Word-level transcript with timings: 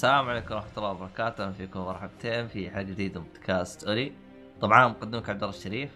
السلام 0.00 0.28
عليكم 0.28 0.54
ورحمة 0.54 0.70
الله 0.76 0.90
وبركاته، 0.90 1.44
أهلا 1.44 1.52
فيكم 1.52 1.80
مرحبتين 1.80 2.48
في 2.48 2.70
حلقة 2.70 2.82
جديدة 2.82 3.20
من 3.20 3.26
بودكاست 3.26 3.84
أولي. 3.84 4.12
طبعا 4.60 4.88
مقدمك 4.88 5.30
عبد 5.30 5.42
الله 5.42 5.56
الشريف. 5.56 5.90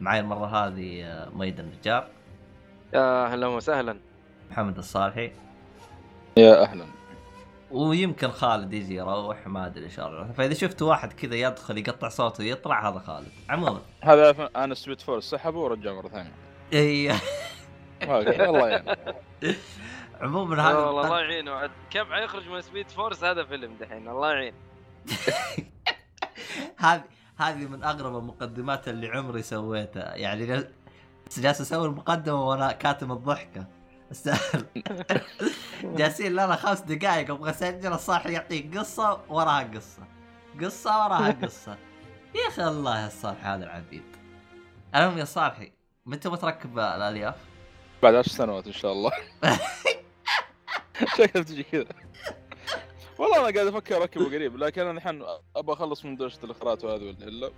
معي 0.00 0.20
المرة 0.20 0.46
هذه 0.46 1.04
آه، 1.04 1.28
ميد 1.28 1.60
النجار، 1.60 2.08
يا 2.94 3.26
أهلا 3.26 3.46
وسهلا. 3.46 3.96
محمد 4.50 4.78
الصالحي، 4.78 5.32
يا 6.36 6.62
أهلا. 6.62 6.84
ويمكن 7.70 8.28
خالد 8.28 8.72
يجي 8.72 8.94
يروح 8.94 9.46
ما 9.46 9.66
أدري 9.66 9.84
ان 9.84 9.90
شاء 9.90 10.08
الله، 10.08 10.32
فإذا 10.32 10.54
شفت 10.54 10.82
واحد 10.82 11.12
كذا 11.12 11.34
يدخل 11.34 11.78
يقطع 11.78 12.08
صوته 12.08 12.44
ويطلع 12.44 12.90
هذا 12.90 12.98
خالد. 12.98 13.28
عموما. 13.48 13.80
هذا 14.02 14.50
أنا 14.56 14.74
speed 14.74 15.00
force 15.00 15.24
سحبه 15.24 15.58
ورجع 15.58 15.92
مرة 15.92 16.08
ثانية. 16.08 16.32
اي 16.72 17.10
okay 18.02 18.44
الله 18.44 18.68
يعين 18.68 18.84
عموما 20.20 20.68
هذا 20.68 20.76
والله 20.76 21.04
الله 21.04 21.20
يعينه. 21.20 21.52
عاد 21.52 21.70
كم 21.90 22.04
حيخرج 22.12 22.48
من 22.48 22.60
سبيد 22.60 22.90
فورس 22.90 23.24
هذا 23.24 23.44
فيلم 23.44 23.76
دحين؟ 23.80 24.08
الله 24.08 24.32
يعين. 24.32 24.54
هذه 26.78 27.02
هذه 27.38 27.66
من 27.66 27.84
أغرب 27.84 28.16
المقدمات 28.16 28.88
اللي 28.88 29.08
عمري 29.08 29.42
سويتها. 29.42 30.14
يعني 30.14 30.46
جال- 30.46 30.72
جالس 31.38 31.60
أسوي 31.60 31.86
المقدمة 31.86 32.48
وأنا 32.48 32.72
كاتم 32.72 33.12
الضحكة. 33.12 33.66
أستاهل. 34.12 34.66
جالسين 35.98 36.32
لنا 36.32 36.56
خمس 36.56 36.80
دقائق 36.80 37.30
أبغى 37.30 37.50
أسجل 37.50 37.92
الصالح 37.92 38.26
يعطيك 38.26 38.78
قصة 38.78 39.20
وراها 39.28 39.62
قصة. 39.74 40.02
قصة 40.62 41.04
وراها 41.04 41.30
قصة. 41.42 41.78
يا 42.34 42.48
أخي 42.48 42.64
الله 42.68 43.00
يا 43.00 43.06
الصالح 43.06 43.46
هذا 43.46 43.64
العبيد. 43.64 44.16
المهم 44.94 45.18
يا 45.18 45.24
صالحي 45.24 45.72
متى 46.06 46.30
بتركب 46.30 46.78
الألياف؟ 46.78 47.34
بعد 48.02 48.14
عشر 48.14 48.30
سنوات 48.30 48.66
إن 48.66 48.72
شاء 48.72 48.92
الله. 48.92 49.10
شكلها 51.16 51.44
تجي 51.44 51.62
كذا؟ 51.62 51.84
والله 53.18 53.36
أنا 53.48 53.54
قاعد 53.56 53.66
أفكر 53.66 53.96
أركبه 53.96 54.24
قريب 54.24 54.56
لكن 54.56 54.80
أنا 54.82 54.90
الحين 54.90 55.22
أبغى 55.56 55.74
أخلص 55.76 56.04
من 56.04 56.16
دوشه 56.16 56.38
الاخرات 56.44 56.84
وهذه 56.84 57.02
والا 57.20 57.50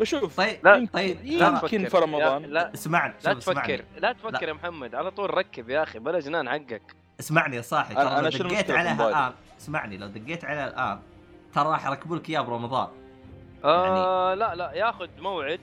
بشوف 0.00 0.36
طيب 0.36 0.58
لا، 0.66 0.86
طيب 0.92 1.16
تفكر. 1.16 1.74
يمكن 1.74 1.88
في 1.88 1.96
رمضان. 1.98 2.42
لا 2.42 2.74
اسمعني 2.74 3.14
لا 3.24 3.34
تفكر 3.34 3.84
لا 3.96 4.12
تفكر 4.12 4.48
يا 4.48 4.52
محمد 4.52 4.94
على 4.94 5.10
طول 5.10 5.34
ركب 5.34 5.70
يا 5.70 5.82
أخي 5.82 5.98
بلا 5.98 6.20
جنان 6.20 6.48
حقك. 6.48 6.82
اسمعني 7.20 7.56
يا 7.56 7.62
صاحي 7.62 7.94
أنا- 7.94 7.98
ترى 7.98 8.20
لو 8.22 8.48
دقيت 8.48 8.70
عليها؟ 8.70 9.08
الان 9.08 9.32
اسمعني 9.60 9.96
لو 9.96 10.06
دقيت 10.06 10.44
عليها 10.44 10.68
الآن 10.68 11.00
ترى 11.54 11.68
راح 11.68 11.86
يركبوا 11.86 12.16
لك 12.16 12.30
إياه 12.30 12.40
برمضان. 12.40 12.88
آه 13.64 14.34
لا 14.34 14.54
لا 14.54 14.72
ياخذ 14.72 15.08
موعد 15.18 15.60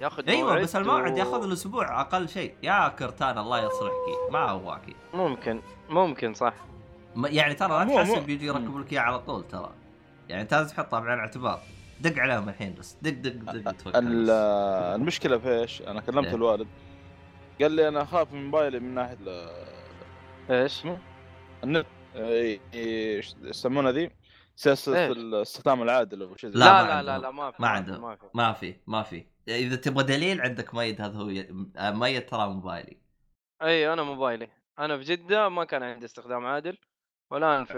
ياخذ 0.00 0.28
أيوه 0.28 0.48
موعد 0.48 0.62
بس 0.62 0.76
الموعد 0.76 1.12
و- 1.12 1.16
ياخذ 1.16 1.46
له 1.46 1.52
أسبوع 1.52 2.00
أقل 2.00 2.28
شيء. 2.28 2.54
يا 2.62 2.88
كرتان 2.88 3.38
الله 3.38 3.58
يصلحك. 3.66 4.30
ما 4.32 4.50
هواك 4.50 4.82
ممكن. 5.14 5.60
ممكن 5.90 6.34
صح 6.34 6.54
يعني 7.24 7.54
ترى 7.54 7.84
لا 7.84 7.96
تحسب 8.04 8.26
بيجي 8.26 8.46
يركبوا 8.46 8.80
لك 8.80 8.92
إياه 8.92 9.00
على 9.00 9.18
طول 9.18 9.48
ترى 9.48 9.72
يعني 10.28 10.42
انت 10.42 10.54
لازم 10.54 10.74
تحطها 10.76 11.00
بعين 11.00 11.14
الاعتبار 11.14 11.60
دق 12.00 12.18
عليهم 12.18 12.48
الحين 12.48 12.74
بس 12.74 12.96
دق 13.02 13.10
دق 13.10 13.52
دق. 13.52 13.92
المشكلة 13.96 15.38
في 15.38 15.60
إيش؟ 15.60 15.82
أنا 15.82 16.00
كلمت 16.00 16.26
إيه. 16.26 16.34
الوالد 16.34 16.68
قال 17.60 17.72
لي 17.72 17.88
أنا 17.88 18.02
أخاف 18.02 18.32
من 18.32 18.44
موبايلي 18.44 18.80
من 18.80 18.94
ناحية 18.94 19.16
إيش؟ 20.50 20.82
النت 21.64 21.86
إيه، 22.16 22.60
إيه، 22.74 23.16
إيش 23.16 23.34
يسمونها 23.42 23.92
ذي؟ 23.92 24.10
سياسه؟ 24.56 25.06
الاستخدام 25.06 25.82
العادل 25.82 26.22
أو 26.22 26.36
شيء 26.36 26.50
زي 26.50 26.58
لا، 26.58 26.82
لا 26.82 27.02
لا. 27.02 27.02
لا 27.02 27.18
لا 27.18 27.30
ما 27.30 27.50
في 27.50 27.62
ما 27.62 27.68
في- 27.68 27.74
عندهم. 27.74 28.16
ما 28.34 28.52
في 28.52 28.74
ما 28.86 29.02
في 29.02 29.24
إذا 29.48 29.76
تبغى 29.76 30.04
دليل 30.04 30.40
عندك 30.40 30.74
ميد 30.74 31.00
هذا 31.00 31.18
هو 31.18 31.26
ميد 31.98 32.26
ترى 32.26 32.48
موبايلي 32.48 32.96
اي 33.62 33.92
أنا 33.92 34.02
موبايلي 34.02 34.48
أنا 34.80 34.98
في 34.98 35.04
جدة 35.04 35.48
ما 35.48 35.64
كان 35.64 35.82
عندي 35.82 36.04
استخدام 36.06 36.46
عادل 36.46 36.78
والآن 37.30 37.64
في 37.64 37.74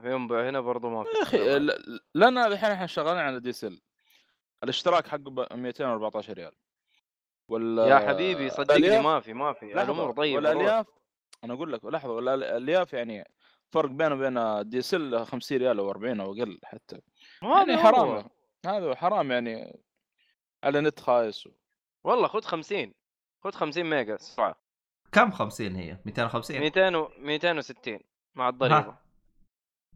في 0.00 0.12
ينبع 0.12 0.48
هنا 0.48 0.60
برضو 0.60 0.88
ما 0.90 1.04
في 1.04 1.10
يا 1.18 1.22
أخي 1.22 1.38
عادل. 1.52 1.66
ل- 1.66 2.00
لأن 2.14 2.38
الحين 2.38 2.70
إحنا 2.70 2.86
شغالين 2.86 3.18
على 3.22 3.40
DSL 3.40 3.80
الاشتراك 4.64 5.06
حقه 5.06 5.18
ب 5.30 5.46
214 5.52 6.32
ريال 6.32 6.52
ولا 7.48 7.86
يا 7.86 7.98
حبيبي 8.08 8.50
صدقني 8.50 9.00
ما 9.00 9.20
في 9.20 9.32
ما 9.32 9.52
في 9.52 9.72
الأمور 9.82 10.12
طيبة. 10.12 10.36
والألياف 10.36 10.86
أنا 11.44 11.54
أقول 11.54 11.72
لك 11.72 11.84
لحظة 11.84 12.12
ولا 12.12 12.34
الالياف 12.34 12.92
يعني 12.92 13.30
فرق 13.72 13.90
بينه 13.90 14.14
وبين 14.14 14.68
DSL 14.68 15.26
50 15.26 15.58
ريال 15.58 15.78
أو 15.78 15.90
40 15.90 16.20
أو 16.20 16.32
أقل 16.32 16.60
حتى 16.64 17.00
يعني 17.42 17.72
هذا 17.72 17.82
حرام. 17.82 18.28
هذا 18.66 18.94
حرام 18.94 19.30
يعني 19.32 19.80
على 20.64 20.80
نت 20.80 21.00
خايس 21.00 21.48
والله 22.04 22.28
خذ 22.28 22.42
50 22.42 22.94
خذ 23.44 23.50
50 23.50 23.84
ميجا 23.84 24.16
سرعه 24.16 24.69
كم 25.12 25.30
50 25.30 25.76
هي؟ 25.76 25.98
250 26.06 26.60
200 26.60 26.96
و 26.96 27.08
260 27.18 27.98
مع 28.34 28.48
الضريبة. 28.48 28.78
ها. 28.78 29.02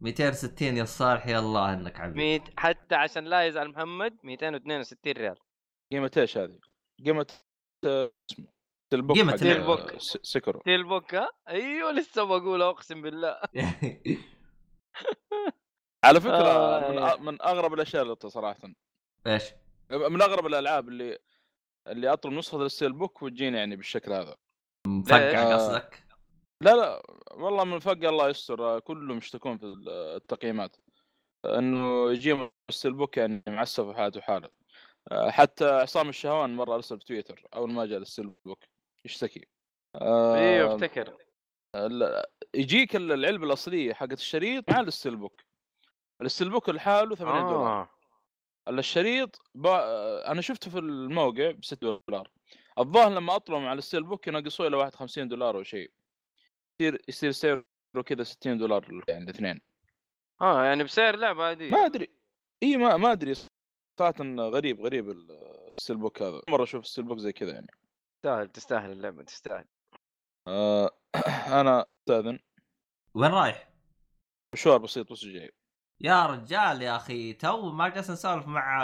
260 0.01 0.77
يا 0.77 0.85
صالح 0.85 1.27
يا 1.27 1.39
الله 1.39 1.73
إنك 1.73 1.99
عبيد. 1.99 2.17
ميد 2.17 2.41
حتى 2.57 2.95
عشان 2.95 3.25
لا 3.25 3.45
يزعل 3.47 3.69
محمد 3.69 4.17
262 4.23 5.13
ريال. 5.13 5.35
قيمة 5.91 6.11
إيش 6.17 6.37
هذه؟ 6.37 6.59
قيمه 7.05 7.27
آه، 7.85 8.11
اسمه 8.31 8.47
ال 8.93 8.98
book 8.98 9.17
قيمة 9.17 9.35
س- 9.97 10.17
steelbook 10.21 11.15
ها؟ 11.15 11.29
أيوه 11.49 11.91
لسه 11.91 12.23
بقولها 12.23 12.69
أقسم 12.69 13.01
بالله. 13.01 13.39
على 16.05 16.21
فكرة 16.21 16.37
آه، 16.37 16.91
من. 16.91 17.09
أ- 17.09 17.19
من 17.19 17.41
أغرب 17.41 17.73
الأشياء 17.73 18.03
اللي 18.03 18.15
صراحة. 18.27 18.59
إيش؟ 19.27 19.43
من 19.91 20.21
أغرب 20.21 20.45
الألعاب 20.45 20.87
اللي 20.89 21.19
اللي 21.87 22.13
أطلب 22.13 22.33
نسخة 22.33 22.65
ال 22.65 22.93
steelbook 22.93 23.21
وتجيني 23.21 23.57
يعني 23.57 23.75
بالشكل 23.75 24.13
هذا. 24.13 24.35
مفقع. 24.87 25.55
قصدك؟ 25.55 26.03
لا 26.61 26.75
لا 26.75 27.03
والله 27.33 27.63
من 27.63 27.79
فوق 27.79 27.93
الله 27.93 28.29
يستر 28.29 28.79
كلهم 28.79 29.17
يشتكون 29.17 29.57
في 29.57 29.65
التقييمات. 30.15 30.75
إنه 31.45 32.11
يجيهم 32.11 32.51
ال 32.69 32.93
steelbook 32.93 33.17
يعني 33.17 33.43
معسف 33.47 33.83
وحالته 33.83 34.21
حاله 34.21 34.49
حتى 35.11 35.65
عصام 35.69 36.09
الشهوان 36.09 36.55
مرة 36.55 36.75
أرسل 36.75 36.99
في 36.99 37.05
تويتر 37.05 37.47
أول 37.55 37.71
ما 37.73 37.85
جاء 37.85 37.97
ال 37.99 38.33
steelbook 38.45 38.63
يشتكي. 39.05 39.47
أيوه 40.01 40.75
أفتكر. 40.75 41.17
ال- 41.75 42.23
يجيك 42.55 42.95
ال- 42.95 43.11
العلبة 43.11 43.45
الأصلية 43.45 43.93
حقت 43.93 44.11
الشريط 44.13 44.71
مع 44.71 44.79
ال 44.79 45.15
steelbook. 45.15 45.41
ال 46.21 46.49
steelbook 46.49 46.69
لحاله 46.69 47.15
80 47.15 47.43
دولار. 47.47 47.81
آه. 47.81 47.89
الشريط 48.69 49.41
با... 49.55 50.31
أنا 50.31 50.41
شفته 50.41 50.71
في 50.71 50.79
الموقع 50.79 51.51
ب 51.51 51.63
6 51.65 51.79
دولار. 52.07 52.29
الظاهر 52.79 53.11
لما 53.11 53.35
اطلبهم 53.35 53.65
على 53.65 53.77
ال 53.77 54.03
steelbook 54.03 54.27
ينقصوا 54.27 54.67
إلى 54.67 54.77
واحد 54.77 54.95
50 54.95 55.27
دولار 55.27 55.57
أو 55.57 55.63
شيء. 55.63 55.91
يصير 56.79 57.01
يصير 57.07 57.31
سعره 57.31 57.65
كذا 58.05 58.23
60 58.23 58.57
دولار 58.57 59.03
يعني 59.07 59.23
الاثنين. 59.23 59.61
آه 60.41 60.63
يعني 60.65 60.83
بسعر 60.83 61.15
لعبة 61.15 61.43
عادية. 61.43 61.71
ما 61.71 61.85
أدري. 61.85 62.09
إي 62.63 62.77
ما 62.77 62.97
ما 62.97 63.11
أدري. 63.11 63.33
صراحة 63.99 64.23
غريب 64.37 64.81
غريب 64.81 65.09
ال 65.09 65.97
steelbook 65.97 66.21
هذا. 66.21 66.41
مرة 66.49 66.63
أشوف 66.63 66.83
ال 66.83 67.03
steelbook 67.03 67.17
زي 67.17 67.31
كذا 67.31 67.51
يعني. 67.51 67.67
تستاهل 68.21 68.49
تستاهل 68.49 68.91
اللعبة 68.91 69.23
تستاهل. 69.23 69.65
آه 70.47 70.91
أنا 71.61 71.85
أستاذن. 72.01 72.39
وين 73.13 73.31
رايح؟ 73.31 73.69
مشوار 74.53 74.77
بسيط 74.77 75.11
بس 75.11 75.25
جاي. 75.25 75.51
يا 76.01 76.25
رجال 76.25 76.81
يا 76.81 76.95
أخي 76.95 77.33
تو 77.33 77.69
ما 77.71 77.89
جالس 77.89 78.09
نسولف 78.09 78.47
مع 78.47 78.83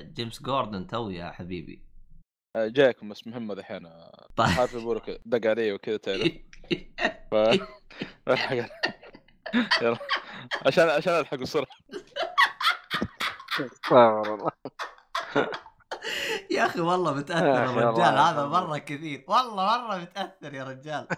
جيمس 0.00 0.42
جوردن 0.42 0.86
تو 0.86 1.10
يا 1.10 1.30
حبيبي. 1.30 1.82
جايكم 2.56 3.08
بس 3.08 3.26
مهمه 3.26 3.54
دحين 3.54 3.86
آه، 3.86 4.28
طيب. 4.36 4.48
عارف 4.58 4.76
أبوك 4.76 5.10
دق 5.24 5.50
علي 5.50 5.72
وكذا 5.72 5.96
تعرف. 5.96 6.32
ف... 7.30 7.34
يلا. 9.82 9.98
عشان 10.66 10.88
عشان 10.88 11.12
ألحق 11.12 11.36
بسرعة. 11.36 11.66
استغفر 13.60 14.34
الله 14.34 14.50
يا 16.50 16.66
أخي 16.66 16.80
والله 16.80 17.14
متأثر 17.14 17.64
الرجال 17.64 18.18
هذا. 18.18 18.46
مرة 18.46 18.78
كثير. 18.78 19.24
والله 19.28 19.78
مرة 19.78 19.96
متأثر 19.96 20.54
يا 20.54 20.64
رجال. 20.64 21.08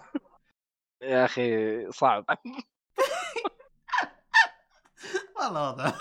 يا 1.01 1.25
أخي 1.25 1.91
صعب. 1.91 2.25
والله 5.39 5.69
وضع 5.69 5.91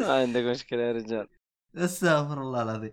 ما 0.00 0.20
عندك 0.20 0.42
مشكلة 0.42 0.82
يا 0.82 0.92
رجال. 0.92 1.28
استغفر 1.76 2.40
الله 2.42 2.62
العظيم. 2.62 2.92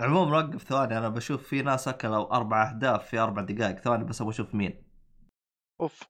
عموما 0.00 0.38
وقف 0.38 0.62
ثواني 0.62 0.98
أنا 0.98 1.08
بشوف 1.08 1.42
في 1.48 1.62
ناس 1.62 1.88
أكلوا 1.88 2.36
أربع 2.36 2.70
أهداف 2.70 3.08
في 3.08 3.18
أربع 3.18 3.42
دقائق. 3.42 3.78
ثواني 3.78 4.04
بس 4.04 4.20
أبغى 4.20 4.32
أشوف 4.32 4.54
مين. 4.54 4.84
أوف. 5.80 6.02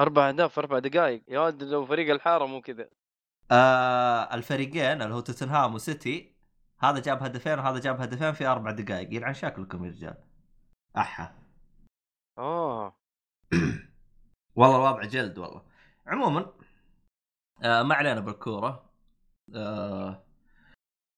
أربع 0.00 0.28
أهداف 0.28 0.52
في 0.54 0.60
أربع 0.60 0.78
دقائق. 0.78 1.24
يا 1.28 1.40
ولد 1.40 1.62
لو 1.62 1.86
فريق 1.86 2.10
الحارة 2.14 2.46
مو 2.46 2.60
كذا. 2.60 2.88
آه 3.50 4.34
الفريقين 4.34 5.02
اللي 5.02 5.14
هو 5.14 5.20
توتنهام 5.20 5.74
وسيتي 5.74 6.34
هذا 6.78 7.00
جاب 7.00 7.22
هدفين 7.22 7.58
وهذا 7.58 7.78
جاب 7.78 8.00
هدفين 8.00 8.32
في 8.32 8.46
أربع 8.46 8.70
دقائق. 8.70 9.14
يلعن 9.14 9.34
شكلكم 9.34 9.84
يا 9.84 9.90
رجال. 9.90 10.24
أحا. 10.96 11.34
آه. 12.38 12.96
والله 14.56 14.76
الوضع 14.76 15.04
جلد 15.04 15.38
والله. 15.38 15.62
عموما 16.06 16.52
آه 17.62 17.82
ما 17.82 17.94
علينا 17.94 18.20
بالكورة. 18.20 18.90
آه 19.54 20.23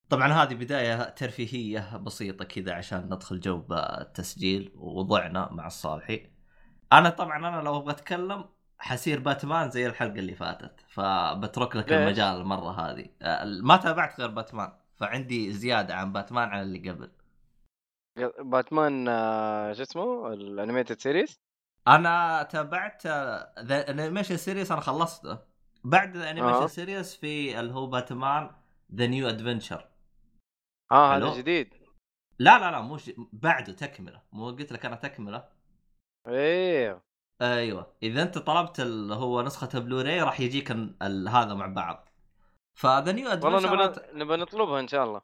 طبعا 0.08 0.32
هذه 0.32 0.54
بداية 0.54 1.10
ترفيهية 1.10 1.96
بسيطة 1.96 2.44
كذا 2.44 2.74
عشان 2.74 3.04
ندخل 3.04 3.40
جو 3.40 3.64
التسجيل 3.72 4.72
وضعنا 4.76 5.48
مع 5.52 5.66
الصالحي. 5.66 6.30
أنا 6.92 7.10
طبعا 7.10 7.48
أنا 7.48 7.62
لو 7.62 7.76
أبغى 7.76 7.92
أتكلم 7.92 8.44
حسير 8.78 9.20
باتمان 9.20 9.70
زي 9.70 9.86
الحلقة 9.86 10.18
اللي 10.18 10.34
فاتت 10.34 10.80
فبترك 10.88 11.76
لك؟ 11.76 11.92
المجال 11.92 12.40
المرة 12.40 12.70
هذه. 12.70 13.06
آه، 13.22 13.44
ما 13.44 13.76
تابعت 13.76 14.20
غير 14.20 14.30
باتمان 14.30 14.72
فعندي 14.96 15.52
زيادة 15.52 15.94
عن 15.94 16.12
باتمان 16.12 16.48
عن 16.48 16.62
اللي 16.62 16.90
قبل. 16.90 17.10
باتمان 18.38 19.08
آه، 19.08 19.72
شو 19.72 19.82
اسمه؟ 19.82 20.32
ال 20.32 20.40
animated 20.40 21.00
series؟ 21.00 21.40
أنا 21.88 22.42
تابعت 22.42 23.06
the 23.60 23.90
animation 23.90 24.36
series 24.36 24.72
أنا 24.72 24.80
خلصته. 24.80 25.38
بعد 25.84 26.16
ال 26.16 26.21
animation 26.21 26.62
آه. 26.62 26.66
series 26.66 27.16
في 27.16 27.60
اللي 27.60 27.72
هو 27.72 27.86
باتمان 27.86 28.50
the 28.94 29.06
new 29.06 29.28
adventure. 29.28 29.88
آه. 30.92 31.16
هذا 31.16 31.34
جديد. 31.34 31.74
لا 32.38 32.58
لا 32.58 32.70
لا 32.70 32.82
مش 32.82 33.12
بعده 33.32 33.72
تكملة. 33.72 34.22
مو 34.32 34.46
قلت 34.46 34.72
لك 34.72 34.86
أنا 34.86 34.96
تكملة؟ 34.96 35.48
إيه. 36.28 37.02
أيوه. 37.42 37.96
إذا 38.02 38.22
أنت 38.22 38.38
طلبت 38.38 38.80
اللي 38.80 39.14
هو 39.14 39.42
نسخة 39.42 39.68
البلوراي 39.74 40.22
راح 40.22 40.40
يجيك 40.40 40.70
ال- 40.70 41.28
هذا 41.28 41.54
مع 41.54 41.66
بعض. 41.66 42.08
ف 42.78 42.87
the 42.87 43.12
new 43.12 43.30
والله 43.30 43.58
adventure 43.58 43.84
نبى 43.84 44.24
نبى 44.24 44.36
نطلبها 44.36 44.80
إن 44.80 44.88
شاء 44.88 45.04
الله. 45.04 45.22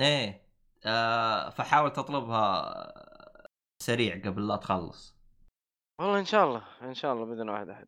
إيه. 0.00 0.42
آه 0.84 1.48
فحاول 1.48 1.92
تطلبها 1.92 2.74
سريع 3.82 4.14
قبل 4.24 4.48
لا 4.48 4.56
تخلص. 4.56 5.16
والله 6.00 6.18
إن 6.18 6.24
شاء 6.24 6.44
الله 6.44 6.62
إن 6.82 6.94
شاء 6.94 7.12
الله 7.12 7.24
بإذن 7.24 7.48
واحد 7.48 7.68
أحد. 7.68 7.86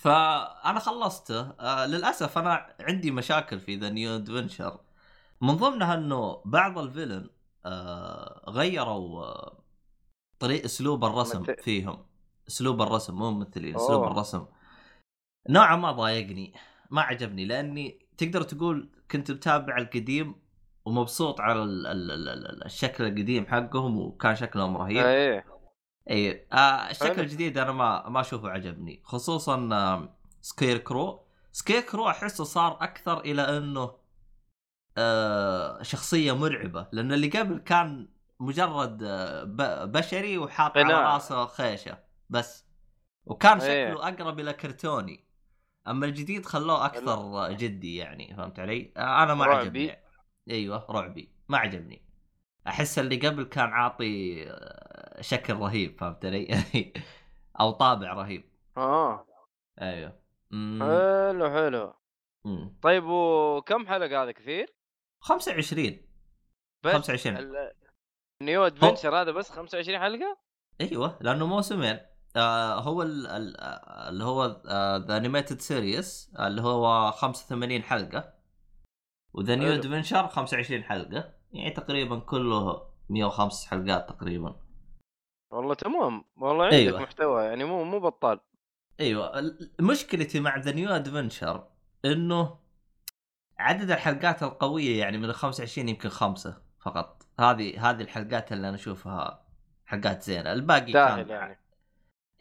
فأنا 0.00 0.78
خلصته. 0.78 1.50
آه 1.60 1.86
للأسف 1.86 2.38
أنا 2.38 2.76
عندي 2.80 3.10
مشاكل 3.10 3.60
في 3.60 3.76
ذا 3.76 3.88
نيو 3.88 4.16
ادفنشر 4.16 4.80
من 5.40 5.54
ضمنها 5.56 5.94
إنه 5.94 6.42
بعض 6.44 6.78
الفيلن 6.78 7.30
آه 7.66 8.44
غيروا 8.48 9.24
آه 9.24 9.64
طريق 10.38 10.64
أسلوب 10.64 11.04
الرسم 11.04 11.40
مت- 11.42 11.60
فيهم. 11.60 12.06
أسلوب 12.48 12.82
الرسم 12.82 13.14
مو 13.14 13.30
ممثلين 13.30 13.74
أسلوب 13.76 14.02
أوه. 14.02 14.10
الرسم. 14.12 14.46
نوعا 15.48 15.76
ما 15.76 15.92
ضايقني 15.92 16.54
ما 16.90 17.02
عجبني 17.02 17.44
لأني 17.44 18.06
تقدر 18.18 18.42
تقول 18.42 18.90
كنت 19.10 19.30
متابع 19.30 19.76
القديم 19.78 20.34
ومبسوط 20.84 21.40
على 21.40 21.62
ال 21.62 21.86
ال 21.86 22.10
ال 22.10 22.28
ال 22.28 22.64
الشكل 22.64 23.04
القديم 23.04 23.46
حقهم 23.46 23.98
وكان 23.98 24.36
شكلهم 24.36 24.76
رهيب. 24.76 24.96
إيه. 25.06 25.44
اي 26.10 26.46
آه 26.52 26.90
الشكل. 26.90 27.20
الجديد 27.20 27.58
أنا 27.58 27.72
ما 27.72 28.08
ما 28.08 28.20
أشوفه 28.20 28.48
عجبني 28.48 29.00
خصوصا 29.04 29.68
آه 29.72 30.16
Scarecrow 30.40 31.20
Scarecrow 31.52 32.08
أحسه 32.08 32.44
صار 32.44 32.72
أكثر 32.82 33.20
إلى 33.20 33.42
إنه 33.58 33.90
آه 34.98 35.82
شخصية 35.82 36.32
مرعبة 36.36 36.88
لأن 36.92 37.12
اللي 37.12 37.28
قبل 37.28 37.58
كان 37.58 38.08
مجرد 38.40 39.02
آه 39.02 39.44
بشري 39.84 40.38
وحاط 40.38 40.76
على. 40.76 40.94
راسه 40.94 41.46
خيشة 41.46 41.98
بس 42.30 42.64
وكان 43.26 43.60
إيه. 43.60 43.94
شكله 43.94 44.08
أقرب 44.08 44.40
إلى 44.40 44.52
كرتوني 44.52 45.24
أما 45.88 46.06
الجديد 46.06 46.46
خلوه 46.46 46.86
أكثر 46.86 47.52
جدي 47.52 47.96
يعني 47.96 48.34
فهمت 48.36 48.58
علي؟ 48.60 48.92
آه 48.96 49.22
أنا 49.22 49.34
ما 49.34 49.44
رعبي. 49.44 49.58
عجبني 49.60 49.98
أيوه 50.50 50.86
رعبي 50.90 51.28
ما 51.48 51.58
عجبني 51.58 52.02
أحس 52.66 52.98
اللي 52.98 53.16
قبل 53.16 53.44
كان 53.44 53.68
عاطي 53.72 54.44
شكل 55.20 55.54
رهيب 55.54 55.98
فهمت 56.00 56.24
علي؟ 56.24 56.48
أو 57.60 57.70
طابع 57.70 58.12
رهيب 58.12 58.44
آه 58.76 59.26
أيوه 59.82 60.20
أمم، 60.52 60.82
حلو 60.82 61.50
حلو 61.50 61.94
أمم. 62.46 62.78
طيب 62.82 63.04
وكم 63.04 63.86
حلقة 63.86 64.22
هذا 64.22 64.32
كثير؟ 64.32 64.73
25 65.24 65.96
بس 66.84 66.92
25 66.92 67.36
ال- 67.36 67.72
نيو 68.42 68.66
ادفنشر 68.66 69.20
هذا 69.20 69.30
بس 69.30 69.50
25 69.50 69.98
حلقة؟ 69.98 70.38
أيوه 70.80 71.18
لأنه 71.20 71.46
موسمين 71.46 71.98
آه 72.36 72.80
هو 72.80 73.02
ال- 73.02 73.26
ال- 73.26 73.56
آه، 73.60 74.08
اللي 74.08 74.24
هو 74.24 74.62
the 75.08 75.16
animated 75.16 75.60
series 75.60 76.34
اللي 76.40 76.62
هو 76.62 77.10
85 77.12 77.82
حلقة. 77.82 78.34
و 79.34 79.39
the 79.39 79.54
new. 79.54 79.72
adventure 79.72 80.28
25 80.28 80.84
حلقة. 80.84 81.34
يعني 81.52 81.70
تقريبا 81.70 82.18
كله 82.18 82.86
105 83.08 83.68
حلقات 83.68 84.08
تقريبا. 84.08 84.56
والله 85.52 85.74
تمام. 85.74 86.24
والله 86.36 86.64
عندك 86.64 86.76
أيوة. 86.76 87.00
محتوى 87.02 87.44
يعني 87.44 87.64
مو 87.64 87.84
مو 87.84 88.00
بطال. 88.00 88.40
أيوه 89.00 89.32
مشكلتي 89.80 90.40
مع 90.40 90.56
the 90.58 90.72
new 90.72 90.90
adventure 90.90 91.68
إنه 92.04 92.58
عدد 93.58 93.90
الحلقات 93.90 94.42
القوية 94.42 95.00
يعني 95.00 95.18
من 95.18 95.24
ال 95.24 95.34
25 95.34 95.88
يمكن 95.88 96.08
خمسة 96.08 96.62
فقط. 96.80 97.26
هذه 97.40 97.90
هذه 97.90 98.02
الحلقات 98.02 98.52
اللي 98.52 98.68
أنا 98.68 98.76
أشوفها 98.76 99.44
حلقات 99.86 100.22
زينة. 100.22 100.52
الباقي 100.52 100.92
كان 100.92 101.28
يعني. 101.28 101.58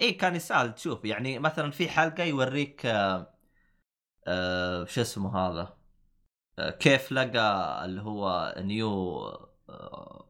إي 0.01 0.13
كان 0.13 0.35
يسهل 0.35 0.73
تشوف. 0.75 1.05
يعني 1.05 1.39
مثلا 1.39 1.71
في 1.71 1.89
حلقة 1.89 2.23
يوريك 2.23 2.85
آه 2.85 3.33
آه 4.27 4.85
شو 4.85 5.01
اسمه 5.01 5.37
هذا؟ 5.37 5.77
آه 6.59 6.69
كيف 6.69 7.11
لقى 7.11 7.81
اللي 7.85 8.01
هو 8.01 8.55
new 8.57 9.19
آه 9.69 10.25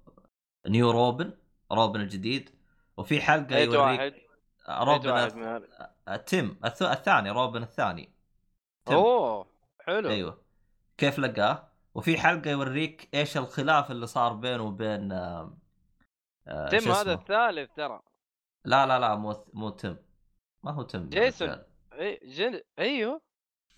new 0.68 0.92
روبن 0.92 1.34
روبن 1.72 2.02
الجديد. 2.02 2.50
وفي 2.98 3.22
حلقة 3.22 3.58
يوريك 3.58 3.80
واحد؟ 3.80 4.14
روبن 4.70 5.10
واحد 5.10 5.60
تيم 6.26 6.60
الث- 6.66 6.82
الثاني 6.82 7.30
روبن 7.30 7.64
الثاني. 7.64 8.14
تيم. 8.86 8.94
أوه 8.94 9.48
حلو. 9.80 10.10
أيوه. 10.10 10.43
كيف 11.04 11.20
لقاه 11.20 11.68
وفي 11.96 12.18
حلقة 12.18 12.52
يوريك 12.52 13.10
إيش 13.14 13.38
الخلاف 13.38 13.92
اللي 13.92 14.08
صار 14.08 14.34
بينه 14.34 14.64
وبين 14.64 15.12
آه 15.12 15.58
آه 16.48 16.70
تم 16.70 16.92
هذا؟ 16.92 17.14
الثالث 17.14 17.70
ترى 17.76 18.02
لا 18.66 18.86
لا 18.86 19.00
لا 19.00 19.16
مو 19.16 19.46
مو 19.54 19.70
تم 19.70 19.98
ما 20.64 20.72
هو 20.72 20.82
تم 20.82 21.10
جيسون. 21.10 21.64
إي 21.94 22.20
جن... 22.24 22.62
أيوه 22.80 23.22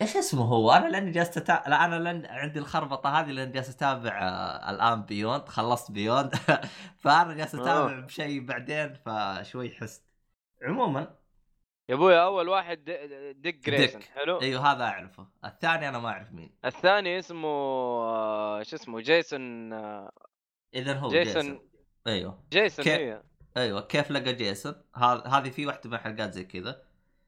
إيش 0.02 0.18
اسمه 0.18 0.44
هو؟ 0.46 0.72
أنا 0.72 0.88
لأني 0.90 1.12
جالس 1.12 1.38
أتا... 1.38 1.64
لا 1.68 1.86
أنا 1.86 1.96
لأن 2.00 2.26
عندي 2.26 2.60
الخربطة 2.60 3.20
هذه 3.20 3.32
لأني 3.32 3.52
جالس 3.52 3.70
أتابع 3.70 4.20
آه، 4.22 4.70
الآن 4.72 5.02
Beyond 5.02 5.48
خلصت 5.50 5.92
Beyond 5.92 6.36
فأنا 7.04 7.34
جالس 7.34 7.56
أتابع. 7.56 8.00
بشيء 8.00 8.46
بعدين 8.46 8.94
فشوي 8.94 9.70
حست 9.72 10.06
عموما 10.64 11.16
يا 11.90 11.96
أبوي 11.96 12.22
أول 12.22 12.50
واحد 12.50 12.84
ديك 13.36 13.66
جريسون 13.66 14.00
ديك. 14.00 14.10
حلو؟ 14.10 14.42
أيوه 14.42 14.72
هذا 14.72 14.84
أعرفه. 14.84 15.28
الثاني 15.46 15.90
أنا 15.90 16.00
ما 16.00 16.10
أعرف 16.10 16.32
مين. 16.32 16.52
الثاني 16.66 17.20
اسمه 17.20 17.48
آه، 17.48 18.64
شو 18.64 18.76
اسمه 18.76 19.00
جيسون 19.02 19.74
آه، 19.74 20.12
إذا 20.76 20.94
هو 20.94 21.10
جيسون. 21.10 21.42
جيسون. 21.42 21.70
أيوه. 22.08 22.44
جيسون 22.52 22.86
كيف- 22.86 23.00
هي 23.00 23.24
أيوه 23.58 23.82
كيف 23.82 24.12
لقى 24.12 24.34
جيسون؟ 24.34 24.76
هذه 25.26 25.50
في 25.50 25.66
واحدة 25.66 25.90
من 25.90 25.94
الحلقات 25.96 26.34
زي 26.34 26.44
كذا. 26.44 26.82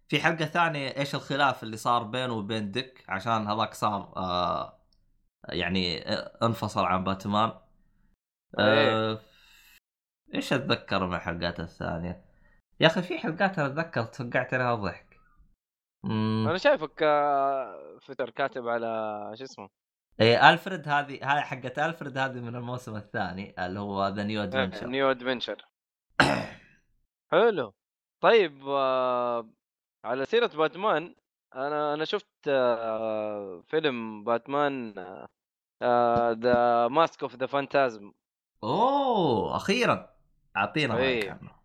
في 0.10 0.20
حلقة 0.20 0.46
ثانية 0.46 0.88
إيش 0.98 1.16
الخلاف 1.16 1.64
اللي 1.64 1.78
صار 1.78 2.04
بينه 2.04 2.34
وبين 2.34 2.72
ديك؟ 2.72 3.06
عشان 3.10 3.48
هذاك 3.48 3.74
صار 3.74 4.14
آه 4.18 4.80
يعني 5.50 6.08
آه، 6.14 6.38
انفصل 6.46 6.86
عن 6.86 7.04
باتمان. 7.04 7.52
آه 8.60 9.20
إيش 10.36 10.54
أتذكر 10.54 11.08
من 11.08 11.16
الحلقات 11.16 11.60
الثانية؟ 11.60 12.27
يا 12.80 12.88
أخي 12.88 13.02
في 13.02 13.18
حلقات 13.18 13.60
أنا 13.60 13.68
أتذكر 13.68 14.04
توقعت 14.04 14.54
عليها 14.54 14.76
ضحك. 14.76 15.20
أنا 16.06 16.58
شايفك 16.58 17.04
آه، 17.04 17.98
في 18.00 18.06
تويتر 18.06 18.30
كاتب 18.30 18.68
على 18.68 19.32
شو 19.38 19.44
اسمه؟ 19.44 19.70
إيه 20.22 20.50
ألفريد 20.50 20.88
هذه 20.88 21.20
هاي 21.22 21.42
حقت 21.42 21.80
ألفريد 21.80 22.18
هذه 22.18 22.40
من 22.40 22.56
الموسم 22.56 22.96
الثاني 22.96 23.66
اللي 23.66 23.80
هو 23.80 24.08
The 24.08 24.24
New 24.24 24.44
Adventure 24.44 24.88
New 24.88 25.12
Adventure 25.12 25.66
حلو. 27.32 27.74
طيب 28.22 28.68
آه، 28.68 29.50
على 30.06 30.26
سيرة 30.26 30.48
باتمان 30.48 31.16
أنا 31.56 31.94
أنا 31.94 32.06
شفت 32.06 32.48
آه، 32.48 33.62
فيلم 33.68 34.24
باتمان 34.24 34.94
The 36.34 36.88
Mask 36.88 37.24
of 37.24 37.36
the 37.36 37.46
Phantasm 37.46 38.12
أوه 38.64 39.56
أخيرا. 39.56 40.14
أعطينا 40.58 40.96
رايك 40.96 41.24
إيه. 41.24 41.32
عنه 41.32 41.57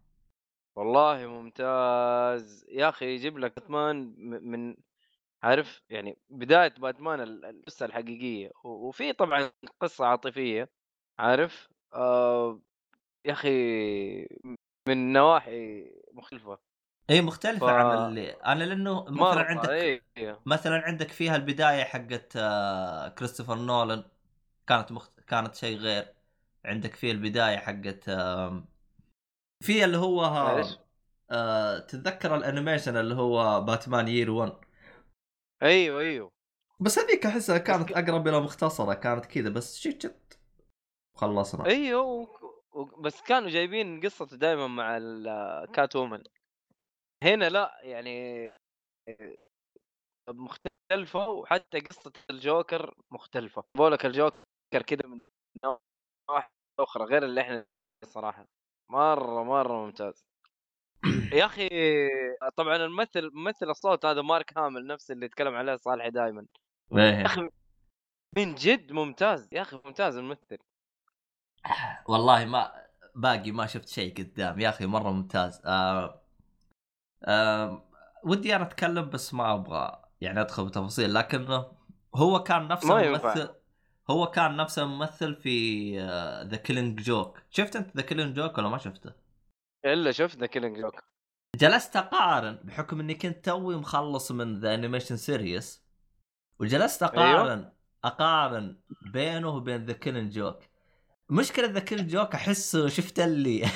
والله 0.76 1.26
ممتاز. 1.26 2.64
يا 2.68 2.88
أخي 2.88 3.06
يجيب 3.14 3.38
لك 3.38 3.54
باتمان 3.56 4.14
من 4.18 4.76
عارف 5.42 5.82
يعني 5.90 6.18
بداية 6.30 6.74
باتمان 6.78 7.20
ال- 7.22 7.44
القصة 7.46 7.86
الحقيقية 7.86 8.52
وفي 8.64 9.12
طبعا 9.12 9.52
قصة 9.80 10.06
عاطفية 10.06 10.70
عارف؟ 11.20 11.70
آه 11.94 12.62
يا 13.26 13.32
أخي 13.32 13.50
من 14.88 15.12
نواحي 15.12 15.84
مختلفة. 16.12 16.58
اي 17.10 17.20
مختلفة 17.20 17.70
ف- 17.70 17.72
عن 17.72 17.92
اللي 17.92 18.30
أنا 18.46 18.64
لأنه 18.64 19.04
مثلا 19.08 19.42
عندك 19.42 19.94
إيه 20.16 20.42
مثلا 20.46 20.78
عندك 20.86 21.12
فيها 21.12 21.36
البداية 21.36 21.84
حقت 21.84 22.32
آه، 22.36 23.08
كريستوفر 23.08 23.54
نولان 23.58 24.04
كانت 24.68 24.92
مخت... 24.92 25.20
كانت 25.20 25.54
شيء 25.54 25.78
غير. 25.78 26.14
عندك 26.64 26.94
فيه 26.96 27.12
البداية 27.12 27.56
حقت 27.58 28.08
آم، 28.08 28.68
في 29.62 29.84
اللي 29.84 29.96
هو 29.96 30.20
ها... 30.20 30.56
إيش؟ 30.56 30.78
آه... 31.30 31.78
تتذكر 31.78 32.36
ال 32.36 32.42
animation 32.42 32.96
اللي 32.96 33.14
هو 33.14 33.60
باتمان 33.60 34.08
Year 34.08 34.30
1 34.30 34.52
أيوه 35.62 36.00
أيوه. 36.00 36.30
بس 36.80 36.98
هذيك 36.98 37.26
أحسها 37.26 37.58
كانت 37.58 37.92
أقرب 37.92 38.28
إلى 38.28 38.40
مختصرة 38.40 38.94
كانت 38.94 39.26
كذا 39.26 39.50
بس 39.50 39.78
شت 39.78 40.02
شت 40.02 40.40
خلصنا. 41.16 41.66
أيوه 41.66 42.02
و... 42.02 42.26
و... 42.72 42.84
بس 42.84 43.22
كانوا 43.22 43.50
جايبين 43.50 44.00
قصته 44.00 44.36
دائما 44.36 44.66
مع 44.66 44.96
ال 44.96 45.96
Catwoman 45.96 46.22
هنا 47.24 47.48
لا 47.48 47.80
يعني 47.82 48.50
مختلفة 50.28 51.28
وحتى 51.28 51.80
قصة 51.80 52.12
الجوكر 52.30 52.94
مختلفة. 53.10 53.64
بقولك 53.76 54.06
الجوكر 54.06 54.82
كذا 54.86 55.06
من 55.06 55.20
نواحي 55.64 56.50
أخرى 56.80 57.04
غير 57.04 57.24
اللي 57.24 57.40
إحنا 57.40 57.66
صراحة. 58.04 58.46
مرة 58.92 59.44
مرة 59.44 59.84
ممتاز 59.84 60.26
يا 61.38 61.46
أخي 61.46 61.68
طبعا 62.56 62.76
الممثل 62.76 63.30
ممثل 63.32 63.70
الصوت 63.70 64.06
هذا 64.06 64.22
مارك 64.22 64.58
هامل 64.58 64.86
نفس 64.86 65.10
اللي 65.10 65.26
يتكلم 65.26 65.54
عليه 65.54 65.76
صالحي 65.76 66.10
دائما 66.10 66.46
يا 66.92 67.02
إيه. 67.02 67.26
أخي 67.26 67.48
من 68.36 68.54
جد 68.54 68.92
ممتاز 68.92 69.48
يا 69.52 69.62
أخي 69.62 69.80
ممتاز 69.84 70.16
الممثل 70.16 70.58
والله 72.08 72.44
ما 72.44 72.72
باقي 73.14 73.52
ما 73.52 73.66
شفت 73.66 73.88
شيء 73.88 74.14
قدام 74.16 74.60
يا 74.60 74.68
أخي 74.68 74.86
مرة 74.86 75.10
ممتاز 75.10 75.62
آه 75.66 76.22
آه 77.24 77.84
ودي 78.24 78.56
أنا 78.56 78.64
أتكلم 78.64 79.10
بس 79.10 79.34
ما 79.34 79.54
أبغى 79.54 80.02
يعني 80.20 80.40
أدخل 80.40 80.66
بتفاصيل 80.66 81.14
لكنه 81.14 81.72
هو 82.14 82.42
كان 82.42 82.68
نفس 82.68 82.84
ما 82.84 83.02
ينفع. 83.02 83.32
الممثل 83.32 83.61
هو 84.10 84.26
كان 84.26 84.56
نفس 84.56 84.78
الممثل 84.78 85.34
في 85.34 85.98
The 86.48 86.56
Killing 86.56 87.00
Joke 87.02 87.42
شفت 87.50 87.76
أنت 87.76 87.96
The 87.96 88.02
Killing 88.02 88.36
Joke 88.36 88.58
ولا 88.58 88.68
ما 88.68 88.78
شفته؟ 88.78 89.12
إلا 89.84 90.12
شفت 90.12 90.38
The 90.38 90.46
Killing 90.46 90.78
Joke 90.78 90.94
جلست 91.56 91.96
أقارن 91.96 92.54
بحكم 92.64 93.00
إني 93.00 93.14
كنت 93.14 93.44
توي 93.44 93.76
مخلص 93.76 94.32
من 94.32 94.60
the 94.60 94.74
animation 94.74 95.16
series 95.16 95.82
وجلست 96.58 97.02
اقارن 97.02 97.58
أيوه؟ 97.58 97.72
أقارن 98.04 98.80
بينه 99.12 99.48
وبين 99.48 99.84
The 99.84 99.92
Killing 99.92 100.32
Joke 100.32 100.58
مشكلة 101.30 101.66
The 101.66 101.80
Killing 101.80 102.10
Joke 102.10 102.34
احسه 102.34 102.88
شفت 102.88 103.20
اللي 103.20 103.64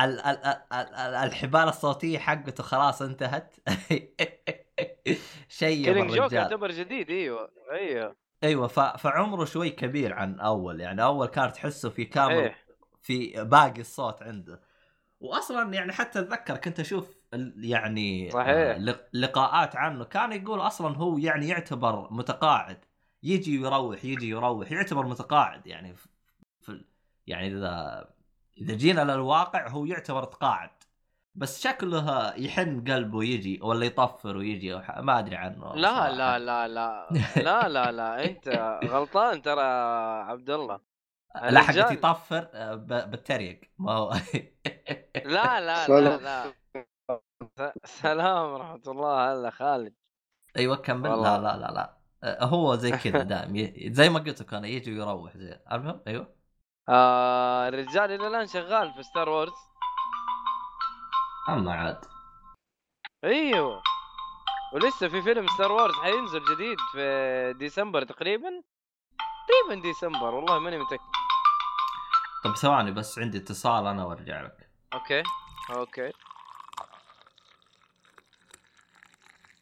ال- 0.00 0.20
ال- 0.20 0.44
ال- 0.46 0.72
ال- 0.72 1.14
الحبال 1.14 1.68
الصوتية 1.68 2.18
حقته 2.18 2.62
خلاص 2.62 3.02
انتهت. 3.02 3.56
شيء 5.48 5.84
Killing 5.84 6.10
Joke 6.16 6.32
يعتبر 6.32 6.70
جديد 6.70 7.10
إيوه. 7.10 7.50
أيوه. 7.72 8.23
أيوه 8.44 8.66
ف... 8.66 8.80
فعمره 8.80 9.44
شوي 9.44 9.70
كبير 9.70 10.12
عن 10.14 10.40
أول 10.40 10.80
يعني 10.80 11.02
أول 11.02 11.26
كان 11.26 11.52
تحسه 11.52 11.90
في 11.90 12.04
كامل 12.04 12.36
صحيح 12.36 12.64
في 13.02 13.44
باقي 13.44 13.80
الصوت 13.80 14.22
عنده. 14.22 14.60
واصلا 15.20 15.74
يعني 15.74 15.92
حتى 15.92 16.18
أتذكر 16.18 16.56
كنت 16.56 16.80
أشوف 16.80 17.16
يعني 17.56 18.30
صحيح. 18.30 18.48
آه، 18.48 18.78
لق- 18.78 19.08
لقاءات 19.12 19.76
عنه 19.76 20.04
كان 20.04 20.32
يقول 20.32 20.60
أصلا 20.60 20.96
هو 20.96 21.18
يعني 21.18 21.48
يعتبر 21.48 22.08
متقاعد. 22.12 22.84
يجي 23.22 23.58
ويروح 23.58 24.04
يجي 24.04 24.28
يروح 24.28 24.72
يعتبر 24.72 25.06
متقاعد 25.06 25.66
يعني 25.66 25.94
في- 26.60 26.84
يعني 27.26 27.46
اذا 27.48 28.06
إذا 28.58 28.74
جينا 28.74 29.00
للواقع 29.00 29.68
هو 29.68 29.84
يعتبر 29.84 30.24
تقاعد. 30.24 30.70
بس 31.34 31.62
شكله 31.62 32.34
يحن 32.36 32.84
قلبه 32.92 33.24
يجي 33.24 33.60
ولا 33.62 33.86
يطفر 33.86 34.36
ويجي 34.36 34.74
أو 34.74 34.82
ح- 34.82 34.98
ما 34.98 35.18
أدري 35.18 35.36
عنه 35.36 35.82
لا 35.82 35.86
صراحة. 35.86 36.12
لا 36.12 36.38
لا 36.38 36.68
لا 36.68 36.88
لا 37.36 37.68
لا 37.68 37.92
لا 37.92 38.26
أنت 38.26 38.48
غلطان 38.84 39.42
ترى 39.42 39.62
عبد 40.30 40.50
الله. 40.50 40.80
لا 41.48 41.60
حقت 41.60 41.90
يطفر 41.90 42.48
آه، 42.54 42.74
ب- 42.74 43.10
بالتريق 43.10 43.60
ما 43.78 43.92
هو. 43.92 44.14
لا 45.24 45.60
لا 45.60 45.88
لا 45.88 46.16
سلام. 46.18 46.18
لا 46.18 46.54
سلام 47.84 48.52
ورحمة 48.52 48.82
الله 48.86 49.32
هلا 49.32 49.50
خالد. 49.50 49.94
أيوه 50.56 50.76
كمل. 50.76 51.22
لا 51.22 51.38
لا 51.38 51.56
لا 51.56 51.66
لا. 51.72 51.98
آه، 52.22 52.44
هو 52.44 52.76
زي 52.76 52.92
كذا 52.92 53.22
دائم 53.24 53.74
زي 53.94 54.08
ما 54.08 54.18
قلت 54.18 54.40
لك 54.42 54.54
أنا 54.54 54.66
يجي 54.68 54.90
ويروح 54.98 55.36
زي 55.36 55.60
المهم 55.72 56.00
أيوه. 56.06 56.34
آه 56.88 57.68
الرجال 57.68 58.10
إلى 58.10 58.26
الآن 58.28 58.46
شغال 58.46 58.92
في 58.92 59.02
Star 59.02 59.28
Wars 59.28 59.52
اما 61.48 61.74
عاد. 61.74 62.04
أيوه. 63.24 63.82
ولسه 64.72 65.08
في 65.08 65.22
فيلم 65.22 65.46
Star 65.48 65.72
Wars 65.72 65.94
حينزل 65.94 66.44
جديد 66.54 66.78
في 66.92 67.54
ديسمبر 67.58 68.04
تقريبا. 68.04 68.62
تقريبا 69.48 69.82
ديسمبر 69.82 70.34
والله 70.34 70.58
ماني 70.58 70.78
متأكد. 70.78 71.02
طب 72.44 72.56
ثواني 72.56 72.90
بس 72.90 73.18
عندي 73.18 73.38
اتصال 73.38 73.86
أنا 73.86 74.04
وارجع 74.04 74.42
لك. 74.42 74.70
Okay. 74.94 75.22
Okay. 75.70 76.12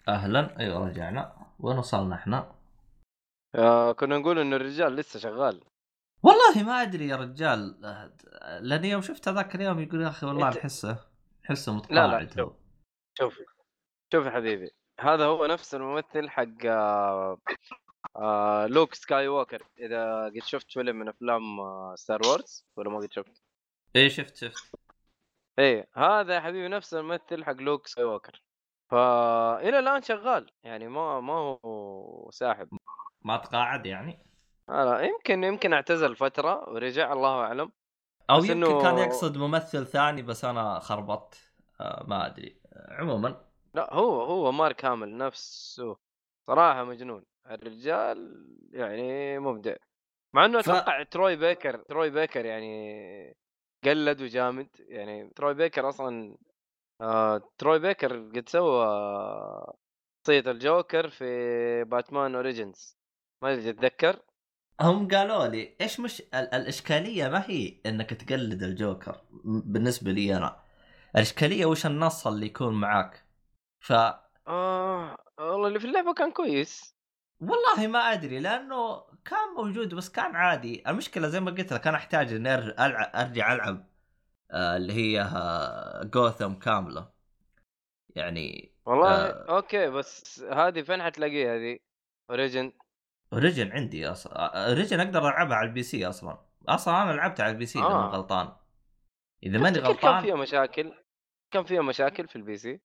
أهلا. 0.08 0.58
أيوه 0.60 0.88
رجعنا. 0.88 1.36
وين 1.58 1.78
وصلنا 1.78 2.14
إحنا؟ 2.14 2.52
آه 3.54 3.92
كنا 3.92 4.18
نقول 4.18 4.38
إنه 4.38 4.56
الرجال 4.56 4.96
لسه 4.96 5.20
شغال. 5.20 5.64
والله 6.22 6.62
ما 6.62 6.82
أدري 6.82 7.08
يا 7.08 7.16
رجال. 7.16 7.84
آه، 7.84 8.58
لاني 8.60 8.90
يوم 8.90 9.02
شفت 9.02 9.28
هذاك 9.28 9.54
اليوم 9.54 9.80
يقول 9.80 10.02
يا 10.02 10.08
أخي 10.08 10.26
والله 10.26 10.50
أنت- 10.52 10.96
نحسه 11.50 11.72
نحسه 11.72 11.94
لا، 11.94 12.06
متقاعد. 12.06 12.30
شوف. 12.36 12.52
شوف 13.18 13.38
شوف 14.12 14.26
يا 14.26 14.30
حبيبي 14.30 14.70
هذا 15.00 15.24
هو 15.26 15.46
نفس 15.46 15.74
الممثل 15.74 16.28
حق 16.30 16.66
آه 16.66 17.38
آه 18.16 18.66
لوك 18.66 18.94
سكاي 18.94 19.28
ووكر 19.28 19.68
إذا 19.78 20.24
قد 20.24 20.42
شفت 20.44 20.70
فيلم 20.72 20.96
من 20.96 21.08
أفلام 21.08 21.60
آه 21.60 21.94
Star 21.96 22.20
Wars 22.26 22.66
ولا 22.76 22.90
ما 22.90 22.98
قد 22.98 23.12
شفت؟ 23.12 23.42
إيه 23.96 24.08
شفت 24.08 24.36
شفت. 24.36 24.74
إيه 25.58 25.88
هذا 25.96 26.34
يا 26.34 26.40
حبيبي 26.40 26.68
نفس 26.68 26.94
الممثل 26.94 27.44
حق 27.44 27.52
لوك 27.52 27.86
سكاي 27.86 28.04
ووكر 28.04 28.42
فالى 28.90 29.78
الآن 29.78 30.02
شغال 30.02 30.50
يعني 30.62 30.88
ما 30.88 31.20
ما 31.20 31.32
هو 31.34 32.30
ساحب. 32.32 32.68
ما 33.22 33.36
تقاعد 33.36 33.86
يعني؟ 33.86 34.18
لا 34.68 35.00
يمكن 35.00 35.44
يمكن 35.44 35.72
اعتزل 35.72 36.16
فترة 36.16 36.68
ورجع 36.70 37.12
الله 37.12 37.40
أعلم. 37.40 37.72
أو 38.30 38.44
يمكن 38.44 38.64
إنه- 38.78 38.82
كان 38.82 38.98
يقصد 38.98 39.36
ممثل 39.36 39.86
ثاني 39.86 40.22
بس 40.22 40.44
أنا 40.44 40.78
خربطت 40.78 41.52
آه 41.80 42.04
ما 42.08 42.26
أدري. 42.26 42.60
آه، 42.72 42.94
عموما. 43.00 43.44
لا 43.74 43.94
هو 43.94 44.22
هو 44.22 44.52
مارك 44.52 44.76
هامل 44.76 45.16
نفسه 45.16 45.96
صراحة 46.46 46.84
مجنون. 46.84 47.24
الرجال 47.50 48.46
يعني 48.72 49.38
مبدع. 49.38 49.74
مع 50.34 50.44
إنه 50.44 50.60
ف- 50.62 50.68
أتوقع 50.70 51.02
تروي 51.02 51.36
بيكر 51.36 51.82
تروي 51.82 52.10
بيكر 52.10 52.44
يعني 52.44 53.36
قلد 53.84 54.22
وجامد. 54.22 54.68
يعني 54.78 55.30
تروي 55.36 55.54
بيكر 55.54 55.88
أصلا 55.88 56.36
آه 57.00 57.42
تروي 57.58 57.78
بيكر 57.78 58.16
قد 58.28 58.48
سوى 58.48 58.86
شخصية 60.20 60.50
الجوكر 60.50 61.08
في 61.08 61.84
باتمان 61.84 62.34
Origins 62.34 62.96
ما 63.42 63.52
أدري 63.52 63.72
تتذكر؟ 63.72 64.20
هم 64.80 65.08
قالوا 65.08 65.46
لي 65.46 65.76
إيش 65.80 66.00
مش 66.00 66.20
ال- 66.20 66.54
الإشكالية 66.54 67.28
ما 67.28 67.44
هي 67.46 67.80
إنك 67.86 68.10
تقلد 68.10 68.62
الجوكر 68.62 69.20
بالنسبة 69.44 70.12
لي 70.12 70.36
أنا. 70.36 70.56
الإشكالية 71.16 71.66
وش 71.66 71.86
النص 71.86 72.26
اللي 72.26 72.46
يكون 72.46 72.74
معاك؟ 72.74 73.26
ف 73.80 73.92
آه 74.48 75.16
والله 75.38 75.68
اللي 75.68 75.80
في 75.80 75.86
اللعبة 75.86 76.14
كان 76.14 76.30
كويس. 76.32 76.94
والله 77.40 77.86
ما 77.86 77.98
أدري 77.98 78.38
لأنه 78.40 79.00
كان 79.24 79.54
موجود 79.56 79.94
بس 79.94 80.08
كان 80.10 80.36
عادي. 80.36 80.82
المشكلة 80.88 81.28
زي 81.28 81.40
ما 81.40 81.50
قلت 81.50 81.72
لك 81.72 81.86
أنا 81.86 81.96
أحتاج 81.96 82.32
إني 82.32 82.54
أرجع 82.54 83.52
ألعب 83.52 83.88
آه، 84.50 84.76
اللي 84.76 84.92
هي 84.92 85.30
جوثم 86.04 86.54
كاملة. 86.54 87.12
يعني 88.08 88.72
والله 88.86 89.08
آه. 89.08 89.56
Okay 89.56 89.90
بس 89.90 90.40
هذه 90.40 90.82
فين 90.82 91.02
حتلاقيها 91.02 91.56
هذه؟ 91.56 91.78
Origin 92.30 92.72
Origin 93.32 93.72
عندي 93.72 94.08
أصلا 94.10 94.66
Origin 94.68 95.00
أقدر 95.00 95.28
ألعبها 95.28 95.56
على 95.56 95.68
ال 95.68 95.82
PC 95.82 96.06
أصلا. 96.08 96.38
أصلا 96.68 97.02
أنا 97.02 97.12
لعبتها 97.12 97.44
على 97.44 97.52
ال 97.52 97.66
PC 97.66 97.78
اذا 97.78 97.86
آه. 97.86 97.98
ماني 97.98 98.12
غلطان. 98.16 98.52
إذا 99.42 99.58
ماني 99.58 99.78
تفتكر 99.80 99.92
كان 99.94 100.10
غلطان 100.10 100.22
فيها 100.22 100.34
مشاكل؟ 100.36 100.92
كان 101.50 101.64
فيها 101.64 101.82
مشاكل 101.82 102.28
في 102.28 102.36
ال 102.36 102.56
PC؟ 102.56 102.80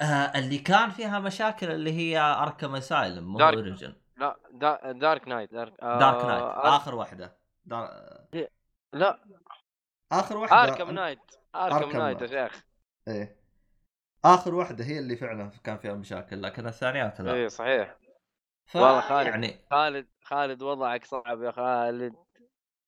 آه 0.00 0.04
اللي 0.04 0.58
كان 0.58 0.90
فيها 0.90 1.18
مشاكل 1.18 1.70
اللي 1.70 1.92
هي 1.92 2.18
Arkham 2.18 2.74
Asylum 2.74 3.24
مو. 3.32 3.40
Origin 3.40 3.94
لا 4.16 4.36
دا 4.52 4.92
Dark 4.92 5.28
Knight 5.28 5.52
Dark, 5.54 5.80
آه 5.82 5.98
Dark 5.98 6.24
Knight 6.24 6.42
آر- 6.42 6.66
آخر 6.66 6.94
واحدة. 6.94 7.36
دار... 7.64 7.90
لا. 8.92 9.24
آخر 10.12 10.36
واحدة 10.36 10.62
Arkham 10.62 10.90
Knight 10.90 11.18
اركم 11.54 11.98
نايت 11.98 12.22
يا. 12.22 12.26
شيخ. 12.26 12.64
إيه. 13.08 13.36
آخر 14.24 14.54
واحدة 14.54 14.84
هي 14.84 14.98
اللي 14.98 15.16
فعلا 15.16 15.50
كان 15.64 15.78
فيها 15.78 15.94
مشاكل 15.94 16.42
لكن 16.42 16.66
الثانيات 16.66 17.20
لا. 17.20 17.34
اي 17.34 17.48
صحيح. 17.48 17.96
ف... 18.72 18.76
والله 18.76 19.00
خالد. 19.00 19.26
يعني 19.28 19.60
خالد 19.70 20.06
خالد 20.24 20.62
وضعك 20.62 21.04
صعب 21.04 21.42
يا 21.42 21.50
خالد 21.50 22.14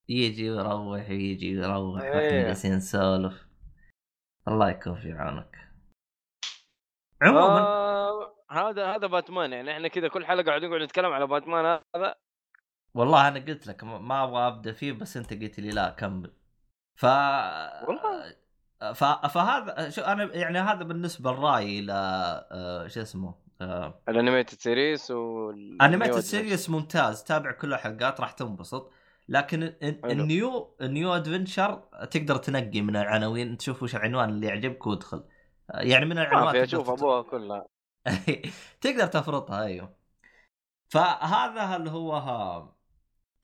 يجي 0.09 0.51
ويروح 0.51 0.81
ويجي 1.11 1.61
ويروح. 1.61 2.03
وإحنا 2.03 2.21
جالسين 2.43 2.77
نسولف 2.77 3.47
الله 4.49 4.71
يكون 4.71 4.95
في 5.01 5.13
عونك 5.13 5.57
عموما 7.23 7.61
آه 7.61 8.35
هذا 8.51 8.87
هذا 8.97 9.07
باتمان 9.07 9.53
يعني 9.53 9.73
إحنا 9.73 9.89
كذا 9.89 10.09
كل 10.09 10.27
حلقة 10.27 10.47
قاعدين 10.47 10.71
نقعد 10.71 10.83
نتكلم 10.83 11.13
على 11.13 11.27
باتمان 11.27 11.81
هذا 11.97 12.15
والله 12.95 13.29
أنا 13.29 13.41
قلت 13.41 13.67
لك 13.67 13.85
ما- 13.85 13.99
ما 13.99 14.25
أبغى 14.25 14.47
أبدأ 14.47 14.73
فيه 14.73 14.93
بس 14.93 15.17
أنت 15.17 15.33
قلت 15.33 15.61
لي 15.61 15.71
لا 15.71 15.91
كمل 15.91 16.33
ف 16.99 17.05
والله. 17.05 18.37
ف... 18.95 19.05
فهذا 19.05 19.91
شو 19.91 20.03
أنا 20.03 20.35
يعني 20.35 20.59
هذا 20.59 20.85
بالنسبة 20.85 21.33
لرأيي 21.33 21.81
ل 21.81 21.91
آه، 21.91 22.87
شو 22.87 23.01
اسمه 23.01 23.44
آه، 23.61 24.01
ال 24.09 24.14
Animated 24.14 24.59
Series 24.61 25.11
و 25.11 25.51
Animated 25.83 26.19
Series 26.19 26.71
ممتاز 26.71 27.25
تابع 27.25 27.53
كل 27.53 27.73
الحلقات 27.75 28.21
راح 28.21 28.33
تنبسط. 28.33 28.93
لكن. 29.29 29.63
ال 29.83 30.06
New 30.06 30.77
ال 30.81 30.89
New 30.89 31.13
Adventure 31.13 31.75
تقدر 32.11 32.37
تنقي 32.37 32.81
من 32.81 32.97
العناوين 32.97 33.57
تشوف 33.57 33.83
وش 33.83 33.97
العنوان 33.97 34.29
اللي 34.29 34.47
يعجبك 34.47 34.87
وادخل. 34.87 35.25
يعني 35.75 36.05
من 36.05 36.17
ما 36.17 36.23
العنوان 36.23 36.53
تقدر 36.53 36.65
أشوف 36.65 36.91
أبوها 36.91 37.23
كلها. 37.23 37.67
تقدر 38.81 39.07
تفرطها 39.07 39.65
أيوه. 39.65 39.97
فهذا 40.89 41.77
اللي 41.77 41.91
هو 41.91 42.13
ها 42.13 42.75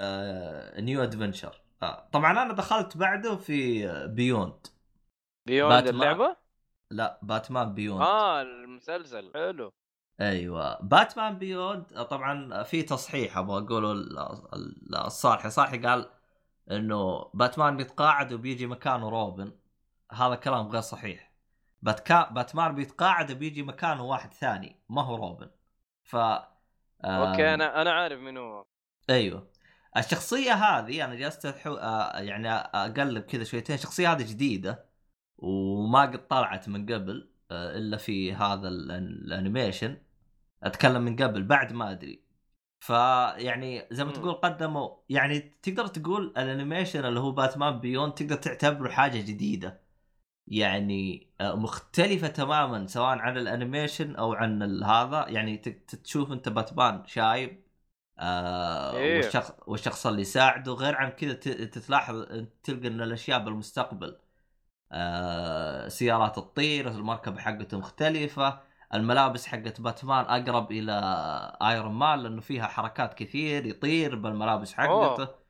آه 0.00 0.80
New 0.80 1.02
Adventure. 1.02 1.62
آه 1.82 2.08
طبعا 2.12 2.30
أنا 2.42 2.52
دخلت 2.52 2.96
بعده 2.96 3.36
في 3.36 3.86
Beyond 4.06 4.66
Beyond 5.46 5.84
باتمان. 5.84 5.94
اللعبة؟ 5.94 6.36
لا 6.90 7.18
باتمان 7.22 7.74
Beyond 7.74 8.02
آه 8.02 8.42
المسلسل. 8.42 9.30
حلو. 9.34 9.72
أيوه. 10.20 10.82
باتمان 10.82 11.38
Beyond 11.38 11.84
طبعا 11.84 12.62
في 12.62 12.82
تصحيح 12.82 13.38
أبغى 13.38 13.64
أقوله 13.64 13.92
ال- 13.92 14.18
ال- 14.54 14.94
الصالحي 14.96 15.50
صالحي 15.50 15.78
قال 15.78 16.10
إنه 16.70 17.30
باتمان 17.34 17.76
بيتقاعد 17.76 18.32
وبيجي 18.32 18.66
مكانه 18.66 19.08
روبن. 19.08 19.52
هذا 20.12 20.34
كلام 20.34 20.68
غير 20.68 20.80
صحيح. 20.80 21.32
باتكا 21.82 22.30
باتمان 22.30 22.74
بيتقاعد 22.74 23.30
وبيجي 23.32 23.62
مكانه 23.62 24.04
واحد 24.04 24.32
ثاني 24.34 24.82
ما 24.88 25.02
هو 25.02 25.16
روبن. 25.16 25.50
ف 26.04 26.16
okay 26.16 27.54
أنا 27.54 27.82
أنا 27.82 27.92
عارف 27.92 28.20
من 28.20 28.36
هو. 28.36 28.64
أيوه. 29.10 29.50
الشخصية 29.96 30.52
هذه 30.52 31.04
أنا 31.04 31.14
جلست 31.14 31.46
أحو... 31.46 31.74
آه، 31.74 32.18
يعني 32.20 32.50
أقلب 32.50 33.22
كذا 33.22 33.44
شويتين. 33.44 33.76
الشخصية 33.76 34.12
هذه 34.12 34.22
جديدة 34.30 34.84
وما 35.38 36.02
قد 36.02 36.28
طلعت 36.28 36.68
من 36.68 36.86
قبل 36.94 37.30
إلا 37.52 37.96
في 37.96 38.32
هذا 38.34 38.68
ال- 38.68 38.90
ال 38.92 39.03
animation. 39.03 40.09
أتكلم 40.62 41.02
من 41.02 41.16
قبل 41.16 41.42
بعد 41.42 41.72
ما 41.72 41.90
أدري 41.90 42.24
فيعني 42.80 43.88
زي 43.92 44.04
ما. 44.04 44.12
تقول 44.12 44.32
قدموا 44.34 44.90
يعني 45.08 45.40
تقدر 45.40 45.86
تقول 45.86 46.24
ال 46.38 46.45
animation 46.45 47.04
اللي 47.04 47.20
هو 47.20 47.32
باتمان 47.32 47.80
Beyond 47.80 48.14
تقدر 48.14 48.36
تعتبره 48.36 48.90
حاجة 48.90 49.18
جديدة 49.20 49.80
يعني 50.46 51.28
آه، 51.40 51.54
مختلفة 51.56 52.28
تماما 52.28 52.86
سواء 52.86 53.18
عن 53.18 53.38
ال 53.38 53.46
animation 53.46 54.16
أو 54.16 54.32
عن 54.34 54.82
هذا 54.84 55.28
يعني 55.28 55.56
تشوف 56.04 56.32
أنت 56.32 56.48
باتمان 56.48 57.06
شايب 57.06 57.64
آه 58.18 58.92
إيه. 58.96 59.16
والشخص 59.16 59.52
والشخص 59.66 60.06
اللي 60.06 60.20
يساعده 60.22 60.72
غير 60.72 60.96
عن 60.96 61.10
كذا 61.10 61.32
ت- 61.32 61.48
تتلاحظ 61.48 62.22
تلقى 62.62 62.88
إن 62.88 63.00
الأشياء 63.02 63.44
بالمستقبل 63.44 64.18
آه 64.92 65.88
سيارات 65.88 66.36
تطير 66.36 66.88
المركبة 66.88 67.40
حقته 67.40 67.78
مختلفة 67.78 68.60
الملابس 68.94 69.46
حقت 69.46 69.80
باتمان 69.80 70.24
أقرب 70.24 70.72
إلى 70.72 70.92
Iron 71.62 71.92
Man 71.92 72.18
لأنه 72.18 72.40
فيها 72.40 72.66
حركات 72.66 73.14
كثير 73.14 73.66
يطير 73.66 74.14
بالملابس 74.16 74.72
حقته. 74.72 75.22
أوه. 75.22 75.40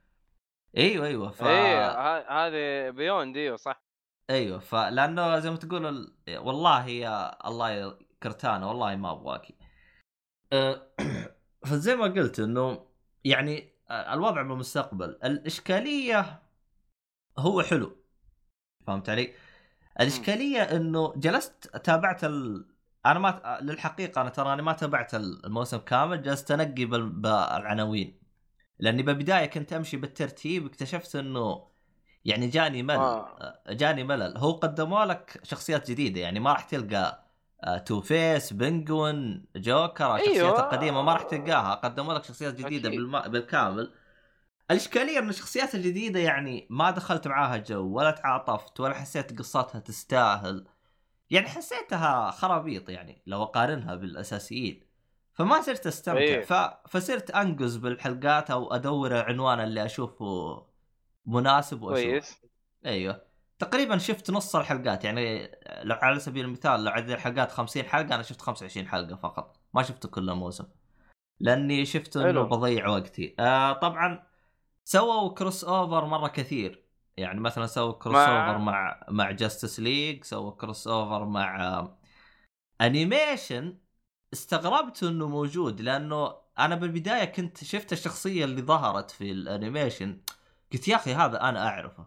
أيوه 0.76 1.06
أيوه 1.06 1.30
ف... 1.30 1.42
إيه 1.42 1.90
ه- 1.90 2.46
هذه 2.46 2.90
Beyond 2.90 3.36
أيوه 3.36 3.56
صح. 3.56 3.82
أيوه 4.30 4.58
فلانه 4.58 5.38
زي 5.38 5.50
ما 5.50 5.56
تقول 5.56 5.86
ال... 5.86 6.14
والله 6.38 6.86
يا 6.86 7.48
الله 7.48 7.70
يا 7.70 7.98
كرتانه 8.22 8.68
والله 8.68 8.96
ما 8.96 9.12
أبغاكي. 9.12 9.54
أه، 10.52 10.86
فزي 11.68 11.96
ما 11.96 12.04
قلت 12.04 12.40
إنه 12.40 12.86
يعني 13.24 13.72
الوضع 13.90 14.42
بالمستقبل 14.42 15.18
الإشكالية 15.24 16.42
هو 17.38 17.62
حلو. 17.62 17.96
فهمت 18.86 19.08
علي؟ 19.08 19.34
الإشكالية 20.00 20.62
إنه 20.62 21.12
جلست 21.16 21.76
تابعت 21.76 22.24
ال... 22.24 22.69
أنا 23.06 23.18
ما 23.18 23.58
للحقيقة 23.62 24.20
أنا 24.20 24.30
تراني 24.30 24.62
ما 24.62 24.72
تابعت 24.72 25.14
الموسم 25.14 25.76
كامل 25.76 26.22
جلست 26.22 26.50
أنقي 26.50 26.84
بال... 26.84 27.08
بالعناوين 27.08 28.20
لأني 28.78 29.02
بالبداية 29.02 29.46
كنت 29.46 29.72
أمشي 29.72 29.96
بالترتيب 29.96 30.66
اكتشفت 30.66 31.16
إنه 31.16 31.70
يعني 32.24 32.46
جاني 32.48 32.82
ملل 32.82 32.98
آه. 32.98 33.62
جاني 33.68 34.04
ملل 34.04 34.38
هو 34.38 34.52
قدموا 34.52 35.04
لك 35.04 35.40
شخصيات 35.42 35.90
جديدة 35.90 36.20
يعني 36.20 36.40
ما 36.40 36.52
راح 36.52 36.64
تلقى 36.64 37.30
آه، 37.64 37.78
Two-Face 37.78 38.52
Penguin 38.52 39.44
Joker 39.56 40.16
الشخصيات 40.16 40.36
أيوة. 40.36 40.60
القديمة 40.60 41.02
ما 41.02 41.12
راح 41.12 41.22
تلقاها 41.22 41.74
قدموا 41.74 42.14
لك 42.14 42.24
شخصيات 42.24 42.54
جديدة 42.54 42.88
أكيد. 42.88 43.00
بالما... 43.00 43.28
بالكامل 43.28 43.92
الإشكالية 44.70 45.18
إن 45.18 45.28
الشخصيات 45.28 45.74
الجديدة 45.74 46.20
يعني 46.20 46.66
ما 46.70 46.90
دخلت 46.90 47.28
معاها 47.28 47.56
جو 47.56 47.96
ولا 47.96 48.10
تعاطفت 48.10 48.80
ولا 48.80 48.94
حسيت 48.94 49.38
قصتها 49.38 49.78
تستاهل 49.80 50.66
يعني 51.30 51.48
حسيتها 51.48 52.30
خرابيط 52.30 52.90
يعني 52.90 53.22
لو 53.26 53.42
أقارنها 53.42 53.94
بالأساسيين. 53.94 54.90
فما 55.34 55.62
صرت 55.62 55.86
أستمتع. 55.86 56.20
إيه. 56.20 56.42
ف... 56.42 56.52
فصرت 56.88 57.30
أنقز 57.30 57.76
بالحلقات 57.76 58.50
أو 58.50 58.74
أدور 58.74 59.16
العنوان 59.16 59.60
اللي 59.60 59.84
أشوفه 59.84 60.66
مناسب 61.26 61.82
وأشوف. 61.82 62.04
كويس. 62.04 62.40
أيوه. 62.86 63.22
تقريبا 63.58 63.98
شفت 63.98 64.30
نص 64.30 64.56
الحلقات. 64.56 65.04
يعني 65.04 65.50
لو 65.82 65.94
على 65.94 66.20
سبيل 66.20 66.44
المثال 66.44 66.84
لو 66.84 66.90
عدد 66.90 67.10
الحلقات 67.10 67.52
50 67.52 67.82
حلقة 67.82 68.14
أنا 68.14 68.22
شفت 68.22 68.40
25 68.40 68.88
حلقة 68.88 69.16
فقط. 69.16 69.60
ما 69.74 69.82
شفت 69.82 70.06
كل 70.06 70.30
الموسم 70.30 70.64
لأني 71.40 71.84
شفت 71.84 72.16
إنه. 72.16 72.42
بضيع 72.42 72.88
وقتي. 72.88 73.34
آه 73.38 73.72
طبعا 73.72 74.26
سووا 74.84 75.34
crossover 75.34 76.04
مرة 76.04 76.28
كثير. 76.28 76.89
يعني 77.16 77.40
مثلا 77.40 77.66
سووا 77.66 77.92
cross 77.92 78.16
مع- 78.16 78.48
over 78.48 78.58
مع 78.58 79.04
مع 79.08 79.30
Justice 79.30 79.80
League 79.80 80.24
سووا 80.24 80.50
crossover 80.52 81.24
مع 81.24 81.88
animation 82.80 83.78
استغربت 84.32 85.02
إنه 85.02 85.28
موجود 85.28 85.80
لأنه 85.80 86.34
أنا 86.58 86.74
بالبداية 86.74 87.24
كنت 87.24 87.64
شفت 87.64 87.92
الشخصية 87.92 88.44
اللي 88.44 88.62
ظهرت 88.62 89.10
في 89.10 89.30
ال 89.32 89.41
animation 89.41 90.20
قلت 90.72 90.88
يا 90.88 90.96
أخي 90.96 91.14
هذا 91.14 91.40
أنا 91.48 91.68
أعرفه. 91.68 92.06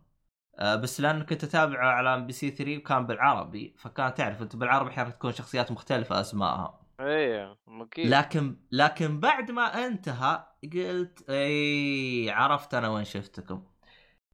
آه، 0.60 0.76
بس 0.76 1.02
لأنه 1.02 1.24
كنت 1.24 1.44
أتابعه 1.44 1.88
على 1.88 2.13
MBC 2.16 2.52
3 2.52 2.78
وكان 2.78 3.06
بالعربي 3.08 3.76
فكان 3.78 4.13
تعرف 4.13 4.42
أنت 4.42 4.56
بالعربي 4.56 4.89
أحيانا 4.89 5.10
تكون 5.10 5.34
شخصيات 5.34 5.72
مختلفة 5.72 6.22
أسمائها. 6.22 6.80
إيه 7.00 7.58
أكيد 7.68 8.10
لكن 8.10 8.58
لكن 8.72 9.20
بعد 9.20 9.52
ما 9.52 9.86
انتهى 9.88 10.44
قلت 10.74 11.30
اي 11.30 12.30
عرفت 12.32 12.74
أنا 12.74 12.89
وين 12.89 13.06
شفتكم. 13.06 13.63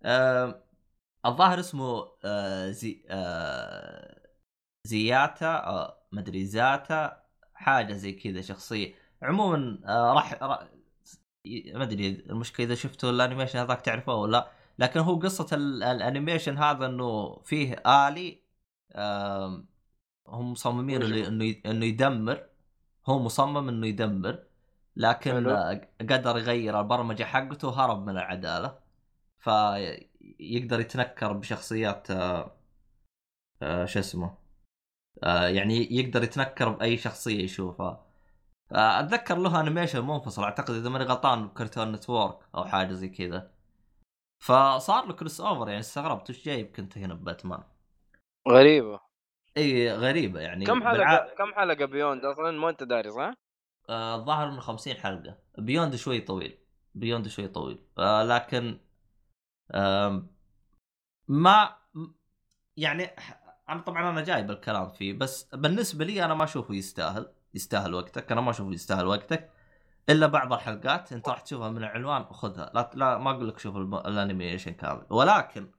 آه 0.04 0.64
الظاهر 1.26 1.60
اسمه 1.60 2.08
آه 2.26 2.72
زي 2.72 3.04
آه 3.10 4.30
Zeta 4.84 5.48
آه 5.68 6.04
مدري 6.12 6.46
Zeta 6.46 7.24
حاجة 7.54 7.94
زي 7.94 8.12
كذا 8.14 8.42
شخصية 8.42 8.94
عموما 9.22 9.80
آه 9.86 10.14
راح 10.14 10.42
ما 11.76 11.84
أدري 11.84 12.10
المشكلة 12.10 12.66
إذا 12.66 12.76
شفتوا 12.76 13.10
ال 13.10 13.15
animation 13.15 13.60
هذاك 13.60 13.82
تعرفوه 13.82 14.16
ولا 14.16 14.32
لا 14.32 14.52
لكن 14.80 15.00
هو 15.00 15.16
قصة 15.20 15.48
ال- 15.56 15.84
ال 15.84 15.91
animation 15.91 16.58
هذا 16.58 16.86
إنه 16.86 17.40
فيه 17.44 17.74
آلي 17.74 18.44
آم، 18.96 19.68
هم 20.28 20.52
مصممين 20.52 21.02
إنه؟ 21.04 21.56
إنه 21.66 21.86
يدمر 21.86 22.46
هو 23.08 23.20
مصمم 23.20 23.70
إنه 23.70 23.88
يدمر 23.88 24.44
لكن. 24.96 25.48
آه، 25.50 25.88
قدر 26.02 26.38
يغير 26.38 26.80
البرمجة 26.80 27.24
حقته 27.24 27.68
وهرب 27.68 28.04
من 28.04 28.10
العدالة 28.10 28.80
فيقدر 29.40 30.80
يتنكر 30.80 31.34
بشخصيات 31.34 32.12
آه، 32.12 32.52
آه، 33.62 33.86
شو 33.86 34.00
اسمه 34.00 34.38
آه، 35.24 35.48
يعني 35.48 35.94
يقدر 35.96 36.24
يتنكر 36.24 36.70
بأي 36.70 36.98
شخصية 36.98 37.44
يشوفها. 37.44 38.06
آه، 38.72 39.00
أتذكر 39.00 39.38
له 39.38 39.60
animation 39.60 40.08
منفصل 40.08 40.44
أعتقد 40.44 40.74
إذا 40.76 40.90
ماني 40.90 41.06
غلطان 41.06 41.50
Cartoon 41.50 41.92
Network 41.92 42.40
أو 42.56 42.66
حاجة 42.66 42.94
زي 42.94 43.10
كذا. 43.10 43.52
فصار 44.40 45.06
له 45.08 45.14
crossover 45.14 45.68
يعني 45.68 45.80
استغربت 45.80 46.30
وش 46.30 46.46
جايب 46.46 46.68
كنت 46.76 46.98
هنا 46.98 47.14
بباتمان؟ 47.14 47.64
غريبة. 48.50 49.00
إي 49.58 49.92
غريبة 49.94 50.40
يعني. 50.40 50.66
كم 50.66 50.84
حلقة؟ 50.84 50.98
بالع- 50.98 51.34
كم 51.38 51.54
حلقة 51.54 51.86
Beyond 51.86 52.26
أصلا؟ 52.26 52.52
ما 52.52 52.70
أنت 52.70 52.84
داري 52.84 53.12
صح؟ 53.12 53.34
آه، 53.90 54.16
الظاهر 54.16 54.50
إنه 54.50 54.60
50 54.60 54.96
حلقة. 54.96 55.38
Beyond 55.58 55.96
شوي 55.96 56.22
طويل. 56.22 56.58
Beyond 56.96 57.28
شوي 57.28 57.48
طويل. 57.48 57.80
آه 58.00 58.24
لكن 58.24 58.80
ما 61.28 61.76
يعني 62.78 63.10
أنا 63.70 63.82
طبعا 63.82 64.10
أنا 64.10 64.22
جايب 64.22 64.52
الكلام 64.52 64.90
فيه 64.90 65.14
بس 65.14 65.50
بالنسبة 65.54 66.06
لي 66.06 66.26
أنا 66.26 66.34
ما 66.34 66.44
أشوفه 66.44 66.74
يستاهل 66.74 67.32
يستاهل 67.54 67.94
وقتك 67.94 68.32
أنا 68.32 68.42
ما 68.42 68.52
أشوفه 68.52 68.72
يستاهل 68.72 69.06
وقتك 69.06 69.52
إلا 70.10 70.28
بعض 70.28 70.54
الحلقات 70.54 71.14
أنت 71.14 71.30
راح 71.30 71.42
تشوفها 71.42 71.70
من 71.70 71.78
العنوان 71.78 72.22
وخذها 72.22 72.72
لا 72.74 72.92
لا 72.94 73.18
ما 73.18 73.32
أقول 73.32 73.48
لك 73.48 73.60
شوف 73.60 73.76
ال 73.76 73.86
animation 73.86 74.72
كامل 74.72 75.06
ولكن 75.10 75.72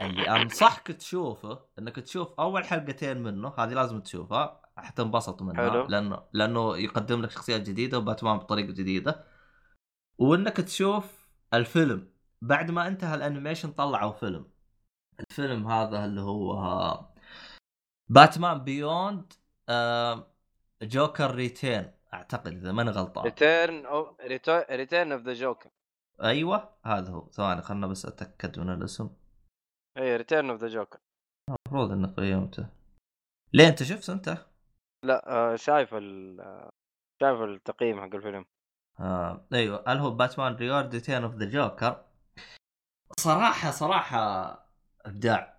اللي 0.00 0.28
أنصحك 0.28 0.86
تشوفه 0.86 1.60
إنك 1.78 1.96
تشوف 1.96 2.40
أول 2.40 2.64
حلقتين 2.64 3.22
منه 3.22 3.54
هذه 3.58 3.72
لازم 3.72 4.00
تشوفها 4.00 4.60
حتنبسط 4.76 5.42
منها 5.42 5.70
حلو. 5.70 5.86
لأنه 5.86 6.22
لأنه 6.32 6.76
يقدم 6.76 7.22
لك 7.22 7.30
شخصيات 7.30 7.60
جديدة 7.60 7.98
وباتمان 7.98 8.36
بطريقة 8.36 8.72
جديدة 8.72 9.24
وإنك 10.18 10.56
تشوف 10.56 11.28
الفيلم 11.54 12.08
بعد 12.42 12.70
ما 12.70 12.86
انتهى 12.86 13.14
ال 13.14 13.20
animation 13.20 13.72
طلعوا 13.72 14.12
فيلم. 14.12 14.50
الفيلم 15.20 15.68
هذا 15.68 16.04
اللي 16.04 16.20
هو 16.20 17.06
باتمان 18.08 18.64
Beyond 18.64 19.32
Joker 20.82 21.34
Return 21.34 21.92
أعتقد 22.14 22.52
إذا 22.52 22.72
ماني 22.72 22.90
غلطان. 22.90 23.24
Return 23.24 23.86
أو 23.86 24.16
Return 24.70 25.12
of 25.12 25.22
the 25.22 25.32
Joker 25.32 25.70
أيوه 26.22 26.76
هذا 26.84 27.10
هو. 27.12 27.30
ثواني 27.30 27.62
خلنا 27.62 27.86
بس 27.86 28.06
أتأكد 28.06 28.58
من 28.58 28.72
الاسم. 28.72 29.10
اي 29.98 30.16
Return 30.16 30.50
of 30.50 30.60
the 30.60 30.68
Joker 30.68 30.98
المفروض 31.48 31.90
اني 31.90 32.06
قيمته. 32.06 32.68
ليه 33.52 33.68
انت 33.68 33.82
شفت 33.82 34.10
أنت؟ 34.10 34.46
لا 35.04 35.30
آه، 35.32 35.56
شايف 35.56 35.94
ال 35.94 36.40
آه، 36.40 36.70
شايف 37.20 37.40
التقييم 37.40 38.00
حق 38.00 38.14
الفيلم. 38.14 38.44
آه 39.00 39.46
أيوه 39.52 39.84
هل 39.86 39.98
هو 39.98 40.10
باتمان 40.10 40.54
Beyond 40.54 40.94
Return 40.94 41.24
of 41.24 41.34
the 41.34 41.50
Joker 41.50 42.05
صراحة 43.18 43.70
صراحة 43.70 44.46
إبداع 45.06 45.56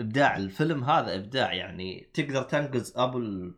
إبداع 0.00 0.36
الفيلم 0.36 0.84
هذا 0.84 1.14
إبداع 1.14 1.52
يعني 1.52 2.10
تقدر 2.14 2.42
تنقز 2.42 2.92
أبو 2.96 3.18
ال- 3.18 3.54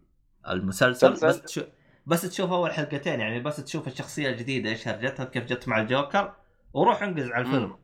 المسلسل 0.49 1.13
مسلسل؟ 1.13 1.29
بس 1.29 1.43
تشوف 1.43 1.65
بس 2.07 2.23
تشوف 2.23 2.53
أول 2.53 2.73
حلقتين 2.73 3.21
يعني 3.21 3.41
بس 3.41 3.57
تشوف 3.57 3.87
الشخصية 3.89 4.31
الجديدة 4.31 4.71
إيش 4.71 4.89
هرجتها 4.89 5.25
كيف 5.25 5.45
جت 5.45 5.69
مع 5.69 5.81
الجوكر 5.81 6.35
وروح 6.75 7.03
انقز 7.03 7.29
على 7.31 7.45
الفيلم. 7.47 7.79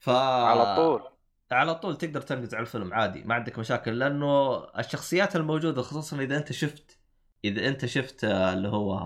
ف 0.00 0.08
على 0.10 0.76
طول 0.76 1.02
على 1.52 1.74
طول 1.74 1.96
تقدر 1.98 2.20
تنقز 2.20 2.54
على 2.54 2.62
الفيلم 2.62 2.94
عادي 2.94 3.24
ما 3.24 3.34
عندك 3.34 3.58
مشاكل 3.58 3.98
لأنه 3.98 4.56
الشخصيات 4.78 5.36
الموجودة 5.36 5.82
خصوصا 5.82 6.20
إذا 6.20 6.36
أنت 6.36 6.52
شفت 6.52 6.98
إذا 7.44 7.68
أنت 7.68 7.86
شفت 7.86 8.24
آه، 8.24 8.52
اللي 8.52 8.68
هو 8.68 8.96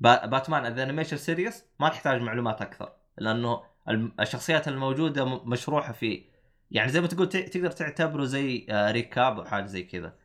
با- 0.00 0.26
باتمان 0.26 0.74
the 0.74 0.82
animation 0.82 1.16
series 1.16 1.64
ما 1.80 1.88
تحتاج 1.88 2.20
معلومات 2.20 2.62
أكثر 2.62 2.92
لأنه 3.18 3.62
الشخصيات 4.20 4.68
الموجودة 4.68 5.24
مشروحة 5.44 5.92
في 5.92 6.24
يعني 6.70 6.90
زي 6.90 7.00
ما 7.00 7.06
تقول 7.06 7.28
تقدر 7.28 7.70
تعتبره 7.70 8.24
زي 8.24 8.66
آه، 8.70 8.90
recap 8.90 9.38
أو 9.38 9.44
حاجة 9.44 9.66
زي 9.66 9.82
كذا. 9.82 10.16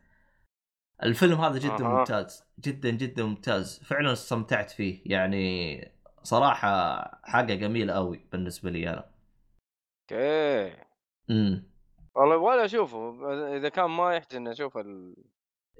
الفيلم 1.02 1.40
هذا 1.40 1.58
جدا 1.58 1.84
أها. 1.86 1.98
ممتاز 1.98 2.44
جدا 2.60 2.90
جدا 2.90 3.24
ممتاز. 3.24 3.78
فعلا 3.84 4.12
استمتعت 4.12 4.70
فيه. 4.70 5.02
يعني 5.06 5.92
صراحة 6.22 7.00
حاجة 7.24 7.54
جميلة 7.54 7.92
قوي 7.92 8.26
بالنسبة 8.32 8.70
لي 8.70 8.88
أنا. 8.88 9.10
okay. 10.12 10.76
امم 11.30 11.70
والله 12.14 12.34
يبغى 12.34 12.64
أشوفه. 12.64 13.32
إذا 13.56 13.68
كان 13.68 13.90
ما 13.90 14.14
يحتاج 14.14 14.36
اني 14.36 14.50
أشوف 14.50 14.78
ال... 14.78 15.16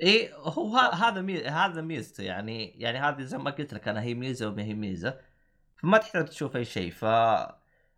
إيه 0.00 0.34
هو 0.36 0.76
هذا 0.76 1.20
مي... 1.20 1.44
هذا 1.44 1.80
ميزته. 1.80 2.24
يعني 2.24 2.68
يعني 2.68 2.98
هذه 2.98 3.22
زي 3.22 3.38
ما 3.38 3.50
قلت 3.50 3.74
لك 3.74 3.88
أنا 3.88 4.02
هي 4.02 4.14
ميزة 4.14 4.48
وما 4.48 4.62
هي 4.62 4.74
ميزة. 4.74 5.20
فما 5.76 5.98
تحتاج 5.98 6.24
تشوف 6.24 6.56
أي 6.56 6.64
شيء. 6.64 6.90
ف 6.90 7.04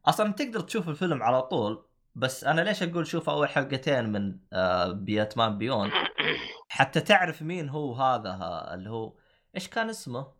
أصلا 0.06 0.32
تقدر 0.32 0.60
تشوف 0.60 0.88
الفيلم 0.88 1.22
على 1.22 1.42
طول 1.42 1.86
بس 2.14 2.44
أنا 2.44 2.60
ليش 2.60 2.82
أقول 2.82 3.06
شوف 3.06 3.30
أول 3.30 3.48
حلقتين 3.48 4.12
من 4.12 4.38
آه 4.52 4.92
بياتمان 4.92 5.58
بيون 5.58 5.90
حتى 6.68 7.00
تعرف 7.00 7.42
مين 7.42 7.68
هو 7.68 7.94
هذا 7.94 8.38
اللي 8.74 8.90
هو 8.90 9.16
إيش 9.54 9.68
كان 9.68 9.90
اسمه؟ 9.90 10.32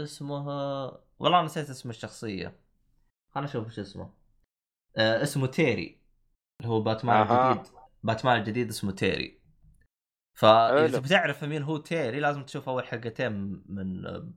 اسمه 0.00 0.50
آه، 0.50 1.04
والله 1.18 1.42
نسيت 1.42 1.70
اسم 1.70 1.90
الشخصية 1.90 2.60
خلنا 3.30 3.46
نشوف 3.46 3.66
إيش 3.66 3.78
اسمه 3.78 4.10
آه 4.96 5.22
اسمه 5.22 5.46
تيري 5.46 6.02
اللي 6.60 6.72
هو 6.72 6.80
باتمان 6.80 7.16
أها. 7.26 7.52
الجديد 7.52 7.72
باتمان 8.02 8.38
الجديد 8.38 8.68
اسمه 8.68 8.92
تيري 8.92 9.42
فاذا. 10.34 10.98
تبي 10.98 11.08
تعرف 11.08 11.44
مين 11.44 11.62
هو 11.62 11.76
تيري 11.76 12.20
لازم 12.20 12.42
تشوف 12.44 12.68
أول 12.68 12.84
حلقتين 12.84 13.62
من 13.66 14.06
آه، 14.06 14.28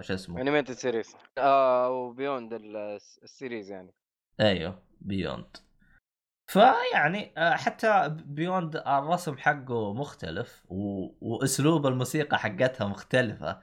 شو 0.00 0.14
اسمه؟ 0.14 0.40
Animated 0.40 0.74
Series 0.74 1.16
آه 1.38 1.90
و 1.90 1.99
Beyond 1.99 2.52
ال 3.22 3.29
series 3.29 3.70
يعني. 3.70 3.94
أيوه 4.40 4.82
Beyond 5.00 5.56
فيعني 6.46 7.32
آه، 7.36 7.50
حتى 7.54 8.16
Beyond 8.26 8.76
الرسم 8.76 9.38
حقه 9.38 9.94
مختلف 9.94 10.62
و... 10.68 11.08
وأسلوب 11.20 11.86
الموسيقى 11.86 12.38
حقتها 12.38 12.86
مختلفة. 12.86 13.60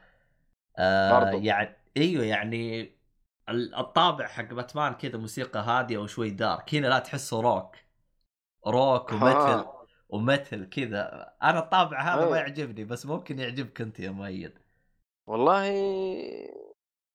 آه 0.78 1.20
برضو. 1.20 1.44
يعني 1.44 1.76
أيوه 1.98 2.26
يعني 2.26 2.82
ال- 3.50 3.76
الطابع 3.76 4.28
حق 4.28 4.54
باتمان 4.54 4.94
كذا 4.94 5.18
موسيقى 5.18 5.60
هادية 5.60 5.98
وشوي 5.98 6.30
dark 6.30 6.76
هنا 6.76 6.88
لا 6.88 7.00
تحسه 7.00 7.42
rock 7.42 7.76
rock 8.68 9.12
ومثل 9.12 9.26
آه. 9.26 9.86
ومثل 10.10 10.70
كذا. 10.70 11.34
أنا 11.44 11.60
الطابع 11.60 12.02
هذا. 12.02 12.30
ما 12.30 12.38
يعجبني 12.38 12.84
بس 12.84 13.06
ممكن 13.06 13.40
يعجبك 13.40 13.82
أنت 13.82 14.00
يا 14.00 14.10
مؤيد. 14.12 14.60
والله 15.30 15.70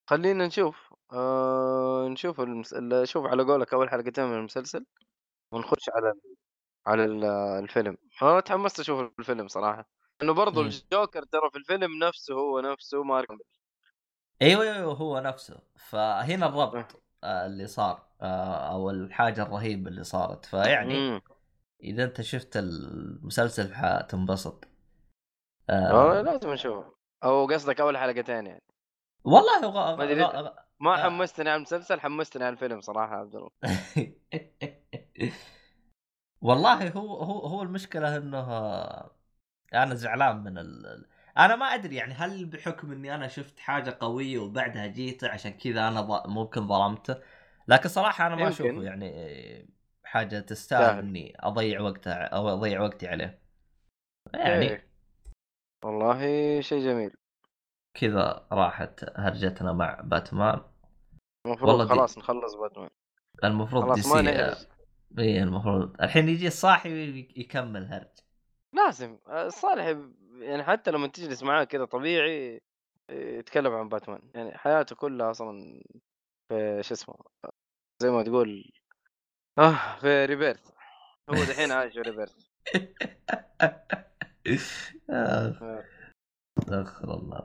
خلينا 0.07 0.46
نشوف 0.46 0.94
آه 1.12 2.09
نشوف 2.09 2.40
المس... 2.40 2.72
ال- 2.74 3.03
نشوف 3.03 3.27
على 3.27 3.42
قولك 3.42 3.74
أول 3.74 3.90
حلقتين 3.90 4.24
من 4.24 4.35
المسلسل 4.38 4.87
ونخش 5.53 5.90
على 5.96 6.11
ال... 6.11 6.20
على 6.87 7.05
ال- 7.05 7.24
الفيلم 7.64 7.98
أنا 8.22 8.40
تحمست 8.40 8.81
أشوف 8.81 9.12
الفيلم 9.20 9.48
صراحة 9.48 9.88
انه 10.22 10.35
برضو 10.35 10.62
مم. 10.62 10.68
الجوكر 10.68 11.24
ترى 11.24 11.50
في 11.53 11.59
الفيلم 11.59 11.98
نفسه 12.05 12.35
هو 12.35 12.61
نفسه 12.61 13.03
مارك 13.05 13.29
أيوه 14.42 14.62
أيوه 14.62 14.94
هو 14.94 15.20
نفسه 15.20 15.61
فهنا. 15.77 16.46
الربط 16.46 17.03
آه، 17.24 17.46
اللي 17.46 17.66
صار 17.66 18.07
آه، 18.20 18.72
أو 18.72 18.90
الحاجة 18.90 19.42
الرهيبه 19.42 19.90
اللي 19.90 20.05
صارت 20.05 20.44
فيعني 20.44 20.94
مم. 20.98 21.20
إذا 21.85 22.05
أنت 22.05 22.20
شفت 22.22 22.57
المسلسل 22.57 23.74
حتنبسط 23.74 24.68
آه 25.90 26.20
آه 26.20 26.22
لازم 26.22 26.50
نشوفه 26.53 26.93
أو 27.24 27.46
قصدك 27.46 27.80
أول 27.80 27.98
حلقتين 27.98 28.46
يعني 28.46 28.62
والله 29.24 29.60
غ... 29.60 29.96
ما 29.96 30.04
أدري. 30.04 30.22
غ... 30.22 30.50
ما 30.80 30.94
آه. 30.94 31.02
حمستني 31.04 31.50
على 31.50 31.56
المسلسل 31.56 32.00
حمستني 32.00 32.44
على 32.44 32.52
الفيلم 32.52 32.80
صراحة 32.80 33.16
عبد 33.16 33.34
الله 33.34 33.50
والله 36.40 36.88
هو 36.90 37.16
هو 37.22 37.46
هو 37.46 37.62
المشكلة 37.62 38.16
إنه 38.16 38.40
أنا 39.74 39.94
زعلان 39.94 40.37
من 40.44 40.58
ال... 40.58 41.06
أنا 41.38 41.56
ما 41.56 41.66
أدري 41.66 41.96
يعني 41.96 42.14
هل 42.14 42.46
بحكم 42.46 42.92
إني 42.92 43.14
أنا 43.14 43.28
شفت 43.28 43.58
حاجة 43.60 43.96
قوية 44.00 44.38
وبعدها 44.38 44.87
جيت 44.87 45.24
عشان 45.24 45.52
كذا 45.52 45.88
أنا 45.88 46.00
ض... 46.00 46.26
ممكن 46.28 46.68
ظلمته 46.68 47.16
لكن 47.68 47.88
صراحة 47.88 48.26
أنا 48.26 48.37
ما. 48.37 48.48
أشوفه 48.48 48.82
يعني 48.82 49.74
حاجة 50.04 50.40
تستاهل. 50.40 50.98
إني 50.98 51.37
أضيع 51.40 51.80
وقتها 51.80 52.24
أو 52.24 52.48
أضيع 52.48 52.80
وقتي 52.82 53.08
عليه 53.08 53.40
يعني 54.34 54.66
إيه. 54.70 54.93
والله 55.85 56.20
شيء 56.61 56.85
جميل. 56.85 57.11
كذا 58.01 58.47
راحت 58.53 59.05
هرجتنا 59.16 59.73
مع 59.73 60.01
باتمان. 60.05 60.61
المفروض 61.47 61.70
والله 61.70 61.85
دي- 61.85 61.90
خلاص 61.90 62.18
نخلص 62.18 62.55
باتمان. 62.55 62.90
المفروض 63.44 63.94
دي 63.94 64.03
سي 64.03 64.55
إي 65.18 65.42
المفروض 65.42 66.01
الحين 66.03 66.29
يجي 66.29 66.47
الصاحي 66.47 67.18
يكمل 67.37 67.85
هرج. 67.85 68.09
لازم 68.75 69.18
آه، 69.29 69.49
صالح 69.49 69.85
يعني 70.38 70.64
حتى 70.64 70.90
لما 70.90 71.07
تجلس 71.07 71.42
معاه 71.42 71.64
كذا 71.64 71.85
طبيعي 71.85 72.61
يتكلم 73.11 73.73
عن 73.73 73.88
باتمان. 73.88 74.31
يعني 74.35 74.59
حياته 74.59 74.97
كلها 74.97 75.31
أصلا 75.31 75.83
في 76.49 76.83
شو 76.83 76.94
اسمه 76.94 77.14
زي 78.03 78.11
ما 78.11 78.23
تقول 78.23 78.73
آه 79.59 79.97
في 80.01 80.25
ريبيرث 80.25 80.70
هو 81.31 81.35
دحين 81.44 81.73
عايش 81.73 81.92
في 81.94 82.01
ريبيرث 82.01 82.35
آه، 83.61 83.87
استغفر 86.59 87.14
الله. 87.14 87.42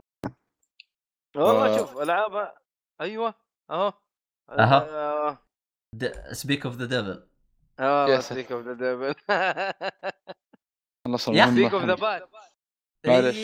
والله 1.36 1.74
آه. 1.74 1.78
شوف 1.78 1.98
ألعاب 1.98 2.54
أيوه 3.00 3.34
أهو. 3.70 3.92
أها. 4.50 4.88
آه 4.90 5.38
سبيك 6.32 6.66
اوف 6.66 6.76
ذا 6.76 6.84
ديفل 6.86 7.28
آه 7.80 8.20
سبيك 8.20 8.52
اوف 8.52 8.66
ذا 8.66 8.72
ديفل 8.72 9.14
خلص 11.06 11.28
يا 11.28 11.46
سبيك 11.46 11.74
اوف 11.74 11.82
ذا 11.84 11.94
باد. 11.94 12.28
أيوه. 13.06 13.32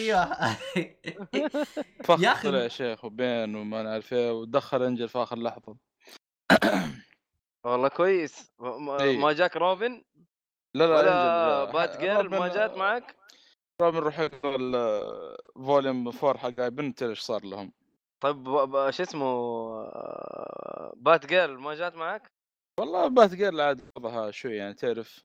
يا 2.22 2.34
أخي- 2.34 2.42
طلع 2.42 2.58
يا 2.62 2.68
شيخ 2.68 3.04
وبين 3.04 3.56
وما 3.56 3.82
نعرف 3.82 4.12
إيه 4.12 4.32
ودخل 4.32 4.82
إنجل 4.82 5.08
في 5.08 5.18
آخر 5.18 5.38
لحظة. 5.38 5.76
والله 7.64 7.88
كويس. 7.88 8.52
ما- 8.58 9.00
إيه. 9.00 9.32
جاك 9.32 9.56
روبن؟ 9.56 10.04
لا 10.74 10.84
لا 10.84 10.96
ولا 10.96 11.62
إنجل. 11.62 11.72
بات 11.72 11.96
جيرل 12.00 12.28
ما 12.28 12.48
جات 12.48 12.76
معك؟ 12.76 13.16
روبن 13.82 13.98
روح 13.98 14.18
يقرا 14.18 14.56
الفوليوم 14.56 16.08
4 16.08 16.38
حق 16.38 16.68
بنت 16.68 17.02
إيش 17.02 17.20
صار 17.20 17.44
لهم؟ 17.44 17.72
طيب 18.20 18.44
شو 18.90 19.02
اسمه 19.02 19.26
آه، 19.26 20.92
بات 20.96 21.26
جيرل 21.26 21.58
ما 21.58 21.74
جات 21.74 21.94
معك؟ 21.94 22.32
والله 22.80 23.08
بات 23.08 23.34
جيرل 23.34 23.60
عاد 23.60 23.80
وضعها 23.96 24.30
شوي 24.30 24.56
يعني 24.56 24.74
تعرف 24.74 25.24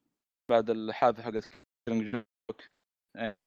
بعد 0.50 0.70
الحادثة 0.70 1.22
حقت 1.22 1.44
كينج 1.88 2.12
جوك 2.12 2.62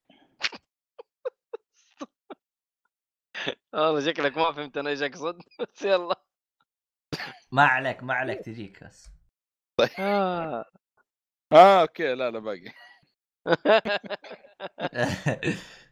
والله 3.74 4.00
شكلك 4.00 4.38
ما 4.38 4.52
فهمت 4.52 4.76
أنا 4.76 4.90
إيش 4.90 5.02
أقصد 5.02 5.42
بس 5.60 5.82
يلا. 5.82 6.16
ما 7.52 7.62
عليك 7.62 8.02
ما 8.02 8.14
عليك 8.14 8.40
تجيك 8.40 8.84
بس. 8.84 9.10
آه. 9.98 10.64
آه 11.52 11.80
أوكي 11.82 12.14
لا 12.14 12.30
لا 12.30 12.38
باقي. 12.38 12.72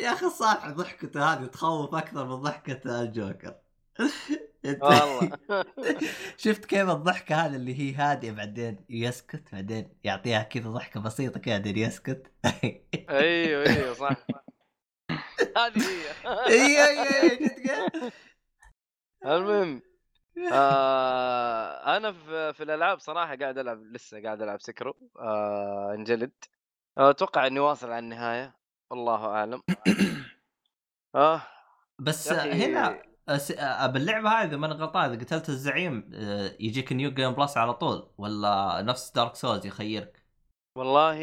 يا 0.00 0.12
أخي 0.12 0.30
صالح 0.30 0.68
ضحكته 0.68 1.32
هذه 1.32 1.46
تخوف 1.46 1.94
أكثر 1.94 2.24
من 2.24 2.34
ضحكة 2.34 3.02
الجوكر. 3.02 3.54
والله. 4.64 5.32
شفت 6.36 6.64
كيف 6.64 6.88
الضحكة 6.90 7.34
هذه 7.34 7.56
اللي 7.56 7.74
هي 7.80 7.94
هادية 7.94 8.32
بعدين 8.32 8.84
يسكت 8.88 9.52
بعدين 9.52 9.88
يعطيها 10.04 10.42
كذا 10.42 10.70
ضحكة 10.70 11.00
بسيطة 11.00 11.40
كذا 11.40 11.58
بعدين 11.58 11.76
يسكت. 11.76 12.32
أيوه 13.10 13.66
أيوه 13.66 13.94
صح 13.94 14.16
هذه 15.58 15.82
هي. 15.82 16.16
أيوه 16.46 16.86
أيوه؟ 16.86 18.12
المهم 19.26 19.82
آه 20.52 21.96
أنا 21.96 22.12
في, 22.12 22.52
في 22.52 22.62
الألعاب 22.62 22.98
صراحة 22.98 23.36
قاعد 23.36 23.58
ألعب 23.58 23.82
لسه 23.82 24.22
قاعد 24.22 24.42
ألعب 24.42 24.60
سكرو 24.60 24.96
آه 25.18 25.94
أنجلد. 25.94 26.32
أتوقع 26.98 27.46
إني 27.46 27.60
واصل 27.60 27.86
على 27.86 27.98
النهاية. 27.98 28.56
الله 28.92 29.26
أعلم. 29.26 29.62
آه 31.14 31.42
بس 31.98 32.28
هنا 32.32 33.02
آه، 33.28 33.86
باللعبه 33.86 34.28
هذه 34.28 34.48
اذا 34.48 34.56
ماني 34.56 34.74
غلطان 34.74 35.10
إذا 35.12 35.24
قتلت 35.24 35.48
الزعيم 35.48 36.10
آه، 36.14 36.56
يجيك 36.60 36.92
new 36.92 37.10
game 37.10 37.32
plus 37.32 37.56
على 37.56 37.74
طول 37.74 38.10
ولا 38.18 38.82
نفس 38.82 39.10
Dark 39.10 39.34
Souls 39.34 39.66
يخيرك؟ 39.66 40.22
والله 40.76 41.18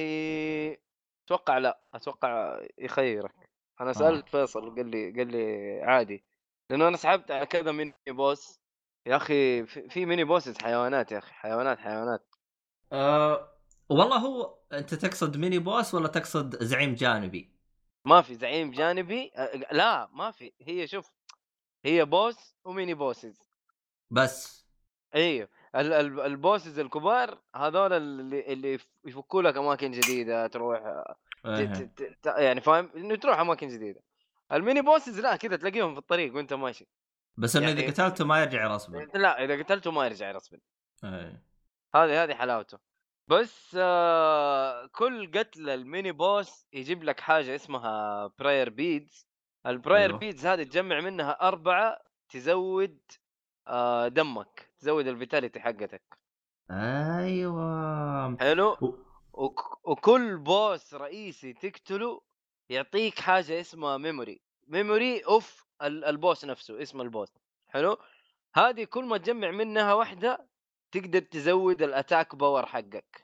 أتوقع 1.26 1.58
لا. 1.58 1.80
أتوقع 1.94 2.60
يخيرك. 2.78 3.50
أنا 3.82 3.94
سألت 3.94 4.30
فيصل 4.30 4.76
قال 4.76 4.86
لي 4.92 5.12
قال 5.12 5.32
لي 5.32 5.82
عادي. 5.84 6.24
لأنه 6.74 6.88
أنا 6.88 6.98
سحبت 6.98 7.32
على 7.32 7.46
كذا 7.46 7.72
mini 7.72 7.94
boss 8.08 8.60
يا 9.06 9.16
أخي 9.16 9.66
في, 9.66 10.06
mini 10.06 10.24
bosses 10.24 10.58
حيوانات 10.58 11.12
يا 11.12 11.18
أخي 11.18 11.34
حيوانات 11.34 11.80
حيوانات. 11.80 12.36
أه 12.92 13.50
والله 13.90 14.18
هو 14.18 14.58
أنت 14.72 14.94
تقصد 14.94 15.38
mini 15.38 15.60
boss 15.60 15.94
ولا 15.94 16.08
تقصد 16.08 16.64
زعيم 16.64 16.94
جانبي؟ 16.96 17.52
ما 18.06 18.22
في 18.22 18.36
زعيم 18.36 18.72
جانبي 18.72 19.32
لا 19.72 20.10
ما 20.14 20.32
في. 20.32 20.54
هي 20.62 20.88
شوف 20.88 21.12
هي 21.86 22.06
boss 22.06 22.56
و 22.66 22.72
mini 22.72 22.94
bosses 22.94 23.50
بس. 24.12 24.66
أيوه 25.16 25.50
ال- 25.76 25.94
ال- 25.94 26.20
ال 26.20 26.29
bosses 26.29 26.80
الكبار 26.80 27.42
هذول 27.56 27.94
اللي 27.94 28.54
اللي 28.54 28.74
يف- 28.74 28.88
يفكوا 29.06 29.42
لك 29.42 29.58
أماكن 29.58 29.92
جديدة 29.92 30.48
تروح 30.48 31.04
يعني 32.26 32.62
فاهم 32.62 32.90
إنه 32.96 33.16
تروح 33.16 33.40
أماكن 33.40 33.68
جديدة. 33.68 34.02
ال 34.54 34.60
mini 34.60 34.82
bosses 34.82 35.20
لا 35.20 35.36
كذا 35.36 35.56
تلاقيهم 35.56 35.94
في 35.94 36.00
الطريق 36.00 36.36
وانت 36.36 36.54
ماشي. 36.54 36.88
بس 37.38 37.56
إنه 37.56 37.68
يعني- 37.70 37.82
اذا 37.82 37.92
قتلته 37.92 38.26
ما 38.26 38.42
يرجع 38.42 38.68
رسمي 38.76 39.06
لا 39.06 39.44
إذا 39.44 39.64
قتلته 39.64 39.92
ما 39.92 40.06
يرجع 40.06 40.32
رسمي 40.32 40.60
إيه. 41.04 41.44
هذه 41.96 42.24
هذه 42.24 42.34
حلاوته. 42.34 42.80
بس 43.28 43.78
آه 43.80 44.86
كل 44.86 45.32
قتله 45.40 45.74
ال 45.74 45.82
mini 45.82 46.12
boss 46.12 46.66
يجيب 46.74 47.04
لك 47.04 47.20
حاجة 47.20 47.56
اسمها 47.56 48.28
prayer 48.40 48.70
beads 48.70 49.28
ال 49.66 49.72
prayer 49.72 50.10
أيوه. 50.10 50.20
beads 50.20 50.46
هذه 50.46 50.64
تجمع 50.64 51.00
منها 51.02 51.32
أربعة 51.42 51.98
تزود 52.30 53.00
آه 53.68 54.08
دمك 54.08 54.72
تزود 54.80 55.08
ال 55.08 55.14
vitality 55.14 55.60
حقتك. 55.60 56.18
أيوه. 56.72 58.38
حلو؟ 58.38 58.78
و- 59.34 59.56
وكل 59.84 60.38
boss 60.38 60.94
رئيسي 60.94 61.54
تقتله 61.54 62.22
يعطيك 62.70 63.20
حاجة 63.20 63.60
اسمها 63.60 63.98
memory 63.98 64.42
memory 64.68 65.20
of 65.20 65.66
ال- 65.82 66.06
ال 66.06 66.14
boss 66.14 66.46
نفسه 66.46 66.82
اسم 66.82 67.02
ال 67.02 67.08
boss 67.08 67.30
حلو؟ 67.68 67.98
هذه 68.56 68.84
كل 68.84 69.04
ما 69.06 69.18
تجمع 69.18 69.52
منها 69.52 69.94
واحدة 69.94 70.48
تقدر 70.92 71.20
تزود 71.20 71.82
ال 71.82 71.90
attack 71.90 72.36
power 72.36 72.66
حقك. 72.66 73.24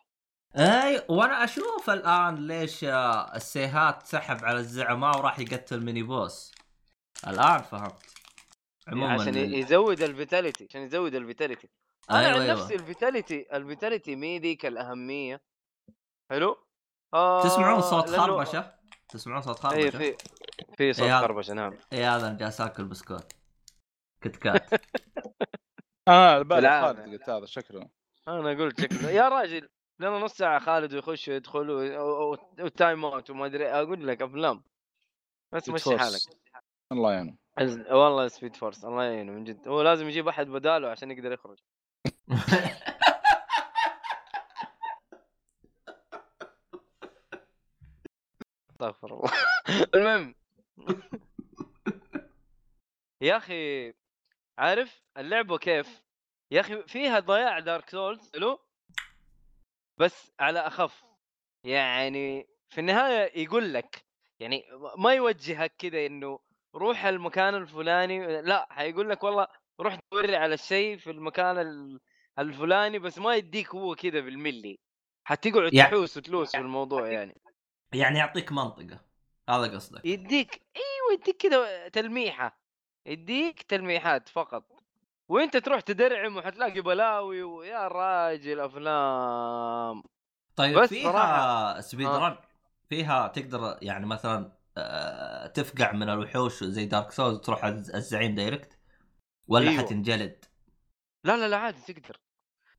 أي 0.55 1.05
وأنا 1.09 1.43
أشوف 1.43 1.89
الآن 1.89 2.35
ليش 2.47 2.83
السيهات 3.35 4.03
سحب 4.07 4.45
على 4.45 4.57
الزعماء 4.59 5.17
وراح 5.17 5.39
يقتل 5.39 5.81
mini 5.85 6.03
boss 6.03 6.51
الآن 7.27 7.61
فهمت. 7.61 8.03
عموما 8.87 9.13
عشان 9.21 9.35
يزود 9.37 10.01
ال 10.01 10.09
vitality 10.09 10.67
عشان 10.69 10.81
يزود 10.81 11.15
ال 11.15 11.21
vitality 11.21 11.69
أنا 12.11 12.19
أيوة 12.19 12.31
عن 12.33 12.41
أيوة. 12.41 12.53
نفسي 12.53 12.75
ال 12.75 12.83
vitality 12.83 13.47
ال 13.57 13.64
vitality 13.64 14.15
مي 14.15 14.39
ذيك 14.39 14.65
الأهمية. 14.65 15.41
حلو؟ 16.29 16.57
آه 17.13 17.43
تسمعون 17.43 17.81
صوت 17.81 18.07
لأنه- 18.09 18.17
خربشة؟ 18.19 18.73
تسمعون 19.09 19.41
صوت 19.41 19.59
خربشة؟ 19.59 19.77
اي 19.77 19.91
في. 19.91 20.15
في 20.79 20.93
صوت 20.93 21.05
إيه. 21.05 21.19
خربشة 21.19 21.53
نعم. 21.53 21.73
اي 21.93 22.03
هذا 22.03 22.27
أنا 22.27 22.37
جالس 22.37 22.61
آكل 22.61 22.85
بسكوت. 22.85 23.33
Kit 24.21 24.35
Kat. 24.35 24.73
آه 26.07 26.41
بالي. 26.41 26.81
خالد 26.81 26.99
قلت 26.99 27.29
هذا 27.29 27.45
شكله 27.45 27.89
أنا 28.27 28.49
قلت 28.49 28.81
شكله 28.81 29.09
يا 29.09 29.29
راجل 29.29 29.69
لنا 29.99 30.19
نص 30.19 30.33
ساعة 30.33 30.59
خالد 30.59 30.93
ويخش 30.93 31.27
ويدخل 31.27 31.69
وال 32.59 32.75
time 32.75 33.05
out 33.05 33.29
وما 33.29 33.45
أدري 33.45 33.67
أقول 33.67 34.07
لك 34.07 34.21
أفلام. 34.21 34.63
بس 35.51 35.69
مشي. 35.69 35.97
حالك. 35.97 36.21
الله 36.91 37.13
يعينه. 37.13 37.35
والله 37.91 38.27
Speed 38.27 38.55
Force 38.55 38.85
الله 38.85 39.03
يعينه 39.03 39.31
من 39.31 39.43
جد. 39.43 39.67
هو 39.67 39.81
لازم 39.81 40.09
يجيب 40.09 40.27
أحد 40.27 40.47
بداله 40.47 40.89
عشان 40.89 41.11
يقدر 41.11 41.31
يخرج. 41.31 41.57
استغفر 48.71 49.13
الله. 49.13 49.31
المهم 49.95 50.38
يا 53.21 53.37
أخي 53.37 53.93
عارف 54.57 55.01
اللعبة 55.17 55.57
كيف؟ 55.57 56.03
يا 56.51 56.59
أخي 56.61 56.83
فيها 56.83 57.19
ضياع 57.19 57.59
Dark 57.59 57.89
Souls 57.89 58.31
حلو؟ 58.33 58.59
بس 59.97 60.31
على 60.39 60.59
أخف. 60.59 61.03
يعني 61.63 62.47
في 62.69 62.81
النهاية 62.81 63.41
يقول 63.43 63.73
لك 63.73 64.05
يعني 64.39 64.63
ما 64.97 65.13
يوجهك 65.13 65.73
كذا 65.77 66.05
إنه 66.05 66.39
روح 66.75 67.05
المكان 67.05 67.55
الفلاني 67.55 68.41
لا 68.41 68.67
حيقول 68.73 69.09
لك 69.09 69.23
والله 69.23 69.47
روح 69.79 69.99
دوري 70.11 70.35
على 70.35 70.53
الشيء 70.53 70.97
في 70.97 71.11
المكان 71.11 71.57
ال- 71.57 71.99
الفلاني 72.39 72.99
بس 72.99 73.17
ما 73.19 73.35
يديك 73.35 73.75
هو 73.75 73.95
كذا 73.95 74.19
بالملي. 74.19 74.79
حتقعد 75.27 75.73
يع- 75.73 75.85
تحوس 75.89 76.17
وتلوس 76.17 76.51
في 76.51 76.57
الموضوع 76.57 77.07
يعني. 77.11 77.41
يعني 77.93 78.19
يعطيك 78.19 78.51
منطقة. 78.51 79.08
هذا 79.49 79.75
قصدك. 79.75 80.05
يديك 80.05 80.61
إيوه 80.75 81.21
يديك 81.21 81.37
كذا 81.37 81.87
تلميحة 81.87 82.59
يديك 83.05 83.61
تلميحات 83.61 84.29
فقط. 84.29 84.63
وأنت 85.29 85.57
تروح 85.57 85.79
تدرعم 85.81 86.37
وحتلاقي 86.37 86.81
بلاوي 86.81 87.43
ويا 87.43 87.87
راجل 87.87 88.59
أفلام. 88.59 90.03
طيب 90.55 90.79
بس 90.79 90.89
فيها 90.89 91.11
صراحة- 91.11 91.79
سبيد 91.79 92.07
آه. 92.07 92.27
رن 92.27 92.37
فيها 92.89 93.27
تقدر 93.27 93.77
يعني 93.81 94.05
مثلا 94.05 94.59
آه، 94.77 95.47
تفقع 95.47 95.91
من 95.91 96.09
الوحوش 96.09 96.63
زي 96.63 96.85
دارك 96.85 97.11
سولز 97.11 97.49
الز- 97.49 97.95
الزعيم 97.95 98.35
دايركت 98.35 98.77
ولا 99.47 99.69
أيوة. 99.69 99.83
حتنجلد؟ 99.83 100.45
لا 101.23 101.37
لا 101.37 101.47
لا 101.47 101.57
عادي 101.57 101.93
تقدر. 101.93 102.19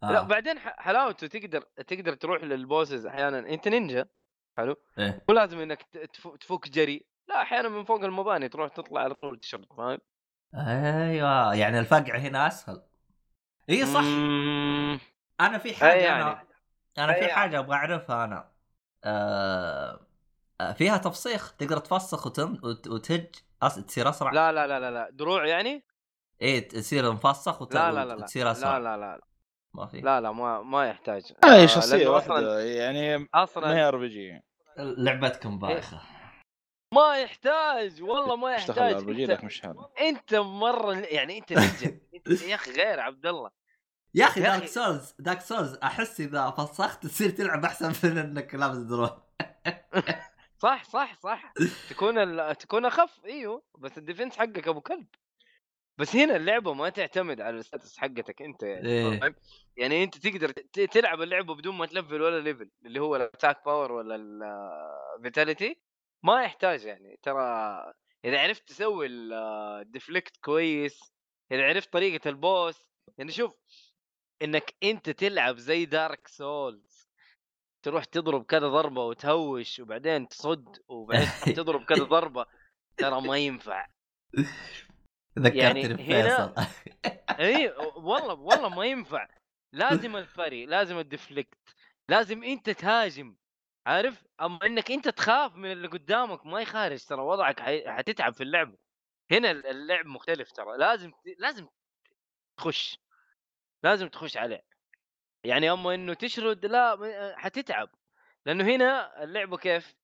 آه. 0.03 0.13
لا 0.13 0.23
بعدين 0.23 0.59
حلاوته 0.59 1.27
تقدر 1.27 1.61
تقدر 1.61 2.15
تروح 2.15 2.43
للبوسز 2.45 3.07
أحيانا. 3.07 3.39
أنت 3.39 3.69
نينجا؟ 3.69 4.07
حلو؟ 4.57 4.77
إيه. 4.99 5.25
مو 5.29 5.35
لازم 5.35 5.59
إنك 5.61 5.83
تفك 6.41 6.69
جري 6.69 7.07
لا 7.29 7.43
أحيانا 7.43 7.69
من 7.69 7.85
فوق 7.85 8.05
المباني 8.05 8.49
تروح 8.49 8.71
تطلع 8.71 9.01
على 9.01 9.15
طول 9.15 9.39
تشرد 9.39 9.73
فاهم؟ 9.77 9.99
أيوه 10.55 11.55
يعني 11.55 11.79
الفقع 11.79 12.19
هنا 12.19 12.47
أسهل. 12.47 12.83
إي 13.71 13.87
صح. 13.87 14.01
مم، 14.01 14.99
أنا 15.41 15.59
في 15.59 15.75
حاجة 15.75 15.93
أي 15.93 16.11
أنا 16.11 16.19
يعني. 16.19 16.49
أنا 16.99 17.15
أي 17.15 17.15
في 17.15 17.21
يعني. 17.21 17.33
حاجة 17.33 17.59
أبغى 17.59 17.77
أعرفها 17.77 18.25
أنا. 18.25 18.51
آه... 19.05 20.01
آه، 20.61 20.73
فيها 20.73 20.97
تفسيخ. 20.97 21.53
تقدر 21.53 21.79
تفسخ 21.79 22.27
وتن... 22.27 22.61
وت... 22.63 22.89
وتهج 22.89 23.27
أس... 23.63 23.75
تصير 23.75 24.09
أسرع. 24.09 24.33
لا 24.33 24.53
لا 24.53 24.67
لا 24.67 24.81
لا 24.81 24.91
لا 24.91 25.11
دروع 25.11 25.47
يعني؟ 25.47 25.85
إيه 26.43 26.69
تصير 26.69 27.13
مفسخ 27.13 27.63
وت... 27.63 27.75
لا 27.75 27.93
لا 27.93 28.05
لا 28.05 28.15
وتصير 28.15 28.51
أسرع. 28.51 28.79
لا 28.79 28.97
لا 28.97 28.97
لا. 28.97 29.21
ما 29.75 29.87
في. 29.87 30.01
لا 30.01 30.21
لا 30.21 30.33
ما 30.33 30.63
ما 30.63 30.87
يحتاج. 30.87 31.33
هاي 31.45 31.63
آه، 31.63 31.67
شخصية 31.67 32.09
واحدة 32.09 32.61
يعني 32.61 33.19
ما 33.19 33.27
أصلا 33.35 33.77
هي 33.77 33.89
RPG 33.89 34.43
لعبتكم 34.79 35.59
بايخة. 35.59 36.01
ما 36.95 37.17
يحتاج 37.17 38.03
والله 38.03 38.37
ما 38.37 38.53
يحتاج. 38.53 39.09
أنت, 39.09 39.45
مش 39.45 39.63
أنت 40.01 40.35
مرة 40.35 40.93
يعني 40.95 41.39
أنت 41.39 41.53
أنت 41.53 42.43
يا 42.49 42.55
أخي 42.55 42.71
غير 42.71 43.01
عبد 43.01 43.27
الله. 43.27 43.51
يا 44.15 44.25
أخي 44.25 44.41
Dark. 44.41 44.67
Souls 44.67 45.15
Dark 45.19 45.41
Souls 45.41 45.79
أحس 45.83 46.21
إذا 46.21 46.51
فسخت 46.51 47.03
تصير 47.03 47.31
تلعب 47.31 47.65
أحسن 47.65 47.93
من 48.11 48.19
إنك 48.19 48.55
لابس 48.55 48.77
دروع. 48.77 49.23
صح 50.63 50.85
صح 50.85 51.21
صح. 51.21 51.53
تكون 51.91 52.19
ال... 52.19 52.57
تكون 52.57 52.85
أخف 52.85 53.25
إيوه. 53.25 53.63
بس 53.79 53.99
ال 53.99 54.04
defense 54.04 54.37
حقك 54.37 54.69
أبو 54.69 54.81
كلب. 54.81 55.07
بس 56.01 56.17
هنا 56.17 56.37
اللعبة 56.37 56.75
ما 56.75 56.89
تعتمد 56.89 57.41
على 57.41 57.57
ال 57.57 57.64
stats 57.64 57.99
حقتك 57.99 58.43
أنت 58.43 58.63
يعني 58.63 58.89
إيه. 58.89 59.21
فاهم؟ 59.21 59.35
يعني 59.77 60.05
أنت 60.05 60.19
تقدر 60.19 60.51
تلعب 60.93 61.23
اللعبة 61.23 61.55
بدون 61.55 61.75
ما 61.75 61.87
تلفل 61.87 62.23
ولا 62.23 62.41
level 62.41 62.71
اللي 62.85 63.01
هو 63.01 63.17
ال 63.17 63.24
attack 63.24 63.65
power 63.65 63.93
ولا 63.93 64.17
ال 65.17 65.24
vitality 65.24 65.77
ما 66.23 66.43
يحتاج 66.43 66.85
يعني 66.85 67.19
ترى 67.23 67.43
إذا 68.25 68.41
عرفت 68.41 68.69
تسوي 68.69 69.07
ال 69.07 69.23
deflect 69.23 70.37
كويس 70.37 71.13
إذا 71.53 71.69
عرفت 71.69 71.93
طريقة 71.93 72.29
ال 72.29 72.41
boss 72.41 72.91
يعني 73.19 73.33
شوف 73.33 73.55
إنك 74.43 74.75
أنت 74.83 75.11
تلعب 75.11 75.57
زي 75.57 75.85
Dark 75.85 76.29
Souls 76.29 77.09
تروح 77.83 78.05
تضرب 78.05 78.45
كذا 78.45 78.69
ضربة 78.69 79.05
وتهوش 79.05 79.81
وبعدين 79.81 80.29
تصد 80.29 80.79
وبعدين 80.89 81.29
تضرب 81.57 81.85
كذا 81.85 82.05
ضربة 82.05 82.47
ترى 82.97 83.21
ما 83.21 83.39
ينفع 83.39 83.87
ذكرتني 85.39 85.59
يعني 85.61 85.89
بفيصل 85.95 86.55
اي 87.41 87.69
والله 87.97 88.35
والله 88.35 88.69
ما 88.69 88.85
ينفع. 88.85 89.29
لازم 89.73 90.17
الفري 90.17 90.67
لازم 90.67 90.99
ال 90.99 91.06
deflect 91.06 91.59
لازم 92.09 92.45
أنت 92.45 92.71
تهاجم 92.71 93.37
عارف؟ 93.87 94.25
أما 94.41 94.67
إنك 94.67 94.91
أنت 94.91 95.09
تخاف 95.09 95.57
من 95.57 95.73
اللي 95.73 95.89
قدامك 95.89 96.47
ما 96.47 96.61
يخارج 96.61 97.05
ترى 97.05 97.21
وضعك. 97.21 97.61
حتتعب 97.89 98.35
في 98.35 98.43
اللعبه 98.43 98.77
هنا 99.33 99.51
ال- 99.51 99.67
اللعب 99.67 100.07
مختلف 100.07 100.53
ترى. 100.53 100.79
لازم 100.79 101.13
لازم 101.39 101.69
تخش. 102.57 102.99
لازم 103.85 104.09
تخش 104.09 104.37
عليه. 104.37 104.65
يعني 105.45 105.71
أما 105.73 105.95
إنه 105.95 106.15
تشرد 106.15 106.67
لا 106.67 107.35
حتتعب. 107.39 107.89
لأنه 108.47 108.65
هنا 108.65 109.23
اللعبه 109.25 109.57
كيف؟ 109.57 109.95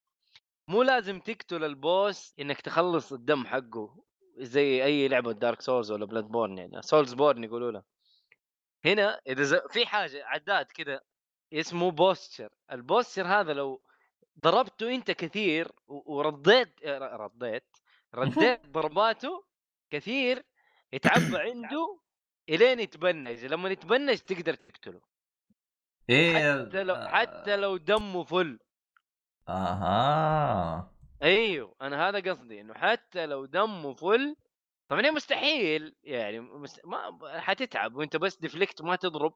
مو 0.69 0.83
لازم 0.83 1.21
تقتل 1.21 1.65
ال 1.65 1.79
boss 1.79 2.35
إنك 2.41 2.61
تخلص 2.61 3.13
الدم 3.13 3.47
حقه. 3.47 4.05
زي 4.39 4.85
أي 4.85 5.09
لعبة 5.09 5.33
Dark 5.33 5.61
Souls 5.61 5.93
ولا 5.93 6.05
Bloodborne 6.07 6.59
يعني 6.59 6.83
Soulsborne 6.83 7.45
يقولوا 7.45 7.71
له. 7.73 7.83
هنا 8.85 9.21
إذا 9.27 9.43
ز... 9.43 9.55
في 9.55 9.87
حاجة 9.87 10.25
عداد 10.27 10.67
كذا 10.67 11.01
اسمه 11.53 11.91
posture 11.91 12.49
ال 12.73 12.79
posture 12.79 13.27
هذا 13.27 13.53
لو 13.53 13.83
ضربته 14.45 14.95
أنت 14.95 15.11
كثير 15.11 15.73
و- 15.89 16.17
ورديت 16.17 16.85
آه، 16.85 17.17
رديت 17.17 17.77
رديت 18.15 18.67
ضرباته 18.67 19.45
كثير 19.91 20.43
يتعبى 20.93 21.39
عنده 21.49 22.01
إلين 22.49 22.81
يتبنج. 22.81 23.45
لما 23.45 23.69
يتبنج 23.69 24.19
تقدر 24.19 24.55
تقتله. 24.55 25.01
إيه 26.11 26.65
حتى 26.67 26.83
لو 26.85 26.97
حتى 27.09 27.57
لو 27.57 27.77
دمه 27.77 28.25
فل 28.25 28.59
أها. 29.49 30.96
أيوه 31.23 31.75
أنا 31.83 32.09
هذا 32.09 32.31
قصدي 32.31 32.61
إنه 32.61 32.75
حتى 32.75 33.27
لو 33.27 33.45
دمه 33.47 33.95
فل 33.95 34.37
طبعا 34.89 35.07
هي 35.07 35.11
مستحيل 35.11 35.97
يعني 36.03 36.41
مست... 36.41 36.81
ما 36.87 37.19
حتتعب 37.41 37.95
وأنت 37.97 38.17
بس 38.17 38.37
deflect 38.37 38.83
ما 38.83 38.97
تضرب 38.97 39.35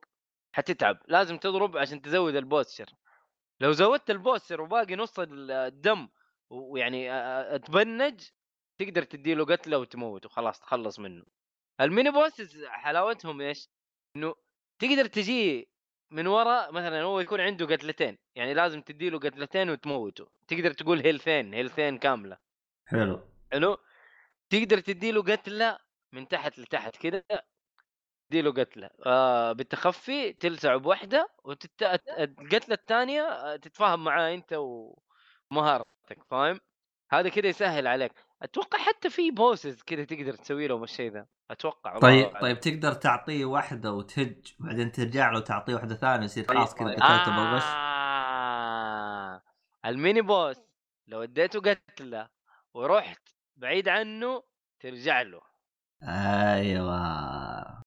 حتتعب 0.53 0.99
لازم 1.09 1.38
تضرب 1.38 1.77
عشان 1.77 2.03
تزود 2.03 2.35
ال 2.37 2.43
posture 2.43 2.87
لو 3.61 3.73
زودت 3.73 4.11
البوستشر 4.11 4.61
وباقي 4.61 4.97
نص 4.97 5.19
ال- 5.19 5.51
الدم 5.51 6.09
ويعني 6.51 7.12
آه، 7.12 7.57
تبنج 7.57 8.23
تقدر 8.79 9.03
تديله 9.03 9.45
قتله 9.45 9.79
وتموته 9.79 10.29
خلاص 10.29 10.61
تخلص 10.61 10.99
منه 10.99 11.25
ال 11.81 11.87
mini 11.87 12.11
bosses 12.11 12.64
حلاوتهم 12.64 13.40
إيش؟ 13.40 13.69
إنه 14.16 14.35
تقدر 14.79 15.07
تجي 15.07 15.69
من 16.11 16.27
ورا 16.27 16.70
مثلا 16.70 17.03
هو 17.03 17.20
يكون 17.20 17.40
عنده 17.40 17.66
قتلتين 17.66 18.18
يعني 18.35 18.55
لازم 18.55 18.81
تديله 18.81 19.18
قتلتين 19.18 19.70
وتموته. 19.70 20.29
تقدر 20.49 20.73
تقول 20.73 21.01
health 21.01 21.41
ين 21.41 21.55
health 21.55 21.88
ين 21.88 21.99
كاملة. 21.99 22.38
حلو. 22.87 23.20
حلو؟ 23.53 23.79
تقدر 24.51 24.79
تديله 24.79 25.23
قتلة 25.23 25.79
من 26.12 26.29
تحت 26.29 26.59
لتحت 26.59 26.96
كذا 26.96 27.23
تديله 28.29 28.53
قتلة. 28.53 28.90
آه 29.07 29.53
بالتخفي 29.53 30.33
تلسعه 30.33 30.77
بواحده 30.77 31.29
وتت... 31.44 31.83
القتلة 32.18 32.75
الثانية 32.75 33.23
آه، 33.23 33.57
تتفاهم 33.57 34.05
معاه 34.05 34.35
أنت 34.35 34.53
ومهارتك 35.51 36.23
فاهم؟ 36.31 36.61
هذا 37.11 37.29
كذا 37.29 37.49
يسهل 37.49 37.87
عليك. 37.87 38.12
أتوقع 38.42 38.79
حتى 38.79 39.11
في 39.11 39.31
بوسز 39.31 39.83
كذا 39.83 40.05
تقدر 40.05 40.33
تسوي 40.33 40.66
لهم 40.66 40.83
الشيء 40.83 41.12
ذا 41.12 41.27
أتوقع 41.51 41.95
والله 41.95 42.23
طيب. 42.23 42.41
طيب 42.41 42.61
تقدر 42.61 42.93
تعطيه 42.93 43.45
واحدة 43.45 43.93
وتهج 43.93 44.55
وبعدين 44.61 44.93
ترجع 44.93 45.31
له 45.31 45.39
وتعطيه 45.39 45.75
واحدة 45.75 45.95
ثانية 45.95 46.25
يصير 46.25 46.45
خلاص 46.45 46.75
كذا 46.75 46.87
طيب. 46.87 46.97
قتلته 46.97 47.37
بالغش 47.37 47.63
آه. 47.65 49.43
الميني 49.87 50.21
بوس 50.21 50.57
لو 51.07 51.23
اديته 51.23 51.61
قتله 51.61 52.29
ورحت 52.75 53.29
بعيد 53.57 53.89
عنه 53.89 54.43
ترجع 54.81 55.23
له 55.23 55.41
أيوه 56.03 57.81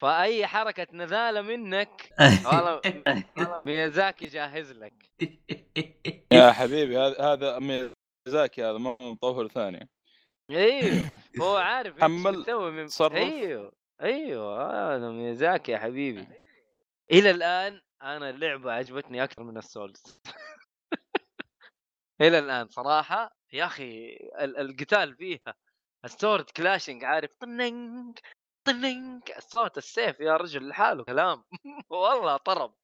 فأي 0.00 0.46
حركة 0.46 0.86
نذاله 0.92 1.40
منك 1.40 2.10
والله 2.46 2.80
ميازاكي 3.66 4.26
جاهز 4.26 4.72
لك 4.72 4.94
يا 6.32 6.52
حبيبي 6.52 6.98
هذا 6.98 7.20
هذا 7.20 7.58
ميزاكي 7.58 8.64
هذا 8.64 8.78
مو 8.78 8.96
مطور 9.00 9.48
ثاني 9.48 9.88
أيوه 10.50 11.10
هو 11.40 11.56
عارف 11.70 11.94
إيش 11.94 12.02
حمل، 12.02 12.42
بتسوي 12.42 12.70
من 12.70 12.86
تصرف. 12.86 13.12
أيوه 13.16 13.72
أيوه 14.02 14.94
هذا 14.96 15.10
ميازاكي 15.10 15.72
يا 15.72 15.78
حبيبي. 15.78 16.28
إلى 17.12 17.30
الآن 17.30 17.80
أنا 18.02 18.30
اللعبة 18.30 18.72
عجبتني 18.72 19.24
أكثر 19.24 19.42
من 19.42 19.56
ال 19.58 19.64
Souls. 19.64 20.02
إلى 22.20 22.38
الآن 22.38 22.68
صراحة 22.68 23.36
يا 23.52 23.64
أخي 23.66 24.16
ال- 24.40 24.56
القتال 24.58 25.16
فيها 25.16 25.54
ال 26.04 26.12
sword 26.12 26.50
clashing 26.50 27.04
عارف 27.04 27.30
طننج 27.40 28.18
طننج 28.64 29.22
صوت 29.38 29.78
السيف 29.78 30.20
يا 30.20 30.36
رجل 30.36 30.68
لحاله 30.68 31.04
كلام. 31.04 31.44
والله 31.90 32.36
طرب. 32.36 32.74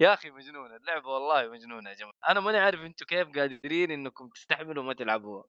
يا 0.00 0.14
أخي 0.14 0.30
مجنونة 0.30 0.76
اللعبة 0.76 1.08
والله 1.08 1.48
مجنونة 1.48 1.90
يا 1.90 1.94
جماعة. 1.94 2.14
أنا 2.28 2.40
ماني 2.40 2.58
عارف 2.58 2.80
أنتم 2.80 3.06
كيف 3.06 3.28
قادرين 3.28 3.90
إنكم 3.90 4.28
تستحملوا 4.28 4.84
ما 4.84 4.92
تلعبوها. 4.94 5.44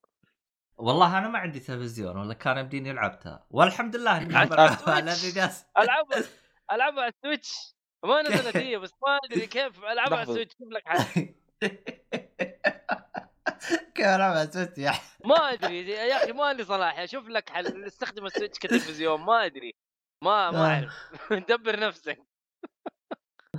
والله 0.80 1.18
أنا 1.18 1.28
ما 1.28 1.40
عندي 1.40 1.60
تلفزيون 1.60 2.18
ولا 2.18 2.34
كان 2.34 2.58
يمديني 2.58 2.94
لعبتها 2.94 3.46
والحمد 3.52 3.96
لله 3.96 4.18
اني 4.18 4.36
على 4.38 4.66
ال 4.74 4.81
Switch. 4.81 5.36
جالس 5.36 5.66
ألعبها. 5.78 6.24
ألعبها 6.72 7.04
على 7.04 7.14
ال 7.18 7.25
Switch. 7.25 7.76
ما 8.06 8.22
نزلت 8.22 8.58
هي 8.58 8.78
بس 8.78 8.92
ما 9.08 9.18
أدري 9.26 9.48
كيف. 9.48 9.84
ألعبها 9.84 10.18
على. 10.18 10.22
ال 10.22 10.26
Switch. 10.26 10.56
كيف 10.56 10.68
لك 10.72 10.84
حل 10.86 11.04
كيف 13.96 14.06
ألعبها 14.06 14.46
Switch 14.46 14.78
يا 14.78 14.90
أخي؟ 14.90 15.02
ما 15.26 15.36
أدري 15.36 15.90
يا 15.90 16.24
أخي 16.24 16.32
ما 16.32 16.54
لي 16.54 16.64
صلاح. 16.64 17.00
أشوف 17.00 17.28
لك 17.28 17.50
حل. 17.50 17.86
استخدم 17.86 18.26
ال 18.26 18.31
Switch 18.31 18.60
كتلفزيون. 18.60 19.22
ما 19.22 19.46
أدري. 19.46 19.76
ما 20.24 20.52
ما 20.52 20.66
أعرف. 20.66 20.94
دبر 21.50 21.80
نفسك. 21.80 22.20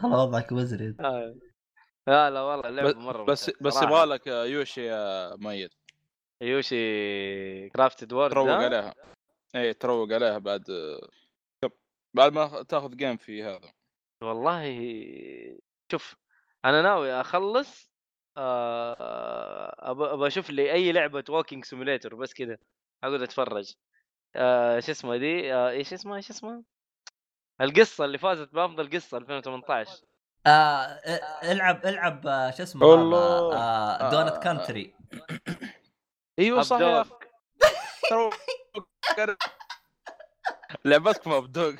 والله 0.03 0.23
وضعك 0.25 0.53
مزري. 0.53 0.97
آه. 1.01 1.35
لا 2.07 2.31
لا 2.31 2.41
والله 2.41 2.69
اللعبة 2.69 2.89
بس 2.89 2.97
مرة 2.97 3.23
بس. 3.25 3.51
بس. 3.61 3.83
يبغى 3.83 4.05
لك 4.05 4.27
يوشي 4.27 4.85
يا 4.87 5.37
ميت. 5.37 5.80
Yoshi 6.43 7.69
Crafted 7.69 8.13
World 8.13 8.31
تروق؟ 8.31 8.49
عليها. 8.51 8.95
اي 9.57 9.75
تروق 9.75 10.13
عليها 10.13 10.39
بعد 10.39 10.65
بعد 12.17 12.33
ما 12.33 12.63
تاخذ 12.63 12.97
game 12.97 13.17
في 13.17 13.43
هذا. 13.43 13.73
والله 14.23 14.65
شوف 15.93 16.17
أنا 16.65 16.83
ناوي 16.83 17.13
أخلص 17.13 17.91
آه، 18.37 19.75
ابى 19.91 20.05
ابى 20.05 20.27
أشوف 20.27 20.51
لي 20.51 20.73
أي 20.73 20.93
لعبة 20.93 21.25
walking 21.29 21.65
simulator 21.65 22.15
بس 22.15 22.35
كذا 22.35 22.59
أقعد 23.05 23.23
أتفرج. 23.23 23.75
آه، 24.37 24.81
شو 24.81 24.93
اسمه 24.93 25.17
دي 25.17 25.55
آه، 25.55 25.71
إيش 25.71 25.93
اسمها 25.93 26.17
إيش 26.17 26.31
اسمها 26.31 26.63
القصة 27.61 28.05
اللي 28.05 28.19
فازت 28.19 28.53
بأفضل 28.53 28.91
قصة 28.91 29.19
2018 29.19 29.91
آه 30.47 30.51
آه، 30.51 31.53
إلعب 31.53 31.87
إلعب 31.87 32.27
آه، 32.27 32.51
شو 32.51 32.63
اسمه 32.63 32.87
Donut. 34.11 34.43
County 34.43 34.95
أيوه 36.41 36.63
صح 36.63 36.81
يا 36.81 37.03
على- 37.05 37.07
لعبتكم 40.85 41.33
ابدوغ 41.33 41.73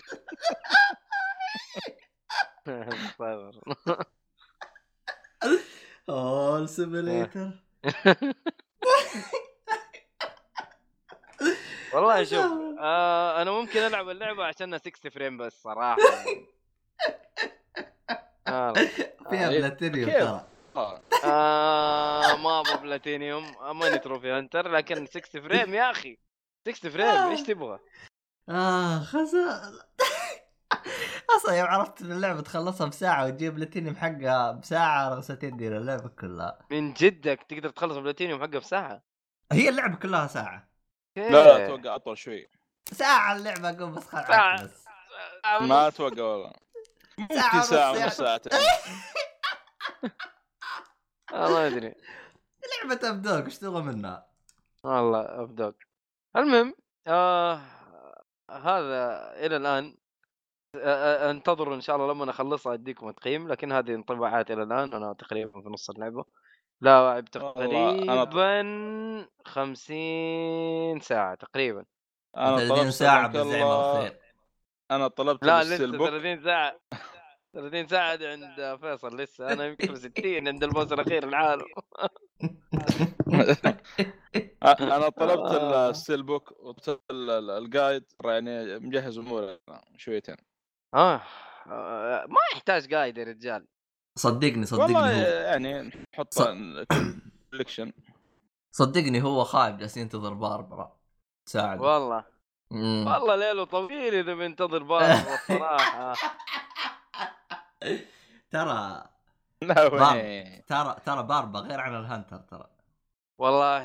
اوه 6.09 6.67
سيميليتر 6.67 7.51
والله 11.95 12.25
شوف 12.25 12.53
آه 12.81 13.43
أنا 13.43 13.51
ممكن 13.51 13.81
ألعب 13.81 14.09
اللعبة 14.11 14.45
عشانها 14.45 14.79
60 14.79 15.11
فريم 15.11 15.37
بس 15.39 15.63
صراحة. 15.63 15.97
آه. 18.49 18.73
فيها 19.31 19.51
إيه، 19.51 19.59
بلاتينيوم 19.59 20.11
كيف؟ 20.11 20.19
ترى. 20.25 20.47
آه. 20.77 21.03
آه 21.25 22.37
ما 22.37 22.61
أبغى 22.61 22.77
بلاتينيوم 22.77 23.77
ماني 23.79 23.99
trophy 23.99 24.31
hunter 24.31 24.69
لكن 24.69 25.07
60 25.07 25.43
frame 25.43 25.75
يا 25.75 25.91
أخي 25.91 26.19
60 26.69 26.91
frame 26.91 27.07
إيش 27.07 27.43
تبغى؟ 27.43 27.79
آه 28.49 28.99
خسا 29.01 29.73
أصلا 31.37 31.59
يوم 31.59 31.69
عرفت 31.69 32.03
إن 32.03 32.13
اللعبة 32.13 32.41
تخلصها 32.41 32.87
بساعة 32.87 33.27
وتجيب 33.27 33.55
بلاتينيوم 33.55 33.97
حقها 33.97 34.53
بساعة 34.53 35.09
رغست 35.15 35.43
يدي 35.45 35.69
اللعبة 35.69 36.09
كلها 36.09 36.59
من 36.71 36.93
جدك 36.93 37.43
تقدر 37.49 37.71
تخلص 37.71 37.97
بلاتينيوم 37.97 38.41
حقه 38.41 38.59
بساعة 38.59 39.03
هي 39.53 39.69
اللعبة 39.69 39.97
كلها 39.97 40.27
ساعة 40.27 40.69
لا 41.17 41.31
لا. 41.31 41.65
أتوقع 41.67 41.95
أطول 41.95 42.19
شوي 42.19 42.49
ساعة 42.93 43.37
اللعبة 43.37 43.71
أقوم 43.71 43.95
بس 43.95 44.05
خل 44.05 44.25
ساعة. 44.27 44.65
بس 44.65 44.85
ساعة 45.45 45.59
ما. 45.61 45.89
أتوقع 45.89 46.23
والله 46.23 46.53
ساعة 47.63 47.95
يا 47.97 48.05
ونص 48.05 48.17
ساعتين 48.17 48.53
ما 51.33 51.67
أدري. 51.67 51.95
لعبة 52.85 53.09
أبدوك 53.09 53.45
إيش 53.45 53.59
تبغى 53.59 53.83
منها؟ 53.83 54.27
والله 54.85 55.21
أبدوك. 55.43 55.77
المهم 56.37 56.75
آه 57.07 57.61
هذا 58.51 59.33
إلى 59.47 59.57
الآن 59.57 59.97
آه، 60.77 60.79
آه، 61.29 61.31
انتظروا 61.31 61.75
إن 61.75 61.81
شاء 61.81 61.97
الله 61.97 62.13
لما 62.13 62.31
اخلصها 62.31 62.75
أديكم 62.75 63.11
تقييم 63.11 63.49
لكن 63.49 63.73
هذه 63.73 63.95
انطباعات 63.95 64.51
إلى 64.51 64.63
الآن 64.63 64.93
أنا 64.95 65.13
تقريبا 65.13 65.61
في 65.63 65.69
نص 65.69 65.91
اللعبة. 65.91 66.25
لاعب 66.81 67.25
والله 67.37 68.01
أنا- 68.01 68.29
تقريبا 68.31 69.29
50 69.47 71.01
ساعة 71.01 71.35
تقريبا. 71.35 71.85
أنا 72.37 72.57
30 72.59 72.77
طلبت 72.77 72.93
ساعة 72.93 73.33
سلمك 73.33 73.47
بزعم 73.47 73.63
الله. 73.63 73.97
الخير 73.99 74.21
أنا 74.91 75.09
طلبت 75.09 75.45
لا 75.45 75.63
لسه 75.63 75.85
البوك 75.85 76.09
30 76.09 76.45
ساعة. 76.45 76.81
30 77.55 77.89
ساعة 77.89 78.15
دي 78.15 78.27
عند 78.27 78.77
فيصل 78.81 79.17
لسه 79.21 79.53
أنا 79.53 79.67
يمكن 79.67 79.95
في 79.95 80.01
60 80.01 80.49
عند 80.49 80.65
البوس 80.65 80.93
الأخير 80.93 81.29
لحاله 81.31 81.65
أنا 84.83 85.09
طلبت 85.09 85.51
آه. 85.53 85.91
الستيل 85.91 86.23
بوك 86.23 86.53
وطلبت 86.61 87.03
ال- 87.11 87.31
ال- 87.31 87.51
الجايد 87.51 88.05
يعني 88.25 88.79
مجهز 88.79 89.19
أموري 89.19 89.59
شويتين. 89.97 90.37
آه 90.95 91.23
آه، 91.67 92.27
ما 92.27 92.37
يحتاج 92.53 92.95
قايد 92.95 93.19
يا 93.19 93.25
رجال. 93.25 93.67
صدقني 94.19 94.67
صدقني 94.67 94.85
والله 94.85 95.23
هو 95.23 95.41
يعني 95.45 95.91
نحط 96.15 96.35
collection 97.53 97.93
صدقني 98.73 99.23
هو 99.23 99.45
خايف 99.45 99.77
جالس 99.77 99.97
ينتظر 99.97 100.35
باربرا 100.35 100.97
ساعد 101.49 101.81
والله. 101.81 102.25
والله 102.73 103.37
ليله 103.37 103.65
طويل 103.65 104.15
إذا 104.15 104.35
بينتظر 104.35 104.83
باربرا 104.83 105.35
الصراحه 105.35 106.15
ترى 108.51 109.05
ترى 110.67 110.97
ترى 111.05 111.23
باربا 111.23 111.59
غير 111.59 111.81
عن 111.81 111.95
الهنتر 111.95 112.39
ترى. 112.39 112.67
والله 113.39 113.85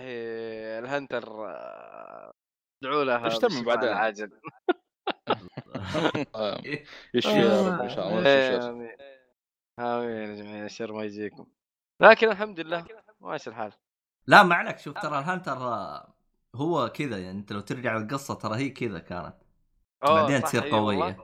الهنتر 0.79 1.45
آه، 1.47 2.33
ادعوا 2.83 3.03
لها 3.03 3.25
إيش 3.25 3.37
تم 3.37 3.47
بالشفاء 3.47 3.75
بعدين؟ 3.75 3.89
العاجل 3.89 4.31
آه، 6.35 6.61
يشفي 7.13 7.39
يا 7.39 7.67
رب 7.67 7.81
إن 7.81 7.89
شاء 7.89 8.07
الله. 8.07 8.69
آمين 8.69 8.95
آمين. 9.79 10.29
يا 10.29 10.35
جماعة 10.35 10.65
الشر 10.65 10.93
ما 10.93 11.03
يجيكم. 11.03 11.45
لكن 12.01 12.29
الحمد 12.29 12.59
لله 12.59 12.85
ماشي 13.19 13.49
الحال. 13.49 13.73
لا 14.27 14.43
ما 14.43 14.55
عليك. 14.55 14.79
شوف 14.79 14.99
ترى 14.99 15.19
الهنتر 15.19 15.57
آه، 15.57 16.13
هو 16.55 16.89
كذا 16.89 17.17
يعني. 17.17 17.39
أنت 17.39 17.51
لو 17.51 17.59
ترجع 17.59 17.97
القصة 17.97 18.33
ترى 18.33 18.55
هي 18.55 18.69
كذا 18.69 18.99
كانت. 18.99 19.35
بعدين 20.03 20.41
تصير 20.41 20.69
قوية. 20.69 21.17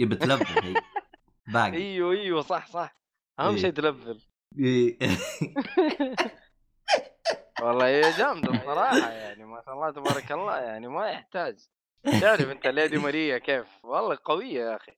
بتلفل 0.00 0.64
هي. 0.64 0.74
باقي. 1.46 1.72
أيوه 1.76 2.12
أيوه 2.12 2.42
صح 2.42 2.66
صح. 2.66 2.96
أهم 3.40 3.54
إيه. 3.54 3.60
شيء 3.60 3.70
تلفل. 3.70 4.20
إيه. 4.58 4.98
والله 7.62 7.86
هي 7.86 8.00
جامدة 8.18 8.50
الصراحه 8.60 9.10
يعني 9.10 9.44
ما 9.44 9.62
شاء 9.64 9.74
الله 9.74 9.90
تبارك 9.90 10.32
الله 10.32 10.56
يعني 10.56 10.88
ما 10.88 11.10
يحتاج. 11.10 11.66
تعرف 12.20 12.50
أنت 12.50 12.66
ليدي 12.66 12.98
ماريا 13.04 13.38
كيف؟ 13.38 13.84
والله 13.84 14.18
قوية 14.24 14.60
يا 14.60 14.76
أخي. 14.76 14.92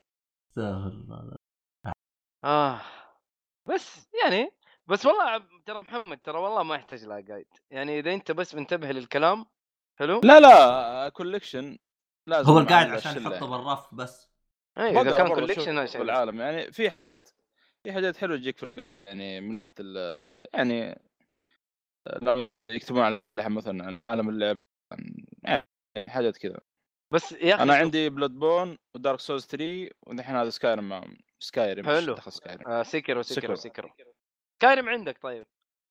استغفر 0.48 0.86
الله. 0.88 1.36
آه. 2.44 2.80
بس 3.68 4.08
يعني 4.24 4.52
بس 4.86 5.06
والله 5.06 5.38
ترى 5.66 5.80
محمد 5.80 6.18
ترى 6.18 6.38
والله 6.38 6.62
ما 6.62 6.74
يحتاج 6.74 7.04
لها 7.04 7.20
guide. 7.28 7.46
يعني 7.70 7.98
إذا 7.98 8.14
أنت 8.14 8.32
بس 8.32 8.54
منتبه 8.54 8.88
للكلام 8.90 9.46
حلو؟ 9.98 10.20
لا 10.24 10.40
لا 10.40 11.08
collection 11.08 11.78
لازم 12.26 12.52
هو 12.52 12.58
ال 12.58 12.64
guide 12.64 12.90
عشان 12.90 13.22
يحطه 13.22 13.46
بالرف 13.50 13.94
بس. 13.94 14.31
أيوه 14.78 15.02
إذا 15.02 15.16
كان 15.16 15.28
collection 15.34 15.76
شوف 15.86 15.92
شيء 15.92 16.00
بالعالم 16.00 16.40
يعني 16.40 16.72
في 16.72 16.90
في 17.84 17.92
حاجات 17.92 18.16
حلوة 18.16 18.36
تجيك 18.36 18.58
في 18.58 18.82
يعني 19.06 19.40
مثل 19.40 20.16
يعني 20.54 20.98
يكتبون 22.70 23.02
على 23.02 23.20
مثلا 23.40 23.84
عن 23.84 24.00
عالم 24.10 24.28
اللعب 24.28 24.56
عن- 24.92 25.24
يعني 25.44 25.64
حاجات 26.08 26.36
كذا. 26.36 26.58
بس 27.12 27.32
يا 27.32 27.54
أخي 27.54 27.62
أنا 27.62 27.74
عندي 27.74 28.10
بلاد 28.10 28.30
بون 28.30 28.78
ودارك 28.96 29.20
سولز 29.20 29.46
3 29.46 29.90
ودحين 30.06 30.36
هذا 30.36 30.50
سكايرم 30.50 30.88
مع 30.88 31.04
سكايرم 31.42 31.86
حلو. 31.86 32.16
سكايرم 32.16 32.66
آه 32.68 32.82
سكرو 32.82 33.22
سكرو. 33.22 33.54
سكرو 33.54 33.90
كارم 34.62 34.88
عندك 34.88 35.18
طيب. 35.22 35.46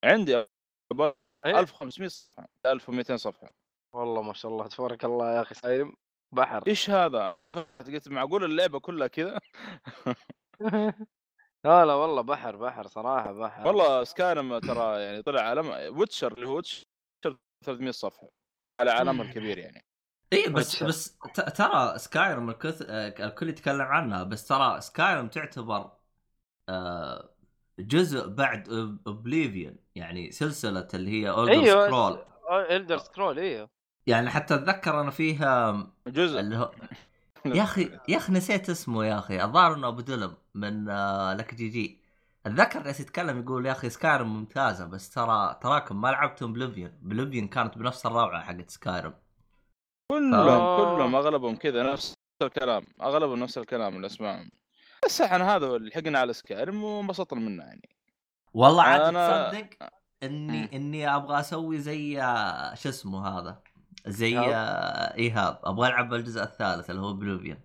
عندي 0.05 0.37
إيه؟ 0.37 1.59
1500 1.59 2.07
صفحة 2.09 2.47
1200 2.65 3.17
صفحة. 3.17 3.49
والله 3.95 4.21
ما 4.21 4.33
شاء 4.33 4.51
الله 4.51 4.67
تبارك 4.67 5.05
الله 5.05 5.35
يا 5.35 5.41
أخي 5.41 5.55
سايم 5.55 5.93
بحر 6.31 6.63
إيش 6.67 6.89
هذا؟ 6.89 7.35
قلت 7.79 8.09
معقول 8.09 8.43
اللعبه 8.43 8.79
كلها 8.79 9.07
كذا؟ 9.07 9.39
لا 11.65 11.85
لا 11.85 11.93
والله 11.93 12.21
بحر 12.21 12.55
بحر 12.55 12.87
صراحة 12.87 13.31
بحر 13.31 13.67
والله 13.67 14.03
سكايرم 14.03 14.59
ترى 14.59 15.01
يعني 15.01 15.21
طلع 15.21 15.41
عالم 15.41 15.97
ويتشر 15.97 16.33
اللي 16.33 16.47
هو 16.47 16.55
ويتشر 16.55 16.85
300 17.65 17.91
صفحة 17.91 18.29
على 18.79 18.91
عالمها 18.91 19.25
الكبير 19.25 19.57
يعني 19.57 19.85
إي 20.33 20.49
بس. 20.49 20.83
بس 20.83 21.17
ت- 21.17 21.57
ترى 21.57 21.97
سكايرم 21.97 22.49
الكث... 22.49 22.81
الكل 22.89 23.49
يتكلم 23.49 23.81
عنها 23.81 24.23
بس 24.23 24.47
ترى 24.47 24.81
سكايرم 24.81 25.27
تعتبر 25.27 25.91
آه، 26.69 27.29
جزء 27.79 28.27
بعد 28.27 28.69
اوبليفيون 29.07 29.77
يعني 29.95 30.31
سلسلة 30.31 30.87
اللي 30.93 31.11
هي 31.11 31.29
اولدر 31.29 31.53
أيوه 31.53 31.85
سكرول 31.87 32.19
الدر 32.71 32.97
سكرول 32.97 33.39
إيوه 33.39 33.69
يعني 34.07 34.29
حتى 34.29 34.55
أتذكر 34.55 35.01
أنا 35.01 35.11
فيها 35.11 35.87
جزء. 36.07 36.39
اللي 36.39 36.57
هو 36.57 36.71
يا 37.45 37.63
أخي 37.63 37.99
يا 38.07 38.17
أخي 38.17 38.33
نسيت 38.33 38.69
اسمه 38.69 39.05
يا 39.05 39.19
أخي. 39.19 39.43
الظاهر 39.43 39.73
إنه 39.73 39.87
أبو 39.87 40.01
دلم 40.01 40.33
من 40.55 40.85
لك 41.37 41.55
جي 41.55 41.67
جي 41.69 42.01
أتذكر 42.45 42.83
جالس 42.83 42.99
يتكلم 42.99 43.39
يقول 43.39 43.65
يا 43.65 43.71
أخي 43.71 43.89
سكايرم 43.89 44.27
ممتازة 44.35 44.85
بس 44.85 45.09
ترى 45.09 45.59
تراكم 45.61 46.01
ما 46.01 46.07
لعبتم 46.07 46.53
بليفيون 46.53 46.91
بليفيون 47.01 47.47
كانت 47.47 47.77
بنفس 47.77 48.05
الروعة 48.05 48.41
حقت 48.43 48.69
Skyrim 48.69 49.13
كلهم. 50.11 50.95
كلهم 50.95 51.15
أغلبهم 51.15 51.55
كذا 51.55 51.83
نفس 51.93 52.13
الكلام. 52.41 52.83
أغلبهم 53.01 53.39
نفس 53.39 53.57
الكلام 53.57 53.95
اللي 53.95 54.07
أسمعهم. 54.07 54.51
بس 55.05 55.21
إحنا 55.21 55.55
هذا 55.55 55.67
هو 55.67 55.75
اللي 55.75 55.89
لحقنا 55.89 56.19
على 56.19 56.33
Skyrim 56.33 56.83
وانبسطنا 56.83 57.39
منه 57.39 57.63
يعني. 57.63 57.89
والله 58.53 58.83
عاد 58.83 59.01
أنا- 59.01 59.51
تصدق 59.53 59.89
اني. 60.23 60.75
إني 60.75 61.15
أبغى 61.15 61.39
أسوي 61.39 61.77
زي 61.79 62.21
آه، 62.21 62.73
شو 62.75 62.89
اسمه 62.89 63.27
هذا؟ 63.39 63.61
زي 64.07 64.27
إيهاب؟ 64.27 64.49
آه، 64.53 65.17
ايهاب 65.17 65.59
أبغى 65.63 65.87
ألعب 65.87 66.13
الجزء 66.13 66.43
الثالث 66.43 66.89
اللي 66.89 67.01
هو 67.01 67.13
Oblivion 67.13 67.61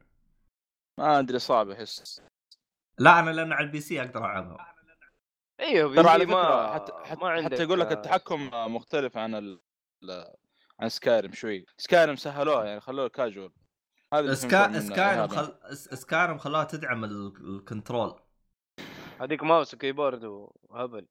ما 0.99 1.19
أدري 1.19 1.39
صعب 1.39 1.71
أحس. 1.71 2.23
لا 2.99 3.19
أنا 3.19 3.31
لأن 3.31 3.53
على 3.53 3.67
ال 3.67 3.81
PC 3.81 4.01
أقدر 4.01 4.21
ألعبها. 4.21 4.75
إيوه 5.61 5.95
ترى 5.97 6.09
على 6.09 6.27
ما 6.27 6.33
فكرة 6.33 6.75
حتى 6.75 6.93
ما 6.93 7.05
حتى, 7.05 7.25
عندك 7.25 7.55
حتى 7.55 7.63
يقول 7.63 7.81
لك 7.81 7.87
آه، 7.87 7.93
التحكم 7.93 8.51
مختلف 8.75 9.17
عن 9.17 9.35
ال 9.35 9.61
عن 10.81 10.89
Skyrim 10.89 11.33
شوي. 11.33 11.67
Skyrim 11.79 12.17
سهلوها 12.17 12.65
يعني 12.65 12.81
خلوها 12.81 13.09
كاجوال 13.09 13.53
هذا 14.15 14.35
سكا... 14.35 14.81
Skyrim 14.81 15.19
إيهاب 15.19 15.31
خل... 15.31 15.77
س- 15.77 15.95
Skyrim 15.95 16.39
خلاها 16.39 16.65
تدعم 16.65 17.05
ال... 17.05 17.33
ال 17.57 17.64
control. 17.64 18.21
هذيك 19.21 19.43
mouse 19.43 19.75
و 19.75 19.80
keyboard 19.80 20.25
وهبل. 20.25 21.07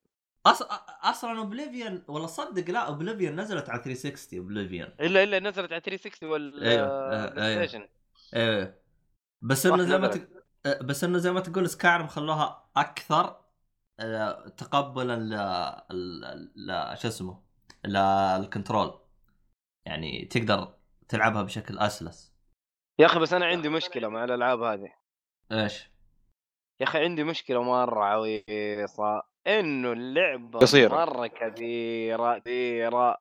أص... 0.46 0.62
أصلا 1.04 1.40
Oblivion 1.40 2.04
ولا 2.08 2.28
صدق 2.28 2.70
لا 2.70 2.80
Oblivion 2.80 3.40
نزلت 3.40 3.70
على 3.70 3.84
360 3.84 4.40
Oblivion 4.40 4.90
إلا 5.00 5.24
إلا 5.24 5.40
نزلت 5.40 5.72
على 5.72 5.82
360 5.82 6.30
وال 6.30 6.64
أيوة. 6.64 7.56
Station 7.66 7.88
إيه 8.36 8.82
بس 9.42 9.66
إنه 9.66 9.84
زي 9.84 9.98
ما. 9.98 10.08
ت... 10.08 10.30
آه، 10.66 10.82
بس 10.82 11.04
إنه 11.04 11.18
زي 11.18 11.32
ما 11.32 11.40
تقول 11.40 11.70
سكايرم 11.70 12.08
خلوها 12.08 12.70
أكثر 12.78 13.42
آه، 14.00 14.48
تقبلا. 14.48 15.16
ل... 15.16 15.32
ل... 16.56 16.98
شو 16.98 17.08
اسمه 17.08 17.44
للكنترول 17.86 19.00
يعني 19.86 20.26
تقدر 20.26 20.74
تلعبها 21.08 21.42
بشكل 21.44 21.80
أسلس 21.80 22.36
يا 23.00 23.06
أخي 23.06 23.20
بس 23.20 23.34
أنا 23.34 23.46
عندي 23.46 23.70
مشكلة 23.70 24.08
مع 24.08 24.24
الألعاب 24.24 24.62
هذه 24.62 24.94
إيش؟ 25.52 25.90
يا 26.80 26.86
أخي 26.86 27.00
عندي 27.00 27.24
مشكلة 27.24 27.64
مرة 27.64 28.04
عويصة 28.04 29.24
إنه 29.48 29.92
اللعبة 29.92 30.60
قصيرة. 30.60 30.96
مرة 30.96 31.28
كثيره 31.28 32.38
كثيره 32.38 33.18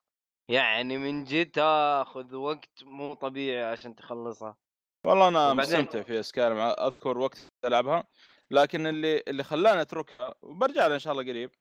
يعني 0.49 0.97
من 0.97 1.23
جد 1.23 1.51
تاخذ 1.51 2.35
وقت 2.35 2.83
مو 2.83 3.13
طبيعي 3.13 3.63
عشان 3.63 3.95
تخلصها. 3.95 4.57
والله 5.05 5.27
أنا 5.27 5.53
مستمتع 5.53 6.01
في 6.01 6.23
سكايرم 6.23 6.57
أذكر 6.57 7.17
وقت 7.17 7.37
ألعبها. 7.65 8.03
لكن 8.51 8.87
اللي 8.87 9.23
اللي 9.27 9.43
خلاني 9.43 9.81
أتركها 9.81 10.35
وبرجع 10.41 10.87
لها 10.87 10.95
إن 10.95 10.99
شاء 10.99 11.13
الله 11.13 11.23
قريب 11.23 11.51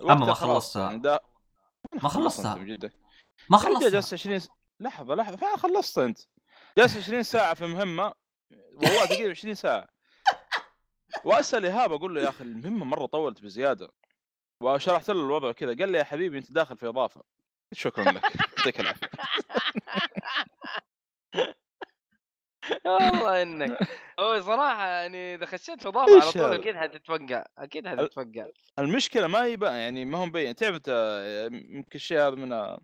أما 0.00 0.14
ما 0.14 0.34
خلصتها. 0.34 0.82
يعني 0.82 0.98
دا... 0.98 1.20
ما 2.02 2.08
خلصتها. 2.08 2.54
ما 3.50 3.58
خلصت 3.58 3.80
خلصت 3.80 3.92
جالس 3.92 4.14
20 4.14 4.38
س... 4.38 4.48
لحظة 4.80 5.14
لحظة 5.14 5.36
فعلا 5.36 5.56
خلصت 5.56 5.98
أنت؟ 5.98 6.18
جالس 6.78 6.96
20 6.96 7.22
ساعة 7.22 7.54
في 7.54 7.66
مهمة 7.66 8.12
والله 8.74 9.06
تقريبا 9.06 9.30
20 9.30 9.54
ساعة. 9.54 9.86
وأسأل 11.24 11.64
إيهاب 11.64 11.92
أقول 11.92 12.14
له 12.14 12.22
يا 12.22 12.28
أخي 12.28 12.44
المهمة 12.44 12.84
مرة 12.84 13.06
طولت 13.06 13.42
بزيادة. 13.42 13.90
وشرحت 14.60 15.10
له 15.10 15.20
الوضع 15.24 15.52
كذا 15.52 15.76
قال 15.76 15.88
لي 15.92 15.98
يا 15.98 16.04
حبيبي 16.04 16.38
أنت 16.38 16.52
داخل 16.52 16.76
في 16.76 16.88
إضافة. 16.88 17.22
شكرا 17.72 18.04
لك. 18.12 18.22
يعطيك 18.58 18.80
العافية. 18.80 19.08
والله 22.84 23.42
انك 23.42 23.78
هو 24.20 24.40
صراحة 24.40 24.86
يعني 24.86 25.34
إذا 25.34 25.46
خشيت 25.46 25.82
في 25.82 25.88
إضافة 25.88 26.20
على 26.22 26.32
طول؟ 26.32 26.60
أكيد 26.60 26.76
حتتفقع 26.76 27.44
أكيد 27.58 27.88
حتتفقع. 27.88 28.46
المشكلة 28.78 29.26
ما 29.26 29.46
يبان 29.46 29.74
يعني 29.74 30.04
ما 30.04 30.18
هم 30.18 30.28
مبين. 30.28 30.54
تعرف 30.54 30.74
أنت 30.74 30.88
يمكن 31.52 31.94
الشيء 31.94 32.18
هذا 32.18 32.30
من 32.30 32.76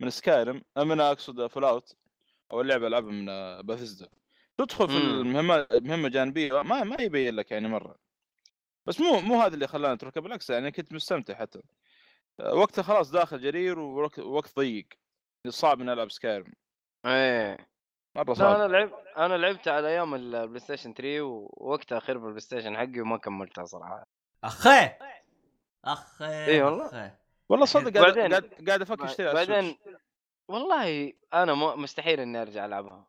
من 0.00 0.10
Skyrim 0.10 0.62
من 0.78 1.00
أقصد 1.00 1.46
Fallout 1.46 1.96
أو 2.52 2.60
اللعبة 2.60 2.86
ألعبها 2.86 3.10
من 3.12 3.26
باثيزدا 3.66 4.08
تدخل 4.58 4.88
في 4.88 4.94
مم. 4.94 5.20
المهمة 5.20 5.66
مهمه 5.72 6.08
جانبيه 6.08 6.62
ما 6.62 6.84
ما 6.84 6.96
يبين 7.00 7.36
لك 7.36 7.50
يعني 7.50 7.68
مرة. 7.68 8.03
بس 8.86 9.00
مو 9.00 9.20
مو 9.20 9.40
هذا 9.42 9.54
اللي 9.54 9.66
خلاني 9.66 9.94
اتركها 9.94 10.20
بالعكس 10.20 10.50
يعني 10.50 10.70
كنت 10.70 10.92
مستمتع 10.92 11.34
حتى. 11.34 11.60
وقتها 12.52 12.82
خلاص 12.82 13.10
داخل 13.10 13.40
جرير 13.40 13.78
ووقت 13.78 14.18
وقت 14.18 14.56
ضيق. 14.56 14.88
صعب 15.48 15.80
إني 15.80 15.92
ألعب 15.92 16.10
Skyrim 16.10 16.52
إيه. 17.06 17.68
مرة 18.16 18.34
صعب. 18.34 18.60
أنا 18.60 18.72
لعبت 18.72 18.94
أنا 19.16 19.34
لعبت 19.34 19.68
على 19.68 19.88
أيام 19.88 20.14
ال 20.14 20.58
PlayStation 20.60 20.94
3 20.94 21.20
ووقتها 21.22 21.98
خرب 22.00 22.22
ال 22.24 22.40
PlayStation 22.40 22.76
حقي 22.76 23.00
وما 23.00 23.16
كملتها 23.16 23.64
صراحة. 23.64 24.06
أخي! 24.44 24.90
أخي 25.84 26.24
إي 26.44 26.62
والله. 26.62 26.86
أخي. 26.86 27.10
والله 27.48 27.66
صدق 27.66 28.00
قاعد 28.00 28.18
وبعدين- 28.18 28.66
قاعد 28.68 28.82
أفكر 28.82 29.04
أشتري 29.04 29.32
بعدين. 29.34 29.78
والله 30.48 31.12
أنا 31.34 31.54
م- 31.54 31.82
مستحيل 31.82 32.20
إني 32.20 32.42
أرجع 32.42 32.64
ألعبها. 32.66 33.06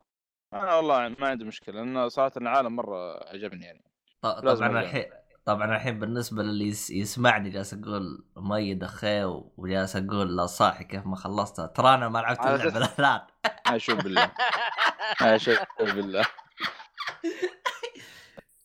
أنا 0.52 0.74
والله 0.76 1.08
ما 1.08 1.28
عندي 1.28 1.44
مشكلة 1.44 1.74
لأن 1.74 2.08
صراحة 2.08 2.32
العالم 2.36 2.76
مرة 2.76 3.28
عجبني 3.28 3.64
يعني. 3.64 3.84
طبعا. 4.22 4.80
الحين 4.80 5.12
طبعا 5.46 5.76
الحين 5.76 5.98
بالنسبة 5.98 6.42
للي 6.42 6.68
يس- 6.68 6.90
يسمعني 6.90 7.50
جالس 7.50 7.74
أقول 7.74 8.24
ميد 8.36 8.84
أخي 8.84 9.24
وجالس 9.56 9.96
أقول 9.96 10.36
لا 10.36 10.46
صاحي 10.46 10.84
كيف 10.84 11.06
ما 11.06 11.16
خلصتها 11.16 11.66
ترى 11.66 11.94
أنا 11.94 12.08
ما 12.08 12.18
لعبت 12.18 12.40
اللعبة 12.40 12.88
الآن. 12.98 13.20
أشوف 13.76 14.04
بالله. 14.04 14.32
أشوف 15.22 15.58
بالله. 15.82 16.24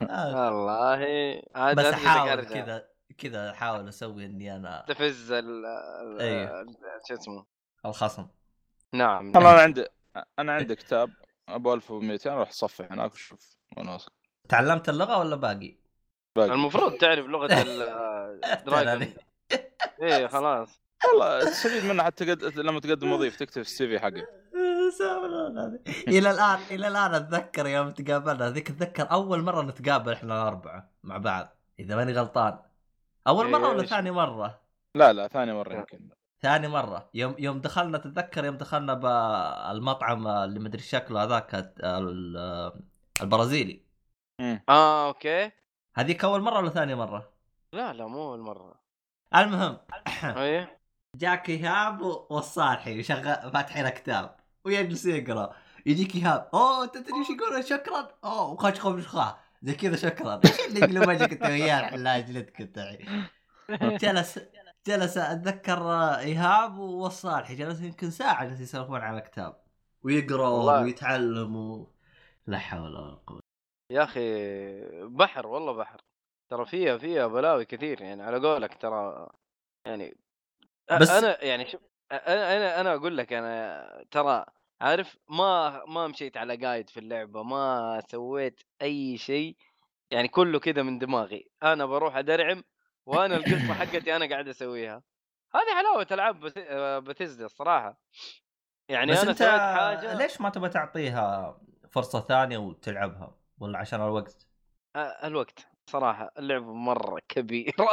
آه، 0.02 0.36
والله. 0.56 1.42
عاد 1.56 1.76
بس 1.76 1.86
احاول. 1.86 2.44
كذا 2.46 2.88
كذا 3.18 3.52
احاول 3.52 3.88
أسوي 3.88 4.26
إني 4.26 4.56
أنا 4.56 4.86
تفز 4.88 5.32
ال 5.32 5.66
أيوه. 6.20 6.66
شو 7.08 7.14
اسمه؟ 7.14 7.46
الخصم. 7.86 8.28
نعم. 8.94 9.26
والله 9.36 9.52
أنا 9.54 9.62
عندي 9.62 9.86
أنا 10.40 10.54
عندي 10.54 10.76
كتاب 10.76 11.10
أبو 11.50 11.74
1200 11.74 12.34
أروح 12.34 12.50
اصفح 12.50 12.92
هناك 12.92 13.14
وشوف 13.14 13.58
تعلمت 14.50 14.90
اللغة 14.90 15.18
ولا 15.20 15.36
باقي؟ 15.36 15.81
باقي. 16.36 16.54
المفروض 16.54 16.98
تعرف 16.98 17.26
لغة 17.26 17.46
ال- 17.62 18.64
dragon 18.66 19.14
إيه 20.02 20.28
خلاص. 20.28 20.82
والله 21.08 21.40
تستفيد 21.40 21.86
منها 21.86 22.06
حتى 22.06 22.32
قد... 22.32 22.44
لما 22.44 22.80
تقدم 22.80 23.12
وظيفة 23.14 23.38
تكتب 23.38 23.62
ال 23.62 23.88
CV 23.88 24.00
حقك 24.00 24.28
إلى 26.08 26.32
الان 26.32 26.60
إلى 26.72 26.88
الآن 26.88 27.14
أتذكر 27.14 27.68
يوم 27.68 27.92
تقابلنا. 27.92 28.50
ذيك 28.50 28.70
أتذكر 28.70 29.12
أول 29.12 29.42
مرة 29.42 29.62
نتقابل 29.62 30.12
إحنا 30.12 30.42
الأربعة 30.42 30.90
مع 31.04 31.18
بعض 31.18 31.58
إذا 31.80 31.96
ماني 31.96 32.14
غلطان. 32.14 32.60
أول 33.28 33.50
مرة 33.50 33.70
ولا؟ 33.70 33.86
ثاني 33.86 34.12
مرة؟ 34.12 34.62
لا 34.96 35.14
لا 35.14 35.28
ثاني 35.28 35.54
مرة 35.54 35.74
يمكن. 35.74 36.10
ثاني 36.42 36.68
مرة. 36.68 37.10
يوم 37.14 37.36
يوم 37.40 37.62
دخلنا 37.62 37.98
تتذكر 37.98 38.46
يوم 38.46 38.58
دخلنا 38.58 38.94
بالمطعم 38.94 40.28
اللي 40.28 40.60
مدري 40.60 40.82
شكله 40.82 41.24
هذاك 41.24 41.56
ال- 41.84 42.72
البرازيلي. 43.22 43.86
آه 44.70 45.08
أوكي. 45.08 45.52
هذيك 45.96 46.24
أول 46.24 46.42
مرة 46.42 46.58
ولا 46.58 46.70
ثاني 46.70 46.96
مرة؟ 46.96 47.34
لا 47.74 47.94
لا 47.94 48.08
مو 48.08 48.24
أول 48.24 48.40
مرة. 48.40 48.82
المهم 49.36 49.78
إيه. 50.38 50.82
جاك 51.16 51.50
ايهاب 51.50 52.02
والصالحي 52.02 53.00
وشغال 53.00 53.52
فاتحين 53.52 53.90
كتاب 53.90 54.36
ويجلس 54.66 55.06
يقرأ. 55.06 55.56
يجيك 55.86 56.16
إيهاب 56.16 56.50
أوه 56.54 56.84
أنت 56.84 56.98
تدري 56.98 57.20
إيش 57.20 57.30
يقول 57.30 57.66
شكرا. 57.66 58.08
أوه. 58.24 58.52
وخش 58.52 59.08
خا 59.08 59.40
زي 59.62 59.74
كذا 59.74 59.96
شكرا. 59.96 60.42
إيش 60.46 60.60
اللي 60.68 60.80
يقلب 60.80 61.08
وجهك 61.10 61.32
انت 61.32 61.46
وياه 61.46 61.80
الحلاج 61.80 62.26
جلدك 62.26 62.62
انت 62.62 63.02
جلس 64.06 64.40
جلس 64.88 65.18
أتذكر 65.18 65.92
إيهاب 66.18 66.78
والصالحي 66.78 67.56
جلس 67.56 67.82
يمكن 67.82 68.12
ساعة 68.12 68.46
جالس 68.46 68.62
يسولفون 68.62 69.02
على 69.02 69.22
كتاب 69.22 69.62
ويقرأون 70.04 70.52
والله. 70.52 70.82
ويتعلموا. 70.82 71.86
لا 72.48 72.58
حول 72.58 72.96
ولا 72.96 73.20
قوة 73.28 73.51
يا 73.92 74.04
أخي 74.04 74.22
بحر 75.06 75.48
والله 75.48 75.72
بحر. 75.74 76.02
ترى 76.50 76.66
فيها 76.66 76.98
فيها 76.98 77.28
بلاوي 77.28 77.66
كثير 77.66 78.02
يعني 78.02 78.24
على 78.24 78.48
قولك 78.48 78.74
ترى 78.82 79.28
يعني 79.86 80.18
بس- 81.00 81.10
أنا 81.10 81.44
يعني 81.44 81.66
شوف 81.66 81.82
أنا 82.12 82.58
أنا 82.58 82.82
أنا 82.82 82.96
أقول 82.96 83.18
لك 83.18 83.34
أنا 83.34 84.06
ترى 84.12 84.46
عارف 84.82 85.18
ما 85.30 85.84
ما 85.86 86.08
مشيت 86.08 86.38
على 86.38 86.56
قايد 86.56 86.90
في 86.90 87.00
اللعبة 87.00 87.44
ما 87.44 88.02
سويت 88.12 88.62
أي 88.82 89.18
شيء 89.18 89.58
يعني 90.12 90.28
كله 90.28 90.60
كذا 90.60 90.82
من 90.84 91.00
دماغي. 91.00 91.50
أنا 91.64 91.86
بروح 91.86 92.18
أدرعم 92.18 92.64
وأنا 93.06 93.36
القصة 93.36 93.74
حقتي 93.74 94.16
أنا 94.16 94.30
قاعد 94.30 94.48
أسويها. 94.48 95.04
هذه 95.56 95.76
حلاوة 95.78 96.08
ألعاب 96.12 96.40
بثزدا 97.04 97.46
الصراحة. 97.46 97.98
يعني 98.90 99.12
بس 99.12 99.20
أنا 99.20 99.32
أنت 99.32 99.38
سويت 99.40 99.52
حاجة 99.52 100.14
ليش 100.14 100.42
ما 100.42 100.50
تبغى 100.50 100.70
تعطيها 100.70 101.58
فرصة 101.92 102.22
ثانية 102.22 102.58
وتلعبها؟ 102.58 103.41
ولا 103.62 103.78
عشان 103.80 104.02
الوقت؟ 104.02 104.48
آه، 104.96 105.28
الوقت. 105.28 105.68
صراحة 105.90 106.32
اللعبه 106.40 106.74
مرة 106.74 107.22
كبيره 107.30 107.88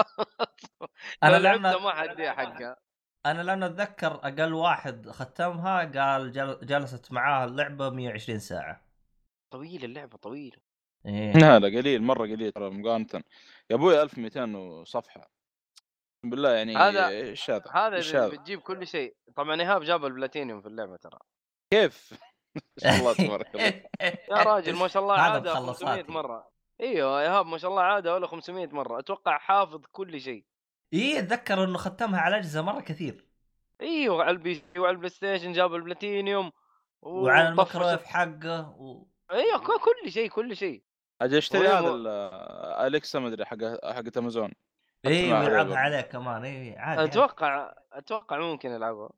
أنا 1.22 1.36
لعبتها 1.36 1.78
ما 1.78 1.90
حديها 1.94 2.32
حقها 2.32 2.76
أنا 3.26 3.42
لأن 3.42 3.62
أتذكر 3.62 4.14
أقل 4.14 4.54
واحد 4.54 5.08
ختمها 5.10 5.78
قال 5.84 6.32
جل... 6.32 6.58
جلست 6.62 7.12
معاه 7.12 7.44
اللعبة 7.44 7.90
120 7.90 8.38
ساعة. 8.38 8.84
طويلة 9.50 9.84
اللعبة 9.84 10.16
طويلة. 10.16 10.56
إيه. 11.06 11.32
لا 11.32 11.58
لا 11.58 11.78
قليل 11.78 12.02
مرة 12.02 12.22
قليل 12.22 12.52
ترى 12.52 12.70
مقارنة. 12.70 13.24
يا 13.70 13.76
أبوي 13.76 14.02
1200 14.02 14.84
صفحه 14.84 15.30
بالله 16.24 16.50
يعني 16.52 16.76
هذا- 16.76 17.08
إذا 17.08 17.62
هذا؟ 17.72 18.28
بتجيب 18.28 18.60
كل 18.60 18.86
شيء. 18.86 19.16
طبعا 19.36 19.60
ايهاب 19.60 19.82
جاب 19.82 20.04
البلاتينيوم 20.04 20.60
في 20.60 20.68
اللعبة 20.68 20.96
ترى. 20.96 21.18
كيف؟ 21.72 22.14
ما 22.84 22.90
شاء 22.90 23.00
الله 23.00 23.12
تبارك 23.14 23.54
الله. 23.54 23.64
يا 24.38 24.42
راجل 24.42 24.76
ما 24.76 24.88
شاء 24.88 25.02
الله 25.02 25.14
عادها 25.14 25.54
500 25.54 25.62
مخلصاتي. 25.92 26.12
مرة. 26.12 26.50
إيوه 26.80 27.20
ايهاب 27.20 27.46
ما 27.46 27.59
شاء 27.59 27.70
الله 27.70 27.82
عادها 27.82 28.14
ولا 28.14 28.26
500 28.26 28.66
مرة. 28.66 28.98
أتوقع 28.98 29.38
حافظ 29.38 29.80
كل 29.92 30.20
شيء. 30.20 30.44
إيه 30.92 31.18
أتذكر 31.18 31.64
إنه 31.64 31.78
ختمها 31.78 32.20
على 32.20 32.36
أجهزة 32.36 32.62
مرة 32.62 32.80
كثير. 32.80 33.24
إيوه 33.80 34.22
على 34.22 34.30
ال 34.30 34.55
PC 34.55 34.78
وعلى 34.78 34.90
ال 34.92 35.09
PlayStation 35.11 35.53
جاب 35.52 35.74
البلاتينيوم 35.74 36.52
وعلى 37.02 37.42
وطفش- 37.56 37.76
الميكرويف 37.76 38.04
حقه 38.06 38.70
و... 38.78 39.06
إيوه 39.32 39.59
كل 39.59 40.11
شيء 40.12 40.28
كل 40.30 40.56
شيء. 40.56 40.82
أجي 41.22 41.38
أشتري 41.38 41.68
هذا 41.68 41.88
ال- 41.88 42.06
Alexa 42.86 43.18
ما 43.18 43.28
أدري 43.28 43.44
حق 43.44 43.56
حقت 43.84 44.16
أمازون. 44.16 44.52
مع 45.04 45.11
ويلعبها 45.11 45.62
هذا. 45.62 45.76
عليه 45.76 46.00
كمان. 46.00 46.44
إيه 46.44 46.78
عادي, 46.78 47.00
عادي. 47.00 47.11
أتوقع 47.11 47.74
أتوقع 47.92 48.38
ممكن 48.38 48.70
يلعبها 48.70 49.11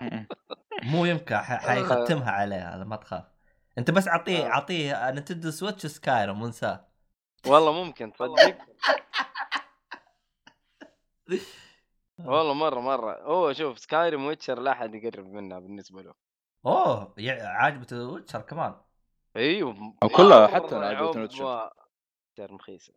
م-م. 0.00 0.26
مو 0.82 1.04
يمكن 1.04 1.36
ح... 1.36 1.56
حيختمها 1.68 2.30
عليه 2.30 2.74
هذا 2.74 2.84
ما 2.84 2.96
تخاف. 2.96 3.24
انت 3.78 3.90
بس 3.90 4.08
اعطيه 4.08 4.46
آه. 4.46 4.50
اعطيه 4.50 5.10
Nintendo 5.10 5.50
Switch 5.50 5.84
و 5.84 5.92
Skyrim 5.92 6.42
وانساه. 6.42 6.88
والله 7.46 7.84
ممكن 7.84 8.12
تصدق؟ 8.12 8.58
والله 12.18 12.54
مرة 12.54 12.80
مرة. 12.80 13.22
هو 13.22 13.52
شوف 13.52 13.78
Skyrim 13.78 14.24
Witcher 14.24 14.60
لا 14.60 14.72
أحد 14.72 14.94
يقرب 14.94 15.26
منها 15.26 15.58
بالنسبة 15.58 16.02
له. 16.02 16.14
أوه 16.66 17.14
يع- 17.18 17.48
عاجبته 17.48 18.08
Witcher 18.08 18.40
كمان. 18.40 18.74
إيوه. 19.36 19.94
كلها 20.16 20.46
حتى 20.46 20.76
أنا 20.76 20.86
عجبتني 20.86 21.22
Witcher. 21.22 21.70
مخيسة. 22.38 22.94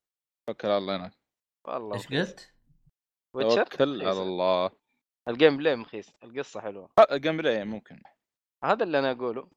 توكل 0.47 0.67
على 0.67 0.77
الله 0.77 0.95
هناك. 0.95 1.13
والله 1.65 1.95
إيش. 1.95 2.07
قلت؟ 2.07 2.53
Witcher 3.33 3.65
توكل 3.65 4.07
على. 4.07 4.21
الله. 4.21 4.71
ال 5.29 5.57
gameplay 5.57 5.75
مخيس 5.75 6.11
القصة 6.23 6.61
حلوة. 6.61 6.89
ال 7.11 7.37
gameplay 7.37 7.65
ممكن. 7.65 8.01
هذا 8.63 8.83
اللي 8.83 8.99
أنا 8.99 9.11
أقوله. 9.11 9.49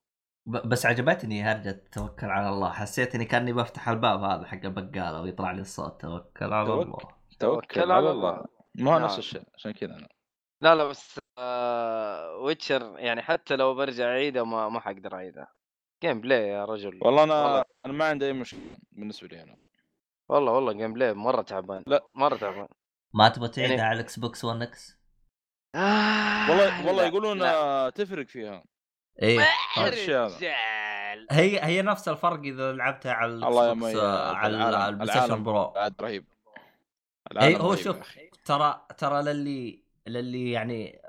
ب... 0.46 0.68
بس 0.68 0.86
عجبتني 0.86 1.42
هرجة 1.42 1.84
توكل 1.92 2.26
على 2.26 2.48
الله. 2.48 2.72
حسيت 2.72 3.14
إني 3.14 3.24
كأني 3.24 3.52
بفتح 3.52 3.88
الباب 3.88 4.22
هذا 4.22 4.46
حق 4.46 4.64
البقالة 4.64 5.20
ويطلع 5.22 5.50
لي 5.52 5.60
الصوت. 5.60 6.00
توكل 6.00 6.52
على. 6.52 6.72
الله. 6.72 6.98
توكل 7.38 7.92
على 7.92 8.10
الله. 8.10 8.44
ما 8.74 8.94
هو 8.94 8.98
نفس 8.98 9.10
نعم. 9.12 9.18
الشيء 9.18 9.42
عشان 9.54 9.70
كذا 9.72 9.90
أنا. 9.94 10.08
لا 10.60 10.74
لا 10.74 10.84
بس 10.84 11.20
آه 11.38 12.36
Witcher 12.36 12.98
يعني 12.98 13.22
حتى 13.22 13.56
لو 13.56 13.74
برجع 13.74 14.04
اعيدها 14.04 14.42
ما 14.42 14.68
ما 14.68 14.80
حقدر 14.80 15.14
اعيدها 15.14 15.48
gameplay 16.02 16.48
يا 16.48 16.64
رجل. 16.64 17.00
والله 17.02 17.24
أنا 17.24 17.42
والله. 17.44 17.64
أنا 17.86 17.92
ما 17.92 18.04
عندي 18.04 18.26
أي 18.26 18.32
مشكلة 18.32 18.60
بالنسبة 18.92 19.28
لي 19.28 19.42
أنا. 19.42 19.56
والله 20.28 20.52
والله 20.52 20.72
gameplay 20.72 21.12
مرة 21.14 21.42
تعبان. 21.42 21.84
لا. 21.86 22.00
مرة 22.14 22.36
تعبان. 22.36 22.68
ما 23.14 23.28
تبغى 23.28 23.48
تعيدها 23.48 23.70
يعني- 23.76 23.88
على 23.88 23.96
ال 23.96 24.18
Xbox 24.18 24.44
1 24.44 24.62
X؟ 24.62 25.01
والله 25.74 26.86
والله 26.86 27.02
لا، 27.02 27.08
يقولون 27.08 27.38
لا. 27.38 27.54
آه، 27.54 27.88
تفرق 27.90 28.26
فيها 28.26 28.64
إيه. 29.22 29.40
رجال. 29.78 30.32
هي 31.30 31.64
هي 31.64 31.82
نفس 31.82 32.08
الفرق 32.08 32.40
إذا 32.40 32.72
لعبتها 32.72 33.12
على 33.12 33.32
الله 33.32 33.90
يا 33.90 34.00
آه، 34.00 34.34
على 34.34 34.56
العالم- 34.56 34.88
ال 34.88 35.08
PlayStation 35.08 35.24
العالم 35.26 35.44
Pro 35.44 35.70
بعد 35.70 35.94
رهيب 36.00 36.24
اي 37.42 37.56
هو 37.56 37.76
شوف. 37.76 37.96
ترى 38.44 38.86
ترى 38.98 39.22
للي 39.22 39.82
للي 40.06 40.50
يعني 40.50 41.02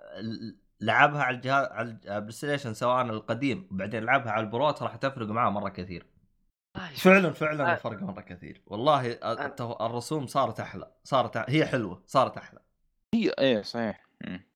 لعبها 0.82 1.24
على 1.24 1.36
الجهاز 1.36 1.68
على 1.68 1.90
ال 1.90 2.32
PlayStation 2.32 2.74
سواء 2.74 3.02
القديم 3.02 3.68
وبعدين 3.72 4.04
لعبها 4.04 4.32
على 4.32 4.46
ال 4.46 4.52
Pro 4.52 4.72
ترى 4.72 4.90
حتفرق 4.90 5.28
معاه 5.28 5.50
مرة 5.50 5.70
كثير 5.70 6.06
فعلا 6.96 7.32
فعلا 7.32 7.70
آه. 7.72 7.74
الفرق 7.74 8.02
مرة 8.04 8.22
كثير 8.22 8.62
والله 8.68 9.12
الت- 9.12 9.62
الرسوم 9.82 10.28
صارت 10.28 10.60
أحلى 10.60 10.92
صارت 11.04 11.38
هي 11.50 11.66
حلوة 11.66 12.04
صارت 12.06 12.38
أحلى 12.38 12.60
هي 13.14 13.30
إيه 13.40 13.62
صحيح 13.62 14.06
مم. 14.28 14.53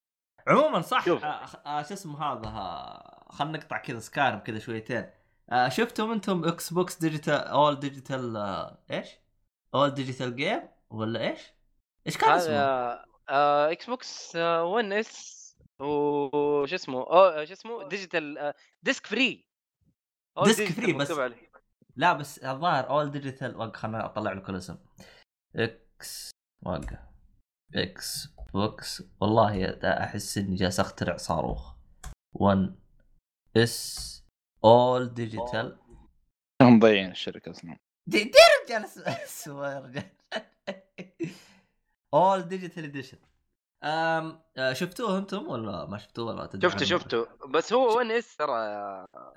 عموما 0.48 0.82
صح 0.82 1.06
شوف. 1.06 1.24
آه 1.26 1.45
آه 1.66 1.84
شو 1.84 1.93
اسمه 1.93 2.24
هذا 2.24 2.48
آه 2.48 3.28
خلينا 3.30 3.58
نقطع 3.58 3.78
كذا 3.78 4.00
Skyrim 4.00 4.39
كذا 4.39 4.60
شويتين 4.60 5.10
آه 5.50 5.70
شفتم 5.70 6.12
أنتم 6.12 6.45
Xbox 6.45 7.00
digital 7.00 7.34
all 7.34 7.80
digital 7.80 8.38
آه 8.38 8.78
إيش؟ 8.91 9.08
all 9.76 9.89
digital 9.91 10.36
game 10.36 10.62
ولا 10.89 11.30
إيش؟ 11.30 11.41
إيش 12.08 12.18
كان 12.18 12.30
اسمه؟ 12.32 12.54
آه 13.30 13.72
Xbox 13.72 14.36
1 14.36 14.91
S 14.91 15.38
وش 15.80 16.74
اسمه 16.74 17.00
أو 17.00 17.45
شو 17.45 17.54
اسمه 17.54 17.88
digital 17.88 18.54
disc 18.84 19.06
free 19.08 19.48
disc 20.43 20.60
digital 20.62 20.84
free 20.84 20.93
بس. 20.93 21.02
مكتوب 21.02 21.20
عليه. 21.20 21.52
لا 21.95 22.14
بس 22.14 22.39
الظاهر 22.39 22.89
all 22.89 23.12
digital 23.12 23.58
وقف 23.58 23.76
خلنا 23.76 24.06
أطلع 24.06 24.34
لكم 24.34 24.54
الاسم 24.54 24.78
X 25.56 26.32
وقف 26.66 27.00
Xbox 27.76 29.04
والله 29.22 29.66
أحس 29.84 30.38
إني 30.38 30.55
جالس 30.55 30.80
أخترع 30.80 31.18
صاروخ. 31.18 31.74
One 32.34 32.76
S 33.58 34.08
All 34.66 35.14
Digital 35.14 35.78
مضيعين 36.62 37.12
الشركة 37.12 37.51
أصلا. 37.51 37.78
دي 38.08 38.24
دي 38.24 38.32
رجال 38.66 38.86
يا 39.47 39.80
رجال. 39.80 40.12
All 42.14 42.41
Digital 42.41 42.84
Edition 42.84 43.18
أم 43.84 44.39
آه، 44.58 44.74
شفتوه 44.74 45.18
أنتم 45.18 45.47
ولا 45.47 45.86
ما 45.86 45.97
شفتوه 45.97 46.26
ولا 46.26 46.45
تدري 46.45 46.70
شفته؟ 46.72 46.86
شفته. 46.86 47.28
بس 47.49 47.74
هو 47.74 47.97
One 47.98 48.12
S 48.12 48.36
ترى 48.38 48.58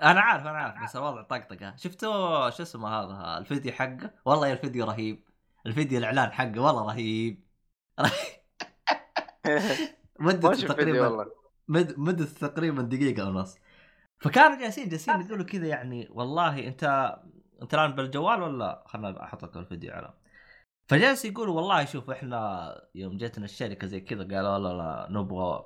أنا 0.01 0.21
عارف 0.21 0.41
أنا 0.47 0.57
عارف 0.57 0.83
بس 0.83 0.95
الوضع 0.95 1.21
طقطقة. 1.21 1.75
شفتوا 1.75 2.49
شو 2.49 2.63
اسمه 2.63 2.89
هذا؟ 2.89 3.37
الفيديو 3.37 3.71
حقه؟ 3.71 4.11
والله 4.25 4.47
يا 4.47 4.53
الفيديو 4.53 4.85
رهيب. 4.85 5.23
الفيديو 5.65 5.99
الإعلان 5.99 6.31
حقه 6.31 6.59
والله 6.61 6.85
رهيب. 6.87 7.47
ما 7.99 8.09
فيديو 10.21 10.51
تقريبا 10.51 11.07
والله. 11.07 11.31
مد 11.67 11.99
مدته 11.99 12.47
تقريبا 12.47 12.81
دقيقة 12.81 13.29
ونص 13.29 13.57
فكانوا 14.19 14.59
جالسين 14.59 14.89
جالسين 14.89 15.21
يقولوا 15.21 15.45
كذا 15.45 15.67
يعني 15.67 16.07
والله 16.11 16.67
أنت 16.67 16.83
انت 17.61 17.73
الان 17.73 17.91
بالجوال 17.95 18.41
ولا 18.41 18.83
خلنا 18.87 19.23
أحط 19.23 19.43
لك 19.43 19.57
الفيديو 19.57 19.93
على؟ 19.93 20.13
فجالس 20.87 21.25
يقولوا 21.25 21.55
والله 21.55 21.85
شوف 21.85 22.09
إحنا 22.09 22.75
يوم 22.95 23.17
جتنا 23.17 23.45
الشركة 23.45 23.87
زي 23.87 24.01
كذا 24.01 24.23
قالوا 24.23 24.57
لا 24.59 24.73
لا 24.77 25.07
نبغى 25.11 25.65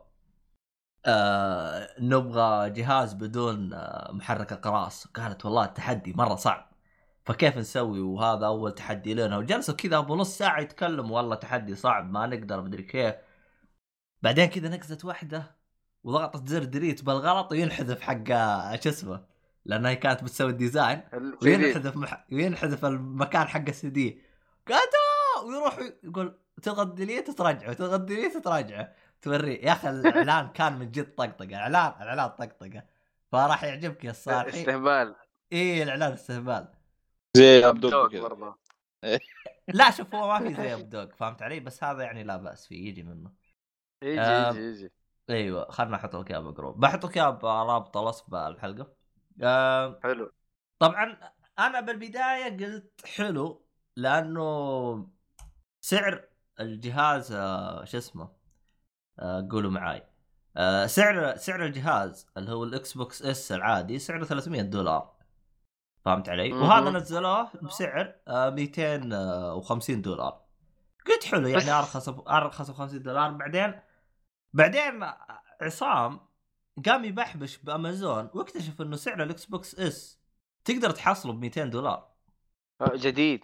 آه 1.06 1.90
نبغى 2.00 2.70
جهاز 2.70 3.14
بدون 3.14 3.74
آه 3.74 4.12
محرك 4.12 4.52
اقراص 4.54 5.08
قالت 5.08 5.46
والله 5.46 5.66
التحدي 5.66 6.14
مرة 6.14 6.36
صعب. 6.36 6.72
فكيف 7.26 7.58
نسوي؟ 7.58 8.00
وهذا 8.02 8.46
أول 8.46 8.76
تحدي 8.76 9.14
لنا. 9.14 9.38
وجلسوا 9.38 9.76
كذا 9.76 9.98
أبو 9.98 10.16
نص 10.16 10.38
ساعة 10.38 10.60
يتكلموا. 10.62 11.18
والله 11.18 11.36
تحدي 11.36 11.76
صعب 11.76 12.12
ما 12.12 12.26
نقدر 12.28 12.62
مدري 12.62 12.84
كيف. 12.84 13.16
بعدين 14.26 14.46
كذا 14.46 14.70
نقزت 14.70 15.06
واحدة 15.06 15.56
وضغطت 16.04 16.48
زر 16.48 16.64
delete 16.64 17.04
بالغلط 17.04 17.52
وينحذف 17.52 18.02
حق 18.02 18.32
آه، 18.32 18.80
شو 18.80 18.90
اسمه؟ 18.90 19.26
لأنها 19.66 19.94
كانت 19.94 20.24
بتسوي 20.24 20.50
ال 20.50 20.56
design. 20.56 21.02
وينحذف 21.42 21.96
مح... 21.96 22.26
وينحذف 22.32 22.86
المكان 22.86 23.48
حق 23.48 23.68
السي 23.68 23.90
دي 23.90 24.22
قاتو 24.68 25.48
ويروح 25.48 25.80
يقول 26.04 26.38
تضغط 26.62 26.94
delete 26.94 27.30
وترجعه 27.30 27.74
تضغط 27.74 28.00
delete 28.00 28.36
وترجعه. 28.36 28.94
توريه. 29.22 29.66
يا 29.66 29.72
أخي 29.72 29.90
الإعلان 29.90 30.50
كان 30.50 30.80
من 30.80 30.92
جد 30.92 31.16
طقطقة 31.16 31.56
إعلان 31.56 31.94
الاعلان 32.02 32.28
طقطقة. 32.28 32.84
فراح 33.32 33.64
يعجبك 33.64 34.06
يا 34.06 34.12
الصالحي 34.12 34.60
استهبال. 34.60 35.16
إيه 35.52 35.84
الإعلان 35.84 36.12
استهبال. 36.12 36.68
زي 37.38 37.66
ابدوك 37.70 38.14
لا 39.68 39.92
شوف 39.92 40.16
هو 40.16 40.28
ما 40.28 40.40
في 40.40 40.54
زي 40.54 40.74
ابدوج 40.74 41.14
فهمت 41.14 41.42
علي؟ 41.42 41.60
بس 41.60 41.84
هذا 41.84 42.04
يعني 42.04 42.24
لا 42.24 42.38
بأس 42.38 42.68
فيه 42.68 42.90
يجي 42.90 43.04
منه. 43.04 43.45
يجي 44.10 44.22
آه، 44.22 44.50
يجي 44.50 44.60
يجي 44.60 44.92
أيوه 45.30 45.72
خلنا 45.72 45.96
أحط 45.96 46.16
لك 46.16 46.32
اياه 46.32 46.40
ب 46.40 46.47
group 46.47 46.80
بحط 46.80 47.06
لك 47.06 47.18
اياه 47.18 47.30
برابط 47.30 47.98
الوصف 47.98 48.34
الحلقة 48.36 48.94
آه 49.44 50.00
حلو. 50.04 50.32
طبعا 50.80 51.18
أنا 51.60 51.82
بالبداية 51.82 52.58
قلت 52.58 53.06
حلو 53.06 53.66
لأنه 53.96 55.08
سعر 55.82 56.28
الجهاز 56.60 57.32
آه، 57.32 57.86
شو 57.86 57.98
اسمه؟ 57.98 58.30
آه، 59.20 59.48
قولوا 59.52 59.72
معاي. 59.72 60.04
آه، 60.58 60.86
سعر 60.86 61.36
سعر 61.36 61.66
الجهاز 61.66 62.28
اللي 62.38 62.52
هو 62.52 62.64
الإكس 62.64 62.94
بوكس 62.94 63.22
S 63.22 63.52
العادي 63.52 64.00
سعره 64.00 64.26
300 64.26 64.62
دولار. 64.62 65.16
فهمت 66.06 66.30
علي؟ 66.30 66.54
وهذا 66.54 66.90
نزلوه 66.90 67.50
بسعر 67.64 68.16
آه، 68.28 68.50
250 68.50 70.02
دولار. 70.02 70.42
قلت 71.08 71.24
حلو 71.24 71.48
يعني 71.48 71.72
أرخص 71.72 72.10
أرخص 72.10 72.72
ب 72.72 72.74
50 72.74 73.02
دولار. 73.02 73.32
بعدين 73.32 73.80
بعدين 74.56 75.04
عصام 75.62 76.20
قام 76.86 77.06
يبحبش 77.06 77.58
بأمازون 77.58 78.30
واكتشف 78.34 78.82
إنه 78.82 78.96
سعر 78.96 79.24
الإكس 79.24 79.46
بوكس 79.46 79.80
S 79.80 80.20
تقدر 80.66 80.92
تحصله 80.92 81.34
ب 81.34 81.40
200 81.42 81.66
دولار 81.66 82.12
آه، 82.82 82.92
جديد 82.96 83.44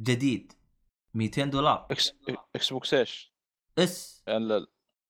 جديد 0.00 0.52
200 1.14 1.44
دولار 1.44 1.86
إكس 1.90 2.12
إكس 2.56 2.72
بوكس 2.72 2.94
إيش؟ 2.94 3.32
S 3.78 4.24
يعني 4.26 4.44
ال- 4.56 4.66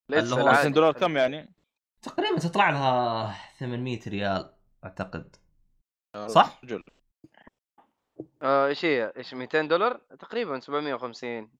لسه 0.09 0.35
هو 0.35 0.41
العادي. 0.41 0.57
50 0.57 0.73
دولار 0.73 0.93
كم 0.93 1.17
يعني؟ 1.17 1.53
تقريبا 2.01 2.39
تطلع 2.39 2.69
لها 2.69 3.35
800 3.59 3.99
ريال 4.07 4.53
أعتقد 4.83 5.35
صح؟ 6.27 6.59
رجل 6.63 6.83
آه، 8.41 8.67
إيش 8.67 8.85
هي؟ 8.85 9.13
إيش 9.17 9.33
200 9.33 9.61
دولار؟ 9.61 9.97
تقريبا 10.19 10.59
750 10.59 11.51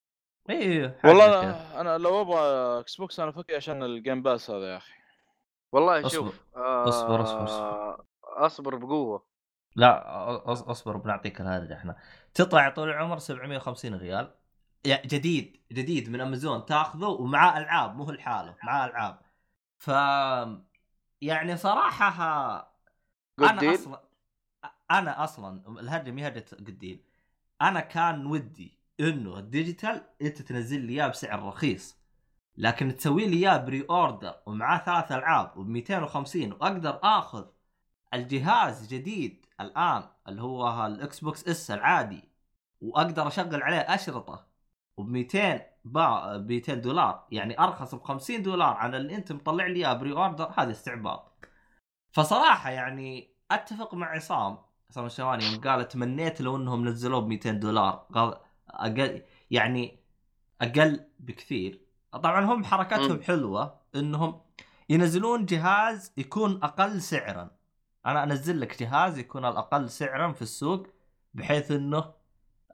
إيه 0.50 1.00
والله 1.06 1.24
حاجة 1.24 1.42
كذا. 1.42 1.72
أنا, 1.72 1.82
أنا 1.82 1.98
لو 1.98 2.22
أبغى 2.22 2.40
إكس 2.80 2.96
بوكس 2.96 3.20
أنا 3.20 3.32
فكي 3.32 3.56
عشان 3.56 3.84
ال 3.84 3.91
Game 3.91 4.22
Pass 4.22 4.50
هذا 4.50 4.72
يا 4.72 4.78
أخي 4.78 4.94
والله 5.72 6.00
اصبر. 6.06 6.10
شوف 6.10 6.42
آه، 6.56 6.90
اصبر- 6.90 7.24
اصبر- 7.24 7.44
أصبر. 7.44 8.06
أصبر 8.24 8.76
بقوة 8.76 9.26
لا 9.76 10.52
أصبر 10.72 10.98
بنعطيك 10.98 11.42
الهرجه 11.42 11.74
إحنا 11.78 11.96
تطلع 12.34 12.70
طول 12.70 12.90
العمر 12.90 13.18
750 13.18 13.96
ريال 13.96 14.36
جديد 14.88 15.62
جديد 15.72 16.10
من 16.10 16.22
امازون 16.22 16.66
تاخذه 16.66 17.06
ومعاه 17.08 17.58
ألعاب 17.60 17.96
مو 17.96 18.12
لحاله 18.12 18.56
معاه 18.64 18.86
ألعاب 18.88 19.20
ف 19.78 19.88
يعني 21.22 21.58
صراحة 21.58 22.10
أنا 23.40 23.74
أصلا 23.74 24.04
أنا 24.92 25.24
أصلا 25.24 25.80
الهرجه 25.80 26.12
مي 26.12 26.24
هرجه 26.28 26.46
قديل 26.56 27.04
أنا 27.62 27.80
كان 27.80 28.26
ودي 28.26 28.80
انه 29.00 29.40
ال 29.40 29.48
digital 29.48 30.04
انت 30.22 30.42
تنزل 30.42 30.82
لي 30.82 30.94
اياه 30.94 31.08
بسعر 31.08 31.48
رخيص. 31.48 31.98
لكن 32.58 32.96
تسوي 32.96 33.28
لي 33.28 33.38
اياه 33.38 33.58
pre-order 33.58 34.36
ومعاه 34.46 34.78
ثلاث 34.86 35.12
ألعاب 35.12 35.58
وب 35.58 35.68
250 35.68 36.52
وأقدر 36.52 37.00
آخذ 37.04 37.46
الجهاز 38.14 38.88
جديد 38.94 39.46
الآن 39.62 40.04
اللي 40.28 40.42
هو 40.42 40.86
الإكس 40.86 41.20
بوكس 41.20 41.48
S 41.48 41.72
العادي 41.72 42.30
وأقدر 42.82 43.28
أشغل 43.28 43.64
عليه 43.64 43.78
أشرطة 43.78 44.48
وب 44.98 45.10
200 45.10 45.62
با 45.86 46.38
ب 46.38 46.52
200 46.52 46.74
دولار. 46.74 47.28
يعني 47.32 47.60
أرخص 47.60 47.96
ب 47.96 48.02
50 48.04 48.44
دولار 48.44 48.74
عن 48.76 48.96
اللي 48.96 49.16
أنت 49.16 49.32
مطلع 49.32 49.68
لي 49.68 49.80
اياه 49.80 49.94
pre-order 49.94 50.52
هذا 50.58 50.72
استعباط. 50.72 51.48
فصراحة 52.12 52.70
يعني 52.70 53.36
أتفق 53.52 53.94
مع 53.94 54.08
عصام 54.08 54.58
عصام 54.90 55.06
الشواني 55.06 55.46
يوم 55.46 55.62
قال 55.62 55.88
تمنيت 55.88 56.42
لو 56.42 56.56
إنهم 56.56 56.88
نزلوه 56.88 57.22
ب 57.22 57.28
200 57.28 57.52
دولار 57.52 58.08
قال 58.14 58.36
أقل 58.74 59.22
يعني 59.52 60.00
أقل 60.62 61.06
بكثير. 61.20 61.80
طبعا 62.12 62.46
هم 62.46 62.64
حركتهم. 62.66 63.22
حلوة 63.22 63.80
إنهم 63.96 64.42
ينزلون 64.90 65.46
جهاز 65.46 66.12
يكون 66.18 66.64
أقل 66.64 67.02
سعرا. 67.02 67.52
أنا 68.06 68.24
أنزل 68.24 68.60
لك 68.62 68.80
جهاز 68.84 69.18
يكون 69.20 69.46
الأقل 69.46 69.90
سعرا 69.90 70.32
في 70.32 70.42
السوق 70.42 70.88
بحيث 71.34 71.72
إنه 71.72 72.14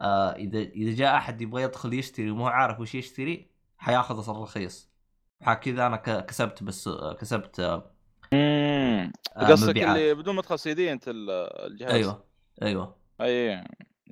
آه 0.02 0.30
إذا 0.36 0.60
إذا 0.60 0.96
جاء 0.96 1.16
أحد 1.18 1.42
يبغى 1.42 1.64
يدخل 1.64 1.94
يشتري 1.94 2.32
ومو 2.32 2.48
عارف 2.48 2.80
وش 2.80 2.96
يشتري 2.96 3.48
حياخذ 3.78 4.30
الرخيص 4.30 4.90
كذا 5.62 5.88
أنا 5.88 5.98
كسبت 5.98 6.64
بس 6.64 6.90
كسبت 7.20 7.60
آه 7.60 7.92
آه، 8.34 9.12
قصدك. 9.38 9.78
اللي 9.78 10.14
بدون 10.14 10.36
ما 10.36 10.42
تدخل 10.42 10.60
سي 10.60 10.74
دي 10.74 10.92
أنت 10.92 11.08
ال- 11.08 11.30
الجهاز؟ 11.72 11.92
أيوه 11.92 12.24
أيوه. 12.62 12.96
أي. 13.22 13.64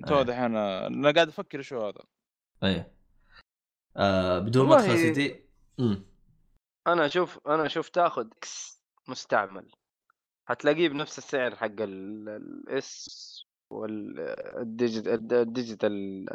تو. 0.06 0.22
دحين 0.22 0.56
أنا 0.56 1.10
قاعد 1.12 1.28
أفكر 1.28 1.62
شو 1.62 1.86
هذا. 1.86 2.00
أيوه 2.62 2.86
آه 3.96 4.38
بدون 4.38 4.68
ما 4.68 4.78
سي 4.78 5.10
دي 5.12 5.44
امم 5.80 6.04
أنا 6.86 7.06
أشوف 7.06 7.38
أنا 7.46 7.66
أشوف 7.66 7.88
تاخذ 7.88 8.26
إكس 8.36 8.82
مستعمل. 9.08 9.72
هتلاقيه 10.48 10.88
بنفس 10.88 11.18
السعر 11.18 11.56
حق 11.56 11.80
ال 11.80 12.44
S 12.44 13.08
وال 13.70 14.06
digital 14.06 15.32
ال 15.34 15.45
digital 15.45 16.26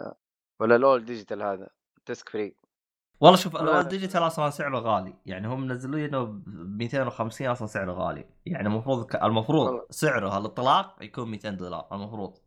ولا 0.60 0.76
ال 0.76 0.83
All 0.83 1.06
Digital 1.06 1.42
هذا 1.44 1.70
disc 2.08 2.30
free 2.30 2.56
والله 3.22 3.38
شوف 3.38 3.56
والله- 3.56 3.80
ال 3.80 3.86
digital 3.86 4.28
أصلا 4.28 4.50
سعره 4.50 4.80
غالي. 4.80 5.14
يعني 5.26 5.48
هم 5.48 5.62
منزلينه 5.62 6.24
ب 6.24 6.44
250 6.48 7.48
أصلا 7.48 7.68
سعره 7.68 7.92
غالي. 7.92 8.26
يعني 8.46 8.68
المفروض 8.68 9.16
المفروض. 9.16 9.86
سعره 9.90 10.30
على 10.30 10.42
الاطلاق 10.42 11.04
يكون 11.04 11.30
200 11.32 11.50
دولار. 11.50 11.88
المفروض. 11.92 12.38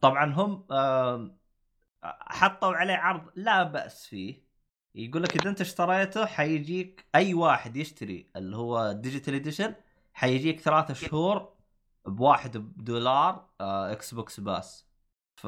طبعا 0.00 0.24
هم 0.34 0.66
حطوا 2.04 2.74
عليه 2.76 2.94
عرض 2.94 3.30
لا 3.36 3.62
بأس 3.62 4.06
فيه. 4.06 4.44
يقول 4.94 5.22
لك 5.22 5.36
إذا 5.36 5.50
أنت 5.50 5.60
اشتريته 5.60 6.26
حيجيك 6.26 7.06
أي 7.14 7.34
واحد 7.34 7.76
يشتري 7.76 8.30
اللي 8.36 8.56
هو 8.56 8.92
Digital 8.92 9.34
Edition 9.34 9.74
حيجيك 10.12 10.60
ثلاثة 10.60 10.94
شهور 10.94 11.54
بواحد 12.06 12.56
بدولار 12.56 13.50
آه، 13.60 13.92
إكس 13.92 14.14
بوكس 14.14 14.40
Pass 14.40 14.88
ف. 15.36 15.46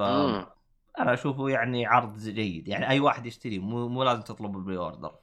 أنا 0.98 1.14
أشوفه 1.14 1.48
يعني 1.48 1.86
عرض 1.86 2.18
جيد. 2.18 2.68
يعني 2.68 2.88
أي 2.88 3.00
واحد 3.00 3.26
يشتري 3.26 3.58
مو 3.58 3.88
مو 3.88 4.04
لازم 4.04 4.22
تطلب 4.22 4.56
ال 4.56 4.76
pre-order 4.76 5.14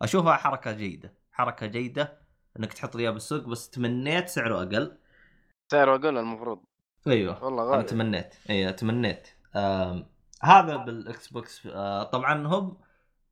فاشوفها 0.00 0.36
حركة 0.36 0.72
جيدة. 0.72 1.14
حركة 1.32 1.66
جيدة 1.66 2.20
إنك 2.58 2.72
تحط 2.72 2.96
لي 2.96 3.02
إياه 3.02 3.10
بالسوق 3.10 3.44
بس 3.44 3.70
تمنيت 3.70 4.28
سعره 4.28 4.62
أقل. 4.62 4.98
سعره 5.70 5.94
أقل 5.94 6.18
المفروض. 6.18 6.64
أيوه 7.06 7.44
والله 7.44 7.62
أنا 7.62 7.72
غالي 7.72 7.82
تمنيت 7.82 8.34
أيوه 8.50 8.70
تمنيت 8.70 9.28
آم 9.56 10.06
هذا 10.42 10.76
بالاكس 10.76 11.28
بوكس 11.28 11.66
آه 11.66 12.02
طبعا 12.02 12.46
هم 12.46 12.76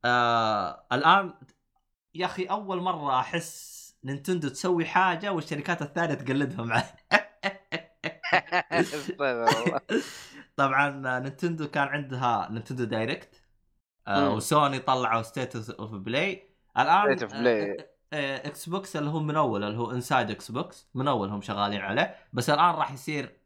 آه 0.05 0.85
الآن 0.91 1.33
يا 2.15 2.25
أخي 2.25 2.45
أول 2.45 2.81
مرة 2.81 3.19
أحس 3.19 3.79
نينتندو 4.03 4.49
تسوي 4.49 4.85
حاجة 4.85 5.31
والشركات 5.31 5.81
الثانية 5.81 6.13
تقلدها 6.13 6.65
معاه. 6.69 6.83
طبعا 10.55 11.19
نينتندو 11.19 11.67
كان 11.67 11.87
عندها 11.87 12.47
نينتندو 12.51 12.83
Direct 12.83 13.41
آه. 14.07 14.33
وسوني 14.33 14.79
طلعوا 14.79 15.21
State 15.21 15.69
of 15.69 15.91
Play 15.91 16.43
الآن 16.77 17.17
State 17.17 17.21
of 17.21 17.31
Play. 17.31 17.35
آه، 17.35 17.77
آه، 18.13 18.47
إكس 18.47 18.69
بوكس 18.69 18.95
اللي 18.95 19.09
هو 19.09 19.19
من 19.19 19.35
أول 19.35 19.63
اللي 19.63 19.77
هو 19.77 19.91
Inside 19.91 20.31
إكس 20.31 20.51
بوكس 20.51 20.87
من 20.93 21.07
أول 21.07 21.29
هم 21.29 21.41
شغالين 21.41 21.81
عليه 21.81 22.15
بس 22.33 22.49
الآن 22.49 22.75
راح 22.75 22.91
يصير 22.91 23.38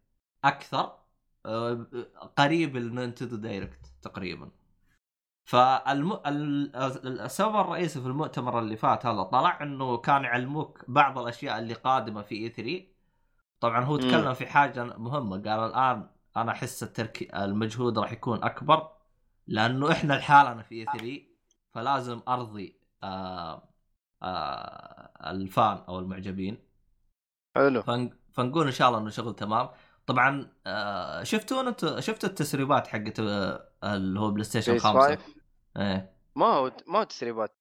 أكثر 0.46 1.00
آه، 1.46 1.86
قريب 2.38 2.78
النينتندو 2.78 3.36
Direct 3.36 3.94
تقريبا. 4.02 4.52
فالم... 5.46 6.14
ال- 6.14 6.76
السبب 7.22 7.56
الرئيسي 7.56 8.02
في 8.02 8.08
المؤتمر 8.08 8.60
اللي 8.60 8.78
فات 8.78 9.06
هذا 9.06 9.24
طلع 9.24 9.64
إنه 9.64 9.98
كان 9.98 10.24
يعلموك 10.24 10.86
بعض 10.88 11.18
الأشياء 11.20 11.60
اللي 11.60 11.74
قادمة 11.74 12.22
في 12.22 12.36
E3 12.36 12.84
طبعا 13.60 13.84
هو. 13.86 13.98
تكلم 13.98 14.34
في 14.34 14.46
حاجة 14.48 14.84
مهمة 14.84 15.36
قال 15.36 15.60
الآن 15.60 16.10
أنا 16.38 16.52
أحس 16.52 16.84
التركي 16.84 17.44
المجهود 17.44 18.00
راح 18.00 18.12
يكون 18.12 18.44
أكبر 18.44 18.90
لأنه 19.48 19.92
إحنا 19.92 20.14
لحالنا 20.14 20.64
في 20.64 20.76
اي 20.76 20.86
3 20.86 21.22
فلازم 21.74 22.22
أرضي 22.28 22.80
آه 23.04 23.70
آه 24.24 25.32
الفان 25.32 25.78
أو 25.88 26.00
المعجبين. 26.00 26.58
حلو. 27.56 27.82
فن... 27.82 28.10
فنقول 28.34 28.66
إن 28.66 28.72
شاء 28.72 28.88
الله 28.90 29.00
إنه 29.00 29.10
شغل 29.10 29.36
تمام. 29.36 29.70
طبعا 30.06 30.54
آه 30.68 31.24
شفتوا 31.24 31.62
أنتوا 31.62 32.00
شفتوا 32.00 32.30
التسريبات 32.30 32.88
حقت 32.88 33.20
آه 33.20 33.70
اللي 33.84 34.20
هو 34.20 34.32
بلاي 34.32 34.44
ستيشن 34.44 34.74
بيس 34.74 34.84
5 34.84 35.16
5 35.16 35.34
إيه. 35.78 36.14
ما 36.36 36.46
هو 36.46 36.72
ما 36.88 37.00
هو 37.00 37.04
تسريبات. 37.04 37.58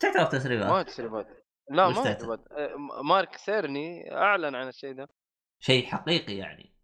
تعرف 0.00 0.16
ما 0.16 0.22
هو 0.22 0.28
تسريبات. 0.28 0.86
تسريبات 0.86 1.26
لا 1.70 1.88
ما 1.88 1.98
هو؟ 1.98 2.14
تسريبات. 2.14 2.40
آه، 2.52 2.76
مارك 3.04 3.36
سيرني 3.36 4.14
أعلن 4.16 4.54
عن 4.54 4.68
الشيء 4.68 4.94
ده. 4.94 5.08
شيء 5.60 5.86
حقيقي 5.86 6.36
يعني. 6.36 6.74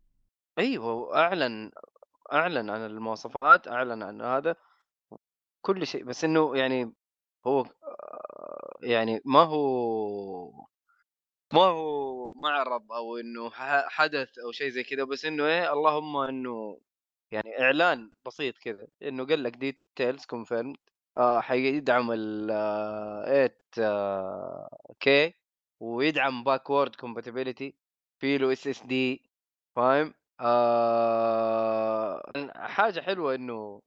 أيوه 0.59 1.17
أعلن 1.17 1.71
أعلن 2.33 2.71
عن 2.71 2.87
المواصفات 2.87 3.69
أعلن 3.69 4.03
عن 4.03 4.23
هذا 4.23 4.57
كل 5.61 5.87
شيء. 5.87 6.05
بس 6.05 6.25
إنه 6.25 6.57
يعني 6.57 6.95
هو 7.47 7.65
يعني 8.83 9.21
ما 9.25 9.43
هو 9.43 10.67
ما 11.53 11.61
هو 11.63 12.33
معرض 12.37 12.93
أو 12.93 13.17
إنه 13.17 13.51
حدث 13.89 14.39
أو 14.39 14.53
شيء 14.53 14.69
زي 14.69 14.83
كذا 14.83 15.05
بس 15.05 15.25
إنه 15.25 15.47
إيه 15.47 15.73
اللهم 15.73 16.17
إنه 16.17 16.81
يعني 17.33 17.61
إعلان 17.61 18.11
بسيط 18.27 18.59
كذا 18.59 18.87
إنه 19.03 19.27
قال 19.27 19.43
لك 19.43 19.57
details 19.57 20.25
confirmed 20.27 20.77
آه 21.19 21.41
حيدعم 21.41 22.11
ال 22.15 22.49
8K 23.75 25.35
ويدعم 25.81 26.45
backward 26.45 26.97
compatibility 26.97 27.75
في 28.21 28.39
له 28.39 28.53
SSD 28.53 29.31
فاهم؟ 29.77 30.15
آه 30.41 32.23
حاجة 32.57 33.01
حلوة 33.01 33.35
إنه 33.35 33.83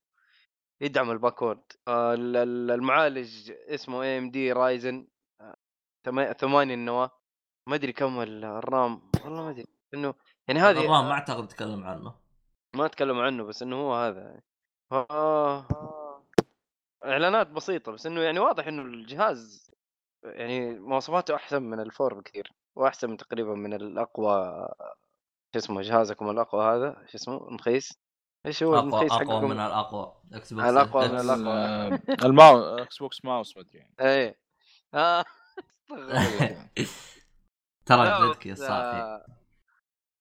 يدعم 0.81 1.11
ال 1.11 1.17
backward 1.17 1.61
آه 1.87 2.13
ال- 2.13 2.35
ال- 2.37 2.71
المعالج 2.71 3.51
اسمه 3.51 4.03
AMD 4.03 4.51
Ryzen 4.53 5.07
ثمانية 6.39 6.73
النواة. 6.73 7.11
ما 7.67 7.75
أدري 7.75 7.93
كم 7.93 8.19
ال- 8.21 8.45
ال 8.45 8.59
RAM 8.59 9.01
والله 9.23 9.43
ما 9.43 9.49
أدري 9.49 9.65
إنه 9.93 10.13
يعني 10.47 10.59
هذه 10.59 10.85
ال 10.85 10.90
RAM 10.90 11.05
ما 11.05 11.11
أعتقد 11.11 11.47
تكلم 11.47 11.83
عنه. 11.83 12.13
ما 12.75 12.87
تكلموا 12.87 13.23
عنه 13.23 13.43
بس 13.43 13.61
إنه 13.63 13.75
هو 13.75 13.95
هذا. 13.95 14.41
آه. 14.91 15.65
إعلانات 17.05 17.47
بسيطة 17.47 17.91
بس 17.91 18.05
إنه 18.05 18.21
يعني 18.21 18.39
واضح 18.39 18.67
إنه 18.67 18.81
الجهاز 18.81 19.71
يعني 20.23 20.79
مواصفاته 20.79 21.35
أحسن 21.35 21.63
من 21.63 21.79
الفور 21.79 22.13
بكثير 22.13 22.51
وأحسن 22.75 23.09
من 23.09 23.17
تقريبا 23.17 23.53
من 23.55 23.73
الأقوى 23.73 24.67
شو 25.53 25.59
اسمه 25.59 25.81
جهازكم 25.81 26.29
الأقوى 26.29 26.63
هذا 26.75 27.05
شو 27.07 27.17
اسمه 27.17 27.51
نخيس. 27.51 27.99
إيش 28.45 28.63
هو 28.63 28.75
أقوى 28.75 28.83
النخيس 28.83 29.11
أقوى 29.11 29.25
حقكم؟ 29.27 29.49
من 29.49 29.59
الأقوى 29.59 30.13
إكس 30.33 30.53
بوكس 30.53 30.65
الأقوى 30.69 31.07
من 31.07 31.15
إكس. 31.15 31.25
الأقوى. 31.25 31.87
ال- 32.09 32.25
الماوس 32.25 32.81
إكس 32.81 32.97
بوكس 32.97 33.25
ماوس 33.25 33.57
ما 33.57 33.63
أدري 33.63 33.77
يعني. 33.79 33.95
إيه. 33.99 34.37
آه. 34.93 35.25
ترى 37.85 38.05
لا، 38.05 38.27
جدك 38.27 38.45
يا 38.45 38.53
بس، 38.53 38.59
صافي 38.59 39.25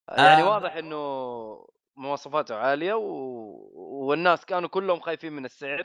آه، 0.09 0.23
يعني 0.23 0.43
آه. 0.43 0.51
واضح 0.51 0.75
إنه 0.75 0.97
مواصفاته 1.97 2.55
عالية 2.57 2.95
و... 2.95 3.05
والناس 4.07 4.45
كانوا 4.45 4.69
كلهم 4.69 5.01
خايفين 5.01 5.33
من 5.33 5.45
السعر 5.45 5.83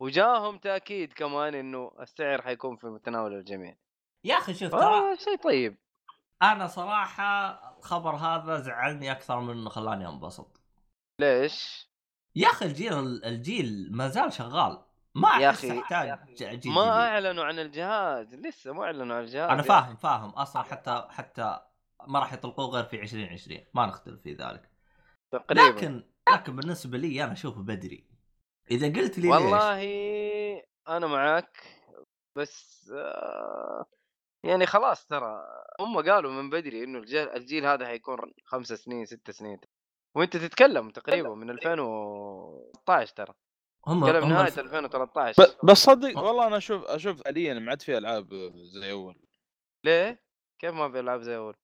وجاهم 0.00 0.58
تأكيد 0.58 1.12
كمان 1.12 1.54
إنه 1.54 1.92
السعر 2.00 2.42
حيكون 2.42 2.76
في 2.76 2.86
متناول 2.86 3.34
الجميع 3.34 3.76
يا 4.24 4.34
أخي 4.38 4.54
شوف 4.54 4.70
ترى 4.72 4.82
آه 4.84 5.14
شيء 5.14 5.36
طيب 5.36 5.76
أنا 6.42 6.66
صراحة 6.66 7.60
الخبر 7.78 8.16
هذا 8.16 8.60
زعلني 8.60 9.12
أكثر 9.12 9.40
من 9.40 9.50
إنه 9.50 9.70
خلاني 9.70 10.08
أنبسط 10.08 10.60
ليش؟ 11.20 11.86
يا 12.36 12.48
أخي 12.48 12.66
الجيل 12.66 13.24
الجيل 13.24 13.88
ما 13.92 14.08
زال 14.08 14.32
شغال 14.32 14.85
ما 15.16 15.28
يا 15.40 15.52
جيل 16.54 16.72
ما. 16.72 16.90
أعلنوا 16.90 17.44
عن 17.44 17.58
الجهاز 17.58 18.34
لسه 18.34 18.72
ما 18.72 18.84
أعلنوا 18.84 19.16
عن 19.16 19.22
الجهاز. 19.22 19.50
أنا 19.50 19.62
فاهم 19.62 19.96
فاهم. 19.96 20.30
أصلا 20.30 20.62
حتى 20.62 21.06
حتى 21.10 21.60
ما 22.06 22.18
راح 22.18 22.32
يطلقوه 22.32 22.66
غير 22.66 22.84
في 22.84 23.02
2020 23.02 23.60
ما 23.74 23.86
نختلف 23.86 24.20
في 24.20 24.34
ذلك. 24.34 24.70
تقريبا. 25.32 25.62
لكن 25.62 26.02
لكن 26.32 26.56
بالنسبة 26.56 26.98
لي 26.98 27.24
أنا 27.24 27.32
أشوفه 27.32 27.60
بدري. 27.60 28.06
إذا 28.70 28.86
قلت 28.86 29.18
لي 29.18 29.28
ليش؟ 29.28 29.36
والله 29.36 29.82
أنا 30.88 31.06
معاك 31.06 31.62
بس 32.36 32.90
آه 32.94 33.86
يعني 34.44 34.66
خلاص 34.66 35.06
ترى 35.06 35.44
هم 35.80 36.10
قالوا 36.10 36.32
من 36.32 36.50
بدري 36.50 36.84
إنه 36.84 36.98
الجيل, 36.98 37.28
الجيل 37.28 37.66
هذا 37.66 37.86
حيكون 37.86 38.18
خمس 38.44 38.72
سنين 38.72 39.06
ست 39.06 39.30
سنين. 39.30 39.60
وأنت 40.14 40.36
تتكلم 40.36 40.90
تقريبا 40.90 41.34
من 41.34 41.50
2013 41.50 43.14
ترى. 43.14 43.34
هم 43.86 44.04
هم 44.04 44.28
نهاية 44.28 44.46
الف... 44.48 44.58
2013 44.58 45.42
ب- 45.42 45.66
بس 45.66 45.76
صدق 45.76 46.18
والله 46.18 46.46
أنا 46.46 46.56
أشوف 46.56 46.84
أشوف 46.84 47.22
حاليا 47.24 47.54
ما 47.54 47.70
عاد 47.70 47.82
في 47.82 47.98
ألعاب 47.98 48.34
زي 48.54 48.90
أول. 48.92 49.16
ليه؟ 49.84 50.22
كيف 50.58 50.74
ما 50.74 50.90
في 50.92 51.00
ألعاب 51.00 51.20
زي 51.20 51.36
أول؟ 51.36 51.54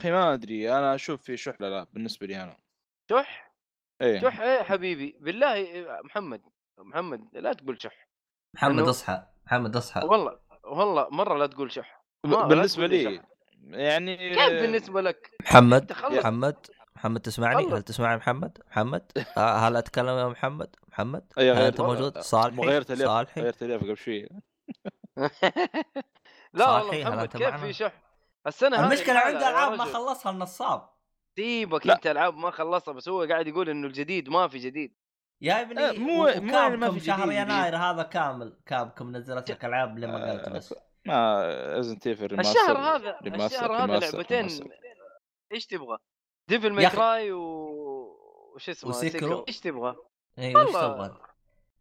أخي 0.00 0.10
ما 0.10 0.34
أدري 0.34 0.72
أنا 0.78 0.94
أشوف 0.94 1.22
في 1.22 1.36
شح 1.36 1.54
الألعاب 1.60 1.88
بالنسبة 1.92 2.26
لي 2.26 2.42
أنا. 2.42 2.56
شح؟ 3.10 3.52
إيه. 4.02 4.20
شح؟ 4.20 4.40
إيه 4.40 4.62
حبيبي. 4.62 5.16
بالله 5.20 5.66
محمد 6.04 6.42
محمد 6.78 7.28
لا 7.32 7.52
تقول 7.52 7.82
شح. 7.82 8.08
محمد 8.54 8.84
إنه- 8.84 8.88
أصحى 8.88 9.22
محمد 9.46 9.76
أصحى. 9.76 10.00
والله 10.06 10.38
والله 10.64 11.08
مرة 11.10 11.38
لا 11.38 11.46
تقول 11.46 11.72
شح. 11.72 12.04
بالنسبة 12.24 12.86
لي 12.86 13.16
شح. 13.16 13.22
يعني 13.66 14.16
كيف 14.16 14.38
بالنسبة 14.62 15.00
لك؟ 15.00 15.30
محمد 15.42 15.92
محمد 16.10 16.56
محمد 16.96 17.20
تسمعني. 17.20 17.66
هل 17.66 17.82
تسمعني 17.82 18.16
محمد؟ 18.16 18.58
محمد؟ 18.70 19.12
آه، 19.36 19.56
هل 19.68 19.76
أتكلم 19.76 20.18
يا 20.18 20.28
محمد؟ 20.28 20.76
محمد 20.92 21.32
أيوة، 21.38 21.54
هل 21.54 21.58
غير- 21.58 21.68
أنت 21.68 21.80
موجود 21.80 22.18
صالحي 22.18 22.60
غيرت 22.62 22.90
اليف 22.90 23.06
صالحي 23.08 23.40
غيرت 23.40 23.62
اليف 23.62 23.82
قبل 23.82 23.96
شوي 23.96 24.28
لا 26.54 26.70
والله 26.70 27.00
محمد 27.00 27.28
كيف 27.28 27.42
معنا؟ 27.42 27.56
في 27.58 27.72
شح؟ 27.72 27.92
السنة 28.46 28.76
هذه 28.76 28.86
المشكلة 28.86 29.18
عنده 29.18 29.48
ألعاب 29.50 29.72
ما. 29.72 29.84
خلصها 29.84 30.32
النصاب 30.32 30.88
سيبك. 31.36 31.90
أنت 31.90 32.06
ألعاب 32.06 32.36
ما 32.36 32.50
خلصها 32.50 32.94
بس 32.94 33.08
هو 33.08 33.22
قاعد 33.22 33.46
يقول 33.46 33.68
إنه 33.70 33.86
الجديد 33.86 34.28
ما 34.28 34.48
في 34.48 34.58
جديد 34.58 34.96
يا 35.42 35.60
ابني 35.62 35.80
آه، 35.88 35.92
مو- 35.92 36.26
مو 36.40 36.76
ما 36.76 36.90
في 36.90 37.00
شهر 37.00 37.16
جديد 37.26 37.32
جديد. 37.32 37.48
يناير 37.48 37.76
هذا 37.76 38.02
كامل 38.02 38.58
كابكم 38.66 39.16
نزلت 39.16 39.50
لك 39.50 39.64
ألعاب 39.64 39.98
لما 39.98 40.32
قلت 40.32 40.48
بس 40.48 40.74
ما 41.06 41.42
ريزنت 41.76 42.06
ايفل 42.06 42.40
الشهر 42.40 42.78
هذا 42.78 43.18
الشهر 43.46 43.76
هذا 43.84 43.98
لعبتين. 43.98 44.48
إيش 45.52 45.66
تبغى؟ 45.66 45.98
Devil 46.48 46.72
May. 46.72 46.90
Cry 46.90 47.32
و 47.32 47.42
وش 48.54 48.68
اسمه 48.68 48.90
و 48.90 48.94
Sekiro. 48.94 49.20
Sekiro 49.20 49.44
إيش 49.48 49.60
تبغى؟ 49.60 49.96
اي 50.38 50.56
وش. 50.56 50.72
تبغى؟ 50.72 51.16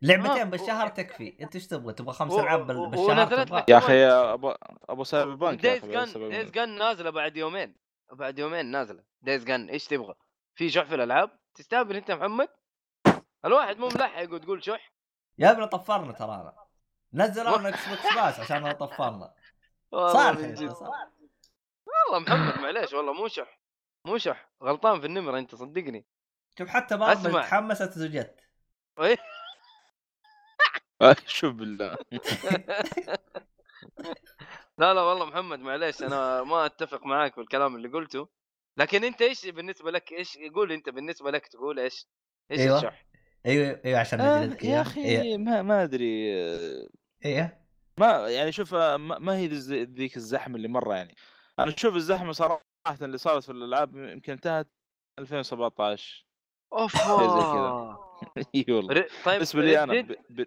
لعبتين 0.01 0.31
آه، 0.31 0.43
بالشهر 0.43 0.87
تكفي 0.87 1.37
إنت 1.41 1.55
إيش 1.55 1.67
تبغى؟ 1.67 1.93
تبغى 1.93 2.13
خمس 2.13 2.33
ألعاب 2.33 2.67
بالشهر 2.67 3.63
يا 3.69 3.77
أخي 3.77 4.05
أبو 4.07 4.53
أبو 4.89 5.03
Cyberpunk 5.03 5.61
Days 5.61 5.81
Cyber 5.81 6.29
Days. 6.29 6.51
Gone 6.51 6.77
نازلة 6.77 7.09
بعد 7.09 7.37
يومين 7.37 7.75
بعد 8.11 8.39
يومين 8.39 8.65
نازلة 8.65 9.03
Days 9.21 9.43
Gone 9.43 9.69
إيش 9.69 9.87
تبغى؟ 9.87 10.13
في 10.55 10.69
شح 10.69 10.83
في 10.83 10.95
الألعاب؟ 10.95 11.39
تستهبل 11.55 11.95
أنت 11.95 12.09
يا 12.09 12.15
محمد؟ 12.15 12.47
الواحد 13.45 13.77
مو 13.77 13.87
ملحق 13.87 14.33
وتقول 14.33 14.63
شح 14.63 14.93
يا 15.37 15.51
ابني 15.51 15.67
طفرنا 15.67 16.11
ترانا 16.11 16.53
نزلوا 17.13 17.57
لنا 17.59 17.69
Xbox 17.69 18.15
Pass 18.15 18.39
عشان 18.39 18.71
طفرنا. 18.71 19.33
صالح. 19.91 20.39
والله 21.85 22.19
محمد 22.19 22.59
معليش 22.59 22.93
والله 22.93 23.13
مو 23.13 23.27
شح 23.27 23.59
مو 24.05 24.17
شح 24.17 24.49
غلطان 24.63 24.99
في 24.99 25.05
النمره 25.05 25.39
أنت 25.39 25.55
صدقني 25.55 26.05
شوف 26.59 26.69
حتى 26.69 26.95
مارفل 26.97 27.27
أسمع. 27.27 27.41
تحمست 27.41 27.97
وجت 27.97 28.39
إيه؟ 28.99 29.17
شوف 31.27 31.53
بالله. 31.53 31.97
لا 34.77 34.93
لا 34.93 35.01
والله 35.01 35.25
محمد 35.25 35.59
معليش 35.59 36.03
أنا 36.03 36.43
ما 36.43 36.65
أتفق 36.65 37.05
معاك 37.05 37.33
في 37.35 37.41
الكلام 37.41 37.75
اللي 37.75 37.87
قلته. 37.87 38.29
لكن 38.77 39.03
أنت 39.03 39.21
إيش 39.21 39.45
بالنسبة 39.47 39.91
لك 39.91 40.11
إيش 40.11 40.37
قول 40.55 40.71
أنت 40.71 40.89
بالنسبة 40.89 41.31
لك 41.31 41.47
تقول 41.47 41.79
إيش؟ 41.79 42.07
إيش 42.51 42.59
أيوة. 42.59 42.77
الشح 42.77 43.05
أيوه 43.45 43.81
أيوه 43.85 43.99
عشان 43.99 44.21
آه، 44.21 44.57
يا. 44.63 44.81
أخي 44.81 45.21
أيوه. 45.21 45.37
ما 45.37 45.61
ما 45.61 45.83
أدري. 45.83 46.33
أيوه. 47.25 47.61
ما 47.97 48.29
يعني 48.29 48.51
شوف 48.51 48.73
ما, 48.75 48.97
ما 48.97 49.37
هي 49.37 49.47
ذي- 49.47 49.83
ذيك 49.83 50.17
الزحمة 50.17 50.55
اللي 50.55 50.67
مرة 50.67 50.95
يعني. 50.95 51.15
أنا 51.59 51.73
أشوف 51.73 51.95
الزحمة 51.95 52.31
صراحة 52.31 52.61
اللي 53.01 53.17
صارت 53.17 53.43
في 53.43 53.51
الألعاب 53.51 53.95
يمكن 53.95 54.31
انتهت 54.33 54.67
2017 55.19 56.25
اوف 56.73 56.97
زي 56.97 57.43
كذا. 57.53 57.97
إي 58.55 58.65
والله 58.69 58.93
ر- 58.93 59.07
طيب 59.25 59.33
بالنسبة 59.33 59.61
لي 59.61 59.83
أنا 59.83 60.01
ب... 60.01 60.15
ب... 60.29 60.45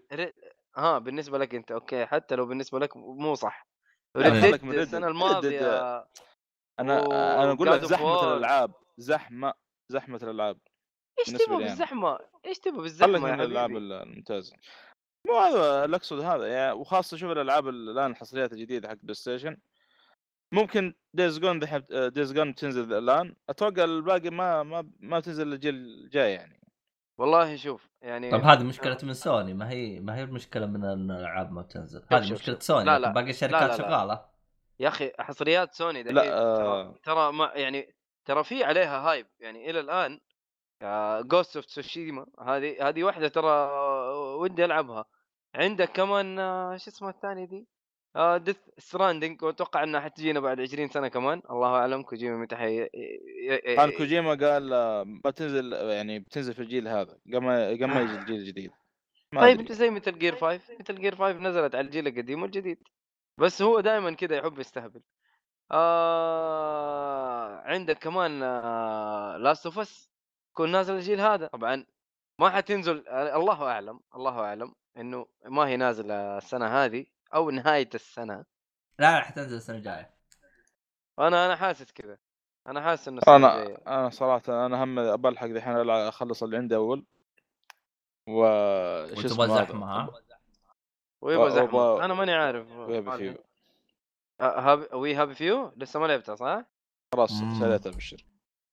ها 0.77 0.99
بالنسبة 0.99 1.39
لك 1.39 1.55
أنت 1.55 1.73
أوكي 1.73 2.07
حتى 2.07 2.35
لو 2.37 2.47
بالنسبة 2.47 2.79
لك 2.79 2.97
مو 2.97 3.35
صح. 3.35 3.67
السنة 4.17 5.09
الماضية 5.09 5.99
أنا 6.81 7.01
أنا 7.43 7.53
أقول 7.53 7.69
لك 7.73 7.85
زحمة. 7.85 8.33
الألعاب 8.33 8.73
زحمة 8.99 9.55
زحمة 9.89 10.17
الألعاب 10.23 10.59
إيش 11.19 11.29
تبغى. 11.29 11.59
بالزحمة؟ 11.59 12.19
إيش 12.47 12.59
تبغى 12.59 12.83
بالزحمة 12.83 13.29
يا 13.29 13.35
من 13.35 13.41
الألعاب؟ 13.41 13.77
الممتازة 13.77 14.57
مو 15.27 15.39
هذا 15.39 15.85
اللي 15.85 15.97
أقصد 15.97 16.21
هذا 16.21 16.47
يعني 16.47 16.73
وخاصة 16.73 17.17
شوف 17.17 17.31
الألعاب 17.31 17.69
ال- 17.69 17.91
الآن 17.91 18.11
الحصريات 18.11 18.53
الجديدة 18.53 18.89
حق 18.89 18.97
PlayStation 19.03 19.57
ممكن 20.55 20.95
Days 21.15 21.39
Gone 21.39 21.59
Days 21.91 22.33
Gone 22.33 22.55
تنزل 22.55 22.93
الآن 22.93 23.37
أتوقع 23.49 23.85
الباقي 23.85 24.31
ما 24.31 24.63
ما 24.63 24.91
ما 25.01 25.21
تنزل 25.21 25.53
الجيل 25.53 25.75
الجاي 25.75 26.33
يعني 26.33 26.61
والله 27.19 27.57
شوف 27.57 27.91
يعني 28.03 28.31
طب 28.31 28.41
هذه 28.41 28.63
مشكلة 28.63 28.99
من 29.03 29.15
سوني 29.15 29.55
ما 29.55 29.71
هي 29.71 30.01
ما 30.01 30.17
هي 30.17 30.23
المشكلة 30.23 30.67
من 30.67 30.85
ان 30.85 31.11
الألعاب 31.11 31.53
ما 31.53 31.63
بتنزل 31.63 32.01
شوف، 32.01 32.13
هذه 32.13 32.35
شوف. 32.35 32.63
سوني 32.63 32.85
لا، 32.85 32.99
لا. 32.99 33.13
باقي 33.13 33.31
الشركات 33.31 33.63
لا، 33.63 33.67
لا. 33.67 33.77
شغالة 33.77 34.25
يا 34.81 34.89
أخي 34.89 35.13
حصريات 35.19 35.75
سوني 35.75 36.03
دحين 36.03 36.15
لا، 36.15 36.39
آه. 36.39 36.57
ترى 36.57 36.95
ترى 37.03 37.33
ما 37.33 37.53
يعني 37.55 37.95
ترى 38.25 38.45
في 38.45 38.65
عليها 38.65 38.99
hype 39.11 39.27
يعني 39.41 39.71
إلى 39.71 39.81
الآن 39.81 40.21
Ghost 41.29 41.57
of 41.57 41.65
Tsushima 41.65 42.27
هذه 42.41 42.89
هذه 42.89 43.05
واحدة 43.05 43.29
ترى 43.29 43.71
ودي 44.39 44.65
ألعبها 44.65 45.05
عندك 45.55 45.93
كمان 45.93 46.39
آه، 46.39 46.77
شو 46.77 46.91
اسمها 46.91 47.11
الثانية 47.11 47.45
دي 47.45 47.67
Death 48.17 48.57
Stranding 48.79 49.43
وأتوقع 49.43 49.83
إنها 49.83 50.01
حتجينا 50.01 50.41
بعد 50.41 50.61
20 50.61 50.89
سنة 50.89 51.09
كمان. 51.09 51.43
الله 51.51 51.69
أعلم. 51.69 52.03
كوجيما 52.03 52.37
متى 52.37 52.57
حي 52.57 52.89
كان 53.77 53.91
كوجيما 53.91 54.35
قال 54.35 54.73
آه، 54.73 55.05
ما 55.05 55.31
تنزل 55.31 55.73
يعني 55.73 56.19
بتنزل 56.19 56.55
في 56.55 56.63
الجيل 56.63 56.89
هذا 56.89 57.19
قبل 57.27 57.39
ما 57.39 57.69
قبل 57.69 57.85
ما 57.87 58.01
يجي 58.01 58.15
الجيل 58.15 58.37
الجديد. 58.37 58.71
طيب. 59.37 59.61
أنت 59.61 59.73
زي 59.73 59.91
مثل 59.91 60.19
Gears 60.19 60.37
5 60.37 60.61
مثل 60.81 61.01
Gears 61.01 61.17
5 61.17 61.39
نزلت 61.39 61.75
على 61.75 61.87
الجيل 61.87 62.09
القديم 62.09 62.43
والجديد. 62.43 62.79
بس 63.39 63.63
هو 63.63 63.81
دائما 63.81 64.15
كذا 64.15 64.37
يحب 64.37 64.59
يستهبل. 64.59 65.03
آه 65.73 67.61
عندك 67.65 67.99
كمان 67.99 68.43
آه 68.43 69.37
Last 69.37 69.67
of 69.67 69.79
Us 69.79 70.11
يكون 70.53 70.73
نازل 70.73 70.95
الجيل 70.95 71.21
هذا. 71.21 71.47
طبعا 71.47 71.87
ما 72.41 72.51
حتنزل 72.51 73.09
آه، 73.09 73.37
الله 73.37 73.63
أعلم 73.63 74.01
الله 74.15 74.41
أعلم 74.41 74.75
إنه 74.97 75.27
ما 75.45 75.69
هي 75.69 75.77
نازلة 75.77 76.39
السنة 76.39 76.67
هذه. 76.67 77.07
أو 77.35 77.51
نهاية 77.51 77.91
السنة. 77.95 78.45
لا 78.99 79.19
لا 79.19 79.21
حتنزل 79.21 79.57
السنة 79.57 79.77
الجاية. 79.77 80.15
أنا 81.19 81.47
أنا 81.47 81.57
حاسس 81.57 81.93
كذا. 81.93 82.19
أنا 82.67 82.83
حاسس 82.83 83.09
إنه 83.09 83.19
السنة 83.19 83.37
أنا 83.37 83.63
الجاية. 83.63 83.77
أنا 83.87 84.11
صراحة 84.11 84.67
أنا 84.67 84.85
هم 84.85 85.17
بلحق 85.17 85.47
دحين 85.47 85.91
أخلص 85.91 86.43
اللي 86.43 86.57
عندي 86.57 86.77
أول. 86.77 87.05
و 88.29 88.45
شو 89.15 89.27
اسمه؟ 89.27 89.47
زحمة 89.47 89.87
ها؟ 89.87 90.11
ويبغى 91.23 91.51
زحمة. 91.51 92.05
أنا 92.05 92.15
ماني 92.15 92.33
عارف 92.33 92.71
ويبي 92.77 93.11
فيه 93.11 93.45
هاب 94.41 94.95
وي 94.95 95.15
هابي 95.15 95.35
فيو 95.35 95.73
لسه 95.77 96.01
ما 96.01 96.07
لعبتها 96.07 96.35
صح؟ 96.35 96.65
خلاص. 97.15 97.33
شريتها 97.61 97.91
بالشر 97.93 98.25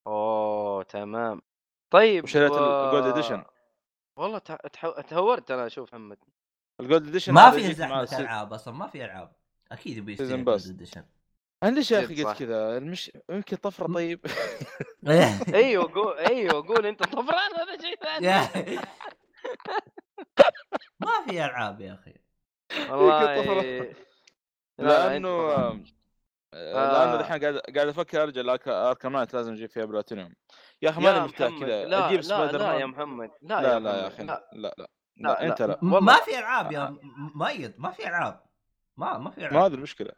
أوه 0.07 0.83
تمام. 0.83 1.41
طيب 1.89 2.23
وشريت 2.23 2.51
و- 2.51 2.85
الجولد 2.85 3.05
اديشن 3.05 3.43
والله 4.15 4.39
تهورت 5.07 5.51
أنا 5.51 5.65
أشوف 5.65 5.89
محمد. 5.93 6.17
الجولد 6.81 7.07
إديشن 7.07 7.33
ما 7.33 7.51
في 7.51 7.73
سي- 7.73 8.17
ألعاب 8.17 8.53
أصلا 8.53 8.73
ما 8.73 8.87
في 8.87 9.05
ألعاب. 9.05 9.31
أكيد 9.71 9.97
يبي 9.97 10.11
يشتري. 10.13 10.45
Gold 10.45 10.61
Edition. 10.61 11.01
أنا 11.63 11.75
ليش 11.75 11.91
يا 11.91 12.05
أخي. 12.05 12.23
قلت 12.23 12.39
كذا 12.39 12.77
المش... 12.77 13.11
يمكن 13.29 13.57
طفرة 13.57 13.93
طيب. 13.93 14.25
أيوه 15.53 15.93
قول 15.93 16.17
أيوه 16.17 16.67
قول 16.67 16.85
أنت 16.85 17.03
طفران 17.03 17.51
هذا 17.55 17.81
شيء 17.81 17.95
ثاني. 18.03 18.79
ما 20.99 21.25
في 21.27 21.45
ألعاب 21.45 21.81
يا 21.81 21.93
أخي. 21.93 22.13
والله. 22.89 23.33
لأنه 24.77 25.53
طفران. 25.53 25.83
لأنه 26.53 27.13
آه. 27.13 27.21
دحين 27.21 27.41
قاعد 27.41 27.57
قاعد 27.57 27.87
أفكر 27.87 28.23
أرجع 28.23 28.41
ل 28.41 28.52
Arkham 28.52 29.13
Knight 29.13 29.33
لازم 29.33 29.53
أجيب 29.53 29.69
فيها 29.69 29.85
بلاتينيوم. 29.85 30.33
يا 30.81 30.89
أخي 30.89 31.01
ماني 31.01 31.19
مرتاح 31.19 31.59
كذا. 31.59 31.85
لا 31.85 32.07
أجيب 32.07 32.17
لا 32.17 32.21
Spider 32.21 32.57
لا 32.59 32.73
يا 32.73 32.85
محمد 32.85 33.31
لا 33.41 33.61
لا 33.61 33.73
يا 33.73 33.79
لا 33.79 34.03
يا 34.03 34.07
محمد 34.07 34.29
أخي 34.29 34.57
لا 34.57 34.75
لا. 34.77 34.89
لا. 35.17 35.47
أنت 35.47 35.61
لا 35.61 35.79
والله. 35.83 35.99
ما 35.99 36.13
في 36.15 36.39
ألعاب 36.39 36.71
يا 36.71 36.97
مؤيد 37.35 37.79
ما 37.79 37.91
في 37.91 38.07
ألعاب 38.07 38.43
ما 38.97 39.17
ما 39.17 39.31
في 39.31 39.41
ما 39.41 39.47
ألعاب 39.47 39.63
هذه 39.63 39.73
المشكلة 39.77 40.11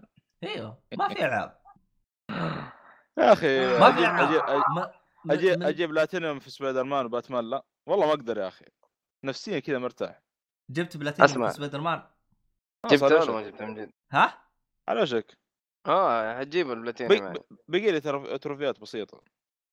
أيوه 0.43 0.83
ما 0.97 1.07
في 1.09 1.25
ألعاب 1.25 1.57
يا 3.17 3.33
أخي 3.33 3.79
ما 3.79 3.91
في 3.91 3.99
ألعاب 3.99 4.29
أجيب 4.29 4.63
ما- 4.75 4.91
أجيب, 5.29 5.63
أجيب 5.63 5.89
بلاتينيوم 5.89 6.39
في 6.39 6.49
Spider-Man 6.49 6.83
و 6.83 7.05
Batman 7.05 7.49
لا 7.49 7.65
والله 7.85 8.05
ما 8.05 8.11
أقدر 8.13 8.37
يا 8.37 8.47
أخي 8.47 8.65
نفسيا 9.25 9.59
كذا 9.59 9.77
مرتاح 9.77 10.21
جبت 10.69 10.97
بلاتينيوم. 10.97 11.47
في 11.47 11.53
سبايدر 11.53 11.81
مان 11.81 12.03
خلاص، 12.83 13.03
على 13.03 13.15
جبته 13.15 13.31
ولا. 13.31 13.41
ما 13.41 13.49
جبته 13.49 13.65
من 13.65 13.73
جد؟ 13.75 13.91
ها؟ 14.11 14.41
على 14.87 15.01
وشك 15.01 15.37
آه 15.87 16.39
حتجيب 16.39 16.71
البلاتينيوم. 16.71 17.33
بقي 17.67 17.91
لي 17.91 17.99
trophy 18.37 18.73
ات 18.73 18.79
بسيطة 18.79 19.21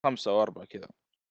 خمسة 0.06 0.30
أو 0.30 0.42
اربعه 0.42 0.64
كذا 0.64 0.88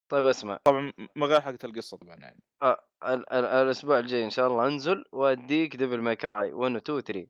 طيب 0.09 0.27
اسمع. 0.27 0.59
طبعا 0.63 0.93
من 1.15 1.23
غير 1.23 1.41
حقه 1.41 1.57
القصة 1.63 1.97
طبعا 1.97 2.15
يعني. 2.15 2.43
آه 2.61 2.85
ال- 3.03 3.33
ال- 3.33 3.45
الأسبوع 3.45 3.99
الجاي 3.99 4.25
إن 4.25 4.29
شاء 4.29 4.47
الله 4.47 4.67
أنزل 4.67 5.03
وأديك 5.11 5.75
Devil 5.75 6.01
May 6.01 6.15
Cry 6.15 6.53
1 6.53 6.75
و 6.75 6.77
2 6.77 6.97
و 6.97 7.01
3 7.01 7.27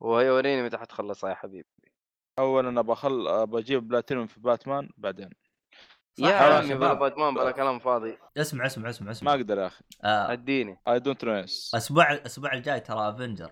وهي 0.00 0.30
وريني 0.30 0.62
متى 0.62 0.76
حتخلصها 0.78 1.30
يا 1.30 1.34
حبيبي. 1.34 1.66
اولا 2.38 2.80
ابى 2.80 2.92
اخل 2.92 3.28
ابى 3.28 3.58
أجيب 3.58 3.88
بلاتينيوم 3.88 4.26
في 4.26 4.40
باتمان 4.40 4.88
بعدين. 4.96 5.30
صح؟ 6.20 6.24
يا 6.28 6.30
يا 6.30 6.54
عمي 6.58 6.74
بلا. 6.74 6.92
باتمان 6.92 7.34
بلا 7.34 7.50
كلام 7.50 7.78
فاضي. 7.78 8.18
اسمع 8.36 8.66
اسمع 8.66 8.90
اسمع 8.90 9.04
ما 9.06 9.10
اسمع 9.12 9.34
أقدر 9.34 9.58
يا 9.58 9.66
أخي. 9.66 9.84
آه، 10.04 10.32
أديني. 10.32 10.78
I 10.88 11.00
don't 11.00 11.24
know 11.24 11.55
يس 11.55 11.70
الأسبوع 11.74 12.12
الأسبوع 12.12 12.52
الجاي 12.52 12.80
ترى 12.80 13.08
Avenger 13.08 13.50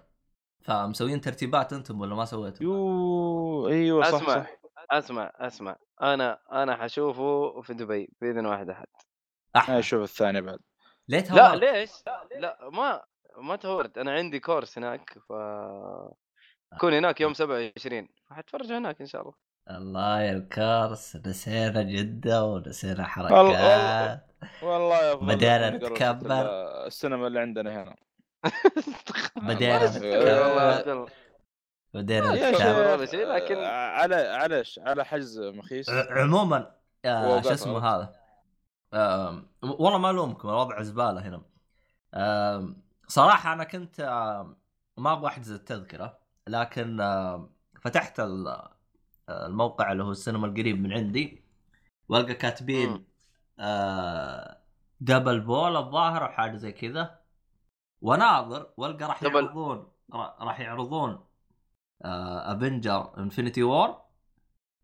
فمسويين 0.62 1.20
ترتيبات 1.20 1.72
أنتم 1.72 2.00
ولا 2.00 2.14
ما 2.14 2.24
سويتوا؟ 2.24 2.62
يو 2.66 3.68
أيوه 3.68 4.02
صح 4.10 4.14
اسمع 4.14 4.34
صح 4.34 4.59
أسمع 4.90 5.32
أسمع. 5.36 5.76
أنا 6.02 6.38
أنا 6.52 6.76
حشوفه 6.76 7.60
في 7.62 7.74
دبي 7.74 8.12
بإذن 8.20 8.46
واحد 8.46 8.70
أحد. 8.70 8.86
أحلى. 9.56 9.72
أنا 9.72 9.78
أشوف 9.78 10.02
الثاني 10.02 10.40
بعد. 10.40 10.58
ليه 11.08 11.34
لا؟ 11.34 11.56
ليش؟ 11.56 11.90
لا 12.38 12.58
ما 12.72 13.02
ما 13.38 13.56
تهورت. 13.56 13.98
أنا 13.98 14.12
عندي 14.12 14.40
كورس 14.40 14.78
هناك 14.78 15.18
ف 15.28 15.32
كون 16.80 16.94
هناك 16.94 17.20
يوم 17.20 17.34
27 17.34 18.08
حتفرج 18.30 18.72
هناك 18.72 19.00
إن 19.00 19.06
شاء 19.06 19.22
الله. 19.22 19.34
الله 19.70 20.20
يا 20.22 20.32
الكارس 20.32 21.16
نسينا 21.26 21.82
جدة 21.82 22.44
ونسينا 22.44 22.92
والله- 22.92 23.56
حركات. 23.56 24.26
والله 24.62 24.96
يا 25.04 25.14
أفضل 25.14 25.26
بدينا 25.26 25.70
نتكبر. 25.70 26.40
ال- 26.42 26.86
السينما 26.86 27.26
اللي 27.26 27.40
عندنا 27.40 27.82
هنا. 27.82 27.96
بدينا 29.36 29.74
والله 29.84 30.62
يا 30.62 30.76
عبد 30.76 30.80
نتكبر 30.88 31.10
شيخ. 32.36 32.50
نتكبر 32.60 32.92
ولا 32.92 33.06
شيء، 33.06 33.26
لكن- 33.26 33.56
آه، 33.58 33.88
على 33.90 34.14
على؟ 34.14 34.64
على 34.78 35.04
حجز 35.04 35.38
مخيس 35.40 35.90
عموما 35.90 36.70
آه 37.04 37.28
وقف 37.28 37.44
شو 37.44 37.52
اسمه. 37.52 37.78
هذا 37.78 38.14
والله 39.62 39.98
ما 39.98 40.10
ألومكم 40.10 40.48
الوضع 40.48 40.82
زبالة 40.82 41.20
هنا 41.28 41.42
صراحة 43.08 43.52
أنا 43.52 43.64
كنت 43.64 44.00
ما 44.96 45.12
أبغى 45.12 45.26
أحجز 45.26 45.50
التذكرة 45.52 46.18
لكن 46.46 46.96
فتحت 47.82 48.20
ال- 48.20 48.48
آه، 49.28 49.46
الموقع 49.46 49.92
اللي 49.92 50.02
هو 50.04 50.10
السينما 50.10 50.46
القريب 50.46 50.80
من 50.80 50.92
عندي 50.92 51.42
وألقى 52.08 52.34
كاتبين. 52.34 53.04
آه، 53.60 54.56
double 55.00 55.40
bill 55.40 55.76
الظاهر 55.76 56.22
أو 56.24 56.28
حاجة 56.28 56.56
زي 56.56 56.72
كذا 56.72 57.18
وناظر 58.02 58.70
وألقى 58.76 59.04
راح 59.04 59.24
double- 59.24 59.34
يعرضون 59.44 59.92
را- 60.14 60.36
راح 60.40 60.60
يعرضون 60.60 61.24
Avenger 62.04 63.12
Infinity 63.18 63.62
War 63.62 64.02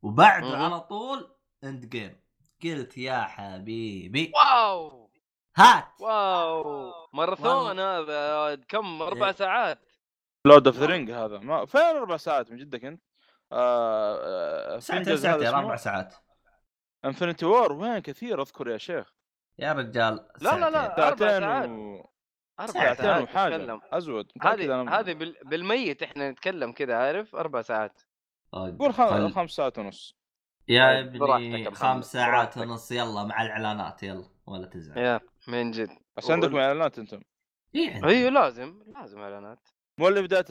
وبعده. 0.02 0.46
على 0.58 0.80
طول 0.80 1.36
Endgame 1.64 2.20
قلت 2.64 2.98
يا 2.98 3.20
حبيبي 3.20 4.32
واو 4.34 5.10
هات 5.56 5.84
واو 6.00 6.92
ماراثون 7.12 7.80
هذا 7.80 8.54
كم 8.68 9.02
أربع 9.02 9.26
إيه. 9.26 9.32
ساعات 9.32 9.78
Lord 10.44 10.66
of 10.66 10.76
the 10.76 10.86
Rings 10.86 11.10
هذا 11.10 11.38
ما 11.38 11.66
فين 11.66 11.80
أربع 11.80 12.16
ساعات 12.16 12.50
من 12.50 12.56
جدك 12.56 12.84
أنت؟ 12.84 13.02
آه 13.52 14.16
آه 14.76 14.78
ساعتين 14.78 15.16
ساعتين؟ 15.16 15.46
أربع 15.46 15.76
ساعات 15.76 16.14
Infinity 17.04 17.46
War 17.46 17.72
وين 17.72 17.98
كثير 17.98 18.42
أذكر 18.42 18.68
يا 18.68 18.78
شيخ 18.78 19.14
يا 19.58 19.72
رجال 19.72 20.28
لا، 20.40 20.58
لا، 20.58 20.70
لا. 20.70 20.96
ساعتين. 20.96 21.04
أربع 21.04 21.16
ساعتين 21.16 21.40
ساعات. 21.40 21.68
و... 21.68 22.15
أربع 22.60 22.72
ساعتين 22.72 23.04
ساعات 23.04 23.22
وحاجه 23.22 23.56
نتكلم 23.56 23.80
أزود 23.92 24.32
هذه 24.42 24.66
أنا- 24.66 24.92
هذه 24.92 25.12
بال- 25.12 25.36
بالميت 25.44 26.02
إحنا 26.02 26.30
نتكلم 26.30 26.72
كذا 26.72 26.96
عارف؟ 26.96 27.36
أربع 27.36 27.62
ساعات. 27.62 28.00
قول 28.52 28.94
خم... 28.94 29.06
خل- 29.06 29.32
خمس 29.32 29.50
ساعات 29.50 29.78
ونص. 29.78 30.16
يا 30.68 31.02
طيب، 31.02 31.22
ابني 31.22 31.70
خمس 31.70 32.12
ساعات. 32.12 32.56
ونص 32.58 32.92
يلا 32.92 33.24
مع 33.24 33.42
الإعلانات 33.42 34.02
يلا 34.02 34.28
ولا 34.46 34.66
تزعل. 34.66 34.98
يا 34.98 35.20
من 35.48 35.70
جد. 35.70 35.98
بس 36.16 36.30
عندكم 36.30 36.56
إعلانات 36.56 36.98
أنتم. 36.98 37.20
إيه 37.74 37.94
عندي. 37.94 38.06
أيوه 38.08 38.30
لازم 38.30 38.82
لازم 38.86 39.20
إعلانات. 39.20 39.68
مو 39.98 40.08
اللي 40.08 40.22
بدايه 40.22 40.44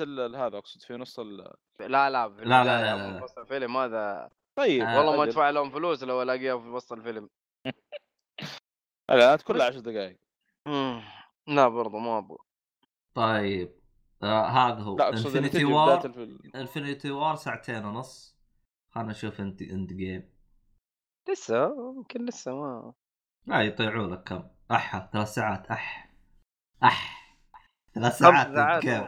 هذا 0.47 0.57
أقصد 0.57 0.81
في 0.81 0.93
نص 0.93 1.19
ال... 1.19 1.37
لا 1.79 1.87
لا 1.87 2.09
لا، 2.09 2.27
لا، 2.29 2.63
لا، 2.63 2.95
لا، 2.95 3.25
الفيلم 3.37 3.77
هذا. 3.77 4.29
طيب 4.55 4.81
آه، 4.83 4.97
والله 4.97 5.17
ما. 5.17 5.23
أدفع 5.23 5.49
لهم 5.49 5.69
فلوس 5.69 6.03
لو 6.03 6.21
الاقيها 6.21 6.57
في 6.57 6.67
وسط 6.67 6.93
الفيلم. 6.93 7.29
الإعلانات 9.09 9.41
كلها 9.41 9.67
10 9.67 9.79
دقائق. 9.79 10.17
لا 11.47 11.67
برضه 11.67 11.99
ما 11.99 12.17
أبغى. 12.17 12.37
طيب 13.15 13.75
آه 14.23 14.47
هذا 14.47 14.81
هو. 14.81 14.97
لا 14.97 15.09
أقصد 15.09 15.25
اللي 15.27 15.39
Infinity 15.39 15.65
War 15.65 16.11
Infinity 16.55 17.11
War 17.11 17.35
ساعتين 17.35 17.85
ونص. 17.85 18.37
خلنا 18.91 19.11
نشوف 19.11 19.41
انت 19.41 19.61
Endgame 19.61 20.29
لسه؟ 21.29 21.65
يمكن 21.97 22.25
لسه 22.25 22.55
ما 22.55 22.93
لا 23.47 23.61
يطيعوا 23.61 24.07
لك 24.07 24.23
كم. 24.23 24.43
أح 24.71 25.09
ثلاث 25.13 25.27
ساعات. 25.27 25.67
أح 25.67 26.13
أح 26.83 27.35
ثلاث 27.93 28.17
ساعات 28.17 28.83
كم 28.83 29.07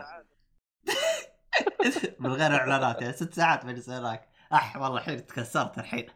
من 2.19 2.29
غير 2.31 2.51
إعلانات 2.55 3.01
يعني 3.01 3.13
ست 3.13 3.33
ساعات 3.33 3.65
بجلس 3.65 3.89
هناك 3.89 4.29
أح 4.53 4.77
والله 4.77 4.97
الحين 4.97 5.25
تكسرت 5.25 5.77
الحين. 5.77 6.07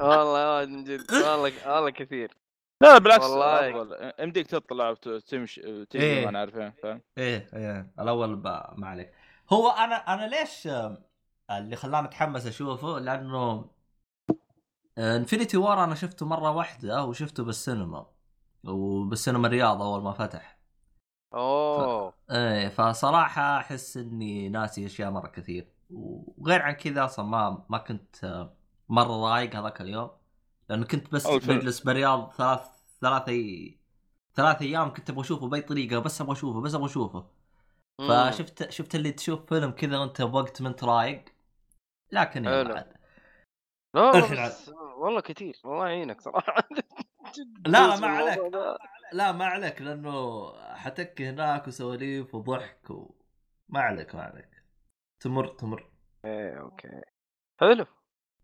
والله 0.00 0.66
من 0.66 0.84
جد. 0.84 1.12
والله 1.12 1.74
والله 1.74 1.90
كثير. 1.90 2.36
لا 2.80 2.92
لا 2.92 2.98
بالعكس 2.98 3.24
والله. 3.24 4.12
يمديك 4.18 4.46
تطلع 4.46 4.90
وتمشي 4.90 5.64
إيه. 5.64 5.84
تجي 5.84 6.24
ما 6.24 6.28
أنا 6.28 6.38
عارفين 6.38 6.70
فاهم؟ 6.70 7.00
إيه 7.18 7.48
إيه. 7.54 7.92
الأول. 8.00 8.36
ما 8.76 8.86
عليك. 8.88 9.12
هو 9.52 9.70
أنا 9.70 9.94
أنا 9.96 10.26
ليش 10.26 10.66
آه، 10.66 10.98
اللي 11.50 11.76
خلاني 11.76 12.08
أتحمس 12.08 12.46
أشوفه؟ 12.46 12.98
لأنه 12.98 13.70
انفنتي 14.98 15.56
وار 15.56 15.84
أنا 15.84 15.94
شفته 15.94 16.26
مرة 16.26 16.50
واحدة 16.50 17.04
وشفته 17.04 17.44
بالسينما. 17.44 18.06
وبالسينما 18.64 19.46
الرياض 19.46 19.82
أول 19.82 20.02
ما 20.02 20.12
فتح. 20.12 20.58
أوه. 21.34 22.14
إيه 22.30 22.68
فصراحة 22.68 23.58
أحس 23.58 23.96
إني 23.96 24.48
ناسي 24.48 24.86
أشياء 24.86 25.10
مرة 25.10 25.28
كثير. 25.28 25.68
وغير 25.90 26.62
عن 26.62 26.72
كذا 26.72 27.04
أصلا 27.04 27.24
ما 27.24 27.66
ما 27.68 27.78
كنت 27.78 28.24
آه، 28.24 28.56
مرة 28.88 29.32
رايق 29.32 29.56
هذاك 29.56 29.80
اليوم. 29.80 30.10
لأنه 30.68 30.86
كنت 30.86 31.12
بس. 31.12 31.26
بجلس 31.26 31.80
برياض 31.80 32.32
ثلاث 32.32 32.60
ثلاث 33.00 33.28
أي... 33.28 33.78
ثلاث 34.34 34.62
أيام 34.62 34.92
كنت 34.94 35.10
أبغى 35.10 35.20
أشوفه 35.20 35.48
بأي 35.48 35.60
طريقة 35.60 35.98
بس 35.98 36.20
أبغى 36.20 36.32
أشوفه 36.32 36.60
بس 36.60 36.74
أبغى 36.74 36.86
أشوفه. 36.86 37.26
فشفت 38.08 38.70
شفت 38.70 38.94
اللي 38.94 39.12
تشوف 39.12 39.46
فيلم 39.46 39.70
كذا 39.70 39.98
وأنت 39.98 40.22
بوقت 40.22 40.62
ما 40.62 40.68
أنت 40.68 40.84
رايق 40.84 41.24
لكن 42.12 42.44
حلو. 42.44 42.74
عاد. 42.74 42.96
لا 43.94 44.02
والله 44.02 44.46
بس 44.46 44.68
والله 44.96 45.20
كثير 45.20 45.56
الله 45.64 45.88
يعينك 45.88 46.20
صراحة 46.20 46.68
لا، 47.66 47.94
جزء 47.94 48.00
ما 48.00 48.06
عليك. 48.06 48.40
لا 49.12 49.32
ما 49.32 49.46
عليك 49.46 49.82
لأنه 49.82 50.52
حتك 50.74 51.22
هناك 51.22 51.68
وسواليف 51.68 52.34
وضحك 52.34 52.90
و... 52.90 53.14
ما 53.68 53.80
عليك 53.80 54.14
ما 54.14 54.22
عليك 54.22 54.62
تمر 55.20 55.46
تمر 55.46 55.90
إيه 56.24 56.60
أوكي 56.60 57.00
حلو 57.60 57.86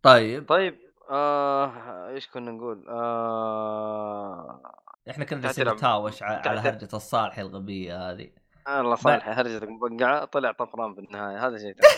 طيب 0.03 0.49
طيب 0.49 0.79
آه 1.11 2.09
إيش 2.09 2.29
كنا 2.29 2.51
نقول؟ 2.51 2.87
آه 2.89 4.63
إحنا 5.11 5.25
كنا 5.25 5.41
جالسين 5.41 5.65
تلعب. 5.65 5.77
نتهاوش 5.77 6.23
على. 6.23 6.61
هرجة 6.61 6.89
الصالح 6.95 7.39
الغبية 7.39 8.11
هذه 8.11 8.31
الله 8.69 8.95
صالح 8.95 9.29
هرجتك 9.29 9.69
مبقعه 9.69 10.25
طلع 10.25 10.53
طفران 10.53 10.95
في 10.95 11.01
النهايه 11.01 11.47
هذا 11.47 11.59
شيء 11.59 11.73
ثاني. 11.73 11.95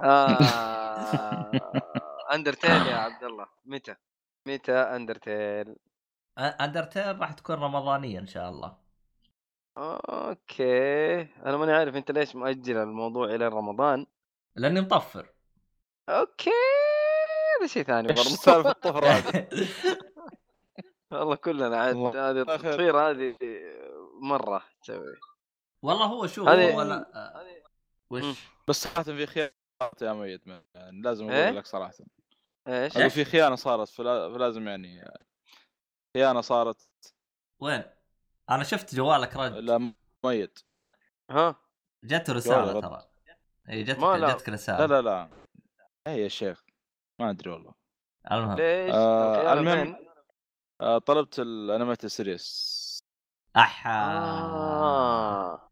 آه 0.00 1.50
أندرتيل 2.34 2.70
يا 2.70 2.96
عبد 2.96 3.24
الله 3.24 3.46
متى؟ 3.64 3.94
متى 4.48 4.72
أندرتيل؟ 4.72 5.76
أندرتيل 6.38 7.20
راح 7.20 7.32
تكون 7.32 7.56
رمضانية 7.56 8.18
إن 8.18 8.26
شاء 8.26 8.48
الله 8.48 8.76
okay 9.78 11.20
أنا 11.20 11.56
ماني 11.56 11.72
عارف 11.72 11.96
أنت 11.96 12.10
ليش 12.10 12.36
مؤجل 12.36 12.76
الموضوع 12.76 13.26
إلى 13.26 13.48
رمضان 13.48 14.06
لأني 14.56 14.80
مطفر 14.80 15.32
okay 16.08 16.50
هذا 17.64 17.72
شيء 17.72 17.82
ثاني 17.82 18.08
برضه 18.08 18.22
سالفة 18.22 18.70
الطفره 18.76 19.06
هذه؟ 19.06 19.48
والله 21.10 21.34
كلنا 21.36 21.76
عاد 21.80 21.96
هذه. 21.96 22.40
التطفير 22.40 22.96
هذه 22.98 23.36
مرة 24.22 24.62
تسوي 24.82 25.16
والله 25.82 26.04
هو 26.06 26.26
شوف 26.26 26.48
هذه- 26.48 26.74
هو 26.74 26.82
لا 26.82 27.10
آه،. 27.14 27.44
وش 28.10 28.24
بس 28.68 28.82
صراحة 28.82 29.02
في 29.02 29.26
خيانه 29.26 29.50
يا 30.02 30.12
ميت 30.12 30.46
يعني 30.74 31.02
لازم 31.02 31.30
إيه؟ 31.30 31.44
أقول 31.44 31.56
لك 31.56 31.66
صراحة 31.66 31.92
إيش؟ 32.68 32.96
في 33.14 33.24
خيانة 33.24 33.54
صارت 33.56 33.88
فلا- 33.88 34.32
فلازم 34.34 34.68
يعني 34.68 35.10
خيانة 36.16 36.40
صارت 36.40 36.88
وين؟ 37.60 37.82
أنا 38.50 38.64
شفت 38.64 38.94
جوالك 38.94 39.36
رج 39.36 39.52
لا 39.52 39.92
ميت 40.24 40.58
ها؟ 41.30 41.56
جت 42.04 42.30
رسالة 42.30 42.80
ترى 42.80 43.04
اي 43.68 43.84
لا. 43.84 44.32
جتك 44.34 44.48
رسالة 44.48 44.86
لا 44.86 44.86
لا 44.86 45.02
لا 45.02 45.28
اي 46.06 46.22
يا 46.22 46.28
شيخ 46.28 46.64
ما 47.18 47.30
أدري 47.30 47.50
والله. 47.50 47.74
المهم. 48.32 48.56
ليش؟ 48.56 48.94
آه، 48.94 49.34
الخيانة 49.52 49.60
المهم-؟ 49.60 49.96
آه، 50.80 50.98
طلبت 50.98 51.38
ال 51.38 51.46
animated 51.46 52.06
series. 52.06 52.84
أحا. 53.56 54.18
آه. 54.18 55.70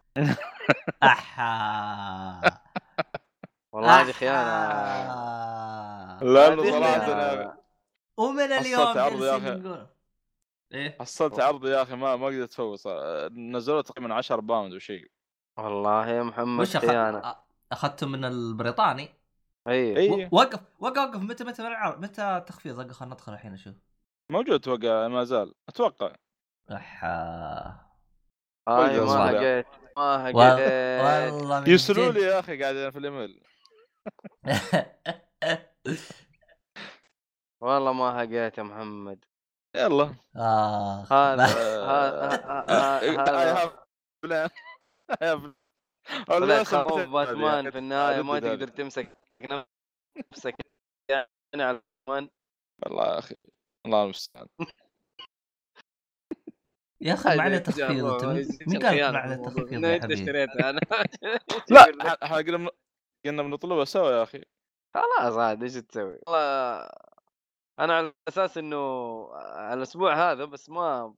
أحا. 1.03 2.41
والله 3.73 4.01
هذه. 4.03 4.13
لأنه 6.25 6.63
هذه 6.63 6.71
صراحة 6.71 7.57
ومن 8.17 8.53
حصلت 8.55 8.67
اليوم 8.67 8.99
عرض 8.99 9.23
يا. 9.23 9.55
نقول. 9.55 9.87
إيه؟ 10.73 10.97
حصلت 11.01 11.41
عرض 11.41 11.67
يا 11.67 11.83
أخي 11.83 11.95
ما 11.97 12.17
ما 12.17 12.27
قدرت 12.27 12.53
أفوز. 12.53 12.87
آه، 12.87 13.29
نزلوا 13.29 13.83
تقريبا 13.83 14.15
10 14.15 14.41
باوند 14.41 14.73
وشيء 14.75 15.11
والله 15.57 16.07
يا 16.09 16.23
محمد 16.23 16.61
وش 16.61 16.77
أ- 16.77 17.37
اخذته 17.73 18.07
من 18.07 18.25
البريطاني؟ 18.25 19.15
اي 19.69 20.11
و- 20.11 20.29
وقف 20.33 20.61
وقف 20.81 20.99
وقف. 21.09 21.17
متى 21.23 21.45
متى 21.45 21.63
العرض 21.63 22.01
متى 22.05 22.37
التخفيض 22.37 22.79
وقف 22.79 22.91
خلينا 22.93 23.15
ندخل 23.15 23.33
الحين 23.33 23.53
نشوف. 23.53 23.75
موجود 24.31 24.55
أتوقع 24.55 25.09
ما 25.09 25.25
زال. 25.25 25.55
أتوقع. 25.69 26.13
أحا. 26.73 27.81
اي 28.69 28.99
والله 29.01 29.25
ما. 29.25 29.31
لقيت 29.33 29.67
ما 29.97 30.25
لقيت 30.25 30.37
والله 31.33 31.61
جد. 32.09 32.15
لي 32.15 32.21
يا 32.21 32.41
أخي 32.41 32.63
قاعدين 32.63 32.91
في 32.91 32.99
الإيميل. 32.99 33.43
والله 37.63 37.93
ما 37.93 38.23
لقيت 38.25 38.59
يا 38.59 38.63
محمد. 38.63 39.25
يلا. 39.77 40.15
آه. 40.37 41.03
هذا 41.11 41.45
آه، 41.45 41.91
هذا- 41.91 42.65
هذا- 42.71 43.03
باتمان 47.07 47.65
يا 47.65 47.71
في 47.71 47.79
النهاية 47.79 48.23
ما 48.23 48.37
أجدد 48.37 48.47
هذه. 48.47 48.55
تقدر 48.55 48.69
تمسك 48.69 49.09
نفسك 50.33 50.55
يعني 51.11 51.29
على 51.63 51.83
باتمان 52.09 52.31
والله 52.83 53.05
يا 53.15 53.19
أخي 53.19 53.37
الله 53.87 54.05
المستعان. 54.05 54.47
يا 57.01 57.15
أخي 57.15 57.29
هذا 57.29 57.59
تخفيض 57.59 58.05
انت 58.07 58.25
مين 58.69 58.83
قال 58.87 59.17
الموضوع؟ 59.17 59.37
تخفيض 59.37 59.85
يا 59.85 59.95
أنت 59.97 60.03
حبيبي؟ 60.03 60.15
اشتريتها 60.15 60.71
أنا. 60.71 60.81
لا 61.71 62.25
إحنا 62.25 62.37
قلنا 62.37 62.71
قلنا 63.27 63.43
بنطلبها 63.43 63.85
سوا 63.85 64.11
يا 64.11 64.23
أخي. 64.23 64.45
خلاص 64.95 65.37
عاد 65.37 65.63
إيش 65.63 65.75
تسوي؟ 65.75 66.19
والله 66.27 66.91
أنا 67.81 67.95
على 67.97 68.13
أساس 68.29 68.59
إنه 68.59 68.77
الأسبوع 69.75 70.33
هذا 70.33 70.45
بس 70.45 70.71
ما 70.71 71.15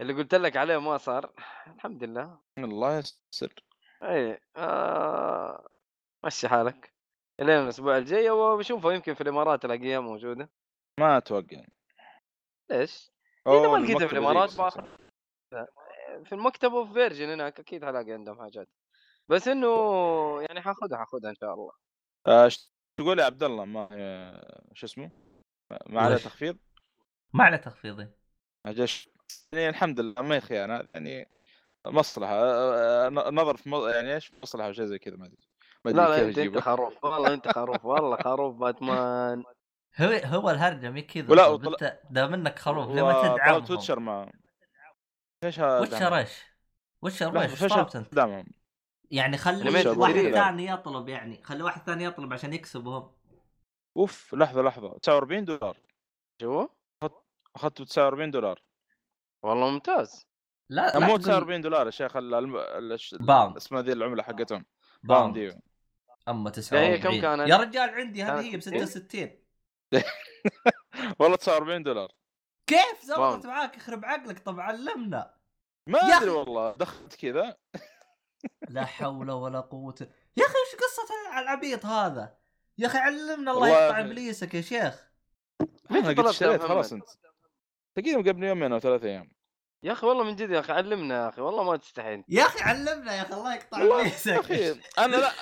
اللي 0.00 0.12
قلت 0.12 0.34
لك 0.34 0.56
عليه 0.56 0.78
ما 0.78 0.98
صار. 0.98 1.32
الحمد 1.66 2.04
لله. 2.04 2.40
الله 2.58 2.98
يستر 2.98 3.54
اي 4.02 4.40
آه... 4.56 5.68
مشي 6.24 6.48
حالك. 6.48 6.95
الين 7.40 7.58
الأسبوع 7.62 7.98
الجاي 7.98 8.30
وبشوفه 8.30 8.92
يمكن 8.92 9.14
في 9.14 9.20
الإمارات 9.20 9.64
الاقيها 9.64 10.00
موجودة. 10.00 10.50
ما 11.00 11.16
أتوقع. 11.16 11.64
ليش؟ 12.70 13.10
إذا 13.48 13.68
ما 13.68 13.76
لقيتها 13.76 14.06
في 14.08 14.16
المكتبة 14.16 14.18
الإمارات. 14.18 14.56
باخذ 14.56 14.84
في 16.24 16.32
المكتب 16.32 16.72
وفي 16.72 16.92
فيرجن 16.92 17.28
هناك 17.28 17.60
أكيد 17.60 17.84
حلاقي 17.84 18.12
عندهم 18.12 18.40
حاجات. 18.42 18.68
بس 19.28 19.48
إنه 19.48 19.68
يعني 20.42 20.60
حاخذها 20.60 20.98
حاخذها 20.98 21.30
إن 21.30 21.34
شاء 21.34 21.54
الله. 21.54 21.72
آه، 22.26 22.44
إيش 22.44 22.70
تقول 23.00 23.18
يا 23.18 23.24
عبد 23.24 23.42
الله 23.42 23.64
ما 23.64 23.88
آه، 23.92 24.62
شو 24.74 24.86
اسمه؟ 24.86 25.10
ما- 25.86 26.00
عليه؟ 26.02 26.16
تخفيض؟ 26.16 26.58
ما 27.34 27.44
عليه 27.44 27.56
تخفيض 27.56 28.12
أجل 28.66 28.88
يعني 29.52 29.68
الحمد 29.68 30.00
لله 30.00 30.22
ما 30.22 30.34
هي 30.34 30.40
خيانه 30.40 30.88
يعني 30.94 31.28
مصلحة 31.86 32.32
آه، 32.34 33.06
آه، 33.06 33.10
نظر 33.10 33.56
في 33.56 33.70
م- 33.70 33.88
يعني 33.88 34.14
إيش؟ 34.14 34.32
مصلحة 34.42 34.68
وشيء 34.68 34.84
زي 34.84 34.98
كذا 34.98 35.16
ما 35.16 35.26
أدري. 35.26 35.45
لا 35.92 36.16
أدري 36.16 36.22
لا 36.22 36.28
أنت 36.28 36.38
أنت 36.38 36.58
خروف 36.58 37.04
والله 37.04 37.34
أنت 37.34 37.48
خروف 37.48 37.84
والله 37.84 38.16
خروف 38.16 38.56
باتمان. 38.56 39.44
هو 40.00 40.20
هو 40.24 40.50
الهرجة 40.50 40.90
مي 40.90 41.02
كذا 41.02 41.30
ولا 41.30 41.46
وطل- 41.46 41.72
أنت 41.72 42.00
دام 42.10 42.34
انك 42.34 42.58
خروف 42.58 42.90
ليه 42.90 43.02
ما 43.02 43.34
تدعمهم 43.34 43.66
Witcher 43.70 43.98
ما 43.98 44.32
إيش؟ 45.44 45.60
هذا 45.60 45.80
Witcher 45.80 46.16
إيش؟ 46.16 46.30
لحظة، 47.02 47.64
إيش؟ 47.64 47.96
أنت؟ 47.96 48.14
يعني 49.10 49.36
خلي 49.38 49.70
واحد. 49.98 50.14
ثاني 50.14 50.66
يطلب 50.66 51.08
يعني 51.08 51.42
خلي 51.44 51.62
واحد 51.62 51.82
ثاني 51.82 52.04
يطلب 52.04 52.32
عشان 52.32 52.52
يكسبهم. 52.52 53.10
أوف 53.96 54.34
لحظة 54.34 54.62
لحظة. 54.62 54.98
49 54.98 55.44
دولار. 55.44 55.76
شو؟ 56.40 56.68
أخذته 57.56 57.84
49 57.84 58.30
دولار. 58.30 58.62
والله 59.42 59.70
ممتاز. 59.70 60.26
لا 60.70 60.98
مو 60.98 61.16
لا 61.16 61.22
49 61.22 61.60
دولار 61.60 61.86
يا 61.86 61.90
شيخ 61.90 62.16
الم- 62.16 62.56
اسمها 63.56 63.82
ذي 63.82 63.92
العملة 63.92 64.22
حقتهم. 64.22 64.64
pound 65.02 65.34
pound. 65.34 65.36
إيوه. 65.36 65.60
أما 66.28 66.52
هي 66.72 66.98
كم 66.98 67.10
49 67.10 67.20
كانت؟ 67.20 67.48
يا 67.48 67.56
رجال 67.56 67.90
عندي 67.90 68.22
هذه 68.22 68.40
هي 68.40 68.56
ب 68.56 68.60
60. 68.60 68.86
66 68.86 69.30
والله 71.18 71.36
49 71.36 71.82
دولار 71.82 72.12
كيف 72.66 73.04
زبطت. 73.04 73.46
معاك 73.46 73.76
يخرب 73.76 74.04
عقلك 74.04 74.38
طب 74.38 74.60
علمنا 74.60 75.34
ما 75.86 75.98
أدري. 75.98 76.30
والله 76.30 76.72
دخلت 76.72 77.14
كذا 77.14 77.56
لا 78.68 78.84
حول 78.84 79.30
ولا 79.30 79.60
قوة 79.60 79.94
يا 80.36 80.44
أخي 80.44 80.54
إيش 80.54 80.74
قصة 80.74 81.38
العبيط 81.40 81.86
هذا؟ 81.86 82.38
يا 82.78 82.86
أخي 82.86 82.98
علمنا 82.98 83.50
الله 83.52 83.68
يقطع. 83.68 84.00
إبليسك 84.00 84.54
يا 84.54 84.60
شيخ 84.60 85.10
أنا 85.90 86.08
قد 86.08 86.20
اشتريت؟ 86.20 86.62
خلاص 86.62 86.92
أنت 86.92 87.08
تقريبا 87.94 88.30
قبل 88.30 88.44
يومين 88.44 88.72
أو 88.72 88.78
ثلاث 88.78 89.04
أيام 89.04 89.35
يا 89.86 89.92
أخي 89.92 90.06
والله 90.06 90.24
من 90.24 90.36
جد 90.36 90.50
يا 90.50 90.60
أخي 90.60 90.72
علمنا 90.72 91.14
يا 91.14 91.28
أخي 91.28 91.42
والله 91.42 91.64
ما 91.64 91.76
تستحين 91.76 92.24
يا 92.28 92.42
أخي 92.42 92.60
علمنا 92.60 93.16
يا 93.16 93.22
أخي 93.22 93.34
الله 93.34 93.54
يقطع 93.54 93.78
أخي 94.40 94.80
أنا 95.04 95.16
لا. 95.16 95.32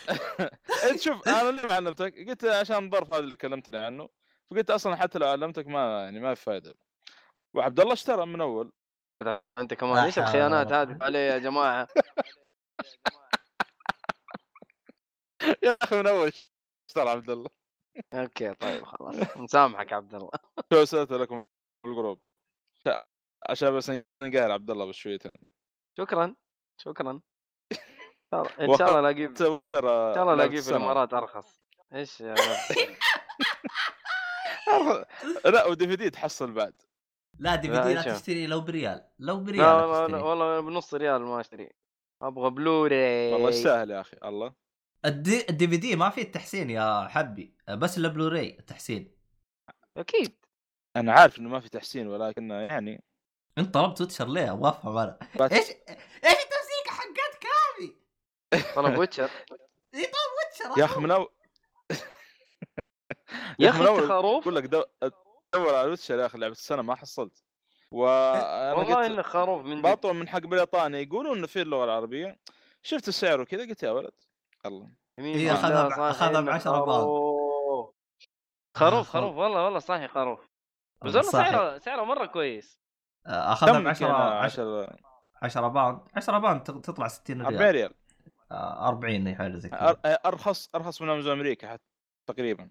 انت 0.91 1.01
شوف 1.01 1.29
أنا 1.29 1.49
اللي 1.49 1.63
ما 1.63 1.75
علمتك 1.75 2.29
قلت 2.29 2.45
عشان 2.45 2.85
الظرف 2.85 3.15
هذا 3.15 3.19
اللي 3.19 3.37
كلمتني 3.37 3.79
عنه 3.79 4.09
فقلت 4.51 4.71
أصلا 4.71 4.97
حتى 4.97 5.19
لو 5.19 5.29
علمتك 5.29 5.67
ما 5.67 6.05
يعني 6.05 6.21
ما 6.21 6.35
في 6.35 6.43
فائده 6.43 6.75
وعبد 7.55 7.81
الله 7.81 7.93
اشترى 7.93 8.27
من 8.27 8.41
أول. 8.41 8.73
أنت 9.59 9.75
كمان 9.75 10.05
إيش 10.05 10.19
الخيانات 10.19 10.73
هذه؟ 10.73 10.99
عليه 11.01 11.19
يا 11.19 11.39
جماعة. 11.39 11.89
يا 15.65 15.77
أخي 15.83 15.97
من 15.97 16.07
أول 16.07 16.33
اشترى 16.89 17.11
عبد 17.11 17.31
الله. 17.31 17.51
أوكي 18.15 18.55
طيب 18.55 18.85
خلاص. 18.85 19.37
مسامحك 19.37 19.93
عبد 19.93 20.15
الله. 20.15 20.31
شو 20.73 20.79
ارسلت 20.79 21.13
لكم 21.13 21.45
في 21.83 21.89
الجروب؟ 21.89 22.21
عشان 23.51 23.77
بس 23.77 23.93
نقهر 24.23 24.51
عبد 24.51 24.71
الله 24.71 24.87
بشويتين 24.87 25.33
شكرا 25.99 26.35
شكرا. 26.81 27.21
إن 28.35 28.77
شاء 28.79 28.89
الله 28.89 29.01
الاقيه 29.01 29.27
إن 29.31 29.37
شاء 29.37 29.61
الله 30.23 30.35
الاقيه 30.35 30.61
في 30.61 30.71
الامارات 30.71 31.15
أرخص. 31.15 31.61
إيش 31.95 32.21
يا. 32.21 32.35
لا 35.45 35.67
و 35.67 35.89
DVD 35.89 36.11
تحصل 36.11 36.53
بعد. 36.53 36.83
لا 37.39 37.55
DV 37.55 37.75
لا، 37.75 37.87
D 37.87 37.95
لا؟ 37.95 38.03
تشتري 38.03 38.47
لو 38.47 38.61
بريال. 38.61 39.09
لو 39.19 39.41
بريال 39.41 39.59
لا 39.59 39.65
لا 39.65 39.87
والله 39.87 40.07
تشتري. 40.07 40.23
والله 40.23 40.61
بنص 40.61 40.95
ريال 40.95 41.23
ما 41.23 41.41
أشتري. 41.41 41.71
أبغى 42.23 42.51
بلوري 42.51 43.33
والله 43.33 43.49
يستاهل 43.49 43.91
يا 43.91 44.01
أخي 44.01 44.17
الله. 44.25 44.55
ال 45.05 45.47
D 45.51 45.69
ال 45.69 45.77
DVD 45.77 45.97
ما 45.97 46.11
فيه 46.11 46.23
التحسين 46.23 46.71
يا 46.71 47.09
حبي. 47.09 47.55
بس 47.69 47.99
البلوراي 47.99 48.59
التحسين. 48.59 49.17
أكيد. 49.97 50.37
أنا 50.97 51.13
عارف 51.13 51.39
إنه 51.39 51.49
ما 51.49 51.61
في 51.61 51.69
تحسين 51.69 52.09
ولكن 52.09 52.51
يعني 52.51 53.05
انت 53.59 53.75
طلبت 53.75 54.01
Witcher 54.01 54.29
ليه؟ 54.29 54.53
أبغى 54.53 54.69
افهم 54.71 54.99
أنا 54.99 55.19
إيش 55.43 55.53
إيش 55.53 55.69
التمسيكه 56.25 56.91
حقتك 56.91 57.47
هذه؟ 57.47 58.75
طلب 58.75 58.99
Witcher. 58.99 59.25
اي 59.95 60.03
طلب 60.07 60.31
Witcher. 60.39 60.81
يا 60.81 60.85
أخي 60.85 61.01
من 61.01 61.11
اول 61.11 61.29
يا 63.59 63.71
من 63.73 63.87
أخي 63.87 63.89
انت 64.03 64.09
خروف. 64.09 64.43
أقول 64.43 64.57
لك 64.57 64.65
دو- 64.65 64.85
دور 65.55 65.75
على 65.75 65.89
Witcher 65.91 66.19
يا 66.19 66.27
أخي 66.27 66.39
لعبة 66.39 66.53
السنة 66.53 66.83
ما 66.83 66.95
حصلت. 66.95 67.43
وأنا 67.91 68.73
والله 68.75 68.95
قلت 68.97 69.11
انك 69.11 69.25
خروف 69.27 69.65
من 69.65 69.77
جد 69.77 69.83
بطلع 69.87 70.13
من 70.13 70.29
حق 70.29 70.39
بريطانيا. 70.39 70.99
يقولون 71.01 71.37
إنه 71.39 71.47
في 71.47 71.63
اللغة 71.63 71.85
العربية. 71.85 72.39
شفت 72.83 73.09
السعر 73.09 73.41
وكذا؟ 73.41 73.63
قلت 73.69 73.83
يا 73.83 73.91
ولد. 73.91 74.13
الله 74.67 74.91
يمين 75.19 75.35
هي 75.39 75.45
بالله 75.45 75.61
أخذها 75.61 75.89
ب- 75.89 75.91
صحيح 75.91 76.01
أخذها 76.05 76.39
إنك 76.39 76.47
بعشرة 76.47 76.71
pound. 76.85 77.93
خروف. 78.77 79.09
خروف 79.09 79.37
والله 79.37 79.65
والله 79.65 79.79
صحيح 79.79 80.11
خروف. 80.13 80.41
بس 81.05 81.15
والله. 81.15 81.31
سعره 81.31 81.79
سعره 81.79 82.03
مرة 82.05 82.27
كويس. 82.27 82.84
أخذها 83.27 83.73
ب 83.73 83.83
كم 83.83 83.89
10 83.89 84.07
10 84.13 84.81
10 84.83 84.83
10 84.83 84.99
10 85.43 85.69
باوند. 85.69 86.01
10 86.17 86.39
باوند 86.39 86.61
تط- 86.63 86.85
تطلع 86.85 87.09
60 87.09 87.41
40 87.41 87.61
ريال 87.61 87.75
ريال. 87.75 87.93
آه، 88.53 88.89
40 88.89 89.27
أي 89.27 89.35
حاجة 89.35 89.57
زي 89.57 89.69
كذا. 89.69 89.97
ارخص 90.27 90.71
أرخص 90.75 91.03
من 91.03 91.09
امازون 91.11 91.33
أمريكا 91.33 91.69
حتى 91.69 91.83
تقريبا. 92.27 92.71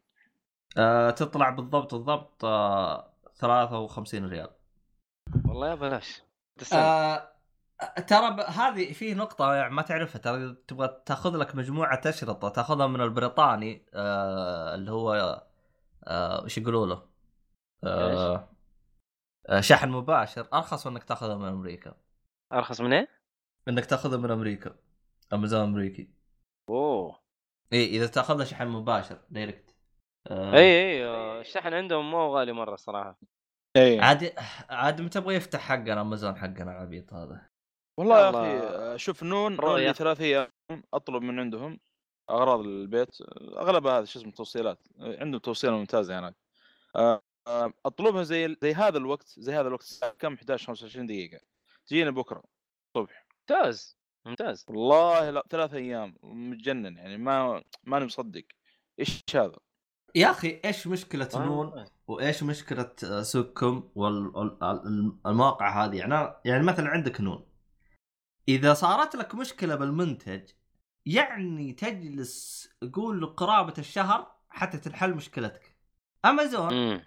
آه، 0.77 1.09
تطلع 1.09 1.49
بالضبط 1.49 1.95
بالضبط 1.95 2.45
آه، 2.45 3.13
53 3.35 4.29
ريال. 4.29 4.49
والله 5.45 5.69
يا 5.69 5.75
بلاش. 5.75 6.21
آه، 6.73 7.29
ترى 8.07 8.31
ب- 8.31 8.39
هذه 8.39 8.93
في 8.93 9.13
نقطة 9.13 9.53
يعني 9.53 9.73
ما 9.73 9.81
تعرفها 9.81 10.19
ترى 10.21 10.55
تبغى 10.67 11.01
تأخذ 11.05 11.37
لك 11.37 11.55
مجموعة 11.55 12.01
أشرطة 12.05 12.49
تأخذها 12.49 12.87
من 12.87 13.01
البريطاني 13.01 13.85
آه 13.93 14.75
اللي 14.75 14.91
هو 14.91 15.41
آه 16.07 16.43
وش 16.43 16.57
يقولوا 16.57 16.87
له؟ 16.87 17.01
آه 17.83 18.33
آه 18.35 18.47
شحن 19.59 19.89
مباشر. 19.89 20.47
أرخص 20.53 20.87
من 20.87 20.93
إنك 20.93 21.03
تاخذها 21.03 21.35
من 21.35 21.47
أمريكا. 21.47 21.93
أرخص 22.53 22.81
من 22.81 22.93
إيه؟ 22.93 23.07
إنك 23.67 23.85
تاخذها 23.85 24.17
من 24.17 24.31
أمريكا. 24.31 24.75
أمازون 25.33 25.61
أمريكي. 25.61 26.09
أوه. 26.69 27.23
إي 27.73 27.85
إذا 27.85 28.07
تاخذها 28.07 28.45
شحن 28.45 28.67
مباشر 28.67 29.17
direct 29.29 29.75
آه 30.27 30.53
اي 30.53 30.59
اي 30.59 31.05
آه، 31.05 31.41
الشحن 31.41 31.73
عندهم 31.73 32.11
مو 32.11 32.35
غالي 32.35 32.53
مرة 32.53 32.73
الصراحه 32.73 33.19
اي 33.77 33.99
عاد 33.99 34.33
عاد 34.69 35.01
متى 35.01 35.19
يبغى 35.19 35.35
يفتح 35.35 35.59
حقنا 35.59 36.01
أمازون 36.01 36.35
حقنا 36.35 36.71
العبيط 36.71 37.13
هذا. 37.13 37.49
والله 37.99 38.19
يا. 38.19 38.29
أخي 38.29 38.67
آه، 38.67 38.97
شوف 38.97 39.23
نون 39.23 39.55
رؤية. 39.55 39.95
أيام 40.19 40.47
أطلب 40.93 41.23
من 41.23 41.39
عندهم 41.39 41.79
أغراض 42.29 42.59
البيت. 42.59 43.17
أغلبها 43.57 43.97
هذا 43.97 44.05
شو 44.05 44.19
اسمه 44.19 44.31
توصيلات. 44.31 44.79
عندهم 44.99 45.39
توصيلة 45.39 45.77
ممتازة 45.77 46.19
هناك. 46.19 46.35
آه، 46.95 47.13
آه، 47.13 47.21
أطلبها 47.85 48.23
زي 48.23 48.55
زي 48.61 48.73
هذا 48.73 48.97
الوقت 48.97 49.27
زي 49.37 49.53
هذا 49.53 49.67
الوقت 49.67 49.83
الساعة 49.83 50.11
كم؟ 50.11 50.33
11 50.33 50.67
25 50.67 51.05
دقيقة. 51.05 51.39
تجيني 51.87 52.11
بكرة 52.11 52.43
الصبح. 52.95 53.27
ممتاز 53.39 53.97
ممتاز. 54.25 54.65
والله 54.69 55.29
لا 55.29 55.43
ثلاث 55.49 55.73
أيام 55.73 56.15
متجنن 56.23 56.97
يعني 56.97 57.17
ما 57.17 57.63
ماني 57.83 58.05
مصدق. 58.05 58.43
إيش 58.99 59.23
هذا؟ 59.35 59.57
يا 60.15 60.31
أخي 60.31 60.61
إيش 60.65 60.87
مشكلة 60.87 61.29
آه. 61.35 61.45
نون؟ 61.45 61.85
وإيش 62.07 62.43
مشكلة 62.43 62.95
آه، 63.03 63.21
سوقكم 63.21 63.89
والمواقع 63.95 65.85
هذه؟ 65.85 65.97
يعني 65.97 66.13
أنا- 66.27 66.31
يعني 66.45 66.63
مثلا 66.63 66.89
عندك 66.89 67.21
نون. 67.21 67.45
إذا 68.49 68.73
صارت 68.73 69.15
لك 69.15 69.35
مشكلة 69.35 69.75
بالمنتج 69.75 70.49
يعني 71.05 71.73
تجلس 71.73 72.69
قول 72.93 73.25
قرابة 73.25 73.73
الشهر 73.77 74.35
حتى 74.49 74.77
تنحل 74.77 75.13
مشكلتك. 75.13 75.77
امازون 76.25 77.01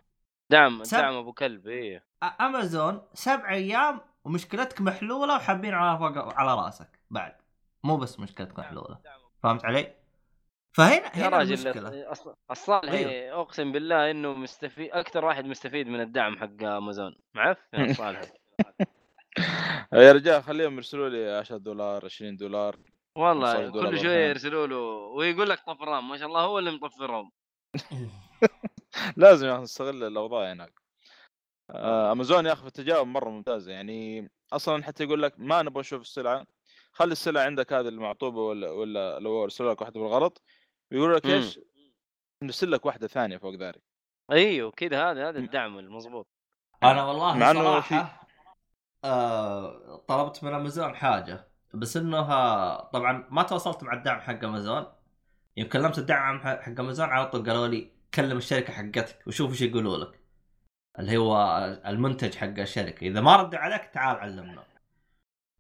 دعم 0.51 0.85
سب- 0.85 0.97
دعم 0.99 1.15
أبو 1.15 1.33
كلب 1.33 1.69
إيه. 1.69 2.05
أمازون 2.41 3.03
سبع 3.15 3.51
أيام 3.53 4.01
ومشكلتك 4.25 4.81
محلولة 4.81 5.35
وحابين 5.37 5.75
على 5.75 5.99
فوق 5.99 6.35
على 6.39 6.55
رأسك 6.55 6.89
بعد. 7.11 7.37
مو 7.85 7.97
بس 7.97 8.21
مشكلتك 8.21 8.59
محلولة. 8.59 8.99
فهمت 9.43 9.65
علي؟ 9.65 9.95
فهنا 10.73 10.95
يا 11.19 11.29
هنا 11.29 11.37
راجل 11.37 11.53
المشكلة. 11.67 12.13
أص- 12.15 12.29
الصالح 12.51 12.93
أيوه. 12.93 13.41
أقسم 13.41 13.73
بالله 13.73 14.11
إنه 14.11 14.35
مستفيد 14.35 14.91
أكثر 14.91 15.25
واحد 15.25 15.45
مستفيد 15.45 15.87
من 15.89 16.01
الدعم 16.01 16.37
حق 16.39 16.63
أمازون. 16.63 17.17
معفن 17.35 17.61
يا 17.75 17.93
صالح. 18.03 18.21
يا 19.93 20.13
رجال 20.13 20.43
خليهم 20.43 20.77
يرسلوا 20.77 21.09
لي 21.09 21.37
10 21.39 21.57
دولار 21.57 22.05
20 22.05 22.37
دولار. 22.37 22.77
والله 23.17 23.53
15 23.53 23.69
دولار 23.69 23.91
كل 23.91 24.01
شوية. 24.01 24.29
يرسلوا 24.29 24.67
له 24.67 24.77
ويقول 25.17 25.51
لك 25.51 25.61
طفران 25.67 26.05
ما 26.05 26.17
شاء 26.17 26.29
الله 26.29 26.41
هو 26.41 26.59
اللي 26.59 26.71
مطفرهم. 26.71 27.31
لازم 29.17 29.47
يا 29.47 29.55
أخي 29.55 29.63
نستغل 29.63 30.05
الأوضاع 30.05 30.53
هناك. 30.53 30.81
آه، 31.71 32.13
امازون 32.13 32.47
يا 32.47 32.53
أخي 32.53 32.61
في 32.63 32.69
التجاوب 32.69 33.07
مرة 33.07 33.31
ممتازة. 33.31 33.73
يعني 33.73 34.31
أصلا 34.53 34.85
حتى 34.85 35.05
يقول 35.05 35.23
لك 35.23 35.35
ما 35.39 35.63
نبغى 35.63 35.81
نشوف 35.81 36.01
السلعه 36.01 36.47
خلي 36.93 37.13
السلعه 37.13 37.45
عندك 37.45 37.73
هذه 37.73 37.89
المعطوبة 37.89 38.41
ولا 38.41 38.71
ولا 38.71 39.19
لو 39.19 39.45
ارسلوا 39.45 39.73
لك 39.73 39.81
واحدة 39.81 40.01
بالغلط 40.01 40.43
بيقولوا 40.91 41.17
لك 41.17 41.27
مم. 41.27 41.33
إيش؟ 41.33 41.61
نرسل 42.43 42.71
لك 42.71 42.87
واحدة 42.87 43.07
ثانية 43.07 43.37
فوق 43.37 43.55
ذلك. 43.55 43.83
أيوه 44.33 44.71
كذا 44.71 45.11
هذا 45.11 45.29
هذا 45.29 45.39
الدعم 45.39 45.79
المضبوط. 45.79 46.29
أنا 46.83 47.05
والله 47.05 47.37
مع 47.37 47.53
صراحة 47.53 48.27
آه 49.05 49.97
طلبت 50.09 50.45
من 50.45 50.55
امازون 50.55 50.95
حاجة 50.95 51.49
بس 51.75 51.97
إنها 51.97 52.77
طبعا 52.93 53.29
ما 53.31 53.43
تواصلت 53.43 53.83
مع 53.83 53.93
الدعم 53.93 54.21
حق 54.21 54.45
امازون 54.45 54.87
يوم 55.57 55.69
كلمت 55.69 55.99
الدعم 55.99 56.41
حق 56.41 56.81
امازون 56.81 57.09
على 57.09 57.27
طول 57.27 57.51
قالوا 57.51 57.67
لي 57.69 57.96
كلم 58.17 58.37
الشركة 58.37 58.73
حقتك 58.73 59.27
وشوف 59.27 59.51
إيش 59.51 59.63
يقولوا 59.63 59.97
لك. 59.97 60.21
اللي 60.99 61.17
هو 61.17 61.37
المنتج 61.87 62.35
حق 62.35 62.59
الشركة. 62.59 63.07
إذا 63.07 63.21
ما 63.21 63.37
ردوا 63.37 63.59
عليك 63.59 63.85
تعال 63.85 64.17
علمنا. 64.17 64.65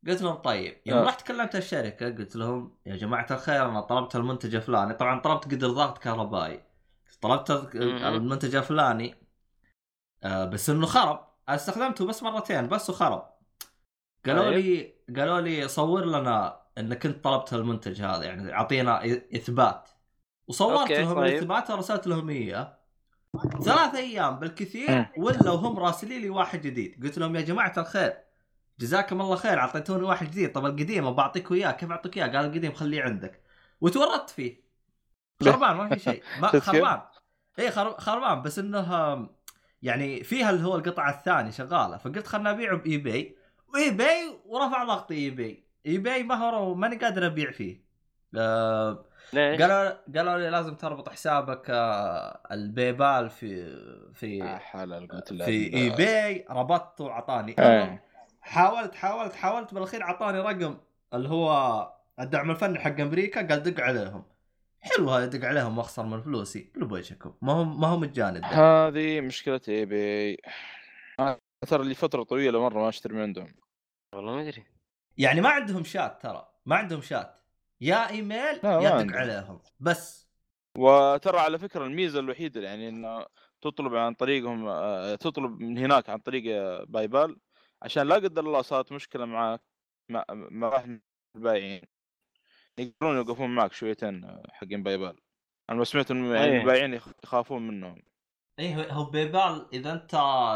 قلت 0.07 0.23
لهم 0.23 0.35
طيب. 0.35 0.81
يوم 0.87 0.99
آه. 0.99 1.05
رحت 1.05 1.27
كلمت 1.27 1.57
الشركة 1.57 2.07
قلت 2.07 2.37
لهم 2.37 2.78
يا 2.87 2.97
جماعة 2.97 3.27
الخير 3.31 3.69
أنا 3.69 3.81
طلبت 3.81 4.16
المنتج 4.16 4.55
الفلاني. 4.55 4.95
طبعا 4.95 5.20
طلبت 5.20 5.45
قدر 5.45 5.69
ضغط 5.69 5.99
كهربائي. 5.99 6.62
طلبت. 7.20 7.51
المنتج 7.74 8.57
الفلاني. 8.57 9.15
آه 10.24 10.45
بس 10.45 10.70
إنه 10.70 10.87
خرب. 10.87 11.27
استخدمته 11.49 12.07
بس 12.07 12.23
مرتين 12.23 12.69
بس 12.69 12.91
وخرب. 12.91 13.31
قالوا 14.27 14.45
طيب. 14.45 14.55
لي 14.55 14.95
قالوا 15.20 15.41
لي 15.41 15.69
صور 15.69 16.05
لنا 16.05 16.62
إنك 16.78 17.07
أنت 17.07 17.24
طلبت 17.24 17.53
المنتج 17.53 18.03
هذا. 18.03 18.24
يعني 18.24 18.53
أعطينا 18.53 19.05
إثبات. 19.35 19.89
وصورت 20.48 20.81
أوكي، 20.81 21.02
لهم 21.02 21.14
طيب. 21.14 21.24
الاثبات 21.24 21.70
ورسلت 21.70 22.06
لهم 22.06 22.31
اياه 22.31 22.78
ثلاث 23.64 23.94
أيام 23.94 24.39
بالكثير. 24.39 25.06
ولا 25.16 25.51
هم 25.51 25.78
راسلين 25.78 26.23
لي 26.23 26.31
واحد 26.31 26.62
جديد. 26.62 27.05
قلت 27.05 27.18
لهم 27.18 27.36
يا 27.36 27.40
جماعة 27.40 27.73
الخير. 27.78 28.16
جزاكم 28.81 29.20
الله 29.20 29.36
خير 29.36 29.59
أعطيتوني 29.59 30.02
واحد 30.02 30.27
جديد. 30.31 30.52
طب 30.52 30.66
القديم 30.66 31.10
بعطيك 31.10 31.52
اياه 31.52 31.70
كيف 31.73 31.90
أعطيك 31.90 32.16
اياه؟ 32.16 32.27
قال 32.27 32.36
القديم 32.47 32.73
خليه 32.73 33.02
عندك. 33.02 33.40
وتورطت 33.81 34.31
فيه. 34.31 34.66
خربان 35.44 35.77
ما 35.77 35.89
في 35.89 35.98
شيء. 35.98 36.23
ما؟ 36.40 36.48
خربان. 36.48 37.01
اي 37.59 37.70
خر- 37.70 38.01
خربان. 38.01 38.43
بس 38.43 38.59
إنه 38.59 39.28
يعني 39.82 40.24
فيها 40.24 40.51
اللي 40.51 40.66
هو 40.66 40.77
القطعة 40.77 41.10
الثانية 41.10 41.51
شغالة. 41.51 41.97
فقلت 41.97 42.27
خلنا 42.27 42.51
أبيعه 42.51 42.77
ب 42.77 42.99
eBay 42.99 43.37
و 43.74 43.91
eBay 43.91 44.41
ورفع 44.47 44.85
ضغطي 44.85 45.14
eBay 45.15 45.65
eBay 45.87 46.23
ما 46.23 46.35
هو 46.35 46.74
ماني 46.74 46.97
قادر 46.97 47.27
أبيع 47.27 47.51
فيه. 47.51 47.86
آه، 48.36 49.05
ليش؟ 49.32 49.61
قالوا 49.62 49.90
قالوا 50.16 50.39
لي 50.39 50.51
لازم 50.51 50.74
تربط 50.74 51.09
حسابك 51.09 51.70
آه، 51.70 52.40
ال 52.53 52.64
PayPal 52.64 53.31
في 53.31 53.77
في 54.15 54.43
آه، 54.43 54.85
له 54.85 55.44
في 55.44 55.74
eBay 55.74 56.47
ربطته 56.51 57.05
وعطاني 57.05 57.55
إيه. 57.59 58.05
حاولت 58.40 58.94
حاولت 58.94 59.35
حاولت 59.35 59.74
بالأخير 59.74 60.03
أعطاني 60.03 60.40
رقم 60.40 60.77
اللي 61.15 61.28
هو 61.28 61.93
الدعم 62.20 62.51
الفني 62.51 62.78
حق 62.78 63.01
أمريكا 63.01 63.47
قال 63.47 63.62
دق 63.62 63.82
عليهم. 63.82 64.24
حلو 64.81 65.11
هذا 65.11 65.27
دق 65.27 65.48
عليهم 65.48 65.78
وأخسر 65.78 66.07
من 66.07 66.23
فلوسي. 66.23 66.73
قلوا 66.74 66.89
بوجهكم 66.89 67.35
ما 67.43 67.53
هو 67.53 67.65
ما 67.65 67.86
هو 67.86 67.98
مجاني. 67.98 68.40
هذه 68.47 69.20
مشكلة 69.20 69.61
eBay 69.69 70.37
أنا 71.20 71.39
ترى 71.66 71.85
لي 71.85 71.94
فترة 71.94 72.23
طويلة 72.23 72.61
مرة 72.61 72.78
ما 72.78 72.89
أشتري 72.89 73.15
من 73.15 73.23
عندهم. 73.23 73.55
والله 74.15 74.35
ما 74.35 74.40
أدري. 74.40 74.65
يعني 75.19 75.40
ما 75.40 75.48
عندهم 75.48 75.85
شات 75.85 76.23
ترى. 76.23 76.48
ما 76.66 76.77
عندهم 76.77 77.01
شات. 77.01 77.39
يا 77.81 78.11
إيميل 78.11 78.61
يا 78.65 78.90
عندهم. 78.90 79.15
عليهم. 79.15 79.61
بس. 79.81 80.27
وترى 80.78 81.39
على 81.39 81.59
فكرة 81.59 81.85
الميزة 81.85 82.20
الوحيدة 82.20 82.61
يعني 82.61 82.89
إنه 82.89 83.27
تطلب 83.61 83.94
عن 83.94 84.15
طريقهم 84.15 84.66
آه، 84.69 85.15
تطلب 85.15 85.61
من 85.61 85.78
هناك 85.78 86.11
عن 86.11 86.19
طريق 86.19 86.57
آه، 86.57 86.85
PayPal. 86.89 87.37
عشان 87.82 88.09
لا 88.09 88.15
قدر 88.15 88.44
الله 88.44 88.62
صارت 88.62 88.93
مشكلة 88.93 89.24
معك 89.24 89.61
مع 90.09 90.24
مع 90.31 90.85
البايعين. 91.36 91.82
يقدرون 92.78 93.16
يوقفون 93.16 93.55
معك 93.55 93.73
شويتين 93.73 94.24
آه، 94.24 94.43
حقين 94.53 94.82
PayPal. 94.83 95.16
أنا 95.70 95.78
ما 95.78 95.85
سمعت 95.85 96.11
إنه 96.11 96.35
يعني 96.35 96.53
أيه. 96.53 96.61
البايعين 96.61 96.94
يخ- 96.94 97.12
يخافون 97.24 97.66
منهم. 97.69 98.03
إيه 98.59 98.93
هو 98.93 99.05
PayPal 99.05 99.66
إذا 99.73 99.93
أنت 99.93 100.11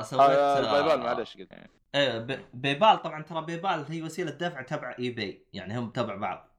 سويت 0.04 0.20
آه 0.30 0.58
ال 0.58 0.64
PayPal 0.64 1.00
معلش 1.04 1.36
قلت 1.36 1.50
يعني. 1.52 1.70
إيه 1.94 2.18
بي- 2.18 2.44
PayPal 2.54 3.02
طبعا 3.02 3.22
ترى 3.22 3.44
PayPal 3.44 3.84
هي 3.88 4.02
وسيلة 4.02 4.30
دفع 4.30 4.62
تبع 4.62 4.96
eBay 4.98 5.46
يعني 5.52 5.78
هم 5.78 5.90
تبع 5.90 6.14
بعض. 6.14 6.49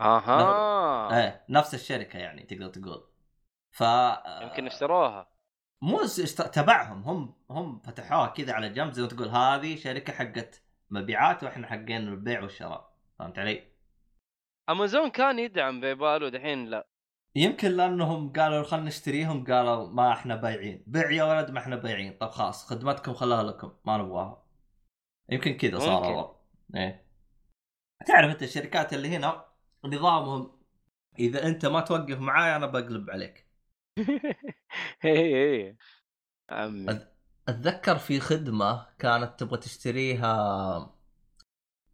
آها. 0.00 1.16
إيه 1.16 1.44
نفس 1.48 1.74
الشركة 1.74 2.18
يعني 2.18 2.42
تقدر 2.42 2.68
تقول. 2.68 3.10
ف 3.70 3.80
يمكن 4.42 4.66
اشتروها. 4.66 5.30
مو 5.82 6.06
تبعهم. 6.52 7.02
هم 7.02 7.34
هم 7.50 7.80
فتحوها 7.80 8.26
كذا 8.26 8.52
على 8.52 8.68
جنب 8.68 8.92
زي 8.92 9.02
ما 9.02 9.08
تقول 9.08 9.28
هذه 9.28 9.76
شركة 9.76 10.12
حقت 10.12 10.62
مبيعات 10.90 11.44
وإحنا 11.44 11.66
حقين 11.66 12.08
البيع 12.08 12.42
والشراء. 12.42 12.92
فهمت 13.18 13.38
علي؟ 13.38 13.70
امازون 14.70 15.10
كان 15.10 15.38
يدعم 15.38 15.80
بيبال 15.80 16.22
ودحين 16.24 16.66
لا. 16.66 16.86
يمكن 17.36 17.70
لأنهم 17.70 18.32
قالوا 18.32 18.62
خلينا 18.62 18.86
نشتريهم 18.86 19.44
قالوا 19.44 19.88
ما 19.88 20.12
إحنا 20.12 20.36
بايعين. 20.36 20.84
بيع 20.86 21.10
يا 21.10 21.24
ولد 21.24 21.50
ما 21.50 21.58
إحنا 21.58 21.76
بايعين. 21.76 22.18
طب 22.18 22.30
خلاص 22.30 22.66
خدمتكم 22.66 23.14
خلاها 23.14 23.42
لكم. 23.42 23.72
ما 23.84 23.96
نبغاها. 23.96 24.42
يمكن 25.28 25.56
كذا 25.56 25.78
صار. 25.78 26.10
الوضع. 26.10 26.34
إيه. 26.74 27.06
تعرف 28.06 28.30
أنت 28.30 28.42
الشركات 28.42 28.94
اللي 28.94 29.16
هنا 29.16 29.49
نظامهم. 29.84 30.60
إذا 31.18 31.46
أنت 31.46 31.66
ما 31.66 31.80
توقف 31.80 32.18
معاي 32.18 32.56
أنا 32.56 32.66
بقلب 32.66 33.10
عليك. 33.10 33.46
هي 35.00 35.34
هي 35.34 35.76
عمي. 36.50 36.88
أذ- 36.90 37.06
أتذكر 37.48 37.98
في 37.98 38.20
خدمة 38.20 38.86
كانت 38.98 39.40
تبغى 39.40 39.58
تشتريها 39.58 40.32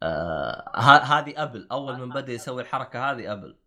آه 0.03 0.99
هذه 1.03 1.43
أبل. 1.43 1.67
أول 1.71 1.97
من 1.99 2.09
بدأ 2.09 2.33
يسوي 2.33 2.61
الحركة 2.61 3.11
هذه 3.11 3.33
أبل. 3.33 3.59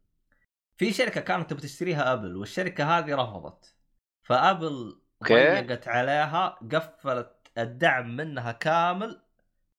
في 0.77 0.93
شركة 0.93 1.21
كانت 1.21 1.51
تبغى 1.51 1.63
تشتريها 1.63 2.13
أبل 2.13 2.37
والشركة 2.37 2.99
هذه 2.99 3.15
رفضت. 3.15 3.77
فأبل. 4.23 5.01
ضيقت 5.25 5.89
عليها 5.89 6.49
قفلت 6.73 7.51
الدعم 7.59 8.17
منها 8.17 8.53
كامل 8.53 9.23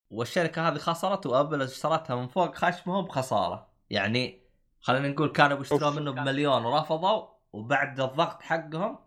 والشركة 0.10 0.68
هذه 0.70 0.78
خسرت 0.78 1.26
وأبل 1.26 1.62
اشترتها 1.62 2.16
من 2.16 2.28
فوق. 2.28 2.56
خشمهم 2.56 3.06
بخساره 3.06 3.71
يعني 3.92 4.42
خلينا 4.82 5.08
نقول 5.08 5.32
كانوا 5.32 5.58
بيشتروها 5.58 5.86
أوف. 5.86 5.98
منه 5.98 6.12
بمليون 6.12 6.66
ورفضوا 6.66 7.28
وبعد 7.54 8.00
الضغط 8.00 8.42
حقهم 8.42 9.00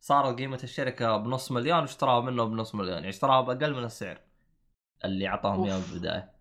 صارت 0.00 0.38
قيمة 0.38 0.60
الشركة 0.64 1.16
بنص 1.16 1.52
مليون 1.52 1.80
واشتراها 1.80 2.20
منه 2.20 2.44
بنص 2.44 2.74
مليون 2.74 2.94
يعني 2.94 3.08
اشتراها 3.08 3.40
بأقل 3.40 3.74
من 3.74 3.84
السعر 3.84 4.20
اللي 5.04 5.28
أعطاهم 5.28 5.64
إياه 5.64 5.74
أوف. 5.74 5.90
بالبداية 5.90 6.32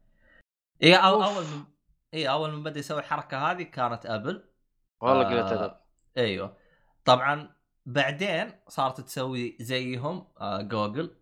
اي 0.84 0.96
أو. 0.96 1.24
أول 1.24 1.44
من 1.44 1.64
اي 2.14 2.30
أول 2.30 2.52
من 2.52 2.64
بدأ 2.64 2.80
يسوي 2.80 3.00
الحركه 3.00 3.52
هذه 3.52 3.64
كانت 3.64 4.06
أبل 4.06 4.44
والله 5.02 5.22
آه، 5.22 5.44
قلت 5.44 5.52
ادب 5.52 5.76
أيوه 6.18 6.58
طبعا 7.06 7.56
بعدين 7.86 8.52
صارت 8.68 9.02
تسوي 9.02 9.58
زيهم 9.60 10.28
آه 10.42 10.62
جوجل 10.62 11.16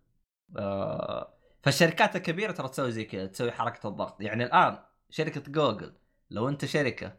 آه 0.56 1.34
فالشركات 1.62 2.16
الكبيرة 2.16 2.52
ترى 2.52 2.68
تسوي 2.68 2.92
زي 2.92 3.04
كذا 3.04 3.26
تسوي 3.26 3.52
حركة 3.52 3.88
الضغط 3.88 4.20
يعني 4.20 4.44
الآن 4.44 4.78
شركة 5.10 5.52
جوجل 5.52 5.94
لو 6.30 6.48
انت 6.48 6.64
شركة 6.64 7.16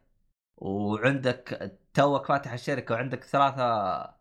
وعندك 0.57 1.77
توك 1.93 2.25
فاتح 2.25 2.53
الشركة 2.53 2.95
وعندك 2.95 3.23
ثلاثة 3.23 4.17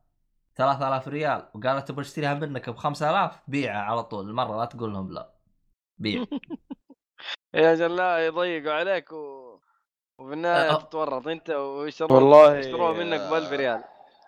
3000 0.54 1.08
ريال 1.08 1.48
وقالت 1.54 1.88
تبغى 1.88 2.00
اشتريها 2.00 2.34
منك 2.34 2.70
ب 2.70 2.76
5000 2.76 3.40
بيعها 3.48 3.82
على 3.82 4.04
طول 4.04 4.28
المره 4.28 4.56
لا 4.56 4.64
تقول 4.64 4.92
لهم 4.92 5.12
لا 5.12 5.34
بيع 5.98 6.24
يا 7.54 7.74
جلاء 7.74 8.20
يضيقوا 8.20 8.72
عليك 8.72 9.12
و... 9.12 9.58
وفي 10.18 10.32
النهاية 10.32 10.70
أه. 10.70 10.82
تتورط 10.82 11.28
أنت 11.28 11.50
ويشتروها 11.50 12.14
والله 12.14 12.56
يشتروها 12.56 12.92
منك 12.92 13.20
ب 13.20 13.34
1000 13.34 13.52
ريال 13.52 13.84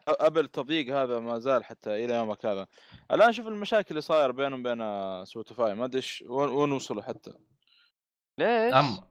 Apple 0.08 0.44
التضييق 0.44 0.96
هذا 0.96 1.18
ما 1.18 1.38
زال 1.38 1.64
حتى 1.64 2.04
إلى 2.04 2.14
يومك 2.14 2.46
هذا 2.46 2.66
الآن 3.12 3.32
شوف 3.32 3.46
المشاكل 3.46 3.88
اللي 3.90 4.00
صاير 4.00 4.32
بينهم 4.32 4.60
وبين 4.60 4.80
آه، 4.80 5.24
Spotify 5.24 5.74
ما 5.74 5.84
أدري 5.84 6.02
وين 6.28 6.72
وصلوا 6.72 7.02
حتى 7.02 7.32
ليش؟ 8.38 8.74
آه، 8.74 9.08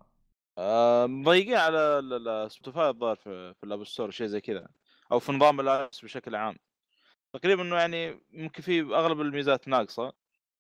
مضيقين 1.07 1.55
على 1.55 2.47
Spotify 2.51 2.89
الظاهر 2.89 3.15
في, 3.15 3.53
في 3.53 3.63
ال 3.63 3.68
App 3.68 3.83
Store 3.83 4.11
شيء 4.11 4.27
زي 4.27 4.41
كذا 4.41 4.67
أو 5.11 5.19
في 5.19 5.31
نظام 5.31 5.59
ال 5.59 5.70
iOS 5.70 6.01
بشكل 6.01 6.35
عام. 6.35 6.57
تقريبا 7.33 7.61
إنه 7.61 7.75
يعني 7.75 8.21
ممكن 8.29 8.61
في 8.61 8.81
أغلب 8.81 9.21
الميزات 9.21 9.67
ناقصة. 9.67 10.13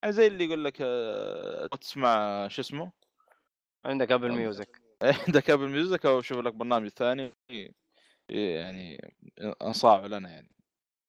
يعني 0.03 0.13
زي 0.13 0.27
اللي 0.27 0.45
يقول 0.45 0.65
لك 0.65 0.77
آه، 0.81 1.67
تسمع 1.67 2.47
شو 2.47 2.61
اسمه؟ 2.61 2.91
عندك 3.85 4.11
Apple 4.11 4.31
Music 4.31 4.81
عندك 5.27 5.49
Apple 5.49 5.67
Music 5.69 6.05
أو 6.05 6.21
شوف 6.21 6.37
لك 6.37 6.53
برنامج 6.53 6.89
ثاني. 6.89 7.33
يعني 8.29 9.15
أنصاع 9.61 10.05
لنا 10.05 10.29
يعني. 10.29 10.51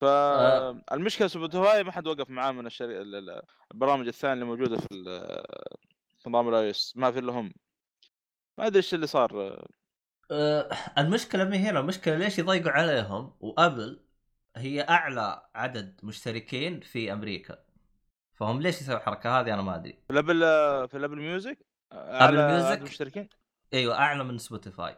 فالمشكلة 0.00 1.28
Spotify 1.28 1.84
ما 1.84 1.92
حد 1.92 2.06
وقف 2.06 2.30
معاه 2.30 2.52
من 2.52 2.66
الشري... 2.66 3.02
ال- 3.02 3.14
ال- 3.14 3.42
البرامج 3.72 4.06
الثانية 4.06 4.34
اللي 4.34 4.44
موجودة 4.44 4.76
في 6.18 6.28
نظام 6.28 6.48
الاي 6.48 6.72
ما 6.96 7.10
في 7.12 7.18
إلا 7.18 7.32
هم. 7.32 7.52
ما 8.58 8.66
أدري 8.66 8.76
إيش 8.76 8.94
اللي 8.94 9.06
صار. 9.06 9.62
آه، 10.30 10.68
المشكلة 10.98 11.44
ما 11.44 11.56
هنا 11.56 11.80
المشكلة 11.80 12.16
ليش 12.16 12.38
يضيقوا 12.38 12.70
عليهم 12.70 13.32
و 13.40 13.50
Apple 13.50 14.00
هي 14.56 14.80
أعلى 14.88 15.48
عدد 15.54 16.00
مشتركين 16.02 16.80
في 16.80 17.12
أمريكا. 17.12 17.58
فهم 18.34 18.62
ليش 18.62 18.80
يسووا 18.80 18.96
الحركة 18.98 19.40
هذه 19.40 19.54
أنا 19.54 19.62
ما 19.62 19.76
أدري. 19.76 19.92
في 19.92 20.10
ال 20.12 20.17
Apple 20.17 20.40
في 20.88 20.96
ال 20.96 21.00
Apple 21.00 21.16
Music؟ 21.16 21.58
أعلى 21.92 22.52
music؟ 22.52 22.82
مشتركين؟ 22.82 23.28
أيوه 23.74 23.98
أعلى 23.98 24.24
من 24.24 24.38
Spotify. 24.38 24.96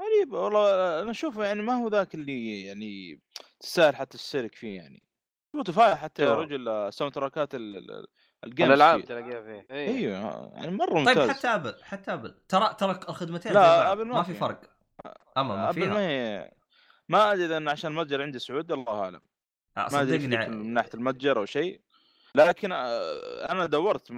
غريب 0.00 0.32
والله 0.32 1.02
أنا 1.02 1.10
أشوفه 1.10 1.44
يعني 1.44 1.62
ما 1.62 1.72
هو 1.72 1.88
ذاك 1.88 2.14
اللي 2.14 2.64
يعني 2.64 3.20
تستاهل 3.60 3.96
حتى 3.96 4.18
تشترك 4.18 4.54
فيه 4.54 4.76
يعني. 4.76 5.02
Spotify 5.52 5.94
حتى 5.96 6.22
يا. 6.22 6.34
رجل 6.34 6.92
soundtrack 6.92 7.14
ات 7.14 7.54
ال- 8.44 8.48
ال- 8.48 8.50
ال 8.50 8.53
games 8.53 8.68
الالعاب. 8.70 9.00
تلاقيها 9.04 9.42
فيه. 9.42 9.66
أيوه 9.70 10.52
يعني 10.54 10.70
مرة 10.70 11.04
طيب 11.04 11.18
ممتاز. 11.18 11.30
حتى 11.30 11.48
Apple 11.48 11.74
حتى 11.82 12.12
Apple. 12.12 12.34
ترى 12.48 12.74
ترى 12.78 12.90
الخدمتين 13.08 13.52
لا، 13.52 13.92
Apple 13.92 14.04
ما 14.06 14.14
ما 14.14 14.22
في. 14.22 14.34
فرق. 14.34 14.60
أما 15.36 15.56
ما 15.56 15.70
Apple 15.70 15.88
ما 15.90 16.48
ما 17.08 17.32
أدري 17.32 17.44
إذا 17.46 17.70
عشان 17.70 17.90
المتجر 17.90 18.22
عندي 18.22 18.38
سعودي 18.38 18.74
الله 18.74 19.02
أعلم. 19.02 19.20
آه، 19.76 19.88
ما 19.92 20.00
أدري 20.02 20.18
من 20.48 20.72
ناحية 20.74 20.90
المتجر 20.94 21.38
أو 21.38 21.44
شيء. 21.44 21.80
لكن 22.34 22.72
آه، 22.72 23.50
أنا 23.52 23.66
دورت 23.66 24.08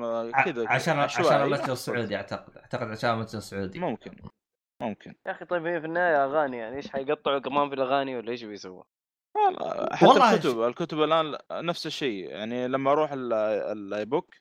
كذا 0.44 0.68
عشان 0.68 0.98
عشان 0.98 1.24
المتجر. 1.42 1.72
السعودي 1.72 2.16
أعتقد. 2.16 2.56
أعتقد 2.56 2.90
عشان 2.90 3.10
المتجر 3.10 3.38
السعودي. 3.38 3.78
ممكن 3.78 4.16
ممكن. 4.80 5.14
يا 5.26 5.30
أخي 5.32 5.44
طيب 5.44 5.66
هي 5.66 5.80
في 5.80 5.86
النهاية 5.86 6.24
أغاني 6.24 6.56
يعني. 6.56 6.76
إيش 6.76 6.90
حيقطعوا 6.90 7.38
كمان 7.38 7.68
في 7.68 7.74
الأغاني 7.74 8.16
ولا 8.16 8.30
إيش 8.30 8.44
بيسووا؟ 8.44 8.82
والله 9.36 9.89
حتى 9.97 10.06
والله 10.06 10.35
الكتب 10.35 10.62
الكتب 10.62 11.02
الآن 11.02 11.39
نفس 11.52 11.86
الشيء. 11.86 12.28
يعني 12.31 12.69
لما 12.69 12.93
أروح 12.93 13.12
ال- 13.12 13.32
ال 13.32 14.05
iBook 14.05 14.35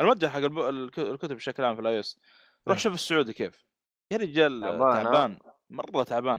المتجر 0.00 0.28
حق 0.28 0.38
الكتب 0.98 1.36
بشكل 1.36 1.64
عام 1.64 1.74
في 1.74 1.80
ال 1.80 2.00
iOS 2.00 2.18
روح 2.68 2.76
إيه. 2.76 2.82
شوف 2.82 2.94
السعودي 2.94 3.32
كيف. 3.32 3.64
يا 4.12 4.16
رجال 4.16 4.60
تعبان، 4.80 5.38
مرة 5.70 6.02
تعبان. 6.02 6.38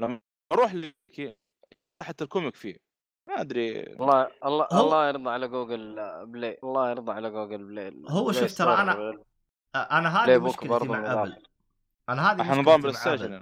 لما 0.00 0.20
أروح 0.52 0.74
لك 0.74 1.38
حتى 2.02 2.24
ال 2.24 2.29
comic 2.29 2.56
فيه. 2.56 2.76
ما 3.28 3.40
أدري. 3.40 3.82
الله 3.82 4.30
الله 4.44 4.68
الله 4.72 5.08
يرضى 5.08 5.30
على 5.30 5.48
Google 5.48 5.94
Play 6.26 6.58
الله 6.64 6.90
يرضى 6.90 7.12
على 7.12 7.30
Google 7.30 7.64
Play 7.64 8.02
هو 8.08 8.32
شوف 8.32 8.58
ترى 8.58 8.72
آه، 9.74 9.78
أنا 9.98 10.24
هذه 10.24 10.38
مشكلتي 10.38 10.88
مع. 10.88 11.12
Apple 11.22 11.42
أنا 12.08 12.32
هذه 12.32 12.42
مشكلتي 12.42 12.62
مع 12.62 12.76
Play 12.76 13.40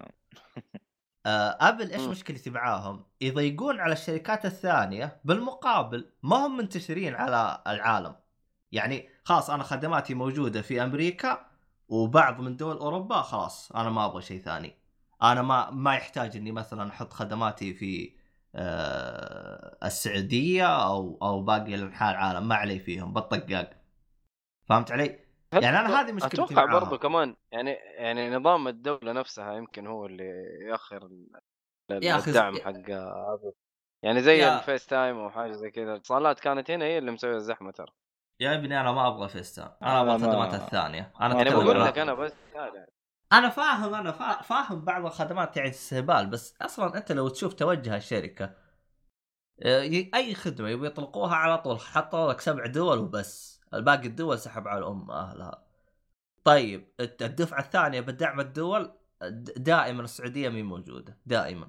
آه، 1.26 1.58
Apple 1.60 1.92
إيش. 1.92 2.00
مشكلتي 2.00 2.50
معاهم؟ 2.50 3.04
يضيقون 3.20 3.80
على 3.80 3.92
الشركات 3.92 4.44
الثانية 4.44 5.20
بالمقابل 5.24 6.10
ما 6.22 6.36
هم 6.46 6.56
منتشرين 6.56 7.14
على 7.14 7.62
العالم. 7.66 8.16
يعني 8.72 9.08
خلاص 9.24 9.50
أنا 9.50 9.62
خدماتي 9.62 10.14
موجودة 10.14 10.62
في 10.62 10.82
أمريكا 10.82 11.46
وبعض 11.88 12.40
من 12.40 12.56
دول 12.56 12.76
أوروبا 12.76 13.22
خلاص 13.22 13.72
أنا 13.72 13.90
ما 13.90 14.04
أبغى 14.04 14.22
شيء 14.22 14.42
ثاني. 14.42 14.76
أنا 15.22 15.42
ما 15.42 15.70
ما 15.70 15.94
يحتاج 15.94 16.36
إني 16.36 16.52
مثلا 16.52 16.90
أحط 16.90 17.12
خدماتي 17.12 17.74
في 17.74 18.16
آه، 18.54 19.78
السعودية 19.84 20.66
أو 20.66 21.18
أو 21.22 21.42
باقي 21.42 21.74
أنحاء 21.74 22.10
العالم 22.10 22.48
ما 22.48 22.54
علي 22.54 22.78
فيهم 22.78 23.12
بالطقاق. 23.12 23.70
فهمت 24.68 24.92
علي؟ 24.92 25.18
يعني 25.52 25.80
أنا 25.80 26.00
هذه 26.00 26.12
مشكلتي 26.12 26.34
أتوقع 26.44 26.64
معاها. 26.64 26.80
برضو 26.80 26.98
كمان 26.98 27.36
يعني 27.52 27.70
يعني 27.96 28.30
نظام 28.30 28.68
الدولة 28.68 29.12
نفسها 29.12 29.52
يمكن 29.54 29.86
هو 29.86 30.06
اللي 30.06 30.28
يأخر 30.70 31.10
الدعم 31.90 32.56
حق 32.56 32.72
يعني 34.02 34.22
زي 34.22 34.38
يا- 34.38 34.58
ال 34.58 34.86
FaceTime 34.86 35.18
أو 35.18 35.30
حاجة 35.30 35.52
زي 35.52 35.70
كذا. 35.70 35.92
الاتصالات 35.92 36.40
كانت 36.40 36.70
هنا 36.70 36.84
هي 36.84 36.98
اللي 36.98 37.10
مسوية 37.10 37.36
الزحمة 37.36 37.70
ترى. 37.70 37.92
يا 38.40 38.54
ابني 38.54 38.80
أنا 38.80 38.92
ما 38.92 39.08
أبغى 39.08 39.28
FaceTime 39.28 39.70
أنا 39.82 40.00
أبغى 40.00 40.14
الخدمات 40.16 40.54
الثانية. 40.54 41.12
أنا 41.20 41.34
يعني 41.36 41.50
بقول 41.50 41.80
لك 41.84 41.98
أنا 41.98 42.14
بس 42.14 42.32
أنا 43.32 43.48
فاهم 43.48 43.94
أنا 43.94 44.12
فا- 44.12 44.42
فاهم 44.42 44.84
بعض 44.84 45.06
الخدمات 45.06 45.56
يعني 45.56 45.68
استهبال 45.70 46.26
بس 46.26 46.54
أصلا 46.62 46.96
أنت 46.96 47.12
لو 47.12 47.28
تشوف 47.28 47.54
توجه 47.54 47.96
الشركة 47.96 48.54
آه، 49.62 49.80
أي 50.14 50.34
خدمة 50.34 50.68
يبي 50.68 50.86
يطلقوها 50.86 51.34
على 51.34 51.58
طول 51.58 51.80
حطوا 51.80 52.32
لك 52.32 52.40
سبع 52.40 52.66
دول 52.66 52.98
وبس. 52.98 53.61
الباقي 53.74 54.06
الدول 54.06 54.38
سحب 54.38 54.68
على 54.68 54.78
الام 54.78 55.10
أهلها. 55.10 55.64
طيب 56.44 56.88
الت- 57.00 57.22
الدفعة 57.22 57.60
الثانية 57.60 58.00
بدعم 58.00 58.40
الدول 58.40 58.92
د- 59.22 59.50
دائما 59.56 60.02
السعودية 60.02 60.48
مي 60.48 60.62
موجودة 60.62 61.18
دائما. 61.26 61.68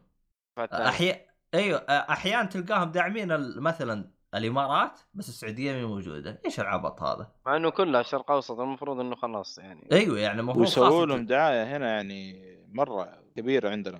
لا. 0.57 0.87
أحيانا 0.87 1.19
أيوه 1.53 1.77
أحيانا 1.89 2.43
تلقاهم 2.49 2.91
داعمين 2.91 3.31
ال- 3.31 3.61
مثلا 3.61 4.11
الإمارات 4.35 4.99
بس 5.13 5.29
السعودية 5.29 5.73
مي 5.73 5.85
موجودة. 5.85 6.41
إيش 6.45 6.59
العبط 6.59 7.03
هذا؟ 7.03 7.31
مع 7.45 7.55
إنه 7.55 7.69
كلها 7.69 8.01
الشرق 8.01 8.31
الاوسط 8.31 8.59
المفروض 8.59 8.99
إنه 8.99 9.15
خلاص 9.15 9.57
يعني. 9.57 9.89
أيوه 9.91 10.19
يعني 10.19 10.39
المفروض 10.39 10.65
ويسووا 10.65 11.05
لهم 11.05 11.25
دعاية 11.25 11.77
هنا 11.77 11.87
يعني 11.95 12.43
مرة 12.71 13.23
كبيرة 13.35 13.69
عندنا. 13.69 13.99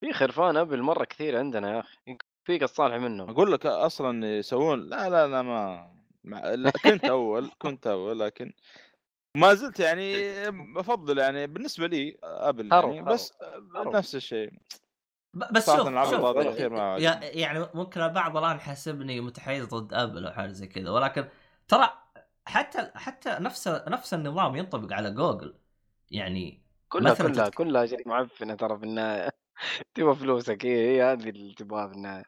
في 0.00 0.12
خرفان 0.12 0.56
أبل 0.56 0.82
مرة 0.82 1.04
كثير 1.04 1.38
عندنا 1.38 1.74
يا 1.74 1.80
أخي. 1.80 2.18
فيك 2.44 2.62
الصالح 2.62 2.94
منهم. 2.94 3.30
أقول 3.30 3.52
لك 3.52 3.66
أصلا 3.66 4.38
يسوون 4.38 4.88
لا 4.88 5.08
لا 5.10 5.26
لا 5.26 5.42
ما 5.42 5.90
مع... 6.28 6.54
لا 6.54 6.70
كنت 6.70 7.04
أول 7.04 7.50
كنت 7.58 7.86
أول 7.86 8.20
لكن 8.20 8.52
ما 9.36 9.54
زلت 9.54 9.80
يعني 9.80 10.14
بفضل 10.50 11.18
يعني 11.18 11.46
بالنسبة 11.46 11.86
لي 11.86 12.18
أبل 12.22 12.72
يعني 12.72 13.02
بس 13.02 13.32
هرب. 13.76 13.96
نفس 13.96 14.14
الشيء. 14.14 14.52
بس 15.34 15.66
شوف 15.66 15.88
شوف 16.10 16.36
يعني 17.22 17.68
ممكن 17.74 18.00
البعض 18.00 18.36
الآن 18.36 18.60
حسبني 18.60 19.20
متحيز 19.20 19.64
ضد 19.64 19.94
أبل 19.94 20.26
أو 20.26 20.32
حاجة 20.32 20.52
زي 20.52 20.66
كذا 20.66 20.90
ولكن 20.90 21.28
ترى 21.68 21.90
حتى 22.44 22.90
حتى 22.94 23.36
نفس 23.40 23.68
نفس 23.68 24.14
النظام 24.14 24.56
ينطبق 24.56 24.92
على 24.92 25.10
جوجل. 25.10 25.54
يعني 26.10 26.62
كلها 26.88 27.12
مثلاً 27.12 27.32
كلها 27.32 27.48
تت- 27.48 27.54
كلها 27.54 27.86
شيء 27.86 28.08
معفنة 28.08 28.54
ترى 28.54 28.78
في 28.78 28.84
النهاية. 28.84 29.30
تبغى 29.94 30.14
فلوسك 30.14 30.66
هي 30.66 30.96
هي 30.96 31.02
هذه 31.02 31.28
اللي 31.28 31.54
تبغاها 31.54 31.88
في 31.88 31.94
النهاية. 31.94 32.24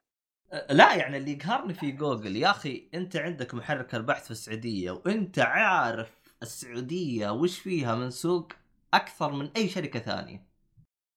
لا 0.71 0.95
يعني 0.95 1.17
اللي 1.17 1.33
يقهرني 1.33 1.75
في 1.75 1.91
جوجل 1.91 2.37
يا 2.37 2.51
أخي 2.51 2.89
أنت 2.95 3.17
عندك 3.17 3.55
محرك 3.55 3.95
البحث 3.95 4.25
في 4.25 4.31
السعودية 4.31 4.91
وأنت 4.91 5.39
عارف 5.39 6.21
السعودية 6.43 7.31
وش 7.31 7.59
فيها 7.59 7.95
من 7.95 8.11
سوق 8.11 8.53
أكثر 8.95 9.33
من 9.33 9.51
أي 9.57 9.69
شركة 9.69 10.01
ثانية. 10.01 10.47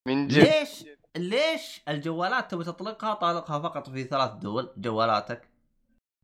من 0.08 0.28
جد. 0.28 0.38
ليش؟ 0.38 0.86
ليش 1.16 1.82
الجوالات 1.88 2.52
تبي 2.52 2.64
تطلقها 2.64 3.14
طالقها 3.14 3.60
فقط 3.60 3.90
في 3.90 4.04
ثلاث 4.04 4.32
دول؟ 4.32 4.74
جوالاتك. 4.78 5.50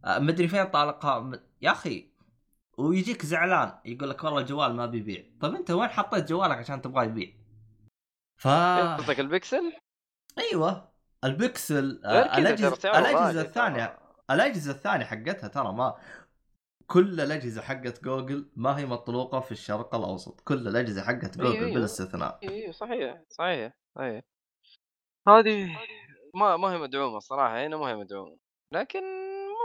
آه، 0.06 0.20
مدري 0.20 0.48
فين 0.48 0.66
طالقها؟ 0.66 1.32
يا 1.62 1.72
أخي 1.72 2.10
ويجيك 2.78 3.26
زعلان 3.26 3.80
يقول 3.86 4.10
لك 4.10 4.24
والله 4.24 4.40
الجوال 4.40 4.76
ما 4.76 4.86
بيبيع 4.86 5.24
طيب 5.42 5.56
أنت 5.56 5.72
وين 5.72 5.90
حطيت 5.90 6.30
جوالك 6.30 6.58
عشان 6.58 6.82
تبغاه 6.82 7.04
يبيع؟ 7.04 7.30
ف 8.38 8.48
قصدك 8.48 9.20
البكسل؟ 9.20 9.74
أيوه. 10.38 10.90
البكسل 11.24 12.02
آه، 12.06 12.38
الاجهزه 12.38 13.00
الأجهزة 13.00 13.42
الثانية. 13.42 14.00
الأجهزة 14.32 14.72
الثانية 14.72 15.06
حقتها 15.06 15.48
ترى 15.48 15.74
ما 15.74 15.96
كل 16.88 17.22
الأجهزة 17.22 17.62
حقت 17.62 18.04
جوجل 18.04 18.52
ما 18.56 18.78
هي 18.78 18.86
مطلوقة 18.86 19.40
في 19.40 19.52
الشرق 19.52 19.96
الأوسط. 19.96 20.42
كل 20.42 20.68
الأجهزة 20.68 21.02
حقت 21.02 21.40
أيوة، 21.40 21.52
جوجل 21.52 21.64
أيوة. 21.64 21.76
بلا 21.76 21.86
استثناء 21.86 22.40
اي 22.44 22.72
صحيح 22.72 23.22
صحيح 23.30 23.74
صحيح. 23.96 24.24
هذه 25.28 25.78
ما 26.36 26.58
ما 26.58 26.74
هي 26.74 26.78
مدعومة 26.78 27.18
الصراحة 27.18 27.66
هنا 27.66 27.78
ما 27.78 27.90
هي 27.90 27.96
مدعومة. 27.96 28.38
لكن 28.72 29.04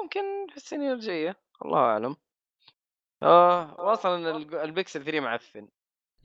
ممكن 0.03 0.47
في 0.51 0.57
السنين 0.57 0.93
الجاية 0.93 1.37
الله 1.65 1.79
أعلم. 1.79 2.17
آه 3.23 3.81
واصلا 3.81 4.37
البكسل 4.37 5.05
3 5.05 5.21
معفن. 5.21 5.69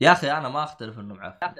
يا 0.00 0.12
أخي 0.12 0.30
أنا 0.30 0.48
ما 0.48 0.64
أختلف 0.64 0.98
إنه 0.98 1.14
معفن. 1.14 1.54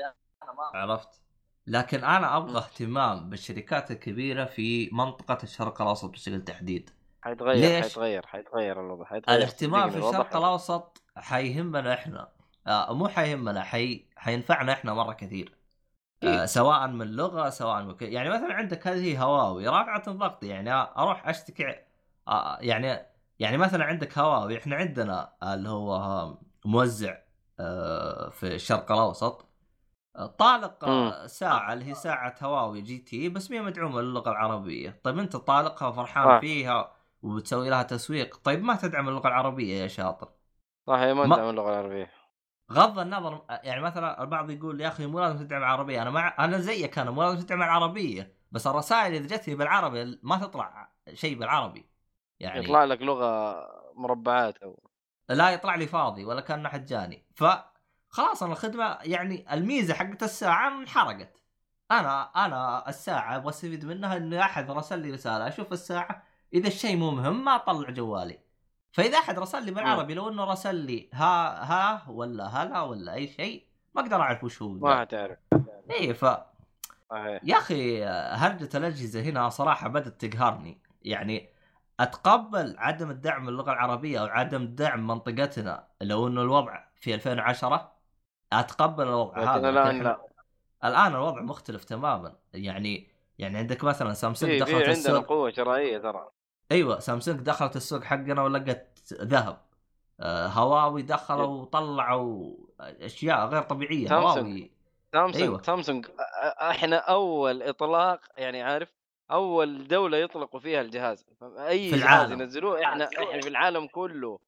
عرفت؟ 0.75 1.23
لكن 1.67 2.05
أنا 2.05 2.37
أبغى 2.37 2.59
اهتمام 2.59 3.31
بالشركات 3.31 3.91
الكبيرة 3.91 4.45
في 4.45 4.91
منطقة 4.93 5.39
الشرق 5.43 5.83
الأوسط 5.83 6.11
بشكل 6.11 6.45
تحديد. 6.45 6.91
حيتغير 7.23 7.57
ليش؟ 7.61 7.83
حيتغير 7.83 8.27
حيتغير 8.27 8.81
الوضع 8.81 9.05
حيتغير 9.05 9.39
الاهتمام 9.39 9.91
في 9.91 9.99
الشرق 9.99 10.37
الأوسط 10.37 11.03
حيهمنا 11.17 11.95
إحنا. 11.95 12.29
آه 12.67 12.95
مو 12.95 13.09
حيهمنا 13.09 13.63
حي... 13.63 14.05
حينفعنا 14.17 14.73
إحنا 14.73 14.95
مرة 14.95 15.13
كثير. 15.13 15.55
آه 16.23 16.41
إيه. 16.41 16.47
سواء 16.47 16.89
من 16.89 17.07
لغة 17.07 17.51
سواء 17.51 17.83
من 17.83 17.95
ك... 17.97 18.03
يعني 18.03 18.31
مثلا 18.31 18.55
عندك 18.55 18.87
هذه 18.87 19.23
هواوي 19.23 19.69
رافعة 19.69 20.13
ضغطي 20.13 20.47
يعني 20.49 20.73
أروح 20.73 21.29
أشتكي 21.29 21.77
آه 22.29 22.59
يعني 22.61 23.07
يعني 23.39 23.57
مثلا 23.57 23.85
عندك 23.85 24.19
هواوي 24.19 24.59
إحنا 24.59 24.77
عندنا 24.77 25.33
اللي 25.43 25.69
هو 25.69 26.39
موزع 26.65 27.19
آه 27.61 28.31
في 28.31 28.55
الشرق 28.55 28.93
الأوسط. 28.93 29.50
طالق 30.39 30.85
آه، 30.85 31.27
ساعة 31.27 31.73
اللي 31.73 31.85
هي 31.85 31.95
ساعة 31.95 32.35
هواوي 32.43 32.81
جي 32.81 32.99
تي 32.99 33.29
بس 33.29 33.51
ما 33.51 33.61
مدعومة 33.61 34.01
للغة 34.01 34.31
العربية، 34.31 35.01
طيب 35.05 35.19
أنت 35.19 35.37
طالقها 35.37 35.89
وفرحان 35.89 36.29
آه. 36.29 36.41
فيها 36.41 36.93
وبتسوي 37.23 37.71
لها 37.71 37.83
تسويق، 37.83 38.37
طيب 38.45 38.63
ما 38.63 38.77
تدعم 38.77 39.09
اللغة 39.09 39.29
العربية 39.29 39.83
يا 39.83 39.89
شاطر. 39.89 40.29
صح 40.87 40.95
هي 40.95 41.15
ما 41.15 41.25
تدعم 41.25 41.51
اللغة 41.51 41.71
العربية. 41.71 42.11
غض 42.73 42.99
النظر 42.99 43.45
يعني 43.51 43.81
مثلا 43.81 44.23
البعض 44.23 44.51
يقول 44.51 44.81
يا 44.81 44.89
أخي 44.89 45.07
مو 45.07 45.21
لازم 45.21 45.39
تدعم 45.39 45.61
العربيه 45.63 46.03
أنا 46.03 46.11
مع 46.11 46.45
أنا 46.45 46.59
زيك 46.59 46.99
أنا 46.99 47.11
مو 47.11 47.23
لازم 47.23 47.47
تدعم 47.47 47.63
العربية 47.63 48.35
بس 48.53 48.67
الرسائل 48.67 49.15
إذا 49.15 49.37
جتني 49.37 49.55
بالعربي 49.55 50.19
ما 50.23 50.37
تطلع 50.37 50.93
شيء 51.13 51.39
بالعربي. 51.39 51.91
يعني 52.41 52.65
يطلع 52.65 52.85
لك 52.85 53.03
لغة 53.03 53.67
مربعات 53.95 54.57
أو 54.57 54.91
لا 55.29 55.51
يطلع 55.51 55.75
لي 55.75 55.87
فاضي 55.87 56.25
ولا 56.25 56.41
كان 56.41 56.69
حجاني. 56.69 57.27
فخلاص 58.11 58.43
أنا 58.43 58.53
الخدمة 58.53 58.99
يعني 59.03 59.55
الميزة 59.55 59.95
حقت 59.95 60.23
الساعة 60.23 60.69
انحرقت. 60.69 61.43
أنا 61.91 62.23
أنا 62.23 62.89
الساعة 62.89 63.37
أبغى 63.37 63.49
استفيد 63.49 63.85
منها 63.85 64.17
انه 64.17 64.41
أحد 64.41 64.71
رسل 64.71 64.99
لي 64.99 65.11
رسالة. 65.11 65.49
أشوف 65.49 65.73
الساعة 65.73 66.23
إذا 66.55 66.69
الشيء 66.69 66.97
مو 66.97 67.11
مهم 67.11 67.45
ما 67.45 67.57
أطلع 67.57 67.91
جوالي. 67.91 68.39
فإذا 68.93 69.19
أحد 69.19 69.39
رسل 69.39 69.65
لي 69.65 69.71
بالعربي 69.71 70.15
لو 70.15 70.29
إنه 70.29 70.45
رسل 70.45 70.75
لي 70.75 71.11
ها 71.13 71.65
ها 71.65 72.11
ولا 72.11 72.45
هلا 72.47 72.81
ولا 72.81 73.15
أي 73.15 73.29
شيء 73.29 73.67
ما 73.95 74.03
أقدر 74.03 74.21
أعرف 74.21 74.45
وش 74.45 74.63
هو 74.63 74.69
ما 74.69 75.01
حتعرف 75.01 75.39
اي 75.91 76.15
ف 76.15 76.23
يا 77.43 77.59
أخي 77.59 78.05
هرجة 78.05 78.77
الأجهزة 78.77 79.21
هنا 79.23 79.49
صراحة 79.49 79.89
بدأت 79.89 80.25
تقهرني. 80.25 80.83
يعني 81.03 81.49
أتقبل 82.01 82.75
عدم 82.79 83.11
الدعم 83.11 83.49
اللغة 83.49 83.73
العربية 83.73 84.21
أو 84.21 84.27
عدم 84.27 84.67
دعم 84.67 85.07
منطقتنا 85.07 85.87
لو 86.01 86.29
إنه 86.29 86.43
الوضع 86.43 86.85
في 87.01 87.15
2010 87.15 87.93
أتقبل 88.53 89.09
الوضع 89.09 89.57
هذا 89.57 89.69
الآن 89.69 90.03
لا 90.03 90.21
الآن 90.85 91.15
الوضع 91.15 91.43
مختلف 91.43 91.85
تماما 91.85 92.37
يعني 92.53 93.11
يعني 93.39 93.59
عندك 93.59 93.85
مثلا 93.85 94.13
سامسونج 94.13 94.53
في 94.53 94.59
دخلت 94.59 94.75
عندنا 94.75 94.91
السوق 94.93 95.27
قوة 95.27 95.51
شرائيه 95.51 95.99
ترى 95.99 96.29
أيوه 96.73 96.99
سامسونج 96.99 97.41
دخلت 97.41 97.77
السوق 97.77 98.05
حقنا 98.05 98.43
ولقت 98.43 98.99
ذهب 99.13 99.61
آه، 100.21 100.47
هواوي 100.47 101.03
دخلوا 101.03 101.47
وطلعوا 101.47 102.55
أشياء 102.81 103.47
غير 103.47 103.63
طبيعية 103.63 104.09
سامسونج. 104.09 104.47
هواوي 104.47 104.71
سامسونج 105.13 105.43
أيوة. 105.43 105.63
سامسونج 105.63 106.07
إحنا 106.61 106.97
أول 106.97 107.63
إطلاق 107.63 108.21
يعني 108.37 108.63
عارف 108.63 108.95
أول 109.31 109.89
دولة 109.89 110.19
يطلقوا 110.19 110.61
فيها 110.61 110.81
الجهاز 110.81 111.27
أي 111.43 111.91
في 111.91 111.97
جهاز 111.97 112.03
العالم. 112.03 112.41
ينزلوه 112.43 112.85
إحنا 112.85 113.05
إحنا 113.05 113.41
في 113.41 113.49
العالم 113.49 113.87
كله 113.87 114.39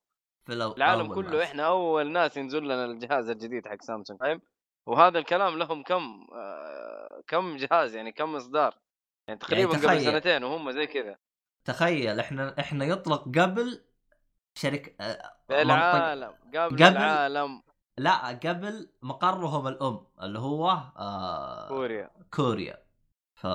في 0.46 0.52
العالم 0.52 1.14
كله 1.14 1.30
ناس. 1.30 1.48
إحنا 1.48 1.66
أول 1.66 2.12
ناس 2.12 2.36
ينزل 2.36 2.64
لنا 2.64 2.84
الجهاز 2.84 3.28
الجديد 3.30 3.68
حق 3.68 3.82
سامسونج 3.82 4.20
فاهم؟ 4.20 4.40
وهذا 4.86 5.18
الكلام 5.18 5.58
لهم 5.58 5.82
كم 5.82 6.26
آه 6.32 7.22
كم 7.26 7.56
جهاز 7.56 7.94
يعني 7.94 8.12
كم 8.12 8.36
إصدار؟ 8.36 8.78
يعني 9.28 9.40
تقريبا 9.40 9.72
قبل 9.72 9.82
تخيل. 9.82 10.00
سنتين 10.00 10.44
وهم 10.44 10.70
زي 10.70 10.86
كذا. 10.86 11.18
تخيل 11.64 12.20
إحنا 12.20 12.54
إحنا 12.60 12.84
يطلق 12.84 13.22
قبل 13.38 13.84
شركه 14.54 14.92
آه، 15.00 15.32
العالم 15.50 16.34
قبل, 16.54 16.76
قبل- 16.76 16.82
العالم. 16.82 17.62
لا 17.98 18.28
قبل 18.28 18.90
مقرهم 19.02 19.68
الأم 19.68 20.06
اللي 20.22 20.38
هو 20.38 20.70
آه 20.96 21.68
كوريا. 21.68 22.10
كوريا. 22.34 22.82
ف 23.34 23.46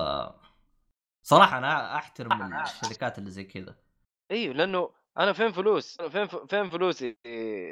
صراحة 1.22 1.58
أنا 1.58 1.96
أحترم 1.96 2.54
الشركات 2.62 3.18
اللي 3.18 3.30
زي 3.30 3.44
كذا. 3.44 3.76
إيوه 4.30 4.54
لأنه 4.54 4.90
أنا 5.18 5.32
فين 5.32 5.52
فلوس؟ 5.52 6.00
أنا 6.00 6.08
فين 6.08 6.26
فين 6.46 6.70
فلوسي؟ 6.70 7.16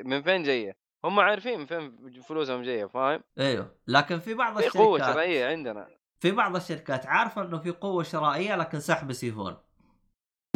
من 0.05 0.23
فين 0.23 0.43
جاية؟ 0.43 0.77
هم 1.05 1.20
عارفين 1.20 1.59
من 1.59 1.66
فين 1.66 1.97
فلوسهم 2.23 2.62
جاية 2.62 2.86
فاهم؟ 2.86 3.23
أيوه. 3.39 3.77
لكن 3.86 4.18
في 4.18 4.35
بعض 4.35 4.60
في 4.60 4.78
قوة 4.78 4.97
الشركات 4.97 5.14
شرعيه 5.14 5.47
عندنا. 5.47 5.89
في 6.20 6.31
بعض 6.31 6.56
الشركات 6.56 7.06
عارفة 7.06 7.43
إنه 7.43 7.59
في 7.59 7.70
قوة 7.70 8.02
شرائية 8.02 8.56
لكن 8.56 8.81
سحب 8.81 9.12
سيفون 9.12 9.56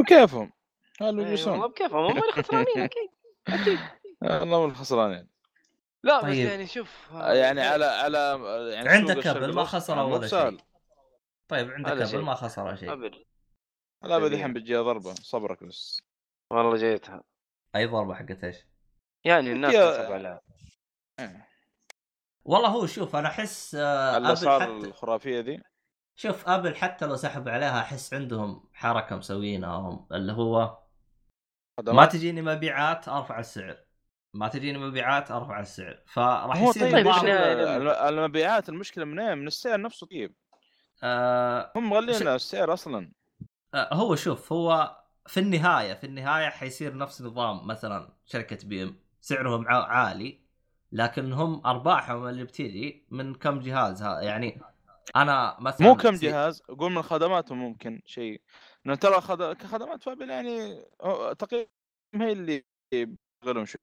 بكيفهم 0.00 0.52
قالوا 1.00 1.20
أيوة 1.20 1.32
يجلسون؟ 1.32 1.52
والله 1.52 1.66
بكيفهم. 1.66 2.04
هم 2.04 2.10
اللي 2.18 2.32
خسرانين 2.32 2.78
أكيد. 2.78 3.08
أكيد. 3.48 3.78
والله 4.40 4.66
من 4.66 4.70
الخسرانين 4.70 5.28
لا 6.02 6.18
بس 6.18 6.24
طيب. 6.24 6.46
يعني 6.48 6.66
شوف 6.66 7.08
يعني 7.12 7.60
على 7.60 7.84
على 7.84 8.40
يعني 8.74 8.88
عندك 8.88 9.18
كابل 9.18 9.40
ما 9.40 9.46
الأوسط 9.46 9.74
خسر 9.74 9.94
مو 10.06 10.14
ولا. 10.14 10.26
شيء. 10.26 10.58
طيب 11.48 11.70
عندك 11.70 11.90
أبل 11.90 12.08
شيء. 12.08 12.20
ما 12.20 12.34
خسر 12.34 12.76
شيء. 12.76 12.92
أبد. 12.92 13.14
لا 14.02 14.18
طيب. 14.18 14.22
بدحين 14.22 14.52
بتجي 14.52 14.76
ضربة 14.76 15.14
صبرك 15.14 15.64
بس. 15.64 16.09
والله 16.50 16.76
جيتها. 16.76 17.22
أي 17.76 17.86
ضربة 17.86 18.14
حقت 18.14 18.44
إيش؟ 18.44 18.56
يعني 19.24 19.52
الناس 19.52 19.74
تحسب 19.74 20.12
عليها. 20.12 20.40
إيه. 21.20 21.48
والله 22.44 22.68
هو 22.68 22.86
شوف 22.86 23.16
أنا 23.16 23.28
أحس 23.28 23.74
آه، 23.74 24.16
الاسعار 24.16 24.60
حتى 24.60 24.70
الخرافية 24.70 25.40
دي؟ 25.40 25.62
شوف 26.16 26.48
أبل 26.48 26.76
حتى 26.76 27.06
لو 27.06 27.16
سحب 27.16 27.48
عليها 27.48 27.80
أحس 27.80 28.14
عندهم 28.14 28.68
حركة 28.72 29.16
مسوينها 29.16 29.76
هم 29.76 30.06
اللي 30.12 30.32
هو 30.32 30.78
ما 31.86 32.06
تجيني 32.06 32.42
مبيعات 32.42 33.08
أرفع 33.08 33.38
السعر. 33.38 33.84
ما 34.34 34.48
تجيني 34.48 34.78
مبيعات 34.78 35.30
أرفع 35.30 35.60
السعر. 35.60 36.02
فراح 36.06 36.62
يصير 36.62 36.90
طيب 36.92 37.06
المبيعات 38.08 38.68
المشكلة 38.68 39.04
من 39.04 39.20
إيه؟ 39.20 39.34
من 39.34 39.46
السعر 39.46 39.80
نفسه 39.80 40.06
طيب. 40.06 40.34
آه 41.02 41.72
هم 41.76 41.90
مغلين 41.90 42.28
السعر 42.28 42.72
أصلا. 42.72 43.12
آه، 43.74 43.94
هو 43.94 44.16
شوف 44.16 44.52
هو 44.52 44.99
في 45.26 45.40
النهاية 45.40 45.94
في 45.94 46.04
النهاية 46.06 46.48
حيصير 46.48 46.96
نفس 46.96 47.22
نظام 47.22 47.66
مثلا 47.66 48.12
شركة 48.26 48.68
بي 48.68 48.82
إم 48.82 48.96
سعرهم 49.20 49.68
عا- 49.68 49.82
عالي 49.84 50.40
لكن 50.92 51.32
هم 51.32 51.66
ارباحهم 51.66 52.26
اللي 52.26 52.44
بتجي 52.44 53.06
من 53.10 53.34
كم 53.34 53.60
جهاز 53.60 54.02
ها 54.02 54.20
يعني 54.20 54.60
أنا 55.16 55.56
مثلا 55.60 55.88
مو 55.88 55.94
كم 55.94 56.14
جهاز 56.14 56.62
قول 56.62 56.92
من 56.92 57.02
خدماتهم 57.02 57.58
ممكن 57.58 58.02
شيء. 58.06 58.40
لأن 58.84 58.98
ترى 58.98 59.20
خد... 59.20 59.42
كخدمات 59.52 60.02
فابل 60.02 60.30
يعني 60.30 60.84
تقريبا 61.38 61.70
هي 62.14 62.32
اللي 62.32 62.64
يشغلهم 62.92 63.66
شوي 63.66 63.80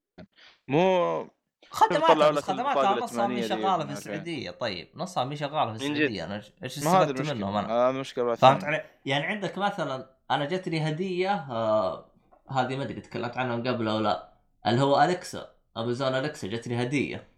مو 0.68 1.30
طلعوا 1.72 2.32
بس 2.32 2.50
البطاقة 2.50 3.04
نصها 3.04 3.26
مي 3.26 3.48
شغالة 3.48 3.86
في. 3.86 3.92
السعودية. 3.92 4.50
طيب 4.50 4.88
نصها 4.94 5.24
مي 5.24 5.36
شغالة 5.36 5.66
في. 5.66 5.76
السعودية. 5.76 6.24
أنا 6.24 6.42
إيش 6.62 6.78
استفدت 6.78 7.20
منهم 7.20 7.42
المشكلة 7.42 7.60
أنا؟ 7.60 7.90
هذه 7.90 8.00
مشكلة 8.00 8.34
فهمت. 8.34 8.64
علي؟ 8.64 8.84
يعني 9.04 9.24
عندك 9.26 9.58
مثلا 9.58 10.10
أنا 10.30 10.44
جتني 10.44 10.88
هدية 10.88 11.34
آه 11.34 12.12
هذه 12.48 12.76
ما 12.76 12.82
أدري 12.82 13.00
تكلمت 13.00 13.36
عنها 13.38 13.56
من 13.56 13.68
قبل 13.68 13.88
أو 13.88 13.98
لا. 13.98 14.32
اللي 14.66 14.80
هو 14.80 15.02
الكسا 15.02 15.54
امازون 15.76 16.14
الكسا 16.14 16.48
جتني 16.48 16.82
هدية. 16.82 17.28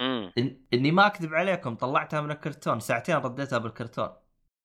امم 0.00 0.32
إن 0.38 0.60
إني 0.74 0.90
ما 0.90 1.06
أكذب 1.06 1.34
عليكم 1.34 1.74
طلعتها 1.74 2.20
من 2.20 2.30
الكرتون. 2.30 2.80
ساعتين 2.80 3.16
رديتها 3.16 3.58
بالكرتون. 3.58 4.08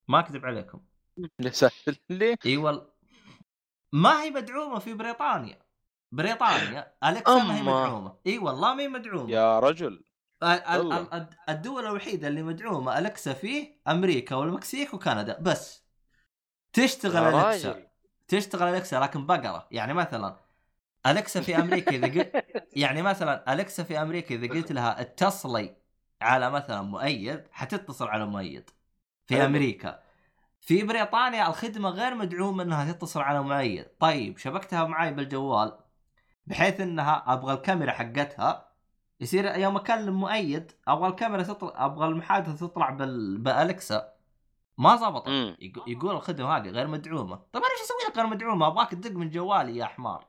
ما 0.08 0.20
أكذب 0.20 0.46
عليكم. 0.46 0.80
ليه؟ 2.10 2.36
إي 2.46 2.58
وال 2.58 2.88
ما 3.94 4.24
هي 4.24 4.30
مدعومة 4.30 4.80
في 4.80 4.94
بريطانيا. 4.94 5.67
بريطانيا 6.12 6.94
الكسا 7.04 7.44
ما 7.44 7.58
هي. 7.58 7.62
مدعومة. 7.62 8.16
إي 8.28 8.38
والله 8.38 8.74
ما 8.74 8.84
هي 8.84 8.88
مدعومة. 8.88 9.32
يا 9.32 9.60
رجل. 9.60 10.04
ال- 10.44 11.30
الدول 11.50 11.86
الوحيدة 11.86 12.28
اللي 12.28 12.44
مدعومة 12.44 13.00
الكسا 13.00 13.34
فيه 13.34 13.82
أمريكا 13.88 14.36
والمكسيك 14.36 14.94
وكندا. 14.94 15.38
بس. 15.42 15.84
تشتغل 16.74 17.34
راجل. 17.34 17.88
تشتغل 18.28 18.76
الكسا 18.76 18.96
لكن 18.96 19.26
بقرة. 19.26 19.68
يعني 19.72 19.94
مثلا 19.94 20.36
الكسا 21.08 21.42
في 21.42 21.56
أمريكا 21.58 21.92
إذا 21.96 22.08
قلت 22.08 22.46
يعني 22.84 23.02
مثلا 23.02 23.54
الكسا 23.54 23.84
في 23.84 24.02
أمريكا 24.02 24.36
إذا 24.36 24.48
قلت 24.48 24.72
لها 24.72 25.02
اتصلي 25.02 25.76
على 26.22 26.50
مثلا 26.50 26.82
مؤيد 26.82 27.44
حتتصل 27.52 28.08
على 28.08 28.26
مؤيد 28.26 28.70
في. 29.26 29.46
أمريكا. 29.46 30.00
في 30.62 30.84
بريطانيا 30.84 31.48
الخدمة 31.50 31.90
غير 31.90 32.16
مدعوم 32.16 32.62
إنها 32.62 32.92
تتصل 32.92 33.22
على 33.22 33.44
مؤيد. 33.44 33.86
طيب 34.00 34.38
شبكتها 34.38 34.84
معي 34.86 35.14
بالجوال. 35.14 35.78
بحيث 36.48 36.82
إنها 36.82 37.24
أبغى 37.28 37.54
الكاميرا 37.54 37.92
حقتها 37.92 38.72
يصير 39.20 39.46
يوم 39.58 39.76
أكلم 39.76 40.20
مؤيد 40.20 40.72
أبغى 40.88 41.08
الكاميرا 41.08 41.44
تطلع 41.44 41.86
أبغى 41.86 42.08
المحادثة 42.08 42.68
تطلع 42.68 42.90
بال... 42.90 43.38
بالكسا 43.38 44.14
ما 44.78 44.96
زبطت 44.96 45.58
يقول 45.88 46.16
الخدمة 46.16 46.58
هذه 46.58 46.70
غير 46.70 46.88
مدعومة. 46.88 47.36
طيب 47.36 47.64
أنا 47.64 47.74
إيش 47.74 47.82
أسوي 47.82 47.98
لك 48.10 48.18
غير 48.18 48.28
مدعومة؟ 48.28 48.68
أبغاك 48.68 48.92
تدق 48.92 49.12
من 49.12 49.30
جوالي 49.30 49.78
يا 49.78 49.86
حمار. 49.86 50.28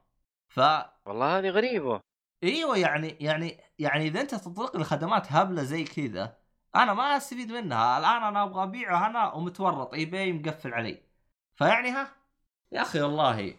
ف 0.48 0.60
والله 1.06 1.38
هذه 1.38 1.48
غريبة. 1.48 2.00
إيوه 2.42 2.78
يعني 2.78 3.08
يعني 3.08 3.60
يعني 3.78 4.06
إذا 4.06 4.20
أنت 4.20 4.34
تطلق 4.34 4.76
لي 4.76 4.84
خدمات 4.84 5.32
هبلة 5.32 5.62
زي 5.62 5.84
كذا 5.84 6.36
أنا 6.76 6.94
ما 6.94 7.16
أستفيد 7.16 7.52
منها. 7.52 7.98
الآن 7.98 8.22
أنا 8.22 8.42
أبغى 8.42 8.62
ابيعه 8.62 9.06
أنا 9.06 9.32
ومتورط. 9.32 9.94
اي 9.94 10.04
باي 10.04 10.32
مقفل 10.32 10.74
علي. 10.74 11.02
فيعني 11.56 11.90
ها؟ 11.90 12.08
يا 12.72 12.82
أخي 12.82 13.02
والله 13.02 13.54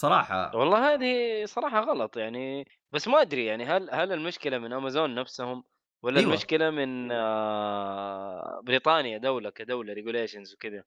صراحة 0.00 0.56
والله 0.56 0.94
هذه 0.94 1.44
صراحة 1.44 1.80
غلط 1.80 2.16
يعني 2.16 2.68
بس 2.92 3.08
ما 3.08 3.20
أدري 3.20 3.44
يعني 3.46 3.64
هل 3.64 3.90
هل 3.90 4.12
المشكلة 4.12 4.58
من 4.58 4.72
أمازون 4.72 5.14
نفسهم 5.14 5.64
ولا 6.02 6.20
أيوة. 6.20 6.30
المشكلة 6.30 6.70
من 6.70 7.12
آه، 7.12 8.60
بريطانيا 8.64 9.18
دولة 9.18 9.50
كدولة 9.50 9.92
ريجوليشنز 9.92 10.54
وكذا 10.54 10.84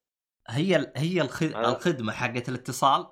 هي 0.49 0.75
ال- 0.75 0.91
هي. 0.95 1.27
أنا- 1.27 1.55
الخدمة 1.55 2.13
حقت 2.13 2.49
الاتصال 2.49 3.07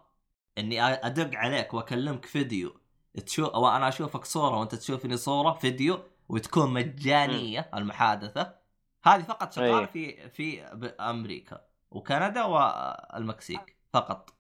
إني 0.57 0.84
أدق 0.84 1.38
عليك 1.38 1.73
وأكلمك 1.73 2.26
فيديو 2.26 2.80
تشوف 3.26 3.56
وأنا 3.56 3.88
أشوفك 3.88 4.26
صورة 4.26 4.60
وأنت 4.60 4.76
تشوفني 4.76 5.18
صورة 5.18 5.53
فيديو 5.53 5.99
وتكون 6.30 6.73
مجانية 6.73 7.69
المحادثة 7.73 8.56
هذه 9.03 9.22
فقط 9.23 9.53
شغالة 9.53 9.80
أي. 9.80 9.88
في 9.88 10.30
في 10.30 10.61
أمريكا 10.99 11.61
وكندا 11.91 12.44
والمكسيك 12.44 13.76
فقط 13.94 14.34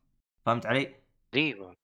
فهمت 0.45 0.65
علي؟ 0.65 1.00
غريبه 1.35 1.75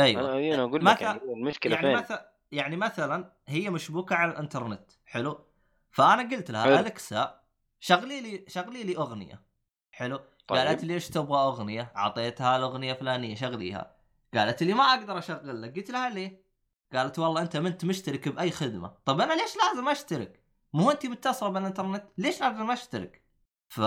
أيوه. 0.00 0.54
أنا 0.54 0.62
أقول 0.64 0.84
لك 0.84 0.92
مثلا- 0.92 1.02
يعني 1.02 1.32
المشكلة 1.32 1.74
يعني 1.74 1.86
فين؟ 1.86 1.96
مثلا 1.96 2.32
يعني 2.52 2.76
مثلا 2.76 3.32
هي 3.48 3.70
مشبوكة 3.70 4.16
على 4.16 4.32
الإنترنت 4.32 4.90
حلو؟ 5.06 5.46
فأنا 5.90 6.30
قلت 6.36 6.50
لها. 6.50 6.80
الكسا 6.80 7.40
شغلي 7.80 8.20
لي 8.20 8.44
شغلي 8.48 8.82
لي 8.82 8.96
أغنية 8.96 9.42
حلو؟ 9.90 10.16
طيب. 10.46 10.58
قالت 10.58 10.84
لي 10.84 10.94
إيش 10.94 11.08
تبغى 11.08 11.38
أغنية؟ 11.38 11.92
أعطيتها 11.96 12.56
الأغنية 12.56 12.92
فلانيه 12.92 13.34
شغليها. 13.34 13.96
قالت 14.34 14.62
لي 14.62 14.74
ما 14.74 14.84
أقدر 14.84 15.18
أشغل 15.18 15.62
لك. 15.62 15.76
قلت 15.76 15.90
لها 15.90 16.10
ليه؟ 16.10 16.44
قالت 16.92 17.18
والله 17.18 17.42
أنت 17.42 17.56
ما 17.56 17.68
أنت 17.68 17.84
مشترك 17.84 18.28
بأي 18.28 18.50
خدمة. 18.50 18.88
طب 19.04 19.20
أنا 19.20 19.32
ليش 19.32 19.56
لازم 19.56 19.88
أشترك؟ 19.88 20.42
مو 20.72 20.90
أنت 20.90 21.06
متصلة 21.06 21.48
بالإنترنت؟ 21.48 22.04
ليش 22.18 22.40
لازم 22.40 22.70
أشترك؟ 22.70 23.24
ف 23.68 23.80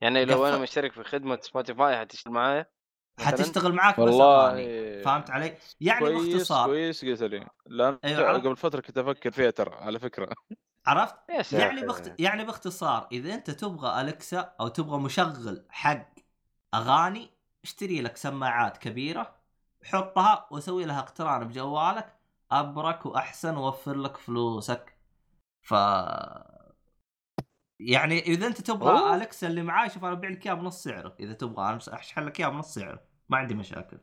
يعني 0.00 0.24
لو 0.24 0.46
أنا. 0.46 0.58
مشترك 0.58 0.92
في 0.92 1.04
خدمة 1.04 1.38
سبوتيفاي 1.42 1.96
حتشتغل 1.98 2.32
معايا؟ 2.34 2.66
حتشتغل 3.20 3.72
معك 3.72 4.00
بس 4.00 4.00
والله 4.00 4.46
أغاني 4.46 5.02
فهمت 5.02 5.30
علي؟ 5.30 5.56
يعني 5.80 6.00
كويس 6.00 6.34
باختصار. 6.34 6.66
كويس 6.66 7.04
قلت 7.04 7.22
لي 7.22 7.46
لأن 7.66 7.98
أيوة،. 8.04 8.32
قبل 8.32 8.56
فترة 8.56 8.80
كنت 8.80 8.98
أفكر 8.98 9.30
فيها 9.30 9.50
ترى 9.50 9.74
على 9.74 9.98
فكرة. 9.98 10.28
عرفت؟ 10.86 11.16
ساتر 11.42 11.58
يعني 11.58 11.86
بخت... 11.86 12.20
يعني 12.20 12.44
باختصار 12.44 13.08
إذا 13.12 13.34
أنت 13.34 13.50
تبغى 13.50 14.00
أليكسا 14.00 14.54
أو 14.60 14.68
تبغى 14.68 14.98
مشغل 14.98 15.66
حق 15.68 16.08
أغاني 16.74 17.30
اشتري 17.64 18.02
لك 18.02 18.16
سماعات 18.16 18.76
كبيرة 18.78 19.34
حطها 19.84 20.48
وسوي 20.50 20.84
لها 20.84 20.98
اقتران 20.98 21.48
بجوالك 21.48 22.16
أبرك 22.52 23.06
وأحسن 23.06 23.56
ووفر 23.56 23.96
لك 23.96 24.16
فلوسك. 24.16 24.96
ف 25.62 25.74
يعني 27.86 28.18
إذا 28.20 28.46
أنت 28.46 28.60
تبغى. 28.60 29.16
أليكسا 29.16 29.46
اللي 29.46 29.62
معاي 29.62 29.90
شوف 29.90 30.04
أنا 30.04 30.12
ابيع 30.12 30.30
لك 30.30 30.46
اياه 30.46 30.54
بنص 30.54 30.82
سعره 30.82 31.16
إذا 31.20 31.32
تبغى 31.32 31.68
أنا 31.68 31.76
اشحن 31.88 32.24
لك 32.24 32.40
اياه 32.40 32.48
بنص 32.48 32.74
سعره 32.74 33.02
ما 33.28 33.36
عندي 33.36 33.54
مشاكل. 33.54 33.98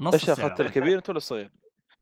نص 0.00 0.12
إيش 0.14 0.30
اخذت 0.30 0.60
الكبير؟ 0.60 0.98
أنت 0.98 1.08
ولا 1.08 1.16
الصغير؟ 1.16 1.52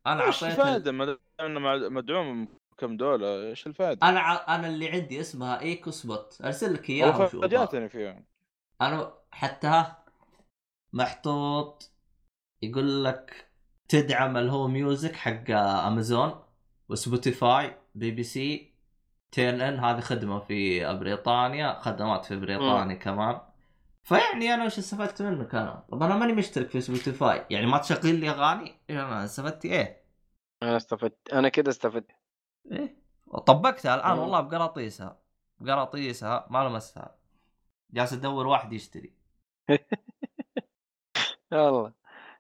أنا 0.07 0.27
إيش 0.27 0.45
الفائدة؟ 0.45 0.93
ما 0.93 1.17
دام 1.39 1.95
مدعوم 1.95 2.49
كم 2.79 2.97
دولة. 2.97 3.49
إيش 3.49 3.67
الفائدة؟ 3.67 4.09
أنا 4.09 4.21
ع- 4.21 4.55
أنا 4.55 4.69
اللي 4.69 4.89
عندي 4.91 5.21
اسمها 5.21 5.61
إيكو 5.61 5.91
سبوت 5.91 6.39
أرسل 6.45 6.75
لك 6.75 6.91
إياها 6.91 7.27
فاجأتني 7.27 7.89
فيها. 7.89 8.25
أنا 8.81 9.13
حتى 9.31 9.67
ها 9.67 10.05
محطوط 10.93 11.93
يقول 12.63 13.05
لك 13.05 13.49
تدعم 13.89 14.37
اللي 14.37 14.53
هو 14.53 14.69
music 14.69 15.17
حق 15.17 15.51
أمازون 15.51 16.43
وسبوتيفاي 16.89 17.77
بي 17.95 18.11
بي 18.11 18.23
سي 18.23 18.73
تيون 19.33 19.61
إن 19.61 19.79
هذه 19.79 20.01
خدمة 20.01 20.39
في 20.41 20.85
بريطانيا 20.95 21.79
خدمات 21.81 22.25
في 22.25 22.37
بريطانيا 22.37 22.95
كمان. 22.95 23.41
فيعني 24.03 24.55
أنا 24.55 24.65
وش 24.65 24.79
استفدت 24.79 25.23
منك 25.23 25.55
أنا؟ 25.55 25.85
طب 25.91 26.03
أنا 26.03 26.17
ماني 26.17 26.33
مشترك 26.33 26.71
في 26.71 26.81
سبوتيفاي 26.81 27.47
يعني 27.51 27.67
ما 27.67 27.79
تشغل 27.79 28.15
لي 28.15 28.31
أغاني؟ 28.31 28.75
إيه 28.91 29.03
أنا 29.07 29.25
استفدت 29.25 29.65
إيه؟ 29.65 30.03
أنا 30.63 30.77
استفدت 30.77 31.33
أنا 31.33 31.49
كده 31.49 31.71
استفدت. 31.71 32.11
إيه 32.73 32.97
طبقتها 33.47 33.95
الآن 33.95 34.13
مم. 34.13 34.19
والله 34.19 34.41
بقراطيسها 34.41 35.19
بقراطيسها 35.61 36.47
ما 36.51 36.69
لمستها. 36.69 37.15
جالس 37.91 38.13
أدور 38.13 38.47
واحد 38.47 38.73
يشتري. 38.73 39.13
يلا 41.53 41.93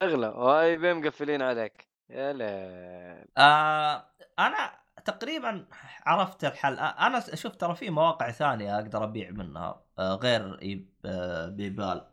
اغلى. 0.03 0.27
واي 0.29 0.77
بي 0.77 0.95
مقفلين 0.95 1.43
عليك. 1.43 1.89
يا 2.11 2.33
ليل. 2.33 3.29
آه 3.39 4.05
أنا 4.39 4.79
تقريبا 5.11 5.67
عرفت 6.07 6.45
الحل. 6.45 6.79
آه 6.79 7.07
أنا 7.07 7.35
شوف 7.35 7.57
ترى 7.57 7.75
في 7.75 7.91
مواقع 7.91 8.31
ثانية 8.31 8.75
أقدر 8.77 9.05
أبيع 9.05 9.31
منها 9.31 9.83
آه 9.99 10.15
غير 10.15 10.61
آه 11.05 11.49
بيبال. 11.49 12.07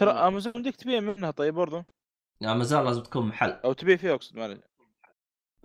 ترى. 0.00 0.10
امازون 0.10 0.52
بدك 0.52 0.76
تبيع 0.76 1.00
منها 1.00 1.30
طيب 1.30 1.54
برضه 1.54 1.84
امازون 2.42 2.84
لازم 2.84 3.02
تكون 3.02 3.26
محل. 3.28 3.50
أو 3.50 3.72
تبيع 3.72 3.96
فيها 3.96 4.14
أقصد 4.14 4.36
معلش 4.36 4.60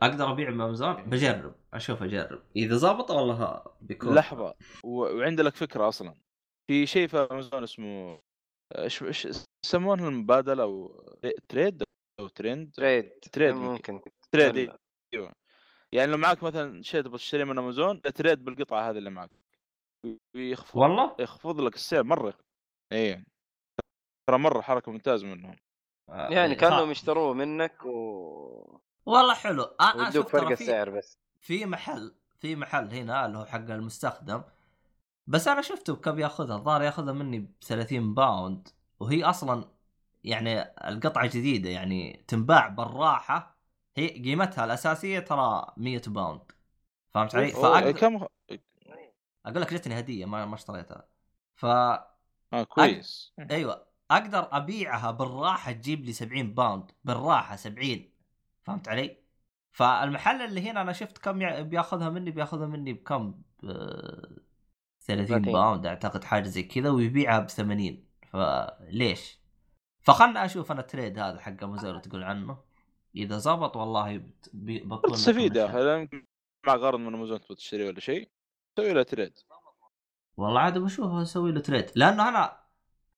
أقدر 0.01 0.31
أبيع 0.31 0.49
من 0.49 0.61
امازون 0.61 0.93
بجرب 0.93 1.55
أشوف 1.73 2.03
أجرب. 2.03 2.43
إذا 2.55 2.75
زبط 2.75 3.11
والله 3.11 3.63
بيكون. 3.81 4.15
لحظة 4.15 4.53
و- 4.83 5.17
وعندي 5.17 5.41
لك 5.43 5.55
فكرة 5.55 5.87
أصلا. 5.87 6.15
في 6.67 6.85
شيء 6.85 7.07
في 7.07 7.17
امازون 7.17 7.63
اسمه 7.63 8.19
إيش 8.77 9.03
إيش 9.03 9.27
يسمونه 9.65 10.07
المبادلة؟ 10.07 10.63
أو 10.63 11.03
تريد 11.49 11.83
أو 12.19 12.27
ترند؟ 12.27 12.71
تريد. 12.73 13.11
تريد 13.31 13.53
ممكن. 13.55 14.01
تريد 14.31 14.57
ولا- 14.57 14.77
أيوه. 15.13 15.31
يعني 15.93 16.11
لو 16.11 16.17
معك 16.17 16.43
مثلا 16.43 16.81
شيء 16.83 17.01
تبغى 17.01 17.17
تشتريه 17.17 17.43
من 17.43 17.57
أمازون 17.57 18.01
تريد 18.01 18.43
بالقطعة 18.45 18.89
هذه 18.89 18.97
اللي 18.97 19.09
معك 19.09 19.29
ويخفض 20.35 20.79
والله؟ 20.81 21.15
يخفض 21.19 21.59
لك 21.61 21.75
السعر 21.75 22.03
مرة. 22.03 22.33
اي 22.93 23.23
ترى 24.29 24.37
مرة 24.37 24.61
حركة 24.61 24.91
ممتازة 24.91 25.27
منهم. 25.27 25.55
آه، 26.09 26.29
يعني 26.29 26.55
خ- 26.55 26.59
كأنهم 26.59 26.91
يشتروه 26.91 27.33
منك 27.33 27.85
و 27.85 28.79
والله 29.05 29.33
حلو. 29.33 29.63
آه 29.63 29.83
آه 29.83 29.97
ويدوك 29.97 30.13
شوف 30.13 30.31
فرق 30.31 30.51
السعر 30.51 30.89
بس. 30.89 31.17
في 31.39 31.65
محل 31.65 32.15
في 32.39 32.55
محل 32.55 32.93
هنا 32.93 33.25
اللي 33.25 33.37
هو 33.37 33.45
حق 33.45 33.57
المستخدم 33.69 34.43
بس 35.27 35.47
أنا 35.47 35.61
شفته 35.61 35.93
بكم 35.95 36.19
يأخذها. 36.19 36.55
الظاهر 36.55 36.81
يأخذها 36.81 37.13
مني 37.13 37.39
ب 37.39 37.51
30 37.61 38.13
pound. 38.13 38.67
وهي 38.99 39.23
أصلا 39.23 39.69
يعني 40.23 40.61
القطعة 40.87 41.27
جديدة 41.27 41.69
يعني 41.69 42.25
تنباع 42.27 42.67
بالراحة. 42.67 43.50
هي 43.97 44.07
قيمتها 44.07 44.65
الأساسية 44.65 45.19
ترى 45.19 45.73
100 45.77 46.01
pound. 46.07 46.41
فهمت 47.13 47.35
علي؟ 47.35 47.51
كم؟ 47.93 48.15
أقول 49.45 49.61
لك 49.61 49.73
جتني 49.73 49.99
هدية 49.99 50.25
ما 50.25 50.45
ما 50.45 50.55
اشتريتها. 50.55 51.07
ف 51.55 51.65
آه 51.65 52.63
كويس. 52.69 53.33
أيوه. 53.51 53.87
أقدر 54.11 54.47
أبيعها 54.51 55.11
بالراحة 55.11 55.71
تجيب 55.71 56.05
لي 56.05 56.13
70 56.13 56.53
pound. 56.53 56.91
بالراحة 57.03 57.55
70 57.55 58.11
فهمت 58.63 58.87
علي؟ 58.87 59.17
فالمحل 59.71 60.41
اللي 60.41 60.69
هنا 60.69 60.81
أنا 60.81 60.93
شفت 60.93 61.17
كم 61.17 61.41
يع- 61.41 61.61
بياخذها 61.61 62.09
مني 62.09 62.31
بياخذها 62.31 62.67
مني 62.67 62.93
بكم؟ 62.93 63.41
ب 63.63 63.67
30 65.01 65.27
30. 65.27 65.53
pound 65.53 65.85
أعتقد 65.85 66.23
حاجة 66.23 66.47
زي 66.47 66.63
كذا 66.63 66.89
ويبيعها 66.89 67.39
ب 67.39 67.47
80 67.47 68.05
فليش؟ 68.31 69.39
فخلنا 70.01 70.45
أشوف 70.45 70.71
أنا 70.71 70.81
ال 70.81 70.88
trade 70.88 71.19
هذا 71.19 71.39
حق 71.39 71.63
اللي 71.63 71.99
تقول 71.99 72.23
عنه. 72.23 72.57
إذا 73.15 73.37
زبط 73.37 73.75
والله 73.77 74.23
بكون 74.53 75.11
تستفيد 75.11 75.55
يا 75.55 75.65
أخي 75.65 76.07
مع 76.67 76.75
غرض 76.75 76.99
من 76.99 77.13
امازون 77.13 77.41
تبغى 77.41 77.55
تشتري 77.55 77.87
ولا 77.87 77.99
شيء 77.99 78.31
سوي 78.79 78.93
له 78.93 79.03
trade. 79.03 79.39
والله 80.37 80.59
عاد 80.59 80.77
بشوف 80.77 81.13
أسوي 81.13 81.51
له 81.51 81.61
trade. 81.61 81.91
لأنه 81.95 82.29
أنا 82.29 82.61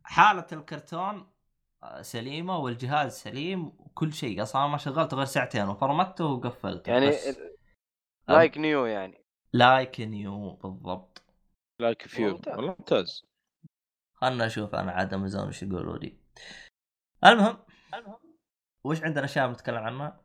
حالة 0.04 0.48
الكرتون 0.52 1.34
آه، 1.84 2.02
سليمة 2.02 2.58
والجهاز 2.58 3.14
سليم 3.14 3.66
وكل 3.66 4.14
شيء 4.14 4.42
أصلا 4.42 4.68
ما 4.68 4.78
شغلته 4.78 5.18
غير 5.18 5.26
ساعتين 5.26 5.68
وفرمته 5.68 6.26
وقفلته 6.26 6.90
يعني 6.90 7.10
بس. 7.10 7.40
like 8.28 8.58
new 8.58 8.86
يعني. 8.86 9.26
like 9.54 10.00
new 10.00 10.52
بالضبط. 10.52 11.24
like 11.80 12.08
new 12.08 12.30
ممتاز. 12.30 12.56
والله 12.56 12.76
ممتاز. 12.80 13.26
خلنا 14.14 14.46
نشوف 14.46 14.76
أنا 14.76 14.92
عاد 14.92 15.14
أمازون 15.14 15.48
وش 15.48 15.64
يقولوا 15.64 15.98
لي. 15.98 16.18
المهم. 17.26 17.58
وش 18.84 19.04
عندنا 19.04 19.26
أشياء 19.26 19.48
بنتكلم 19.48 19.78
عنها؟ 19.78 20.22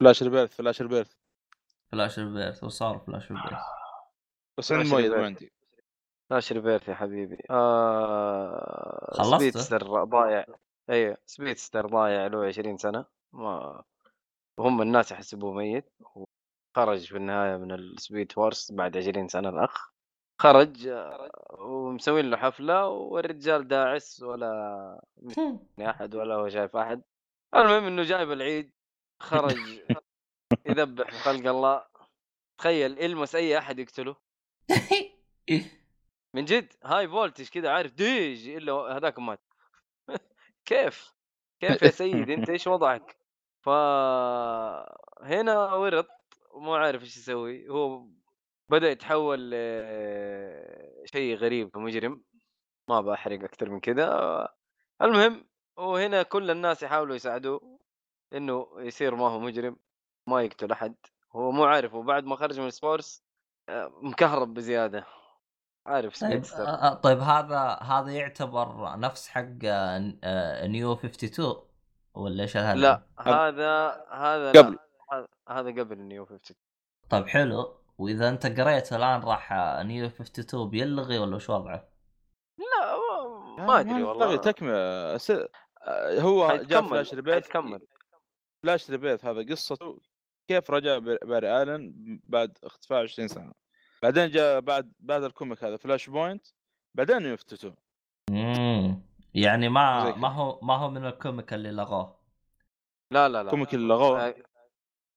Flash 0.00 0.22
Rebirth 0.22 0.56
Flash 0.56 0.82
Rebirth 0.82 1.12
Flash 1.92 2.18
Rebirth 2.18 2.64
وصار 2.64 2.98
Flash 2.98 3.32
Rebirth 3.32 3.62
بس 4.58 4.72
عندي 4.72 4.90
مؤيد 4.90 5.10
ما. 5.10 5.24
عندي. 5.24 5.52
Flash 6.30 6.52
Rebirth 6.52 6.88
يا 6.88 6.94
حبيبي. 6.94 7.38
آه... 7.50 9.10
خلصته؟ 9.14 9.38
speedster 9.38 10.04
ضايع. 10.04 10.44
أيوه 10.90 11.16
speedster 11.26 11.86
ضايع 11.86 12.26
له 12.26 12.46
20 12.46 12.76
سنة. 12.76 13.04
ما 13.32 13.82
وهم 14.58 14.82
الناس 14.82 15.12
يحسبوه 15.12 15.52
ميت. 15.52 15.92
وخرج 16.00 17.06
في 17.06 17.16
النهاية 17.16 17.56
من 17.56 17.72
ال 17.72 17.82
Speed 17.82 18.32
Force 18.32 18.72
بعد 18.72 18.96
20 18.96 19.28
سنة 19.28 19.48
الأخ. 19.48 19.90
خرج 20.38 20.86
آه، 20.86 21.30
ومسوين 21.50 22.30
له 22.30 22.36
حفلة 22.36 22.88
والرجال 22.88 23.68
داعس 23.68 24.22
ولا 24.22 25.00
أحد 25.90 26.14
ولا 26.14 26.34
هو 26.34 26.48
شايف 26.48 26.76
أحد. 26.76 27.02
المهم 27.54 27.84
إنه 27.84 28.02
جايب 28.02 28.32
العيد 28.32 28.72
خرج 29.20 29.56
يذبح 30.66 31.10
خلق 31.10 31.50
الله. 31.50 31.86
تخيل 32.58 33.02
يلمس 33.02 33.34
أي 33.34 33.58
أحد 33.58 33.78
يقتله. 33.78 34.16
من 36.34 36.44
جد؟ 36.44 36.72
هاي 36.84 37.08
فولتج 37.08 37.48
كذا 37.48 37.70
عارف 37.70 37.92
ديج 37.92 38.48
إلا 38.48 38.72
هذاك 38.72 39.18
مات. 39.18 39.40
كيف؟ 40.66 41.14
كيف 41.60 41.82
يا 41.82 41.90
سيدي 41.90 42.34
أنت 42.34 42.50
إيش 42.50 42.66
وضعك؟ 42.66 43.16
فهنا 43.60 45.74
ورط 45.74 46.08
ومو 46.50 46.74
عارف 46.74 47.02
إيش 47.02 47.16
يسوي. 47.16 47.68
هو 47.68 48.06
بدأ 48.68 48.90
يتحول 48.90 49.50
لشيء 51.04 51.36
غريب 51.36 51.78
مجرم 51.78 52.22
ما 52.88 53.00
بحرق 53.00 53.44
أكثر 53.44 53.70
من 53.70 53.80
كذا 53.80 54.48
المهم 55.02 55.49
وهنا 55.80 56.22
كل 56.22 56.50
الناس 56.50 56.82
يحاولوا 56.82 57.16
يساعدوه 57.16 57.78
إنه 58.34 58.66
يصير 58.78 59.14
ما 59.14 59.28
هو 59.28 59.38
مجرم 59.40 59.76
ما 60.26 60.42
يقتل 60.42 60.72
أحد 60.72 60.94
هو 61.36 61.50
مو 61.50 61.64
عارف 61.64 61.94
وبعد 61.94 62.24
ما 62.24 62.36
خرج 62.36 62.60
من 62.60 62.66
ال 62.66 62.71
Speed 62.71 62.97
Force 62.97 63.22
آه، 63.68 63.92
مكهرب 64.02 64.54
بزيادة 64.54 65.06
عارف 65.86 66.20
طيب 66.20 66.30
speedster 66.30 66.64
آه، 66.64 66.68
آه، 66.90 66.94
طيب 66.94 67.18
هذا 67.18 67.58
هذا 67.82 68.10
يعتبر 68.12 68.98
نفس 68.98 69.28
حق 69.28 69.44
آه، 69.64 70.66
New 70.66 70.92
52 70.92 71.56
ولا 72.14 72.42
إيش 72.42 72.56
هذا؟ 72.56 72.74
لا 72.74 73.02
هذا 73.18 74.04
هذا 74.10 74.52
قبل. 74.62 74.78
هذا- 75.12 75.28
هذا 75.48 75.70
قبل 75.70 75.92
ال 75.92 76.01
New 76.01 76.26
50 76.26 76.56
طيب 77.10 77.28
حلو 77.28 77.76
وإذا 77.98 78.28
أنت 78.28 78.60
قريت 78.60 78.92
الآن 78.92 79.20
راح 79.20 79.52
New 79.82 80.06
52 80.06 80.70
بيلغي 80.70 81.18
ولا 81.18 81.36
وش 81.36 81.50
وضعه؟ 81.50 81.88
لا 82.58 82.96
ما- 83.66 83.80
أدري 83.80 84.02
والله 84.02 84.36
تكملة 84.36 85.16
هو 86.18 86.56
جاء 86.56 86.82
Flash 86.88 87.14
Rebirth 87.14 87.42
حيتكمل. 87.44 87.80
Flash 88.62 88.90
Rebirth 88.90 89.24
هذا 89.24 89.42
قصته 89.52 89.98
كيف 90.48 90.70
رجع 90.70 90.98
بار- 90.98 91.18
باري 91.22 91.62
آلن 91.62 91.94
بعد 92.24 92.58
اختفاء 92.64 93.02
20 93.02 93.28
سنة. 93.28 93.52
بعدين 94.02 94.30
جاء 94.30 94.60
بعد 94.60 94.92
بعد 95.00 95.22
ال 95.24 95.31
comic 95.31 95.64
هذا 95.64 95.76
Flashpoint 95.76 96.46
بعدين 96.94 97.26
يفتتوا 97.26 97.70
امم 98.30 99.02
يعني 99.34 99.68
ما 99.68 100.04
زي 100.04 100.12
ما. 100.20 100.28
هو 100.28 100.60
ما 100.62 100.76
هو 100.76 100.90
من 100.90 101.06
ال 101.06 101.14
comic 101.14 101.52
اللي 101.54 101.70
لغوه. 101.70 102.20
لا 103.12 103.28
لا 103.28 103.32
لا 103.32 103.40
ال 103.40 103.46
comic 103.46 103.74
اللي 103.74 103.88
لغوه. 103.88 104.26
آه، 104.28 104.34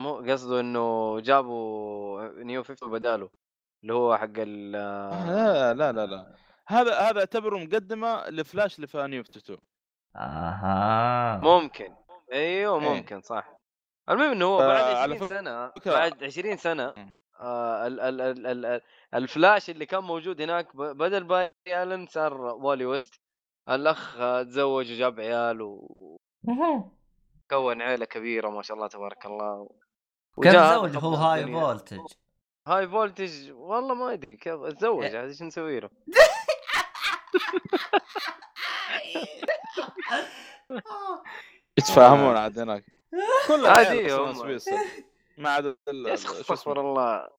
مو 0.01 0.15
قصده 0.15 0.59
إنه 0.59 1.19
جابوا 1.19 2.43
New 2.43 2.63
50 2.63 2.91
بداله 2.91 3.29
اللي 3.83 3.93
هو 3.93 4.17
حق 4.17 4.29
ال 4.37 4.75
آه، 4.75 5.73
لا 5.73 5.91
لا 5.91 5.91
لا. 5.91 6.05
لا 6.05 6.35
هذا 6.67 6.99
هذا 6.99 7.19
اعتبره 7.19 7.57
مقدمة 7.57 8.29
لفلاش 8.29 8.75
اللي 8.75 8.87
في 8.87 9.07
New 9.07 9.21
52 9.21 9.57
أها 10.15 11.39
ممكن 11.43 11.93
أيوه 12.33 12.81
إيه. 12.81 12.89
ممكن 12.89 13.21
صح 13.21 13.59
المهم 14.09 14.31
إنه 14.31 14.45
هو 14.45 14.57
بعد 14.57 14.95
على 14.95 15.15
20 15.15 15.27
سنة 15.27 15.71
بعد 15.85 16.23
20 16.23 16.57
سنة 16.57 16.93
مم. 16.97 17.11
آه 17.39 17.87
ال 17.87 17.99
ال 17.99 18.21
ال 18.21 18.47
ال 18.47 18.65
ال 18.65 18.81
الفلاش 19.13 19.69
اللي 19.69 19.85
كان 19.85 20.03
موجود 20.03 20.41
هناك 20.41 20.75
بدل 20.75 21.23
باري 21.23 21.51
آلن 21.67 22.07
صار 22.07 22.41
والي 22.41 22.85
ويست 22.85 23.21
الأخ 23.69 24.17
تزوج 24.17 24.91
وجاب 24.91 25.19
عيال 25.19 25.61
وكون 25.61 27.81
عيلة 27.81 28.05
كبيرة 28.05 28.49
ما 28.49 28.61
شاء 28.61 28.77
الله 28.77 28.87
تبارك 28.87 29.25
الله 29.25 29.67
كيف 29.67 29.77
وجاء 30.37 30.55
هذا 30.55 30.75
زوج 30.75 30.97
هو 30.97 31.13
هاي. 31.13 31.45
فولتج 31.45 31.99
هاي 32.67 32.87
فولتج 32.87 33.51
والله 33.51 33.95
ما 33.95 34.13
أدري 34.13 34.37
كيف 34.37 34.61
اتزوج 34.61 35.03
إيه. 35.03 35.19
عاد 35.19 35.27
إيش 35.27 35.41
نسوي 35.41 35.79
له؟ 35.79 35.89
يتفاهمون 41.79 42.37
عاد 42.37 42.59
هناك 42.59 42.85
كل 43.47 43.65
عادي. 43.65 44.07
ما 45.37 45.49
عدا 45.49 45.77
شو 45.85 46.13
اسمه. 46.13 46.41
استغفر 46.41 46.81
الله. 46.81 47.29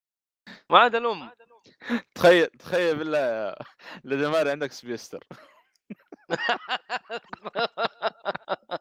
ما 0.71 0.79
عدا 0.79 0.99
الأم. 0.99 1.31
تخيل 2.15 2.47
تخيل 2.47 2.97
بالله 2.99 3.19
يا 3.19 3.55
لدماري 4.05 4.51
عندك 4.51 4.73
سبيستر. 4.73 5.25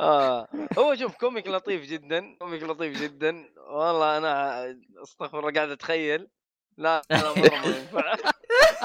آه. 0.00 0.48
هو 0.78 0.94
شوف 0.94 0.96
شوف 0.96 1.16
comic 1.16 1.48
لطيف 1.48 1.82
جدا 1.82 2.36
comic 2.38 2.62
لطيف 2.62 3.02
جدا. 3.02 3.54
والله 3.56 4.18
أنا 4.18 4.64
أستغفر 5.02 5.38
الله 5.40 5.52
قاعد 5.52 5.70
أتخيل. 5.70 6.28
لا 6.76 7.02
لا 7.10 7.32
مره 7.34 7.56
ما 7.56 7.76
ينفع. 7.76 8.14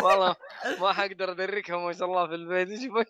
والله 0.04 0.36
ما 0.82 0.94
حقدر 0.94 1.32
ادركها 1.32 1.78
ما 1.78 1.94
شاء 1.94 2.08
الله 2.08 2.28
في 2.28 2.36
البيت 2.36 2.70
إيش 2.70 2.86
بك 2.86 3.10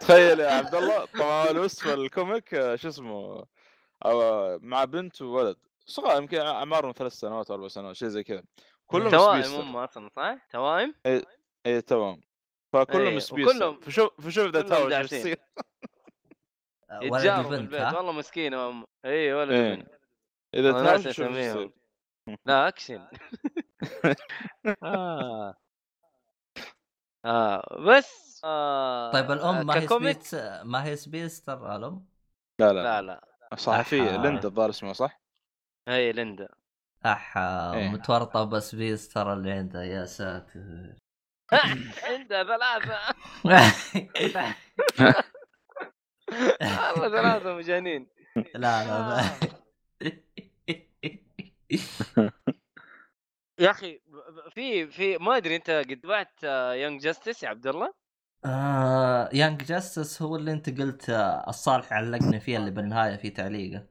تخيل 0.00 0.40
يا 0.40 0.50
عبد 0.50 0.74
الله 0.74 1.04
طبعا 1.04 1.50
الوصف 1.50 1.86
ال 1.88 2.02
comic 2.02 2.74
شو 2.74 2.88
اسمه 2.88 3.44
أو 4.04 4.58
مع 4.62 4.84
بنت 4.84 5.22
وولد. 5.22 5.56
صغار 5.86 6.16
يمكن 6.22 6.38
أعمارهم 6.40 6.92
ثلاث 6.92 7.12
سنوات 7.12 7.50
أربع 7.50 7.68
سنوات 7.68 7.96
شيء 7.96 8.08
زي 8.08 8.22
كذا. 8.24 8.42
كلهم 8.86 9.10
توائم 9.10 9.52
هم 9.54 9.76
أصلا 9.76 10.10
صح؟ 10.16 10.36
توائم؟ 10.52 10.94
اي 11.66 11.80
تمام 11.80 12.20
فكلهم 12.72 13.06
إيه، 13.06 13.18
سبيستر 13.18 13.54
وكلهم- 13.56 13.80
فشوف 13.80 14.10
فشوف 14.26 14.44
اذا 14.46 14.50
كلهم 14.62 14.68
تهاوش 14.68 14.82
إيش 14.82 14.90
داعسين. 14.90 15.18
يصير؟ 15.18 15.36
ولد 17.02 17.14
يتجاروا 17.14 17.48
في 17.50 17.54
البيت. 17.54 17.80
والله 17.94 18.12
مسكينة 18.12 18.68
ام 18.68 18.84
اي 19.04 19.32
ولد 19.32 19.50
إيه. 19.52 19.97
إذا 20.54 20.70
أنا 20.70 20.78
تهاوش 20.82 21.06
ناسي 21.06 21.12
شوف 21.12 21.26
إيش 21.26 21.36
أسميهم. 21.36 21.56
يصير 21.56 21.70
لا 22.46 22.68
اكشن 22.68 23.06
آه. 24.82 25.54
آه. 27.24 27.76
بس 27.88 28.40
آه. 28.44 29.12
طيب 29.12 29.30
الأم 29.30 29.66
ما 29.66 29.74
هي؟ 29.76 29.88
سبيت 29.88 30.34
ما 30.64 30.84
هي 30.84 30.96
سبيستر 30.96 31.76
الأم 31.76 32.06
لا 32.60 32.72
لا, 32.72 32.82
لا 32.82 33.02
لا 33.02 33.56
صحفيه. 33.56 34.16
ليندا 34.16 34.48
الظاهر 34.48 34.70
اسمها 34.70 34.92
صح؟ 34.92 35.20
هي 35.88 36.12
ليندا 36.12 36.48
اح 37.06 37.36
إيه. 37.38 37.88
متورطه 37.88 38.44
ب 38.44 38.53
speedster 38.53 39.32
اللي 39.32 39.50
عنده 39.52 39.82
يا 39.84 40.04
ساتر 40.04 40.94
عندها 42.08 42.44
ثلاثة 42.44 42.98
والله 46.92 47.08
ثلاثة 47.08 47.54
مجانين 47.54 48.06
لا 48.36 48.84
لا 48.84 48.84
لا 48.84 49.22
يا 53.60 53.70
أخي 53.70 54.00
في 54.50 54.86
في 54.86 55.18
ما 55.18 55.36
أدري 55.36 55.56
أنت 55.56 55.70
قد 55.70 56.00
تابعت 56.04 56.44
Young 56.74 57.00
Justice 57.00 57.42
يا 57.42 57.48
عبد 57.48 57.66
الله؟ 57.66 57.94
آه 58.44 59.30
Young 59.32 59.64
Justice 59.64 60.22
هو 60.22 60.36
اللي 60.36 60.52
أنت 60.52 60.80
قلت 60.80 61.10
آه، 61.10 61.48
الصالح 61.48 61.92
علقني 61.92 62.40
فيه 62.40 62.56
اللي 62.56 62.70
بالنهاية 62.70 63.16
في 63.16 63.30
تعليقه 63.30 63.86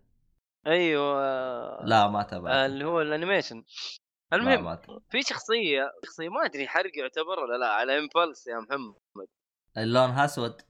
أيوه 0.67 1.85
لا 1.85 2.07
ما 2.07 2.19
آه، 2.19 2.23
تابعته 2.23 2.65
اللي 2.65 2.85
هو 2.85 3.01
ال 3.01 3.07
animation 3.07 3.63
لا 4.31 4.37
المهم 4.37 4.63
ما. 4.63 4.79
في 5.09 5.21
شخصية 5.21 5.91
شخصية 6.05 6.29
ما 6.29 6.45
أدري 6.45 6.67
حرق 6.67 6.97
يعتبر 6.97 7.39
ولا 7.39 7.57
لا 7.57 7.67
على 7.67 7.97
Impulse 7.99 8.47
يا 8.47 8.59
محمد 8.59 8.95
اللون 9.77 10.09
أسود 10.09 10.61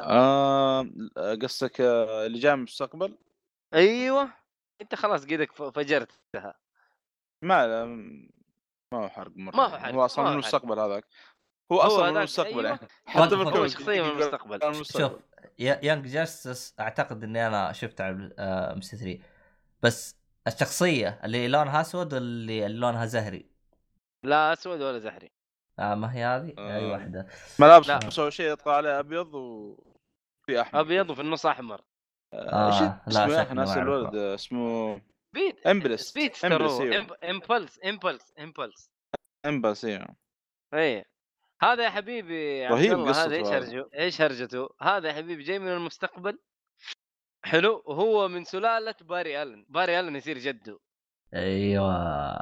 آه 0.00 0.86
قصدك 1.42 1.80
آه، 1.80 2.26
اللي 2.26 2.38
جاي 2.38 2.52
من 2.52 2.58
المستقبل؟ 2.58 3.18
أيوه 3.74 4.43
انت 4.84 4.94
خلاص 4.94 5.24
قدك 5.24 5.52
ف- 5.52 5.62
فجرتها 5.62 6.54
ما 7.42 7.66
لا، 7.66 7.84
ما 8.92 8.98
هو 9.04 9.08
حرق 9.08 9.32
مرة 9.36 9.56
ما 9.56 9.64
هو 9.64 9.78
حرق، 9.78 9.94
هو 9.94 10.04
أصلا 10.04 10.24
من. 10.24 10.32
المستقبل 10.32 10.78
هذاك 10.78 11.04
هو 11.72 11.78
أصلا 11.80 12.10
من 12.10 12.16
المستقبل 12.16 12.66
أيوة. 12.66 12.68
يعني 12.68 12.88
حتى 13.06 13.34
هو 13.34 13.44
بال 13.44 13.51
comic 13.51 13.70
شخصية 13.70 14.02
من 14.02 14.08
المستقبل. 14.10 14.56
من 14.56 14.74
المستقبل. 14.74 15.02
شوف 15.10 15.20
Young 15.58 16.06
Justice 16.06 16.74
أعتقد 16.80 17.24
إني 17.24 17.46
أنا 17.46 17.72
شفته 17.72 18.04
على 18.04 18.34
MBC 18.38 18.96
3 18.96 19.18
بس 19.82 20.16
الشخصية 20.46 21.20
اللي 21.24 21.48
لونها 21.48 21.80
أسود 21.80 22.14
اللي 22.14 22.66
اللي 22.66 22.78
لونها 22.78 23.06
زهري 23.06 23.50
لا 24.22 24.52
أسود 24.52 24.80
ولا 24.82 24.98
زهري 24.98 25.30
آه 25.78 25.94
ما 25.94 26.14
هي 26.14 26.24
هذه 26.24 26.54
آه. 26.58 26.76
أي 26.76 26.84
واحدة 26.84 27.26
ملابس 27.58 27.88
لا. 27.88 28.10
سوى 28.10 28.30
شيء 28.30 28.52
يطلع 28.52 28.72
عليه 28.76 28.98
أبيض 28.98 29.34
وفي 29.34 30.60
أحمر 30.60 30.80
أبيض 30.80 31.10
وفي 31.10 31.20
النص 31.20 31.46
أحمر 31.46 31.80
آه، 32.34 33.00
لا، 33.06 33.24
اسمه 33.24 33.44
شكله 33.44 33.54
ناس. 33.54 33.76
الولد 33.76 34.14
اسمه 34.14 35.00
speed 35.34 35.56
Impulse 35.66 36.08
هو 36.08 36.44
أيوه 36.44 37.10
Impulse 37.24 37.80
Impulse 37.84 38.32
Impulse. 38.38 38.90
Impulse 39.46 39.84
أيوه 39.84 40.16
اي 40.74 41.04
هذا 41.62 41.84
يا 41.84 41.90
حبيبي 41.90 42.66
رهيب 42.66 42.98
هذا 42.98 43.36
إيش. 43.36 43.46
هرجه 43.46 43.88
إيش 43.94 44.20
هرجته 44.20 44.68
هذا 44.82 45.08
يا 45.08 45.14
حبيبي 45.14 45.42
جاي 45.42 45.58
من 45.58 45.68
المستقبل. 45.68 46.38
حلو 47.44 47.82
وهو 47.86 48.28
من 48.28 48.44
سلالة 48.44 48.94
Barry 49.00 49.42
Allen. 49.42 49.66
باري 49.68 50.00
ألن 50.00 50.16
يصير 50.16 50.38
جده. 50.38 50.78
أيوه. 51.34 52.38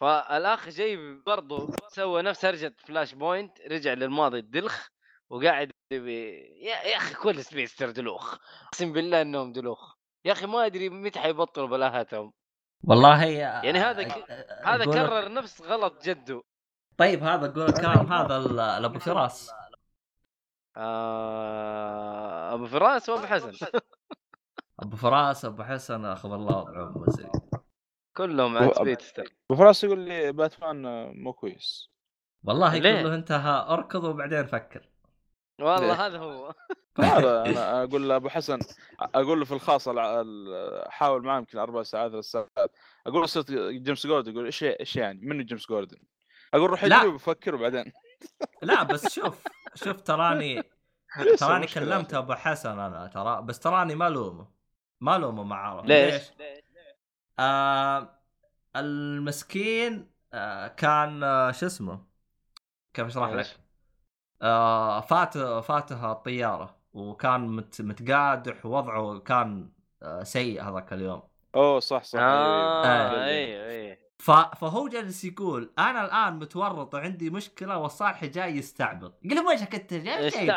فالأخ 0.00 0.68
جاي 0.68 1.14
برضو 1.26 1.70
سوى 1.88 2.22
نفس 2.22 2.44
هرجه 2.44 2.74
Flashpoint 2.78 3.60
رجع 3.60 3.92
للماضي 3.92 4.38
الدلخ 4.38 4.88
وقاعد 5.30 5.70
يبي 5.94 6.30
يا, 6.64 6.76
يا 6.82 6.96
أخي 6.96 7.14
كل 7.14 7.44
speedster 7.44 7.90
دلوخ 7.90 8.36
أقسم 8.66 8.92
بالله 8.92 9.22
إنهم 9.22 9.52
دلوخ. 9.52 9.94
يا 10.24 10.32
أخي 10.32 10.46
ما 10.46 10.66
أدري 10.66 10.88
متى 10.88 11.20
حيبطلوا 11.20 11.68
بلاهاتهم. 11.68 12.32
والله 12.84 13.24
يعني 13.24 13.78
هذا 13.78 14.02
ك- 14.02 14.30
هذا 14.64 14.84
كرر 14.84 15.32
نفس 15.32 15.62
غلط 15.62 16.04
جده 16.04 16.42
طيب 16.98 17.22
هذا 17.22 17.52
قول 17.52 17.68
الكلام 17.68 18.12
هذا 18.12 18.36
ال- 18.36 18.60
الابو 18.60 18.98
فراس. 18.98 19.50
آه... 20.76 22.54
أبو 22.54 22.66
فراس 22.66 23.08
وأبو 23.08 23.26
حسن. 23.26 23.66
أبو 24.80 24.96
فراس 24.96 25.44
أبو 25.44 25.62
حسن 25.62 26.04
أخذ 26.04 26.32
الله 26.32 26.58
وضعهم 26.58 27.04
كلهم 28.16 28.58
عاد 28.58 28.72
سبيدستر 28.72 29.24
أبو 29.50 29.58
فراس 29.60 29.84
يقول 29.84 29.98
لي 29.98 30.32
باتمان 30.32 30.82
مو 31.22 31.32
كويس. 31.32 31.90
والله 32.44 32.78
ليه؟ 32.78 32.90
يقول 32.90 33.04
له 33.10 33.14
انت 33.14 33.32
ها 33.32 33.72
أركض 33.74 34.04
وبعدين 34.04 34.46
فكر. 34.46 34.88
والله 35.60 36.06
هذا 36.06 36.18
هو 36.18 36.54
هذا 36.98 37.44
أنا 37.46 37.82
أقول 37.84 38.08
لأبو 38.08 38.28
حسن 38.28 38.58
أقول 39.00 39.38
له 39.38 39.44
في 39.44 39.52
الخاص 39.52 39.88
حاول 40.88 41.22
معاه 41.22 41.38
يمكن 41.38 41.58
أربع 41.58 41.82
ساعات 41.82 42.10
ثلاث 42.10 42.24
ساعات 42.24 42.50
أقول 43.06 43.20
له 43.20 43.26
صرت 43.26 43.50
جيمس 43.52 44.06
جوردن 44.06 44.32
يقول 44.32 44.44
إيش 44.44 44.64
إيش 44.64 44.96
يعني 44.96 45.20
منو 45.22 45.42
جيمس 45.42 45.68
جوردن؟ 45.68 45.98
أقول 46.54 46.70
روح 46.70 46.84
لا. 46.84 46.96
اجري 46.96 47.08
وفكر 47.08 47.54
وبعدين 47.54 47.92
لا 48.62 48.82
بس 48.82 49.14
شوف 49.14 49.42
شوف 49.74 50.00
تراني 50.00 50.62
ليش 51.16 51.40
تراني 51.40 51.66
كلمت 51.66 52.14
أبو 52.14 52.34
حسن 52.34 52.78
أنا 52.78 53.06
ترى 53.06 53.42
بس 53.42 53.60
تراني 53.60 53.94
ما 53.94 54.08
لومه 54.08 54.48
ما 55.00 55.18
لومه 55.18 55.42
ما 55.42 55.56
عرف 55.56 55.86
ليش؟ 55.86 56.22
آه 57.38 58.20
المسكين 58.76 60.10
آه 60.32 60.68
كان 60.68 61.22
آه 61.22 61.50
شو 61.52 61.66
اسمه 61.66 62.04
كيف 62.94 63.06
أشرح؟ 63.06 63.30
لك؟ 63.30 63.63
آه 64.42 65.00
فات 65.00 65.38
فاتها 65.38 66.12
الطيارة 66.12 66.76
وكان 66.92 67.46
مت 67.48 67.80
متقادح 67.82 68.66
ووضعه 68.66 69.18
كان 69.18 69.68
آه 70.02 70.22
سيء 70.22 70.62
هذاك 70.62 70.92
اليوم. 70.92 71.22
أوه 71.54 71.80
صح 71.80 72.02
صح 72.02 72.18
أيوة، 72.18 72.32
أيوة. 72.32 72.84
آه 72.84 73.10
أيوة. 73.10 73.24
أيوه 73.24 73.66
أيوه 73.70 73.96
ف... 74.18 74.30
فهو 74.30 74.88
جالس 74.88 75.24
يقول 75.24 75.72
أنا 75.78 76.04
الآن 76.04 76.38
متورط 76.38 76.94
وعندي 76.94 77.30
مشكلة 77.30 77.78
والصالح 77.78 78.24
جاي 78.24 78.56
يستعبط. 78.56 79.20
قال 79.28 79.34
له 79.34 79.46
وجهك 79.48 79.74
أنت 79.74 79.94
جاي 79.94 80.28
إيه، 80.28 80.52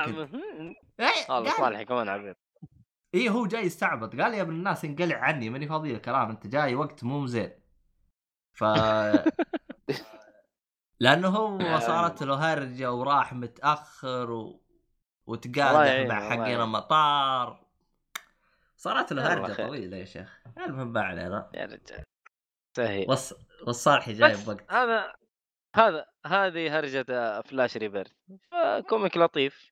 والله 1.29 1.51
قال- 1.51 1.51
صالح 1.57 1.81
كمان 1.81 2.09
عبيط. 2.09 2.37
إيه 3.13 3.29
هو 3.29 3.45
جاي 3.45 3.65
يستعبط. 3.65 4.15
قال 4.15 4.33
يا 4.33 4.41
ابن 4.41 4.51
الناس 4.53 4.85
انقلع 4.85 5.15
عني 5.17 5.49
ماني 5.49 5.67
فاضي 5.67 5.95
الكلام 5.95 6.29
أنت 6.29 6.47
جاي 6.47 6.75
وقت 6.75 7.03
مو 7.03 7.25
زين. 7.27 7.51
ف 8.53 8.63
لأنه 10.99 11.27
هو 11.27 11.79
صارت 11.79 12.23
له 12.23 12.53
هرجه 12.53 12.91
وراح 12.91 13.33
متأخر 13.33 14.31
و... 14.31 14.61
وتقادح 15.27 15.77
مع 15.77 15.95
الله 16.01 16.15
حقين 16.15 16.39
يعينه. 16.39 16.63
المطار. 16.63 17.65
صارت 18.77 19.13
له 19.13 19.33
هرجه. 19.33 19.53
طويلة 19.53 19.97
يا 19.97 20.05
شيخ. 20.05 20.39
المهم 20.57 20.93
ما 20.93 21.01
علينا. 21.01 21.49
يا 21.53 21.65
رجال. 21.65 22.03
سهل 22.77 23.05
والص... 23.09 23.33
والصالح 23.67 24.09
جاي 24.09 24.35
بوقت. 24.45 24.71
هذا 24.71 25.13
هذا 25.75 26.05
هذه 26.25 26.79
هرجة 26.79 27.05
آه، 27.09 27.41
فلاش 27.41 27.77
ريبيرث. 27.77 28.11
فكوميك 28.51 29.17
لطيف. 29.17 29.71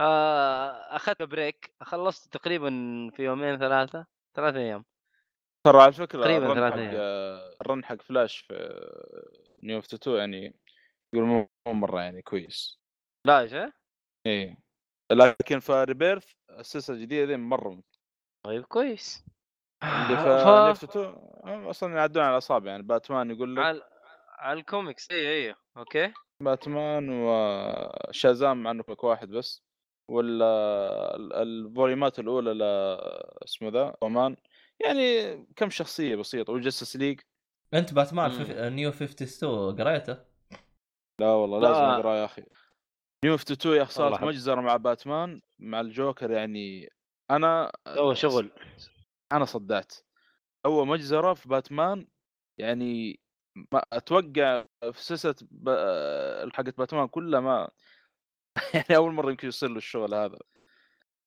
آه، 0.00 0.96
أخذت 0.96 1.22
بريك. 1.22 1.74
خلصت 1.82 2.32
تقريبا 2.32 2.70
في 3.16 3.22
يومين 3.22 3.58
ثلاثة 3.58 4.06
ثلاثة 4.34 4.58
أيام. 4.58 4.84
ترى 5.64 5.82
على 5.82 5.92
فكرة 5.92 6.20
تقريباً 6.20 6.46
الرن 6.46 6.54
ثلاث 6.54 6.72
حق 6.72 6.78
أيام. 6.78 6.94
آه، 6.96 7.56
الرن 7.60 7.84
حق 7.84 8.02
فلاش 8.02 8.38
في 8.38 8.54
New 9.62 9.78
52 9.78 10.16
يعني 10.16 10.65
يقول 11.16 11.28
مو 11.28 11.48
مرة 11.66 12.00
يعني 12.00 12.22
كويس. 12.22 12.80
لا 13.26 13.40
إيش 13.40 13.54
إيه؟ 13.54 13.72
إيه 14.26 14.58
لكن 15.12 15.60
في 15.60 15.84
Rebirth 15.84 16.32
السلسلة 16.50 16.96
الجديدة 16.96 17.24
دي 17.26 17.36
مرة 17.36 17.82
طيب 18.46 18.64
كويس. 18.64 19.24
اللي 19.82 20.16
في 20.74 20.86
ف- 20.86 20.96
New 20.96 21.12
52 21.12 21.64
أصلا 21.66 21.96
يعدون 21.96 22.22
على 22.22 22.32
الاصابع 22.32 22.70
يعني. 22.70 22.82
باتمان 22.82 23.30
يقول 23.30 23.56
لك 23.56 23.62
على 23.64 23.82
على 24.38 24.60
الكوميكس. 24.60 25.10
إي 25.10 25.28
إي 25.48 25.54
okay. 25.76 26.12
Batman 26.42 27.08
و 27.10 27.32
Shazam 27.32 28.62
مع 28.62 28.70
انه 28.70 28.82
comic 28.82 29.04
واحد 29.04 29.28
بس. 29.28 29.62
ولا 30.10 30.46
ال- 31.16 31.32
الفوليومات 31.32 32.18
الأولى 32.18 32.54
ل 32.54 32.62
اسمه 33.44 33.68
ذا 33.68 33.94
رومان 34.02 34.36
يعني 34.84 35.36
كم 35.56 35.70
شخصية 35.70 36.16
بسيطة. 36.16 36.52
و 36.52 36.57
Justice 36.57 36.96
League. 36.96 37.20
أنت 37.74 37.94
باتمان 37.94 38.30
مم. 38.30 38.44
في 38.44 38.70
New 38.70 38.90
52 38.90 39.76
قريته؟ 39.80 40.35
لا 41.20 41.28
والله 41.28 41.60
لا. 41.60 41.68
لازم 41.68 41.84
أقرأ 41.84 42.14
يا 42.14 42.24
أخي 42.24 42.42
New 43.24 43.34
52 43.34 44.12
يا 44.12 44.16
حب. 44.16 44.24
مجزرة 44.24 44.60
مع 44.60 44.76
باتمان 44.76 45.40
مع 45.58 45.80
الجوكر 45.80 46.30
يعني 46.30 46.90
أنا 47.30 47.72
هو 47.88 48.14
شغل 48.14 48.50
أنا 49.32 49.44
صدعت 49.44 49.94
أول 50.66 50.86
مجزرة 50.86 51.34
في 51.34 51.48
باتمان 51.48 52.06
يعني 52.58 53.20
ما 53.72 53.82
أتوقع 53.92 54.64
في 54.92 55.04
سلسله 55.04 55.34
ب... 55.50 55.70
حقت 56.52 56.78
باتمان 56.78 57.06
كلها 57.08 57.40
ما 57.40 57.70
يعني 58.74 58.96
أول 58.96 59.12
مرة 59.12 59.30
يمكن 59.30 59.48
يصير 59.48 59.68
له 59.68 59.76
الشغل 59.76 60.14
هذا 60.14 60.38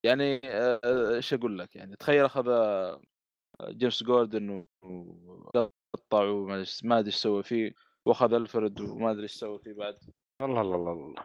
يعني 0.04 0.40
آه، 0.44 1.14
إيش 1.14 1.34
أقول 1.34 1.58
لك 1.58 1.76
يعني 1.76 1.96
تخيل 1.96 2.24
أخذ 2.24 2.48
آه، 2.48 3.00
James 3.70 4.02
Gordon 4.02 4.66
وقطع 4.82 6.22
وما 6.22 6.54
أدري 6.54 6.66
ما 6.84 6.98
أدري 6.98 7.06
إيش 7.06 7.16
سوى 7.16 7.42
فيه 7.42 7.74
وأخذ 8.10 8.32
Alfred 8.34 8.80
وما 8.80 9.10
أدري 9.10 9.22
إيش 9.22 9.32
سوى 9.32 9.58
فيه 9.58 9.72
بعد. 9.72 9.98
الله 10.42 10.60
الله 10.60 10.76
الله 10.76 10.92
الله. 10.92 11.24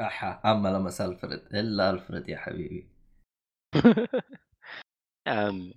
أحا 0.00 0.40
أما 0.52 0.68
لمس 0.68 1.00
Alfred 1.00 1.38
إلا 1.54 1.90
Alfred 1.90 2.28
يا 2.28 2.38
حبيبي. 2.38 2.88
يا 5.26 5.32
عمي 5.32 5.74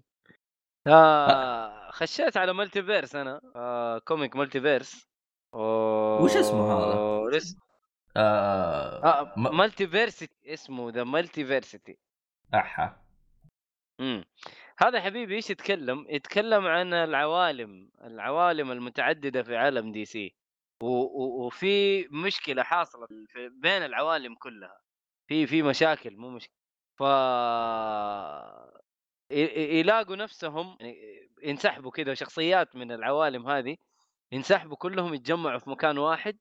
آه 0.88 1.91
خشيت 1.91 2.38
على 2.38 2.53
multiverse 2.53 3.15
أنا. 3.16 3.41
آه 3.56 3.99
comic 3.99 4.35
multiverse 4.35 5.07
وش 5.53 6.36
اسمه 6.38 6.74
هذا؟ 6.74 7.38
لسه 7.38 7.57
آه... 8.18 9.03
آه 9.03 9.34
م- 9.38 9.57
Multiversity 9.57 10.53
اسمه 10.53 10.91
The 10.91 11.03
Multiversity 11.03 11.97
أحا. 12.53 13.02
امم 14.02 14.26
هذا 14.81 15.01
حبيبي 15.01 15.35
إيش 15.35 15.49
يتكلم؟ 15.49 16.06
يتكلم 16.10 16.68
عن 16.68 16.93
العوالم، 16.93 17.89
العوالم 18.03 18.72
المتعددة 18.72 19.43
في 19.43 19.57
عالم 19.57 19.91
DC. 19.91 20.35
وفي 20.81 22.07
مشكلة 22.11 22.64
حاصلة 22.64 23.07
في 23.07 23.49
بين 23.49 23.85
العوالم 23.85 24.35
كلها. 24.35 24.81
في 25.27 25.47
في 25.47 25.64
مشاكل 25.64 26.18
مو 26.18 26.30
مشكلة. 26.30 26.56
ف 26.99 27.03
يلاقوا 29.31 30.15
نفسهم 30.15 30.77
يعني 30.80 31.30
ينسحبوا 31.43 31.91
كذا 31.91 32.14
شخصيات 32.14 32.76
من 32.76 32.91
العوالم 32.91 33.47
هذه 33.49 33.77
ينسحبوا 34.31 34.77
كلهم 34.77 35.14
يتجمعوا 35.14 35.60
في 35.60 35.69
مكان 35.69 35.97
واحد. 35.97 36.38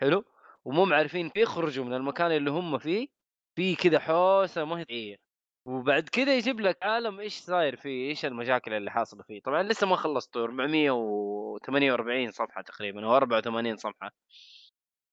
حلو؟ 0.00 0.24
ومو 0.64 0.94
عارفين 0.94 1.30
يخرجوا 1.36 1.84
من 1.84 1.94
المكان 1.94 2.32
اللي 2.32 2.50
هم 2.50 2.78
فيه. 2.78 3.08
في 3.56 3.76
كذا 3.76 3.98
حوسة 3.98 4.64
ما 4.64 4.78
هي 4.78 4.84
طبيعية. 4.84 5.25
وبعد 5.66 6.08
كذا 6.08 6.36
يجيب 6.36 6.60
لك 6.60 6.82
عالم 6.82 7.20
إيش 7.20 7.34
صاير 7.34 7.76
فيه 7.76 8.08
إيش 8.08 8.24
المشاكل 8.24 8.72
اللي 8.72 8.90
حاصلة 8.90 9.22
فيه. 9.22 9.40
طبعا 9.40 9.62
لسه 9.62 9.86
ما 9.86 9.96
خلصته 9.96 10.44
448 10.44 12.30
صفحة 12.30 12.62
تقريبا 12.62 13.06
أو 13.06 13.16
84 13.16 13.76
صفحة. 13.76 14.10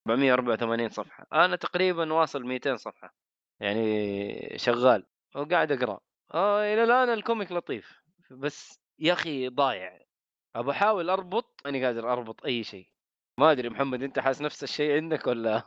484 0.07 0.89
صفحة. 0.89 1.27
أنا 1.33 1.55
تقريبا 1.55 2.13
واصل 2.13 2.43
200 2.43 2.75
صفحة. 2.77 3.15
يعني 3.59 4.57
شغال 4.57 5.05
وقاعد 5.35 5.71
أقرأ. 5.71 5.99
آه 6.33 6.73
إلى 6.73 6.83
الآن 6.83 7.09
الكوميك 7.09 7.51
لطيف. 7.51 8.01
بس 8.31 8.79
يا 8.99 9.13
أخي 9.13 9.49
ضايع. 9.49 9.99
ابى 10.55 10.71
أحاول 10.71 11.09
أربط 11.09 11.61
ماني 11.65 11.85
قادر 11.85 12.13
أربط 12.13 12.45
أي 12.45 12.63
شيء. 12.63 12.89
ما 13.39 13.51
أدري 13.51 13.69
محمد 13.69 14.03
أنت 14.03 14.19
حاس 14.19 14.41
نفس 14.41 14.63
الشيء 14.63 14.95
عندك 14.95 15.27
ولا 15.27 15.63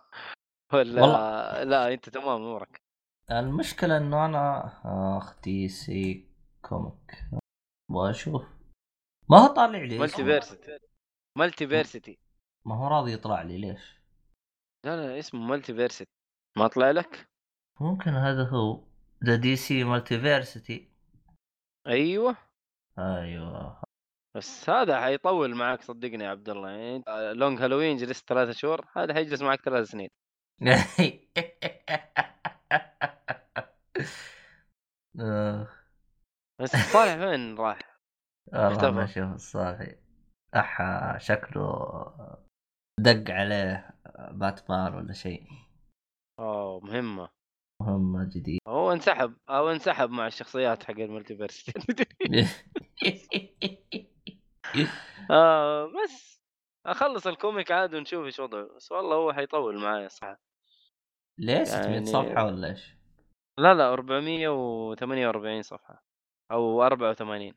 ولا 0.72 1.02
والله- 1.02 1.62
لا 1.62 1.92
أنت 1.92 2.08
تمام 2.08 2.28
أمورك. 2.28 2.85
المشكلة 3.31 3.97
إنه 3.97 4.27
أنا 4.27 4.73
اخ 5.19 5.40
DC 5.40 6.28
comic. 6.62 7.24
أبغى 7.90 8.11
أشوف. 8.11 8.43
ما 9.31 9.39
هو 9.39 9.47
طالع 9.47 9.78
لي 9.78 9.98
Multi. 9.98 10.24
versity. 10.24 10.78
Multiversity. 11.39 12.18
ما 12.66 12.74
هو 12.74 12.89
راضي 12.89 13.12
يطلع 13.12 13.43
لي 13.43 13.59
ليش؟ 13.59 14.01
لا 14.85 14.97
لا 14.97 15.19
اسمه 15.19 15.40
Multiversity. 15.40 16.10
ما 16.59 16.66
طلع 16.66 16.90
لك؟ 16.90 17.28
ممكن 17.81 18.11
هذا 18.11 18.48
هو. 18.48 18.85
The 19.24 19.36
DC 19.36 19.85
Multiversity 19.85 20.89
أيوه. 21.86 22.36
أيوه. 22.98 23.82
بس 24.36 24.70
هذا 24.70 25.01
حيطول 25.01 25.55
معك 25.55 25.82
صدقني 25.82 26.24
يا 26.24 26.28
عبد 26.28 26.48
الله. 26.48 26.70
يعني 26.70 26.97
أنت 26.97 27.09
Long 27.36 27.62
Halloween 27.62 27.97
جلست 27.97 28.28
ثلاثة 28.28 28.53
شهور 28.53 28.86
هذا 28.97 29.15
حيجلس 29.15 29.43
معك 29.43 29.61
ثلاث 29.61 29.89
سنين. 29.89 30.09
آه، 35.20 35.68
بس 36.60 36.70
صالح 36.76 37.22
وين 37.22 37.55
راح؟ 37.59 37.78
والله. 38.52 38.90
ما 38.90 39.05
أشوف 39.05 39.34
الصافي 39.34 39.97
احا 40.56 41.18
شكله 41.18 41.93
دق 43.01 43.30
عليه 43.30 43.90
باتمان 44.30 44.94
ولا 44.94 45.12
شيء. 45.12 45.47
أوه 46.38 46.80
مهمة. 46.80 47.28
مهمة 47.82 48.24
جديد 48.24 48.59
هو 48.68 48.93
انسحب 48.93 49.36
أو 49.48 49.70
انسحب 49.70 50.10
مع 50.10 50.26
الشخصيات 50.26 50.82
حق 50.84 50.90
ال 50.90 51.36
multiverse 51.36 51.70
آه 55.30 55.86
بس 55.86 56.40
أخلص 56.86 57.26
ال 57.27 57.34
comic 57.34 57.73
عاد 57.72 57.94
ونشوف 57.94 58.24
إيش 58.24 58.40
وضعه. 58.40 58.68
بس 58.76 58.93
والله 58.93 59.16
هو 59.16 59.32
حيطول 59.32 59.78
معايا 59.80 60.09
صح 60.09 60.36
ليه 61.38 61.64
600 61.64 61.88
يعني- 61.90 62.06
صفحة 62.06 62.44
ولا 62.47 62.68
إيش؟ 62.68 62.95
لا 63.59 63.74
لا 63.74 63.93
448 63.93 65.62
صفحة 65.62 66.03
أو 66.53 66.83
84 66.83 67.55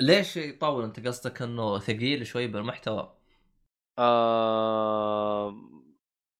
ليش 0.00 0.36
يطول 0.36 0.84
أنت 0.84 1.06
قصدك 1.06 1.42
إنه 1.42 1.78
ثقيل 1.78 2.26
شوي 2.26 2.46
بالمحتوى؟ 2.46 3.14
آه 3.98 5.54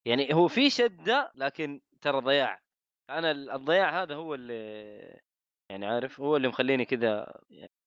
يعني 0.05 0.33
هو 0.33 0.47
في 0.47 0.69
شدة 0.69 1.31
لكن 1.35 1.81
ترى 2.01 2.21
ضياع. 2.21 2.61
أنا 3.09 3.31
ال- 3.31 3.51
الضياع 3.51 4.03
هذا 4.03 4.15
هو 4.15 4.33
اللي 4.35 5.21
يعني 5.69 5.85
عارف 5.85 6.21
هو 6.21 6.35
اللي 6.37 6.47
مخليني 6.47 6.85
كذا 6.85 7.41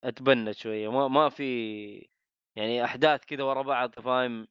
أتبنى 0.04 0.52
شوية. 0.54 0.90
ما 0.90 1.08
ما 1.08 1.28
في 1.28 2.08
يعني 2.56 2.84
أحداث 2.84 3.24
كذا 3.24 3.44
ورا 3.44 3.62
بعض 3.62 4.00
فاهم؟ 4.00 4.48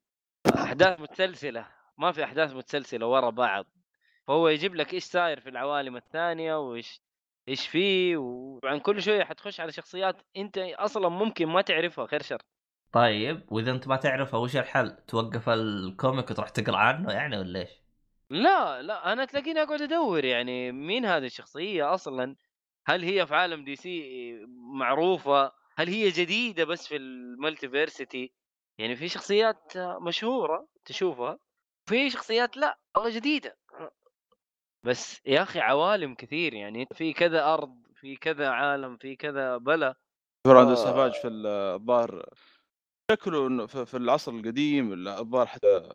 أحداث 0.55 0.99
متسلسلة 0.99 1.67
ما 1.97 2.11
في 2.11 2.23
أحداث 2.23 2.53
متسلسلة 2.53 3.07
ورا 3.07 3.29
بعض. 3.29 3.65
فهو 4.27 4.47
يجيب 4.47 4.75
لك 4.75 4.93
إيش 4.93 5.03
صاير 5.03 5.39
في 5.39 5.49
العوالم 5.49 5.95
الثانية 5.95 6.55
وإيش 6.59 7.01
إيش 7.49 7.67
فيه 7.67 8.17
وعن 8.17 8.79
كل 8.79 9.01
شوية 9.01 9.23
حتخش 9.23 9.59
على 9.59 9.71
شخصيات 9.71 10.21
أنت 10.37 10.57
أصلا 10.57 11.09
ممكن 11.09 11.45
ما 11.45 11.61
تعرفها 11.61 12.07
خير 12.07 12.21
شر. 12.21 12.41
طيب 12.91 13.45
وإذا 13.51 13.71
أنت 13.71 13.87
ما 13.87 13.95
تعرفه 13.95 14.37
وش 14.37 14.55
الحل؟ 14.55 14.97
توقف 15.07 15.49
ال 15.49 15.63
comic 15.63 16.31
وتروح 16.31 16.49
تقرأ 16.49 16.77
عنه 16.77 17.11
يعني 17.11 17.37
ولا 17.37 17.59
إيش؟ 17.59 17.69
لا 18.29 18.81
لا 18.81 19.13
أنا 19.13 19.25
تلاقيني 19.25 19.61
أقعد 19.61 19.81
أدور 19.81 20.25
يعني 20.25 20.71
مين 20.71 21.05
هذه 21.05 21.25
الشخصية 21.25 21.93
أصلا؟ 21.93 22.35
هل 22.85 23.03
هي 23.03 23.27
في 23.27 23.35
عالم 23.35 23.63
DC 23.63 24.33
معروفة؟ 24.79 25.51
هل 25.77 25.87
هي 25.87 26.09
جديدة 26.09 26.63
بس 26.65 26.87
في 26.87 26.95
ال 26.95 27.06
Multiversity 27.06 28.33
يعني 28.77 28.95
في 28.95 29.09
شخصيات 29.09 29.73
مشهورة 29.77 30.67
تشوفها 30.85 31.39
في 31.85 32.09
شخصيات 32.09 32.57
لا 32.57 32.79
والله 32.95 33.15
جديدة. 33.15 33.57
بس 34.87 35.21
يا 35.25 35.41
أخي 35.43 35.59
عوالم 35.59 36.15
كثير 36.15 36.53
يعني 36.53 36.87
في 36.93 37.13
كذا 37.13 37.53
أرض 37.53 37.87
في 37.95 38.15
كذا 38.15 38.49
عالم 38.49 38.97
في 38.97 39.15
كذا 39.15 39.57
بلا 39.57 39.95
براندو 40.47 40.71
آه. 40.71 40.75
سافاج 40.75 41.13
في 41.13 41.27
الظاهر 41.27 42.29
شكله 43.11 43.65
في 43.67 43.97
العصر 43.97 44.31
القديم 44.31 44.93
لا، 44.93 45.19
الظاهر 45.19 45.45
حتى 45.45 45.89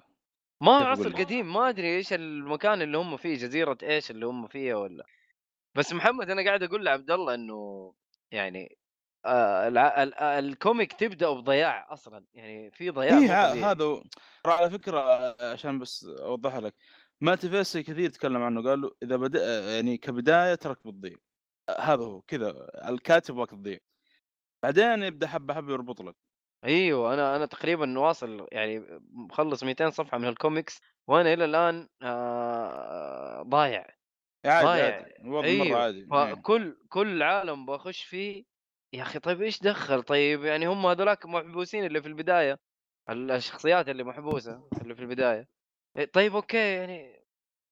ما 0.60 0.72
عصر 0.76 1.02
أقول 1.02 1.12
لك؟ 1.12 1.20
قديم 1.20 1.52
ما 1.52 1.68
أدري 1.68 1.96
إيش 1.96 2.12
المكان 2.12 2.82
اللي 2.82 2.98
هم 2.98 3.16
فيه 3.16 3.34
جزيرة 3.34 3.78
إيش 3.82 4.10
اللي 4.10 4.26
هم 4.26 4.46
فيها 4.46 4.76
ولا 4.76 5.06
بس 5.74 5.92
محمد 5.92 6.30
أنا 6.30 6.44
قاعد 6.44 6.62
أقول 6.62 6.84
لعبد 6.84 7.10
الله 7.10 7.34
إنه 7.34 7.94
يعني 8.30 8.78
آه 9.24 9.68
الع... 9.68 10.02
ال... 10.02 10.14
آه، 10.14 10.38
ال 10.38 10.47
comic 10.47 10.92
تبدأ 10.92 11.30
بضياع 11.30 11.92
أصلا 11.92 12.24
يعني 12.34 12.70
في 12.70 12.90
ضياع 12.90 13.18
طبيعي. 13.18 13.62
هذا 13.62 14.02
على 14.46 14.70
فكرة 14.70 15.00
آه، 15.00 15.52
عشان 15.52 15.78
بس 15.78 16.04
اوضح 16.04 16.56
لك 16.56 16.74
Multiversity 17.22 17.82
كثير 17.82 18.10
تكلم 18.10 18.42
عنه 18.42 18.62
قال 18.62 18.80
له 18.80 18.90
إذا 19.02 19.16
بدأ 19.16 19.70
يعني 19.74 19.96
كبداية 19.96 20.54
تراك 20.54 20.86
بتضيع 20.86 21.16
هذا 21.78 22.04
هو 22.04 22.20
كذا 22.20 22.70
الكاتب 22.88 23.36
وقت 23.36 23.50
تضيع 23.50 23.78
بعدين 24.62 25.02
يبدأ 25.02 25.26
حبة 25.26 25.54
حبة 25.54 25.72
يربط 25.72 26.00
لك. 26.02 26.16
أيوه 26.64 27.14
أنا 27.14 27.36
أنا 27.36 27.46
تقريبا 27.46 27.98
واصل 27.98 28.46
يعني 28.52 29.00
مخلص 29.12 29.64
200 29.64 29.90
صفحة 29.90 30.18
من 30.18 30.28
الكوميكس 30.28 30.80
وأنا 31.08 31.32
إلى 31.32 31.44
الآن 31.44 31.88
آه 32.02 33.42
ضايع. 33.42 33.86
عادي 34.44 34.66
ضايع. 34.66 35.06
الوضع 35.20 35.46
أيوه 35.46 35.66
مرة 35.68 35.76
عادي. 35.76 35.98
إيه. 35.98 36.34
فكل 36.34 36.76
كل 36.88 37.22
عالم 37.22 37.66
بخش 37.66 38.04
فيه 38.04 38.44
يا 38.92 39.02
أخي 39.02 39.18
طيب 39.18 39.42
إيش 39.42 39.60
دخل؟ 39.60 40.02
طيب 40.02 40.44
يعني 40.44 40.66
هم 40.66 40.86
هذولاك 40.86 41.26
محبوسين 41.26 41.84
اللي 41.84 42.02
في 42.02 42.08
البداية 42.08 42.58
ال- 43.10 43.30
الشخصيات 43.30 43.88
اللي 43.88 44.04
محبوسة 44.04 44.68
اللي 44.82 44.94
في 44.94 45.02
البداية. 45.02 45.38
إيه، 45.38 45.48
طيب 46.12 46.34
أوكي 46.34 46.74
يعني 46.74 47.24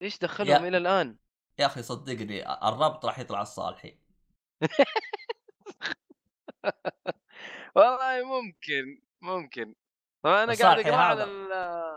إيش 0.03 0.19
دخلهم 0.19 0.65
يا- 0.65 0.69
إلى 0.69 0.77
الآن؟ 0.77 1.17
يا 1.59 1.67
أخي 1.67 1.83
صدقني 1.83 2.53
الربط 2.69 3.07
راح 3.07 3.19
يطلع 3.19 3.43
الصالحي. 3.43 3.99
والله 7.77 8.25
ممكن 8.25 9.03
ممكن. 9.21 9.75
طبعا 10.23 10.45
أنا 10.45 10.55
قاعد 10.55 10.79
أقرأ 10.79 10.97
على 10.97 11.23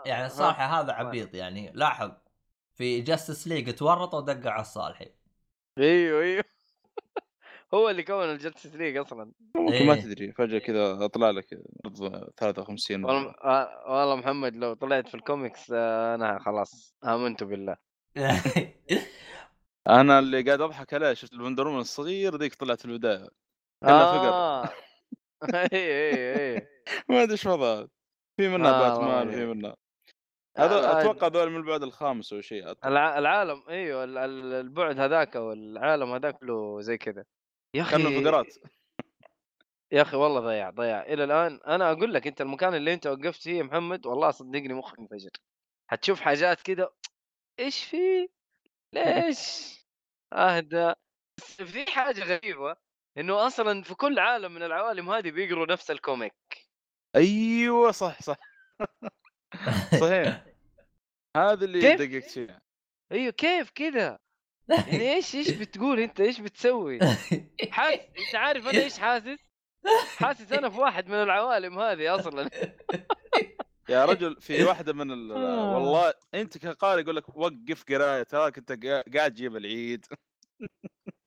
يعني 0.06 0.26
الصالحي 0.26 0.64
هذا 0.64 0.94
عبيط 0.94 1.36
يعني. 1.36 1.72
لاحظ 1.74 2.12
في 2.76 3.02
Justice 3.02 3.48
League 3.48 3.76
تورط 3.76 4.14
ودق 4.14 4.52
على 4.52 4.62
الصالحي. 4.62 5.12
أيوه 5.78 6.22
أيوه. 6.22 6.44
هو 7.74 7.90
اللي 7.90 8.04
كون 8.04 8.24
ال 8.24 8.30
Justice 8.30 8.76
League 8.76 8.98
أصلا. 8.98 9.32
ممكن 9.56 9.86
ما 9.86 9.94
إيه. 9.94 10.02
تدري 10.02 10.32
فجأة 10.32 10.60
كذا 10.60 11.06
أطلع 11.06 11.30
لك 11.30 11.48
أرض 11.86 12.30
53 12.38 13.06
والله 13.06 13.30
آه، 13.44 13.84
والله 13.88 14.16
محمد 14.16 14.56
لو 14.56 14.74
طلعت 14.74 15.08
في 15.08 15.16
الكوميكس 15.16 15.72
آه، 15.72 16.16
أنا 16.16 16.40
خلاص 16.40 16.95
آمنت 17.04 17.44
بالله. 17.44 17.78
أنا 19.88 20.20
اللي 20.20 20.41
قاعد 20.41 20.62
أضحك 20.62 20.94
عليه 20.94 21.14
شفت 21.14 21.34
ال 21.34 21.38
Wonder 21.38 21.68
Woman 21.68 21.80
الصغير 21.80 22.36
ذيك 22.38 22.56
طلعت 22.56 22.80
في 22.80 22.86
البداية. 22.86 23.30
كلها 23.84 24.18
فقر. 24.18 24.30
آه 24.30 24.70
اي 25.56 25.68
اي 25.74 26.56
اي 26.56 26.68
ما 27.10 27.24
أدري 27.24 27.32
إيش 27.32 27.45
وضعها 27.45 27.88
في 28.38 28.48
منها 28.50 28.72
آه، 28.72 28.90
باتمان 28.90 29.28
والله. 29.28 29.32
في 29.36 29.45
منها. 29.45 29.76
آه، 30.58 30.66
هذا 30.66 30.76
آه، 30.76 31.02
أتوقع 31.02 31.28
ذول 31.28 31.50
من 31.50 31.58
البعد 31.58 31.84
الخامس 31.84 32.34
أو 32.34 32.41
شيء 32.41 32.74
العالم 32.86 33.64
إيوه 33.70 34.04
ال- 34.04 34.18
ال- 34.18 34.54
البعد 34.54 35.00
هذاك 35.00 35.36
والعالم 35.36 36.12
هذاك 36.14 36.44
له 36.44 36.82
زي 36.82 36.98
كذا. 36.98 37.24
يا 37.74 37.82
أخي 37.82 38.22
فقرات 38.22 38.56
يا 39.91 40.02
أخي 40.02 40.18
والله 40.18 40.40
ضيع 40.40 40.70
ضيع. 40.70 41.02
إلى 41.02 41.24
الآن 41.24 41.60
أنا 41.68 41.91
أقول 41.91 42.14
لك 42.14 42.28
أنت 42.28 42.41
المكان 42.41 42.76
اللي 42.76 42.94
أنت 42.94 43.08
وقفت 43.08 43.41
فيه 43.41 43.58
يا 43.58 43.64
محمد 43.64 44.06
والله 44.06 44.32
صدقني 44.32 44.74
مخك 44.74 45.00
انفجر. 45.00 45.30
حتشوف 45.88 46.22
حاجات 46.22 46.62
كذا 46.62 46.90
إيش 47.60 47.84
في؟ 47.84 48.30
ليش؟ 48.94 49.74
أهدى. 50.34 50.94
بس 51.38 51.62
في 51.62 51.91
حاجة 51.91 52.24
غريبة 52.24 52.76
إنه 53.18 53.48
أصلا 53.48 53.84
في 53.84 53.95
كل 53.95 54.20
عالم 54.20 54.52
من 54.52 54.64
العوالم 54.64 55.10
هذه 55.10 55.32
بيقروا 55.32 55.66
نفس 55.66 55.91
الكوميك. 55.91 56.68
أيوه 57.16 57.91
صح 57.91 58.22
صح. 58.22 58.38
صحيح. 60.02 60.45
هذا 61.38 61.66
اللي؟ 61.66 61.95
دققت 61.95 62.32
فيه 62.32 62.64
أيوه 63.12 63.32
كيف 63.32 63.72
كذا 63.72 64.20
يعني 64.69 65.14
إيش 65.14 65.35
إيش 65.35 65.49
بتقول 65.52 65.99
أنت؟ 65.99 66.22
إيش 66.22 66.40
بتسوي؟ 66.40 66.99
حاسس 67.72 67.99
أنت 67.99 68.35
عارف 68.35 68.68
أنا 68.68 68.84
إيش 68.84 68.98
حاسس؟ 68.99 69.38
حاسس 70.18 70.52
أنا 70.52 70.69
في 70.69 70.77
واحد 70.80 71.07
من 71.07 71.14
العوالم 71.23 71.80
هذه 71.80 72.15
أصلا. 72.15 72.49
يا 73.90 74.06
رجل 74.06 74.41
في 74.41 74.64
واحدة 74.64 74.94
من 74.94 75.11
ال... 75.11 75.31
آه. 75.31 75.76
والله 75.76 76.14
أنت 76.34 76.57
كقارئ 76.57 77.02
يقول 77.02 77.15
لك 77.15 77.35
وقف 77.38 77.84
قرايه 77.90 78.23
تراك 78.23 78.57
أنت 78.57 78.72
قا- 78.72 79.14
قاعد 79.18 79.31
تجيب 79.34 79.56
العيد. 79.56 80.06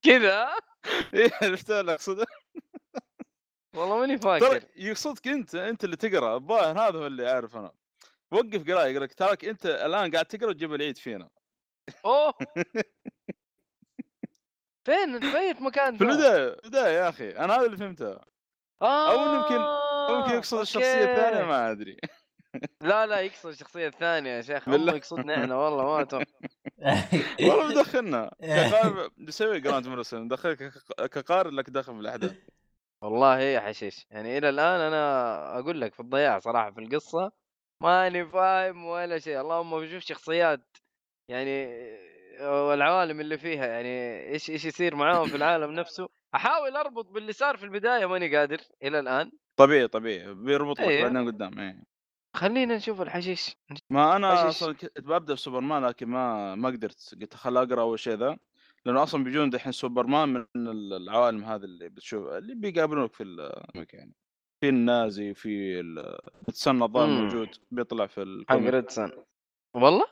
كذا؟ 0.03 0.49
إيه 1.15 1.31
عرفت 1.43 1.71
اللي 1.71 1.93
اقصده 1.95 2.27
والله 3.75 3.99
ماني 3.99 4.19
ترى 4.19 4.41
فاكر. 4.41 4.67
يقصدك 4.77 5.29
أنت 5.29 5.55
أنت 5.55 5.85
اللي 5.85 5.97
تقرأ. 5.97 6.37
الظاهر 6.37 6.79
هذا 6.81 6.99
هو 6.99 7.07
اللي 7.07 7.31
اعرف 7.33 7.57
أنا. 7.57 7.73
وقف 8.31 8.71
قراية 8.71 8.91
يقول 8.91 9.03
لك 9.03 9.15
تراك 9.15 9.45
أنت 9.45 9.67
الآن 9.67 10.11
قاعد 10.11 10.25
تقرأ 10.27 10.49
وتجيب 10.49 10.75
العيد 10.75 10.99
فينا. 10.99 11.29
أوه 12.05 12.35
فين 14.87 15.21
في 15.21 15.65
مكان 15.65 15.97
في؟ 15.97 16.05
البداية 16.05 16.49
البداية 16.65 16.99
يا 16.99 17.09
أخي 17.09 17.31
أنا 17.31 17.55
هذا 17.57 17.67
اللي 17.67 17.77
فهمته 17.77 18.19
آه 18.83 19.11
أو 19.13 19.35
يمكن- 19.35 20.15
ممكن 20.15 20.35
يقصد 20.37 20.59
الشخصية 20.59 21.05
الثانية. 21.05 21.45
ما 21.45 21.71
أدري 21.71 21.97
لا 22.81 23.07
لا 23.07 23.21
يقصد 23.21 23.49
الشخصية 23.49 23.87
الثانية 23.89 24.31
يا 24.31 24.43
شيخ 24.43 24.69
بالله. 24.69 24.93
هم 24.93 24.97
يقصدنا 24.97 25.43
إحنا 25.43 25.57
والله 25.57 25.85
ما 25.85 26.01
أتوقع. 26.03 26.25
والله 27.43 27.69
مدخلنا 27.69 28.31
نسوي 29.19 29.61
Grant 29.61 29.89
Morrison 29.89 30.19
ندخلك 30.19 30.59
كق- 30.59 31.07
كقارئ 31.07 31.51
لك 31.51 31.71
دخل 31.71 31.95
في 31.95 32.01
الأحداث 32.01 32.37
والله 33.03 33.39
يا 33.39 33.61
حشيش 33.61 34.07
يعني 34.11 34.39
إلى 34.39 34.49
الآن 34.49 34.81
أنا 34.81 35.59
أقول 35.59 35.81
لك 35.81 35.95
في 35.95 36.01
الضياع 36.01 36.39
صراحة 36.39 36.71
في 36.71 36.81
القصة 36.81 37.33
ماني 37.83 38.27
فاهم 38.27 38.85
ولا 38.85 39.19
شيء 39.19 39.41
اللهم 39.41 39.81
بشوف 39.81 40.03
شخصيات 40.03 40.77
يعني 41.29 41.67
والعوالم 42.43 43.21
اللي 43.21 43.39
فيها 43.39 43.67
يعني 43.67 44.21
إيش 44.33 44.51
إيش 44.51 44.65
يصير 44.65 44.97
معاهم 44.97 45.27
في 45.29 45.37
العالم 45.37 45.71
نفسه. 45.73 46.09
أحاول 46.35 46.77
أربط 46.77 47.11
باللي 47.11 47.33
صار 47.33 47.57
في 47.57 47.65
البداية 47.65 48.07
ماني 48.07 48.37
قادر 48.37 48.59
إلى 48.83 48.99
الآن. 49.01 49.31
طبيعي 49.57 49.89
طبيعي. 49.89 50.35
بيربط 50.35 50.81
لك 50.81 50.87
أيوه. 50.89 51.03
بعدين 51.13 51.27
قدام 51.27 51.59
إيه. 51.59 51.83
خلينا 52.37 52.77
نشوف 52.77 53.03
الحشيش. 53.03 53.57
ما 53.91 54.17
أنا. 54.17 54.49
أصلا 54.49 54.75
كنت 54.75 55.01
ببدأ 55.01 55.35
بسوبرمان 55.35 55.85
لكن 55.85 56.07
ما 56.09 56.55
ما 56.55 56.69
قدرت. 56.69 57.15
قلت 57.21 57.35
خل 57.35 57.57
أقرأ 57.57 57.81
أول 57.81 57.99
شيء 57.99 58.15
ذا. 58.15 58.37
لأنه 58.85 59.03
أصلا 59.03 59.25
بيجون 59.25 59.51
دحين 59.51 59.73
سوبرمان 59.73 60.29
من 60.29 60.47
العوالم 60.93 61.45
هذه 61.45 61.65
اللي 61.65 61.89
بتشوف 61.89 62.29
اللي 62.29 62.55
بيقابلونك 62.55 63.13
في 63.13 63.23
ال- 63.23 63.63
يعني 63.93 64.13
في 64.61 64.69
النازي 64.69 65.35
في 65.35 65.81
ال- 65.81 66.19
الظاهر 66.67 67.07
مم. 67.07 67.23
موجود 67.23 67.49
بيطلع 67.71 68.07
في 68.07 68.15
حق 68.15 68.23
ال 68.23 68.32
comic 68.32 68.75
Red 68.75 68.91
Son 68.91 69.11
والله؟ 69.77 70.05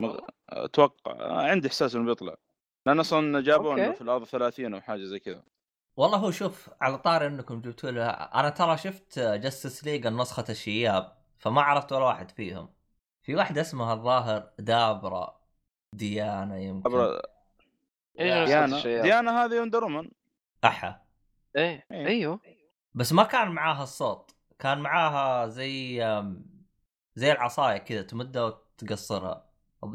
أتوقع 0.49 1.41
عندي 1.49 1.67
إحساس 1.67 1.95
إنه 1.95 2.05
بيطلع. 2.05 2.35
لأن 2.85 2.99
أصلا 2.99 3.41
جابوه 3.41 3.73
انه. 3.73 3.91
في 3.91 4.01
الأرض 4.01 4.23
30 4.23 4.73
أو 4.73 4.81
حاجة 4.81 5.03
زي 5.03 5.19
كذا. 5.19 5.43
والله 5.97 6.17
هو 6.17 6.31
شوف 6.31 6.69
على 6.81 6.97
طاري 6.97 7.27
إنكم 7.27 7.61
جبتوا 7.61 7.91
له 7.91 8.09
أنا 8.09 8.49
ترى 8.49 8.77
شفت 8.77 9.19
Justice 9.19 9.83
League 9.83 10.05
النسخة 10.05 10.45
الشياب 10.49 11.17
فما 11.37 11.61
عرفت 11.61 11.93
ولا 11.93 12.05
واحد 12.05 12.31
فيهم. 12.31 12.69
في 13.21 13.35
واحدة 13.35 13.61
اسمها 13.61 13.93
الظاهر 13.93 14.49
دابرا 14.59 15.41
ديانا 15.93 16.59
يمكن. 16.59 17.19
إيش 18.19 18.49
نسخة 18.49 18.83
ديانا؟ 18.83 19.01
ديانا 19.01 19.45
هذه 19.45 19.59
Wonder 19.59 20.09
أحا. 20.65 21.01
إيه 21.55 21.85
إيه. 21.91 22.07
أيوه. 22.07 22.39
بس 22.93 23.13
ما 23.13 23.23
كان 23.23 23.47
معاها 23.47 23.83
الصوت. 23.83 24.35
كان 24.59 24.77
معاها 24.77 25.47
زي 25.47 25.97
زي 27.15 27.31
العصاية 27.31 27.77
كذا 27.77 28.01
تمدها 28.01 28.43
وتقصرها. 28.43 29.44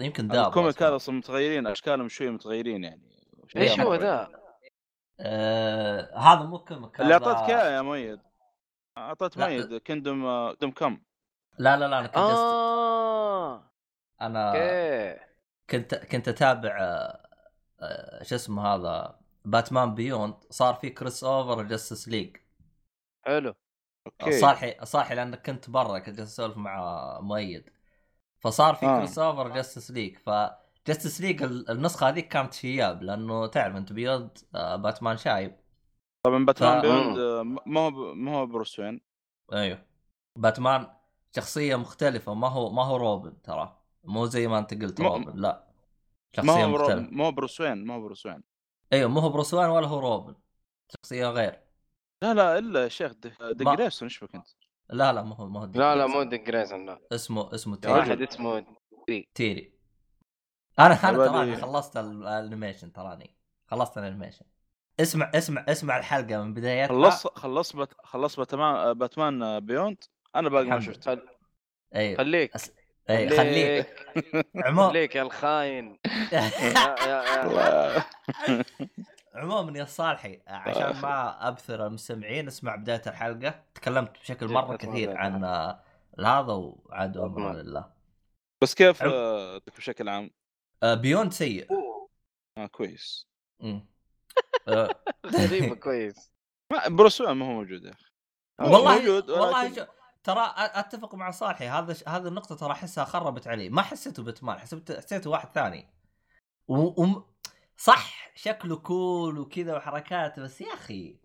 يمكن 0.01 0.29
دابرا 0.29 0.49
الكوميك. 0.49 0.83
هذا 0.83 0.97
أصلا 0.97 1.15
متغيرين 1.15 1.67
أشكالهم 1.67 2.09
شوي 2.09 2.31
متغيرين 2.31 2.85
يعني 2.85 3.03
إيش 3.57 3.81
هو. 3.81 3.95
ذا؟ 3.95 4.29
آه 5.21 6.19
هذا 6.19 6.43
مو 6.43 6.59
كوميك 6.59 7.01
اللي 7.01 7.15
أعطيتك 7.15 7.51
إياه 7.51 7.77
يا 7.77 7.83
مؤيد 7.83 8.21
أعطيت. 8.99 9.39
مؤيد 9.39 9.77
كندوم 9.77 10.53
كندوم 10.53 10.71
كم 10.71 11.03
لا 11.59 11.77
لا 11.77 11.89
لا 11.89 11.99
أنا 11.99 12.07
كنت. 12.07 12.17
آه 12.17 13.71
أنا 14.21 14.49
أوكي 14.49 15.21
كنت 15.71 15.95
كنت 15.95 16.29
أتابع 16.29 16.79
آه، 16.81 17.27
آه، 17.81 18.23
شو 18.23 18.35
اسمه 18.35 18.67
هذا 18.67 19.21
Batman 19.45 19.95
Beyond 19.95 20.35
صار 20.51 20.75
في 20.75 20.91
crossover 20.91 21.63
Justice 21.63 22.09
League 22.09 22.37
حلو 23.23 23.55
okay 24.07 24.41
صالحي 24.41 24.77
صالحي 24.85 25.15
لأنك 25.15 25.47
كنت 25.47 25.71
برا 25.71 25.99
كنت 25.99 26.21
أسولف 26.21 26.57
مع 26.57 27.19
مؤيد 27.21 27.71
فصار 28.41 28.75
في 28.75 28.87
آه. 28.87 28.99
cross 28.99 29.19
over 29.19 29.49
Justice 29.49 29.91
League 29.91 30.17
ف 30.19 30.31
Justice 30.87 31.21
League 31.21 31.43
ال- 31.43 31.71
النسخة 31.71 32.09
هذيك 32.09 32.29
كانت 32.29 32.53
شياب 32.55 33.03
لأنه 33.03 33.47
تعرف 33.47 33.77
أنت 33.77 33.93
Beyond 33.93 34.39
آه، 34.55 34.77
باتمان 34.77 35.17
شايب. 35.17 35.57
طبعا 36.27 36.45
باتمان 36.45 36.79
ف- 36.81 36.83
Beyond 36.83 37.19
آه، 37.19 37.43
ما 37.67 37.81
هو 37.81 37.91
ب- 37.91 38.17
ما 38.17 38.37
هو 38.37 38.47
بروس 38.47 38.79
وين. 38.79 39.01
أيوه. 39.53 39.83
باتمان 40.37 40.87
شخصية 41.37 41.77
مختلفة 41.77 42.35
ما 42.35 42.49
هو 42.49 42.71
ما 42.71 42.83
هو 42.85 42.97
روبن 42.97 43.43
ترى. 43.43 43.77
مو 44.05 44.27
زي 44.27 44.47
ما 44.49 44.59
أنت 44.59 44.75
قلت 44.83 45.01
ما- 45.01 45.09
روبن 45.09 45.41
لا. 45.41 45.67
ما 46.39 46.43
شخصية 46.47 46.65
هو 46.65 46.73
برو... 46.73 46.83
مختلفة. 46.85 47.11
ما 47.11 47.27
هو 47.27 47.33
بروس 47.33 47.61
وين 47.61 47.85
ما 47.87 47.95
هو 47.95 48.01
بروس 48.01 48.27
وين. 48.27 48.43
أيوه 48.93 49.11
مو 49.11 49.21
هو 49.21 49.29
بروس 49.29 49.55
وين 49.55 49.69
ولا 49.71 49.87
هو 49.87 49.99
روبن. 49.99 50.35
شخصية 50.89 51.27
غير. 51.27 51.61
لا 52.23 52.35
لا 52.35 52.59
إلا 52.59 52.83
يا 52.83 52.89
شيخ 52.89 53.13
ديك 53.13 53.41
ما- 53.63 53.75
جريسون 53.75 54.09
إيش 54.09 54.25
بك 54.25 54.35
أنت؟ 54.35 54.49
لا 54.93 55.13
لا 55.13 55.23
مو 55.23 55.35
هو 55.35 55.49
ما 55.49 55.61
هو 55.61 55.65
لا 55.75 55.97
لا. 55.97 56.07
مو 56.07 56.23
ديك 56.23 56.41
جريسون 56.47 56.87
لا 56.87 57.01
اسمه 57.13 57.55
اسمه 57.55 57.77
تيري. 57.77 57.95
واحد 57.95 58.23
اسمه 58.23 58.65
تيري. 59.35 59.73
أنا 60.79 60.87
أنا 60.87 60.95
عبالي- 61.09 61.29
تراني 61.29 61.57
خلصت 61.57 61.97
ال- 61.97 62.27
ال 62.27 62.33
animation 62.33 62.93
تراني. 62.93 63.37
خلصت 63.67 63.99
ال 63.99 64.03
animation. 64.03 64.45
اسمع 65.01 65.31
اسمع 65.35 65.65
اسمع 65.69 65.99
الحلقة 65.99 66.43
من 66.43 66.55
بدايتها. 66.55 66.89
خلص 66.89 67.27
خلص 67.27 67.77
بات... 67.77 67.89
خلص 68.05 68.37
Batman 68.37 68.93
Batman 68.95 69.61
Beyond 69.61 70.05
أنا 70.37 70.49
باقي 70.49 70.65
ما 70.65 70.81
خل... 70.81 71.23
أيوه. 71.95 72.19
خليك. 72.19 72.53
اي 73.11 73.29
خليك. 73.31 73.87
عموما 74.57 74.89
خليك 74.89 75.17
يا 75.17 75.23
الخاين. 75.23 75.99
يا 76.33 76.41
يا 76.41 76.97
يا. 77.07 77.47
الله. 77.47 78.05
عموما 79.35 79.79
يا 79.79 79.85
صالحي 79.85 80.43
عشان 80.47 81.03
ما 81.03 81.49
أبثر 81.49 81.87
المستمعين 81.87 82.47
اسمع 82.47 82.77
بداية 82.77 83.03
الحلقة. 83.07 83.65
تكلمت 83.75 84.19
بشكل 84.19 84.49
مرة 84.49 84.65
أسمع 84.65 84.77
كثير 84.77 85.17
عن 85.17 85.45
آه، 85.45 85.83
هذا 86.19 86.53
وعاد 86.53 87.17
أمر. 87.17 87.53
لله. 87.53 87.93
بس 88.63 88.75
كيف 88.75 89.03
عم- 89.03 89.11
آه، 89.13 89.61
بشكل 89.77 90.09
عام؟ 90.09 90.31
آه، 90.83 90.95
بيوند 90.95 91.33
سيء. 91.33 91.69
آه 92.59 92.67
كويس. 92.67 93.27
آه، 94.69 94.89
غريبة 95.27 95.75
كويس. 95.75 96.33
ما 96.73 96.89
بروس 96.89 97.21
ما 97.21 97.47
هو 97.47 97.53
موجود 97.53 97.85
يا 97.85 97.93
أخي. 97.93 98.11
والله 98.61 98.99
موجود 98.99 99.31
والله 99.31 99.75
شو 99.75 99.85
ترى 100.25 100.55
أتفق 100.57 101.15
مع 101.15 101.31
صالحي. 101.31 101.69
هذا 101.69 101.93
ش... 101.93 102.09
هذه 102.09 102.29
النقطة 102.29 102.55
ترى 102.55 102.73
أحسها 102.73 103.05
خربت 103.05 103.49
عليه 103.49 103.71
ما 103.71 103.83
حسيته 103.83 104.23
باتمان 104.23 104.59
حسيت 104.59 104.93
حسيته 104.93 105.31
واحد 105.31 105.49
ثاني. 105.49 105.87
و... 106.69 107.05
و... 107.05 107.30
صح 107.81 108.33
شكله 108.35 108.77
cool 108.77 109.39
وكذا 109.39 109.77
وحركات 109.77 110.41
بس 110.41 110.61
يا 110.61 110.75
أخي 110.75 111.17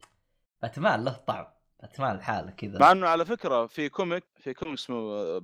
باتمان 0.61 1.06
له 1.06 1.11
طعم 1.11 1.45
باتمان 1.82 2.18
لحاله 2.18 2.45
مع 2.45 2.52
كذا 2.52 2.91
إنه 2.91 3.07
على 3.07 3.26
فكرة 3.26 3.65
في 3.65 3.90
comic 3.90 4.24
في 4.36 4.53
comic 4.53 4.74
اسمه 4.73 5.40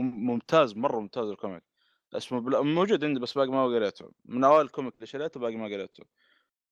ممتاز 0.00 0.76
مرة 0.76 1.00
ممتاز 1.00 1.28
ال 1.28 1.34
comic 1.34 1.62
اسمه 2.14 2.40
بلا... 2.40 2.60
موجود 2.60 3.04
عندي 3.04 3.20
بس 3.20 3.38
باقي 3.38 3.48
ما 3.48 3.64
قريته. 3.64 4.12
من 4.24 4.44
أوائل 4.44 4.66
ال 4.66 4.71
comic 4.71 4.94
اللي 4.94 5.06
شريته 5.06 5.40
باقي 5.40 5.56
ما 5.56 5.64
قريته. 5.64 6.04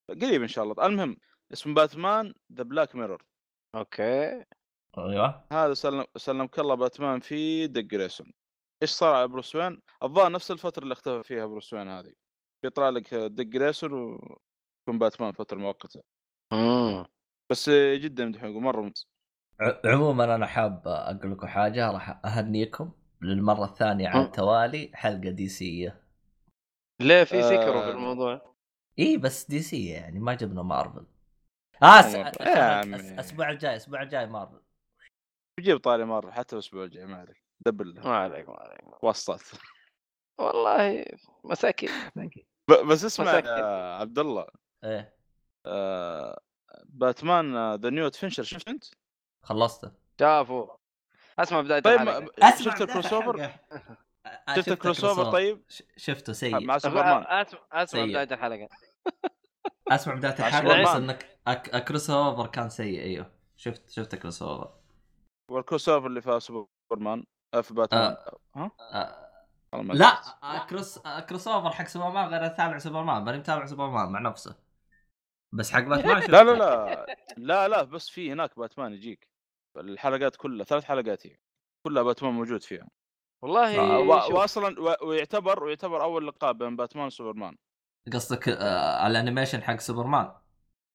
قريب 0.09 0.43
إن 0.43 0.49
شاء 0.49 0.65
الله. 0.65 0.87
المهم 0.87 1.17
اسمه 1.53 1.75
باتمان 1.75 2.35
The 2.53 2.63
Black 2.63 2.95
Mirror 2.95 3.23
okay. 3.75 4.45
أيوه. 4.99 5.45
هذا 5.53 5.75
سلم 5.75 6.05
سلمك 6.17 6.59
الله 6.59 6.75
باتمان 6.75 7.21
في 7.21 7.67
ديك 7.67 7.85
جريسون 7.85 8.33
إيش 8.83 8.91
صار 8.91 9.15
على 9.15 9.29
بروس 9.29 9.57
وين؟ 9.57 9.81
الظاهر 10.03 10.33
نفس 10.33 10.51
الفترة 10.51 10.83
اللي 10.83 10.93
اختفى 10.93 11.23
فيها 11.23 11.47
بروس 11.47 11.73
وين 11.73 11.89
هذه. 11.89 12.24
بيطلع 12.65 12.89
لك 12.89 13.15
ديك 13.15 13.47
جريسون 13.47 13.93
ويكون 13.93 14.99
باتمان 14.99 15.33
فتره 15.33 15.59
مؤقته 15.59 16.03
امم 16.53 17.07
بس 17.51 17.71
جدا 17.71 18.27
مدحوق 18.27 18.57
مرة 18.57 18.81
ممتاز. 18.81 19.09
عموما 19.85 20.35
أنا 20.35 20.47
حاب 20.47 20.83
أقول 20.87 21.33
لكم 21.33 21.47
حاجة 21.47 21.91
راح 21.91 22.21
أهنيكم 22.27 22.93
للمرة 23.23 23.65
الثانية 23.65 24.09
على 24.09 24.21
م. 24.21 24.25
التوالي 24.25 24.91
حلقة 24.95 25.31
دي 25.31 25.49
سيه 25.49 26.01
ليه 27.01 27.25
في 27.25 27.43
سكروا 27.43 27.83
في 27.83 27.89
آه. 27.89 27.91
الموضوع. 27.91 28.55
إي 28.99 29.17
بس 29.17 29.51
دي 29.51 29.63
سي 29.63 29.87
يعني 29.87 30.19
ما 30.19 30.35
جبنا 30.35 30.63
مارفل. 30.63 31.07
آه 31.83 32.01
س... 32.01 32.15
الأسبوع 32.15 33.51
الجاي 33.51 33.71
الأسبوع 33.71 34.03
الجاي 34.03 34.27
مارفل. 34.27 34.61
بجيب 35.59 35.79
طاري 35.79 36.05
مره 36.05 36.31
حتى 36.31 36.57
الأسبوع 36.57 36.85
الجاي 36.85 37.07
ما 37.07 37.17
عليك. 37.17 37.45
double. 37.67 38.01
ما 38.01 38.17
عليك 38.17 38.49
ما 38.49 38.57
عليك. 38.57 39.05
واسطات 39.05 39.43
والله 40.39 41.05
مساكين. 41.45 41.91
بس 42.69 43.05
اسمع. 43.05 43.33
يا 43.33 43.95
عبد 44.01 44.19
الله 44.19 44.47
إيه 44.85 45.15
آه، 45.67 46.41
باتمان 46.85 47.75
The 47.75 47.91
New 47.91 48.07
Adventure 48.07 48.43
شفت 48.43 48.69
انت؟ 48.69 48.85
خلصته 49.43 49.93
شافوا 50.21 50.67
اسمع 51.39 51.61
بداية 51.61 51.81
طيب 51.81 51.99
اسمع 51.99 52.51
شفت 52.51 52.83
بداية 52.83 52.83
الكروس 52.83 53.13
اوفر؟ 53.13 53.51
شفت 54.57 54.69
ال 54.69 55.05
crossover 55.05 55.33
طيب؟ 55.33 55.63
شفته 55.97 56.33
سيء 56.33 56.61
مع 56.61 56.79
سوبرمان 56.79 57.25
أسمع 57.29 57.61
أسمع. 57.73 58.05
بداية 58.05 58.29
الحلقة 58.33 58.69
أسمع 59.89 60.15
بداية 60.15 60.33
الحلقة 60.33 60.83
بس. 60.83 60.89
إنك 60.89 61.39
أك... 61.47 61.75
ال 61.75 62.11
crossover 62.11 62.47
كان 62.47 62.69
سيء 62.69 63.01
أيوه 63.03 63.31
شفت 63.57 63.91
شفت 63.91 64.15
الكروس 64.15 64.43
اوفر 64.43 64.75
والكروس 65.51 65.89
اوفر 65.89 66.07
اللي 66.07 66.21
فيها 66.23 66.39
سوبرمان 66.39 67.25
آه، 67.55 67.61
في 67.61 67.75
باتمان 67.75 68.17
ها؟ 68.57 68.71
آه. 68.93 69.24
لا. 69.83 70.21
آه، 70.43 70.67
cross 70.67 70.99
آه، 71.07 71.21
crossover 71.21 71.71
حق 71.71 71.87
سوبرمان 71.87 72.29
غير 72.29 72.47
اتابع 72.47 72.79
سوبرمان 72.79 73.23
ماني 73.25 73.39
متابع 73.39 73.67
سوبرمان 73.67 74.09
مع 74.13 74.21
نفسه. 74.21 74.57
بس 75.53 75.73
حق 75.73 75.81
باتمان 75.81 76.23
لا 76.31 76.43
لا 76.43 76.53
لا. 76.53 77.07
لا 77.37 77.69
لا 77.69 77.83
بس 77.83 78.09
في 78.09 78.33
هناك 78.33 78.59
باتمان 78.59 78.93
يجيك. 78.93 79.29
الحلقات 79.77 80.37
كلها 80.37 80.65
ثلاث 80.65 80.85
حلقات 80.85 81.27
هي. 81.27 81.37
كلها 81.87 82.03
باتمان 82.03 82.33
موجود 82.33 82.63
فيها. 82.63 82.89
والله 83.43 83.81
آه، 83.81 83.99
و- 83.99 84.39
واصلا 84.39 84.81
و- 84.81 85.09
ويعتبر 85.09 85.65
ويعتبر 85.65 86.03
أول 86.03 86.27
لقاء 86.29 86.53
بين 86.53 86.77
باتمان 86.77 87.07
وسوبرمان. 87.07 87.57
قصدك 88.13 88.49
آه 88.49 89.07
ال 89.07 89.12
animation 89.12 89.63
حق 89.63 89.77
سوبرمان؟ 89.81 90.33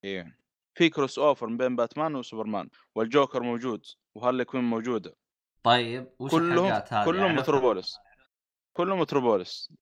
إيه. 0.03 0.39
في 0.77 0.89
crossover 0.89 1.45
بين 1.45 1.75
باتمان 1.75 2.15
وسوبرمان 2.15 2.69
والجوكر 2.95 3.43
موجود 3.43 3.85
وهارلي 4.15 4.45
كوين 4.45 4.63
موجودة. 4.63 5.15
طيب 5.63 6.09
وش 6.19 6.31
كلهم 6.31 6.65
الحلقات 6.65 6.93
هذه؟ 6.93 7.05
كلهم 7.05 7.25
يعني 7.25 7.37
متروبوليس. 7.37 7.97
كلهم 8.79 8.99
متروبوليس. 8.99 9.73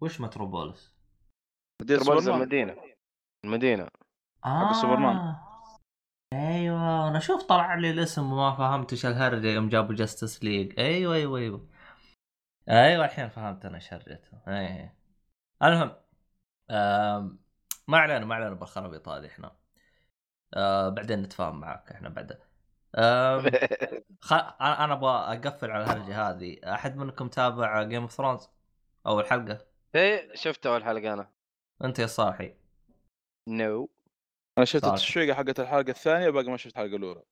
وش 0.00 0.20
متروبوليس؟ 0.20 0.94
سوبرمان 1.88 2.28
المدينة. 2.28 2.76
المدينة. 3.44 3.88
آه. 4.44 4.72
سوبرمان. 4.72 5.36
أيوه 6.32 7.08
أنا 7.08 7.18
شوف 7.18 7.42
طلع 7.42 7.74
لي 7.74 7.90
الاسم 7.90 8.32
وما 8.32 8.56
فهمت 8.56 8.92
إيش 8.92 9.06
الهرجة 9.06 9.46
يوم 9.46 9.68
جابوا 9.68 9.94
Justice 9.94 10.44
League 10.44 10.80
أيوه 10.80 11.14
أيوه 11.14 11.38
أيوه. 11.38 11.68
أيوه 12.68 13.04
الحين 13.04 13.28
فهمت 13.28 13.64
أنا 13.64 13.74
إيش 13.76 13.94
هرجته. 13.94 14.42
إيه 14.48 14.96
المهم 15.62 15.96
ما 17.88 17.98
علينا 17.98 18.24
ما 18.24 18.34
علينا 18.34 18.54
بالخرابيط 18.54 19.08
هذه 19.08 19.26
إحنا. 19.26 19.56
آه 20.54 20.88
بعدين 20.88 21.22
نتفاهم 21.22 21.60
معاك 21.60 21.92
إحنا 21.92 22.08
بعدين 22.08 22.36
خ... 24.20 24.32
أنا 24.32 24.84
أنا 24.84 24.92
أبغى 24.92 25.10
أقفل 25.10 25.70
على 25.70 25.84
الهرجه 25.84 26.30
هذه. 26.30 26.56
أحد 26.64 26.96
منكم 26.96 27.28
تابع 27.28 27.82
Game 27.82 28.02
of 28.02 28.12
Thrones 28.12 28.48
أول 29.06 29.26
حلقة؟ 29.26 29.66
إيه 29.94 30.34
شفت 30.34 30.66
أول 30.66 30.84
حلقة 30.84 31.12
أنا. 31.12 31.30
أنت 31.84 31.98
يا 31.98 32.06
صاحي. 32.06 32.54
no 33.48 33.90
أنا 34.58 34.64
شفت. 34.66 34.84
التشويقه 34.84 35.34
حقت 35.34 35.60
الحلقة 35.60 35.90
الثانية 35.90 36.30
باقي 36.30 36.50
ما 36.50 36.56
شفت 36.56 36.72
الحلقة 36.72 36.96
الأولى. 36.96 37.22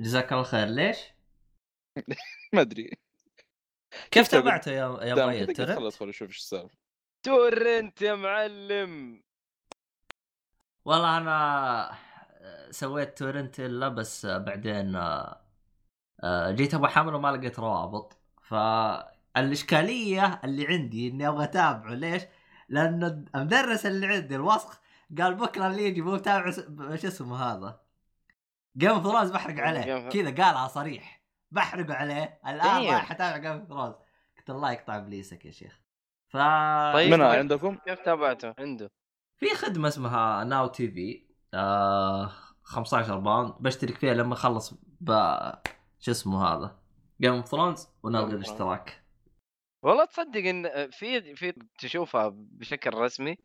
جزاك 0.00 0.32
الله 0.32 0.42
خير. 0.44 0.66
ليش؟ 0.66 0.98
ما 2.54 2.60
أدري. 2.60 2.90
كيف 4.10 4.28
تابعته 4.28 4.70
يا 4.70 4.98
يا 5.02 5.14
دام 5.14 5.28
مؤيد؟ 5.28 5.50
كذا 5.52 5.66
قلت 5.66 5.70
خل 5.70 5.76
ترى؟ 5.76 5.86
ادخل 5.86 6.08
أشوف 6.08 6.28
إيش 6.28 6.38
السالفة. 6.38 6.78
torrent 7.22 8.02
يا 8.02 8.14
معلم. 8.14 9.22
والله 10.84 11.18
أنا 11.18 11.98
سويت 12.70 13.18
torrent 13.18 13.60
إلا 13.60 13.88
بس 13.88 14.26
بعدين 14.26 14.96
آه، 14.96 15.40
آه، 16.20 16.50
جيت 16.50 16.74
أبغى 16.74 16.88
احمله 16.88 17.18
ما 17.18 17.36
لقيت 17.36 17.58
روابط 17.58 18.18
فالاشكاليه 18.42 20.40
اللي 20.44 20.66
عندي 20.66 21.08
إني 21.08 21.28
أبغى 21.28 21.44
أتابعه 21.44 21.94
ليش؟ 21.94 22.22
لأن 22.68 23.26
المدرس 23.34 23.86
اللي 23.86 24.06
عندي 24.06 24.36
الوسخ 24.36 24.80
قال 25.18 25.34
بكرة 25.34 25.66
اللي 25.66 25.84
يجي 25.84 26.00
مو 26.00 26.16
تابع 26.16 26.52
إيش 26.92 27.06
اسمه 27.06 27.36
هذا؟ 27.36 27.80
Game 28.76 28.90
of 28.90 29.02
Thrones 29.02 29.30
بحرق 29.30 29.64
عليه 29.64 30.08
كذا 30.08 30.44
قالها 30.44 30.68
صريح 30.68 31.22
بحرق 31.50 31.90
عليه 31.90 32.40
الآن 32.46 32.82
Damn. 32.82 32.90
رايح 32.92 33.10
أتابع 33.12 33.36
Game 33.36 33.52
of 33.52 33.68
Thrones 33.68 33.94
قلت 34.38 34.50
الله 34.50 34.72
يقطع 34.72 34.96
إبليسك 34.96 35.44
يا 35.44 35.50
شيخ 35.50 35.80
ف 36.28 36.36
طيب. 36.94 37.12
منها 37.12 37.30
طيب. 37.30 37.38
عندكم؟ 37.38 37.74
كيف 37.74 38.00
تابعته 38.00 38.54
عنده 38.58 38.90
في 39.38 39.54
خدمة 39.54 39.88
اسمها 39.88 40.44
NOW 40.44 40.66
TV 40.66 41.29
آه 41.54 42.30
15 42.62 43.18
باوند. 43.18 43.54
بشترك 43.60 43.98
فيها 43.98 44.14
لما 44.14 44.34
أخلص 44.34 44.74
ب 45.00 45.10
شو 46.00 46.10
اسمه 46.10 46.44
هذا؟ 46.46 46.78
Game 47.20 47.34
of 47.34 47.46
Thrones 47.46 47.88
ونلغي 48.02 48.32
الاشتراك. 48.34 49.02
والله 49.84 50.04
تصدق 50.04 50.40
إن 50.48 50.90
في 50.90 51.34
في 51.36 51.52
تشوفها 51.78 52.32
بشكل 52.34 52.94
رسمي. 52.94 53.36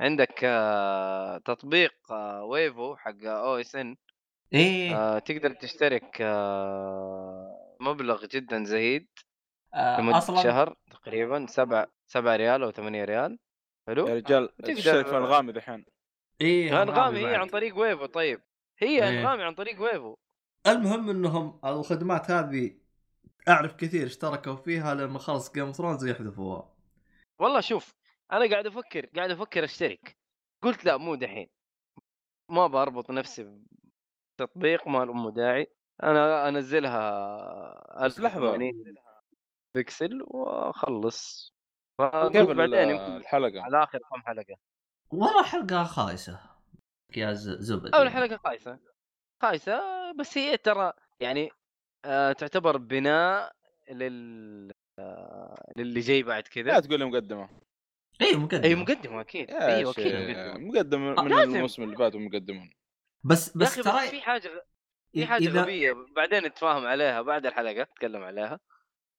عندك 0.00 0.40
آه، 0.44 1.38
تطبيق 1.38 1.94
آه، 2.12 2.44
ويفو 2.44 2.96
حق 2.96 3.24
OSN 3.24 3.96
إيه. 4.52 5.18
تقدر 5.18 5.50
تشترك 5.52 6.18
آه، 6.20 7.76
مبلغ 7.80 8.26
جدا 8.26 8.64
زهيد. 8.64 9.08
آه 9.74 10.00
لمدة 10.00 10.18
أصلا 10.18 10.42
شهر 10.42 10.76
تقريبا 10.90 11.46
سبع 11.48 11.86
سبع 12.06 12.36
ريال 12.36 12.62
أو 12.62 12.70
ثمانية 12.70 13.04
ريال. 13.04 13.38
حلو؟ 13.88 14.08
يا 14.08 14.14
رجال 14.14 14.56
تقدر- 14.56 14.74
تشترك 14.74 15.06
في 15.06 15.16
انغامي 15.16 15.52
دحين 15.52 15.86
إيه 16.40 16.82
أنغامي 16.82 17.18
هي 17.18 17.24
بعد. 17.24 17.34
عن 17.34 17.46
طريق 17.46 17.78
ويفو 17.78 18.06
طيب 18.06 18.42
هي 18.78 18.88
إيه. 18.88 19.20
أنغامي 19.20 19.42
عن 19.42 19.54
طريق 19.54 19.82
ويفو 19.82 20.16
المهم 20.66 21.10
إنهم 21.10 21.60
الخدمات 21.64 22.30
هذه 22.30 22.78
أعرف 23.48 23.74
كثير 23.74 24.06
اشتركوا 24.06 24.56
فيها 24.56 24.94
لما 24.94 25.18
خلص 25.18 25.52
Game 25.52 25.66
of 25.66 25.76
Thrones 25.76 26.06
يحذفوها 26.06 26.74
والله 27.38 27.60
شوف 27.60 27.94
أنا 28.32 28.50
قاعد 28.50 28.66
أفكر 28.66 29.06
قاعد 29.06 29.30
أفكر 29.30 29.64
أشترك 29.64 30.16
قلت 30.62 30.84
لا 30.84 30.96
مو 30.96 31.14
دحين 31.14 31.48
ما 32.48 32.66
بربط 32.66 33.10
نفسي 33.10 33.58
بتطبيق 34.36 34.88
ما 34.88 35.04
له 35.04 35.12
أم 35.12 35.28
داعي 35.28 35.66
أنا 36.02 36.48
أنزلها 36.48 38.04
بس 38.04 38.20
لحظة. 38.20 38.54
1080 38.54 38.94
بكسل 39.74 40.22
وأخلص 40.26 41.52
فقلت 41.98 42.36
بعدين 42.36 42.90
يمكن 42.90 43.16
الحلقة؟ 43.16 43.62
على 43.62 43.82
آخر 43.82 43.98
كم 43.98 44.22
حلقة 44.22 44.56
والله 45.10 45.42
حلقة 45.42 45.84
خايسة. 45.84 46.40
يا 47.16 47.32
زبد 47.32 47.94
اول. 47.94 48.08
حلقة 48.10 48.36
خايسة. 48.44 48.78
خايسة 49.42 49.80
بس 50.12 50.38
هي 50.38 50.56
ترى 50.56 50.92
يعني 51.20 51.50
آه 52.04 52.32
تعتبر 52.32 52.76
بناء 52.76 53.52
لل 53.90 54.72
آه 54.98 55.72
للي 55.76 56.00
جاي 56.00 56.22
بعد 56.22 56.42
لا 56.42 56.50
كذا 56.62 56.80
تقول 56.80 56.98
لي 56.98 57.04
مقدمة. 57.04 57.48
إيه 58.20 58.36
مقدمة. 58.36 58.64
اي 58.64 58.74
مقدمة 58.74 59.20
أكيد. 59.20 59.50
أيوه 59.50 59.90
أكيد 59.90 60.06
مقدمة. 60.14 60.58
مقدم 60.58 61.00
من 61.24 61.28
لازم. 61.28 61.54
الموسم 61.56 61.82
اللي 61.82 61.96
فات 61.96 62.14
ومقدمون. 62.14 62.70
بس 63.24 63.56
بس 63.56 63.74
ترى 63.74 64.08
في 64.08 64.20
حاجة 64.20 64.50
في 65.12 65.26
حاجة 65.26 65.48
إذا- 65.50 65.56
غبية 65.56 65.92
بعدين 66.16 66.44
نتفاهم 66.46 66.86
عليها 66.86 67.22
بعد 67.22 67.46
الحلقة 67.46 67.82
نتكلم 67.82 68.22
عليها. 68.22 68.60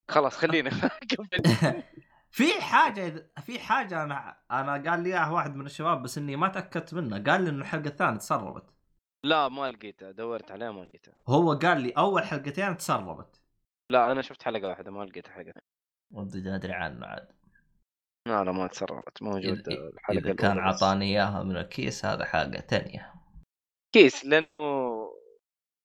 خلاص 0.09 0.37
خلينا 0.37 0.69
نكمل. 1.03 1.29
في 2.37 2.61
حاجة 2.61 3.31
في 3.41 3.59
حاجة 3.59 4.03
أنا 4.03 4.37
أنا 4.51 4.71
قال 4.91 5.03
لي 5.03 5.09
إياها 5.09 5.31
واحد 5.31 5.55
من 5.55 5.65
الشباب 5.65 6.03
بس 6.03 6.17
إني 6.17 6.35
ما 6.35 6.47
تأكدت 6.47 6.93
منه. 6.93 7.23
قال 7.23 7.43
لي 7.43 7.49
إنه 7.49 7.61
الحلقة 7.61 7.87
الثانية 7.87 8.17
تسربت. 8.17 8.73
لا 9.23 9.47
ما 9.47 9.71
لقيتها 9.71 10.11
دورت 10.11 10.51
عليها 10.51 10.71
ما 10.71 10.81
لقيتها 10.81 11.13
هو 11.27 11.53
قال 11.53 11.81
لي 11.81 11.91
أول 11.91 12.23
حلقتين 12.23 12.77
تسربت. 12.77 13.41
لا 13.91 14.11
أنا 14.11 14.21
شفت 14.21 14.43
حلقة 14.43 14.67
واحدة 14.67 14.91
ما 14.91 15.03
لقيت 15.03 15.27
حلقة. 15.27 15.61
ودي 16.13 16.55
أدري 16.55 16.73
عنه 16.73 17.05
عاد. 17.05 17.27
لا 18.27 18.43
لا 18.43 18.51
ما 18.51 18.67
تسربت. 18.67 19.23
موجود 19.23 19.69
إذا- 19.69 19.93
الحلقة 19.93 20.19
إذا 20.19 20.33
كان. 20.33 20.59
عطاني 20.59 21.05
إياها 21.05 21.43
من 21.43 21.57
الكيس 21.57 22.05
هذا 22.05 22.25
حاجة 22.25 22.59
تانية. 22.59 23.13
كيس 23.95 24.25
لأنه 24.25 24.47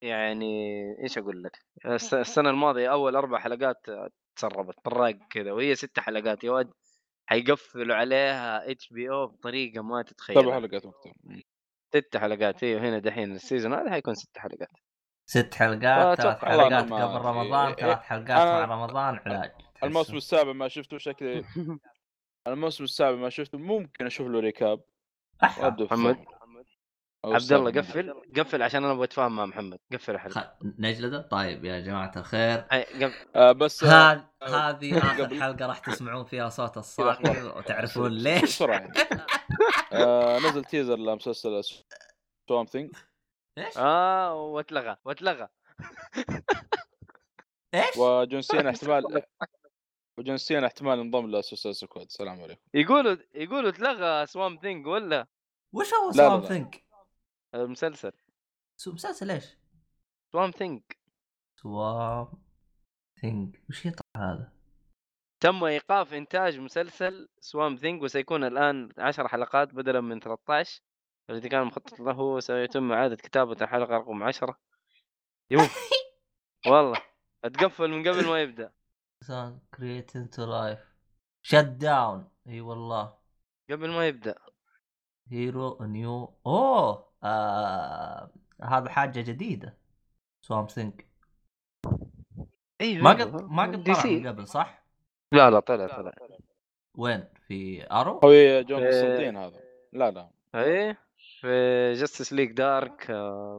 يعني 0.03 0.55
إيش 1.03 1.19
أقول 1.19 1.43
لك؟ 1.43 1.59
الس- 1.87 2.15
السنة 2.27 2.51
الماضية 2.51 2.93
أول 2.93 3.17
أربع 3.17 3.39
حلقات 3.39 3.87
تسربت 4.37 4.75
بالراق 4.85 5.19
كذا 5.31 5.53
وهي 5.53 5.75
ست 5.75 6.01
حلقات 6.01 6.45
يا 6.45 6.51
ولد 6.51 6.73
حيقفلوا 7.27 7.97
عليها 7.97 8.71
اتش 8.71 8.89
بي 8.93 9.11
أو 9.11 9.27
بطريقة 9.27 9.83
ما 9.83 10.03
سبع 10.03 10.03
تتخيل 10.03 10.53
حلقات 10.53 10.87
وقتها. 10.87 11.15
ست 11.95 12.17
حلقات 12.17 12.63
أيوه 12.63 12.81
هنا 12.81 12.99
دحين 12.99 13.33
ال 13.33 13.39
season 13.39 13.75
هذا 13.75 13.91
حيكون 13.91 14.15
ست 14.15 14.39
حلقات 14.39 14.69
ست 15.27 15.55
حلقات 15.55 16.21
ثلاث 16.21 16.45
حلقات 16.45 16.85
قبل. 16.85 17.25
رمضان 17.27 17.69
إيه، 17.69 17.75
ثلاث 17.75 17.99
حلقات 17.99 18.47
مع 18.47 18.65
رمضان 18.65 19.21
علاج. 19.27 19.53
الموسم 19.83 20.17
السابع 20.17 20.53
ما 20.53 20.69
شفته 20.69 20.99
شكلي 20.99 21.45
الموسم 22.49 22.85
السابع 22.85 23.17
ما 23.17 23.31
شفته 23.31 23.59
ممكن 23.59 24.07
أشوف 24.07 24.29
له 24.29 24.41
recap 24.41 24.81
محمد. 25.43 26.25
عبد 27.25 27.53
الله. 27.53 27.71
قفل 27.71 28.15
قفل 28.37 28.63
عشان 28.63 28.85
أنا 28.85 28.93
أبغى 28.93 29.05
أتفاهم 29.05 29.37
مع 29.37 29.47
محمد 29.47 29.79
قفل 29.93 30.15
الحلقة 30.15 30.41
خ... 30.41 30.65
نجلده 30.79 31.23
طيب 31.23 31.65
يا 31.65 31.81
جماعة 31.81 32.13
الخير 32.17 32.59
قفل 32.59 33.13
آه 33.37 33.53
بس 33.53 33.85
آه، 33.85 34.13
هذه 34.43 34.71
هذه 34.71 34.99
آخر 34.99 35.23
قبل- 35.25 35.41
حلقة 35.43 35.67
راح 35.67 35.79
تسمعون 35.79 36.25
فيها 36.25 36.49
صوت 36.49 36.77
أخبار. 36.79 37.59
وتعرفون 37.59 38.11
ليش 38.13 38.43
بسرعة. 38.43 38.93
آه 39.93 40.39
نزل 40.39 40.65
teaser 40.65 40.97
لمسلسل 40.97 41.63
Swamp 42.49 42.67
Thing 42.67 42.91
إيش؟ 43.59 43.79
آه 43.79 44.35
واتلغى 44.35 44.97
واتلغى 45.05 45.49
إيش؟ 47.75 47.97
وجون 47.99 48.43
سينا 48.43 48.71
احتمال 48.71 49.23
وجون 50.19 50.37
سينا 50.37 50.67
احتمال 50.67 50.99
ينضم 50.99 51.31
ل 51.31 51.36
Suicide 51.36 51.75
Squad 51.75 52.07
السلام 52.07 52.41
عليكم 52.41 52.61
يقولوا 52.75 53.17
يقولوا 53.35 53.69
اتلغى 53.71 54.27
Swamp 54.27 54.59
Thing 54.63 54.87
ولا 54.87 55.27
وش 55.75 55.95
هو 55.95 56.13
Swamp 56.13 56.41
لا. 56.41 56.71
Thing؟ 57.53 57.65
المسلسل 57.65 58.13
سو- 58.77 58.93
مسلسل 58.93 59.31
إيش؟ 59.31 59.57
Swamp 60.33 60.51
Thing 60.51 60.83
Swamp 61.57 62.29
Thing 63.21 63.63
وش 63.69 63.87
يطلع 63.87 64.07
هذا؟ 64.17 64.53
تم 65.41 65.65
إيقاف 65.65 66.15
إنتاج 66.15 66.59
مسلسل 66.59 67.29
سوام 67.41 67.77
ثينج 67.77 68.03
وسيكون 68.03 68.45
الآن 68.45 68.89
10 68.99 69.29
حلقات 69.29 69.75
بدلا 69.75 70.01
من 70.01 70.21
13 70.21 70.83
الذي 71.31 71.49
كان 71.49 71.65
مخطط 71.65 72.01
له 72.01 72.41
سيتم 72.41 72.93
إعادة 72.93 73.17
كتابة 73.17 73.57
الحلقة 73.63 73.97
رقم 73.97 74.23
10 74.23 74.59
يو 75.51 75.61
والله. 76.67 76.99
أتقفل 77.45 77.89
من 77.91 78.09
قبل 78.09 78.27
ما 78.27 78.43
يبدأ. 78.43 78.73
سان 79.21 79.61
كريتين 79.75 80.31
تو 80.31 80.45
لايف 80.45 80.79
شت 81.43 81.55
داون 81.57 82.31
أي 82.47 82.61
والله. 82.61 83.19
قبل 83.71 83.91
ما 83.91 84.09
يبدأ. 84.09 84.35
هيرو 85.31 85.79
نيو 85.85 86.39
أوه! 86.47 87.12
آه... 87.25 88.31
هذا 88.63 88.89
حاجة 88.91 89.21
جديدة 89.21 89.77
Swamp 90.43 90.67
Thing 90.67 91.07
أيوه 92.81 93.05
ما 93.05 93.11
قد 93.11 93.43
ما 93.43 93.63
قد 93.63 93.85
طلع 93.85 94.07
من 94.07 94.27
قبل 94.29 94.49
صح؟ 94.49 94.83
لا 95.33 95.51
لا 95.51 95.61
طلع 95.61 95.87
طلع. 95.87 96.13
وين؟ 96.95 97.25
في 97.49 97.87
Arrow؟ 97.93 98.21
هو 98.25 98.63
جون 98.63 98.87
قسطنطين 98.87 99.37
هذا. 99.37 99.61
لا 99.93 100.11
لا. 100.11 100.31
إيه 100.55 100.99
في 101.41 101.93
Justice 101.93 102.33
League 102.33 102.53
Dark 102.53 103.07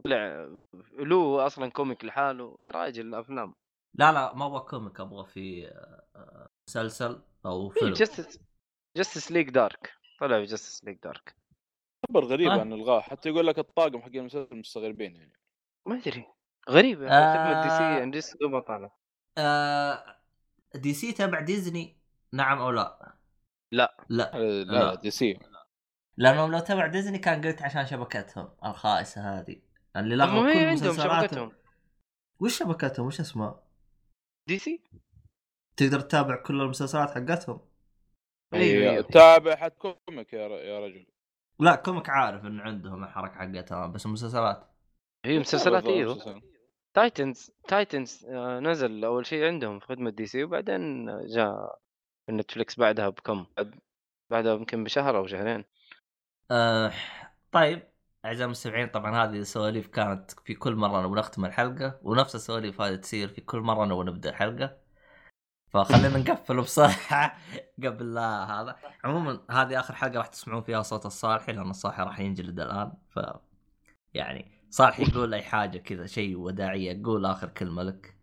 طلع. 0.03 0.49
له 0.93 1.45
أصلا 1.45 1.71
comic 1.71 2.05
لحاله. 2.05 2.57
راجل 2.71 3.15
افلام 3.15 3.53
لا 3.95 4.11
لا 4.11 4.33
ما 4.35 4.45
أبغى 4.45 4.59
comic 4.59 4.99
أبغى 4.99 5.25
في 5.25 5.67
آه، 6.15 6.47
مسلسل 6.67 7.21
أو 7.45 7.69
فيلم. 7.69 7.93
Justice 7.93 8.39
Justice 8.97 9.31
League 9.31 9.49
Dark 9.49 9.93
طلع 10.19 10.39
في 10.39 10.45
Justice 10.45 10.83
League 10.83 10.97
Dark 11.03 11.35
خبر 12.13 12.25
غريب 12.25 12.47
آه. 12.47 12.59
عن 12.59 12.73
إلغاء 12.73 13.01
حتى 13.01 13.29
يقول 13.29 13.47
لك 13.47 13.59
الطاقم 13.59 14.01
حق 14.01 14.15
المسلسل 14.15 14.55
مستغربين 14.55 15.15
يعني 15.15 15.33
ما 15.85 15.95
أدري 15.97 16.25
غريب 16.69 17.01
يا 17.01 17.09
آه. 17.09 17.63
DC 17.63 17.83
يعني 17.83 18.17
لسه 18.17 18.37
دوبها 18.41 18.59
طالع 18.59 18.91
آه 19.37 20.19
DC 20.75 21.11
تبع 21.11 21.39
ديزني 21.39 21.97
نعم 22.33 22.57
أو 22.61 22.69
لا؟ 22.69 23.15
لا. 23.71 24.05
لا 24.09 24.31
لا, 24.33 24.63
لا. 24.63 24.95
DC 24.95 25.39
لأنهم 26.17 26.51
لو 26.51 26.59
تبع 26.59 26.87
ديزني 26.87 27.17
كان 27.17 27.41
قلت 27.41 27.61
عشان 27.61 27.85
شبكتهم 27.85 28.49
الخائسه 28.65 29.39
هذه 29.39 29.61
اللي 29.95 30.15
لغوا 30.15 30.41
ما 30.41 30.53
كل 30.53 30.59
عندهم 30.59 30.73
مسلسلاتهم 30.73 31.21
شبكتهم 31.21 31.51
وش 32.39 32.59
شبكتهم 32.59 33.05
وش 33.05 33.19
اسمها؟ 33.19 33.63
DC 34.47 34.83
تقدر 35.77 35.99
تتابع 35.99 36.35
كل 36.35 36.61
المسلسلات 36.61 37.09
حقتهم؟ 37.09 37.61
أيوة. 38.53 39.01
تابع 39.01 39.55
ر- 40.47 40.51
يا 40.51 40.79
رجل 40.79 41.12
لا 41.59 41.75
comic 41.75 42.09
عارف 42.09 42.45
انه 42.45 42.63
عندهم 42.63 43.03
الحركة 43.03 43.33
حقتها 43.35 43.87
بس 43.87 44.05
المسلسلات 44.05 44.69
هي 45.25 45.39
مسلسلات 45.39 45.85
أيوه. 45.85 46.41
Titans 46.93 47.51
Titans 47.67 48.25
آه، 48.25 48.59
نزل 48.59 49.05
أول 49.05 49.25
شيء 49.25 49.45
عندهم 49.45 49.79
في 49.79 49.85
خدمة 49.85 50.09
DC 50.09 50.43
وبعدين 50.43 51.05
جاء 51.27 51.79
في 52.25 52.31
نتفلكس 52.31 52.79
بعدها 52.79 53.09
بكم 53.09 53.45
بعد- 53.57 53.79
بعدها 54.29 54.53
يمكن 54.55 54.83
بشهر 54.83 55.17
أو 55.17 55.27
شهرين. 55.27 55.65
آه 56.51 56.91
طيب 57.51 57.83
أعزائي 58.25 58.45
المستمعين 58.45 58.87
طبعا 58.87 59.23
هذه 59.25 59.37
السواليف 59.37 59.87
كانت 59.87 60.31
في 60.45 60.53
كل 60.53 60.75
مرة 60.75 61.01
نبغى 61.07 61.19
نختم 61.19 61.45
الحلقة 61.45 61.99
ونفس 62.03 62.35
السواليف 62.35 62.81
هذه 62.81 62.95
تصير 62.95 63.27
في 63.27 63.41
كل 63.41 63.59
مرة 63.59 63.85
نبغى 63.85 64.03
نبدأ 64.05 64.29
الحلقة. 64.29 64.77
فخلينا 65.73 66.17
نقفل 66.17 66.61
بصراحة 66.61 67.37
قبل 67.83 68.13
لا 68.13 68.43
هذا. 68.61 68.75
عموما 69.03 69.39
هذه 69.51 69.79
آخر 69.79 69.95
حلقة 69.95 70.17
راح 70.17 70.27
تسمعون 70.27 70.61
فيها 70.61 70.81
صوت 70.81 71.05
الصالحي 71.05 71.51
لأن 71.51 71.69
الصالحي 71.69 72.03
راح 72.03 72.19
ينجلد 72.19 72.59
الآن. 72.59 72.91
ف 73.09 73.19
يعني 74.13 74.51
صالحي 74.69 75.03
يقول 75.03 75.33
أي 75.33 75.41
حاجة 75.41 75.77
كذا 75.77 76.05
شيء 76.05 76.37
وداعية 76.37 77.01
قول 77.03 77.25
آخر 77.25 77.47
كلمة 77.49 77.83
لك. 77.83 78.15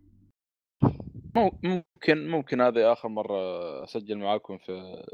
مو- 1.36 1.58
ممكن 1.62 2.28
ممكن 2.28 2.60
هذه 2.60 2.92
آخر 2.92 3.08
مرة 3.08 3.38
أسجل 3.84 4.18
معاكم 4.18 4.58
في 4.58 5.04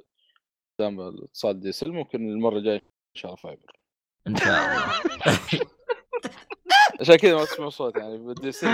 قدام 0.79 1.01
الاتصال 1.01 1.61
دي 1.61 1.73
سل 1.73 1.91
ممكن 1.93 2.29
المرة 2.29 2.57
الجاية 2.59 2.77
إن 2.77 3.15
شاء 3.15 3.31
الله 3.31 3.43
فايبر. 3.43 3.79
إن 4.27 4.37
شاء 4.37 4.49
الله. 4.49 4.83
عشان 7.01 7.17
كذا 7.17 7.35
ما 7.35 7.45
تسمعوا 7.45 7.71
صوت 7.71 7.97
يعني 7.97 8.19
بدي 8.19 8.53
سل 8.53 8.69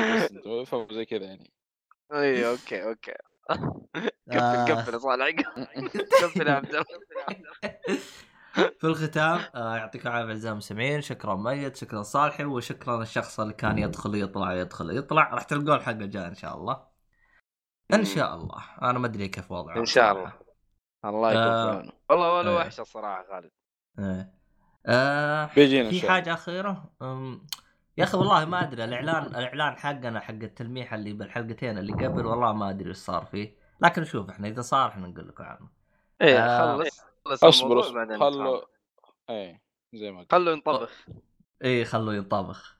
بس 0.62 0.74
زي 0.94 1.04
كذا 1.04 1.24
يعني. 1.24 1.50
أي 2.12 2.48
okay 2.50 2.84
okay. 2.84 3.12
قفل 4.32 4.72
قفل 4.72 4.94
يا 4.94 4.98
صالح. 4.98 5.26
قفل 6.22 6.48
يا 6.48 6.52
عبد 6.52 6.84
في 8.80 8.84
الختام 8.86 9.40
آه 9.54 9.76
يعطيكم 9.76 10.08
العافية 10.08 10.32
أعزائي 10.32 10.52
المستمعين. 10.52 11.00
شكرا 11.00 11.34
ميت 11.34 11.76
شكرا 11.76 12.02
صالحي 12.02 12.44
وشكرا 12.44 13.02
الشخص 13.02 13.40
اللي 13.40 13.52
كان 13.54 13.78
يدخل 13.78 14.14
يطلع 14.14 14.54
يدخل 14.54 14.96
يطلع. 14.96 15.34
راح 15.34 15.42
تلقون 15.42 15.76
الحلقة 15.76 16.04
الجاية 16.04 16.26
إن 16.26 16.34
شاء 16.34 16.56
الله. 16.56 16.86
إن 17.94 18.04
شاء 18.04 18.34
الله. 18.34 18.64
أنا 18.82 18.98
ما 18.98 19.06
أدري 19.06 19.28
كيف 19.28 19.52
وضعه 19.52 19.76
إن 19.76 19.84
شاء 19.86 20.12
الله. 20.12 20.32
الله 21.04 21.30
يكون 21.30 21.42
آه. 21.42 21.76
عونه. 21.76 21.92
والله 22.10 22.32
ولا. 22.32 22.50
وحشه 22.50 22.80
الصراحة 22.80 23.24
خالد. 23.30 23.50
إيه. 23.98 24.32
آه 24.86 25.50
بيجينا 25.54 25.90
في 25.90 25.98
شاء 25.98 26.10
حاجة 26.10 26.34
أخيرة؟ 26.34 26.92
يا 27.98 28.04
أخي 28.04 28.18
والله 28.18 28.44
ما 28.44 28.62
أدري 28.62 28.84
الإعلان 28.84 29.26
الإعلان 29.26 29.76
حقنا 29.76 30.20
حق 30.20 30.30
التلميح 30.30 30.94
اللي 30.94 31.12
بالحلقتين 31.12 31.78
اللي 31.78 31.92
قبل 32.06 32.26
والله 32.26 32.52
ما 32.52 32.70
أدري 32.70 32.88
إيش 32.88 32.96
صار 32.96 33.24
فيه. 33.24 33.56
لكن 33.80 34.04
شوف 34.04 34.30
إحنا 34.30 34.48
إذا 34.48 34.62
صار 34.62 34.88
إحنا 34.88 35.06
نقول 35.06 35.28
لكم 35.28 35.44
عنه. 35.44 35.68
إيه 36.20 36.38
آه. 36.38 36.76
خلص 36.76 37.00
خلص 37.24 37.44
أصبر 37.44 37.82
خلوا 37.82 38.04
نتفاهم. 38.04 38.62
إيه 39.30 39.62
زي 39.94 40.10
ما 40.10 40.20
قلت. 40.20 40.32
خلوا 40.32 40.52
ينطبخ. 40.52 41.06
إيه 41.62 41.84
خلوه 41.84 42.14
ينطبخ. 42.14 42.78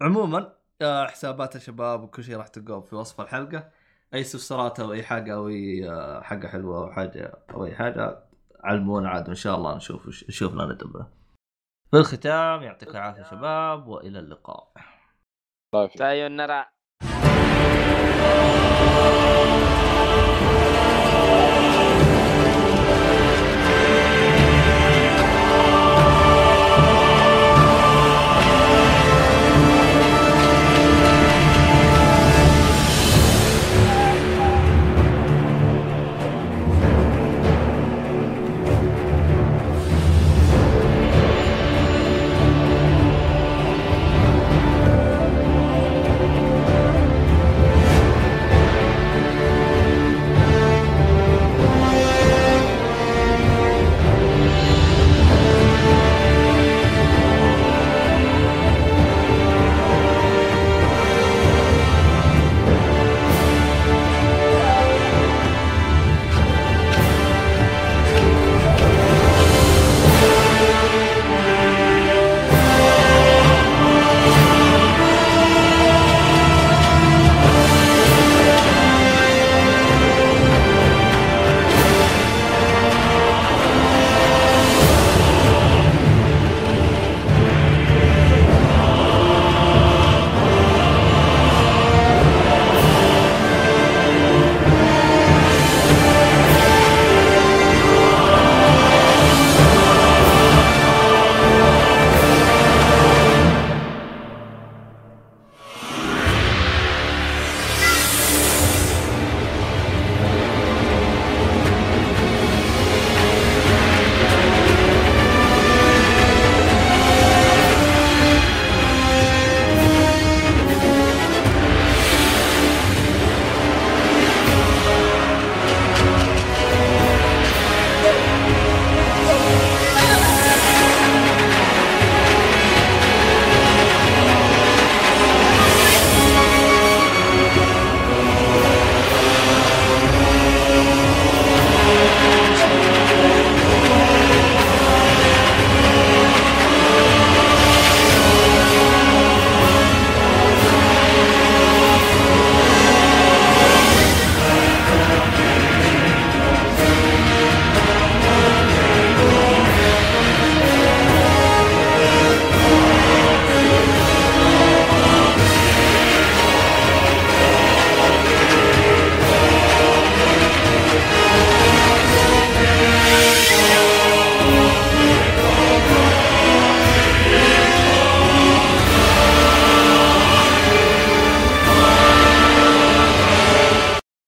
عموما 0.00 0.52
آه، 0.82 1.06
حسابات 1.06 1.56
الشباب 1.56 2.02
وكل 2.02 2.24
شيء 2.24 2.36
راح 2.36 2.48
تلقوه 2.48 2.80
في 2.80 2.96
وصف 2.96 3.20
الحلقة. 3.20 3.70
أي 4.14 4.20
استفسارات 4.20 4.80
أو 4.80 4.92
أي 4.92 5.02
حاجة 5.02 5.34
أو 5.34 5.48
أي 5.48 5.90
آه، 5.90 6.20
حاجة 6.20 6.46
حلوة 6.46 6.78
أو 6.78 6.92
حاجة 6.92 7.32
أو 7.50 7.64
أي 7.64 7.74
حاجة 7.74 8.24
علمونا 8.64 9.10
عاد 9.10 9.28
إن 9.28 9.34
شاء 9.34 9.56
الله 9.56 9.76
نشوف 9.76 10.08
نشوف 10.28 10.54
لنا 10.54 10.74
دبره 10.74 11.23
في 11.94 12.00
الختام 12.00 12.62
يعطيكم 12.62 12.90
العافية 12.90 13.22
شباب 13.22 13.88
وإلى 13.88 14.18
اللقاء. 14.18 14.72
الله 15.74 15.82
يعافيك. 15.82 15.98
سايونارا. 15.98 16.66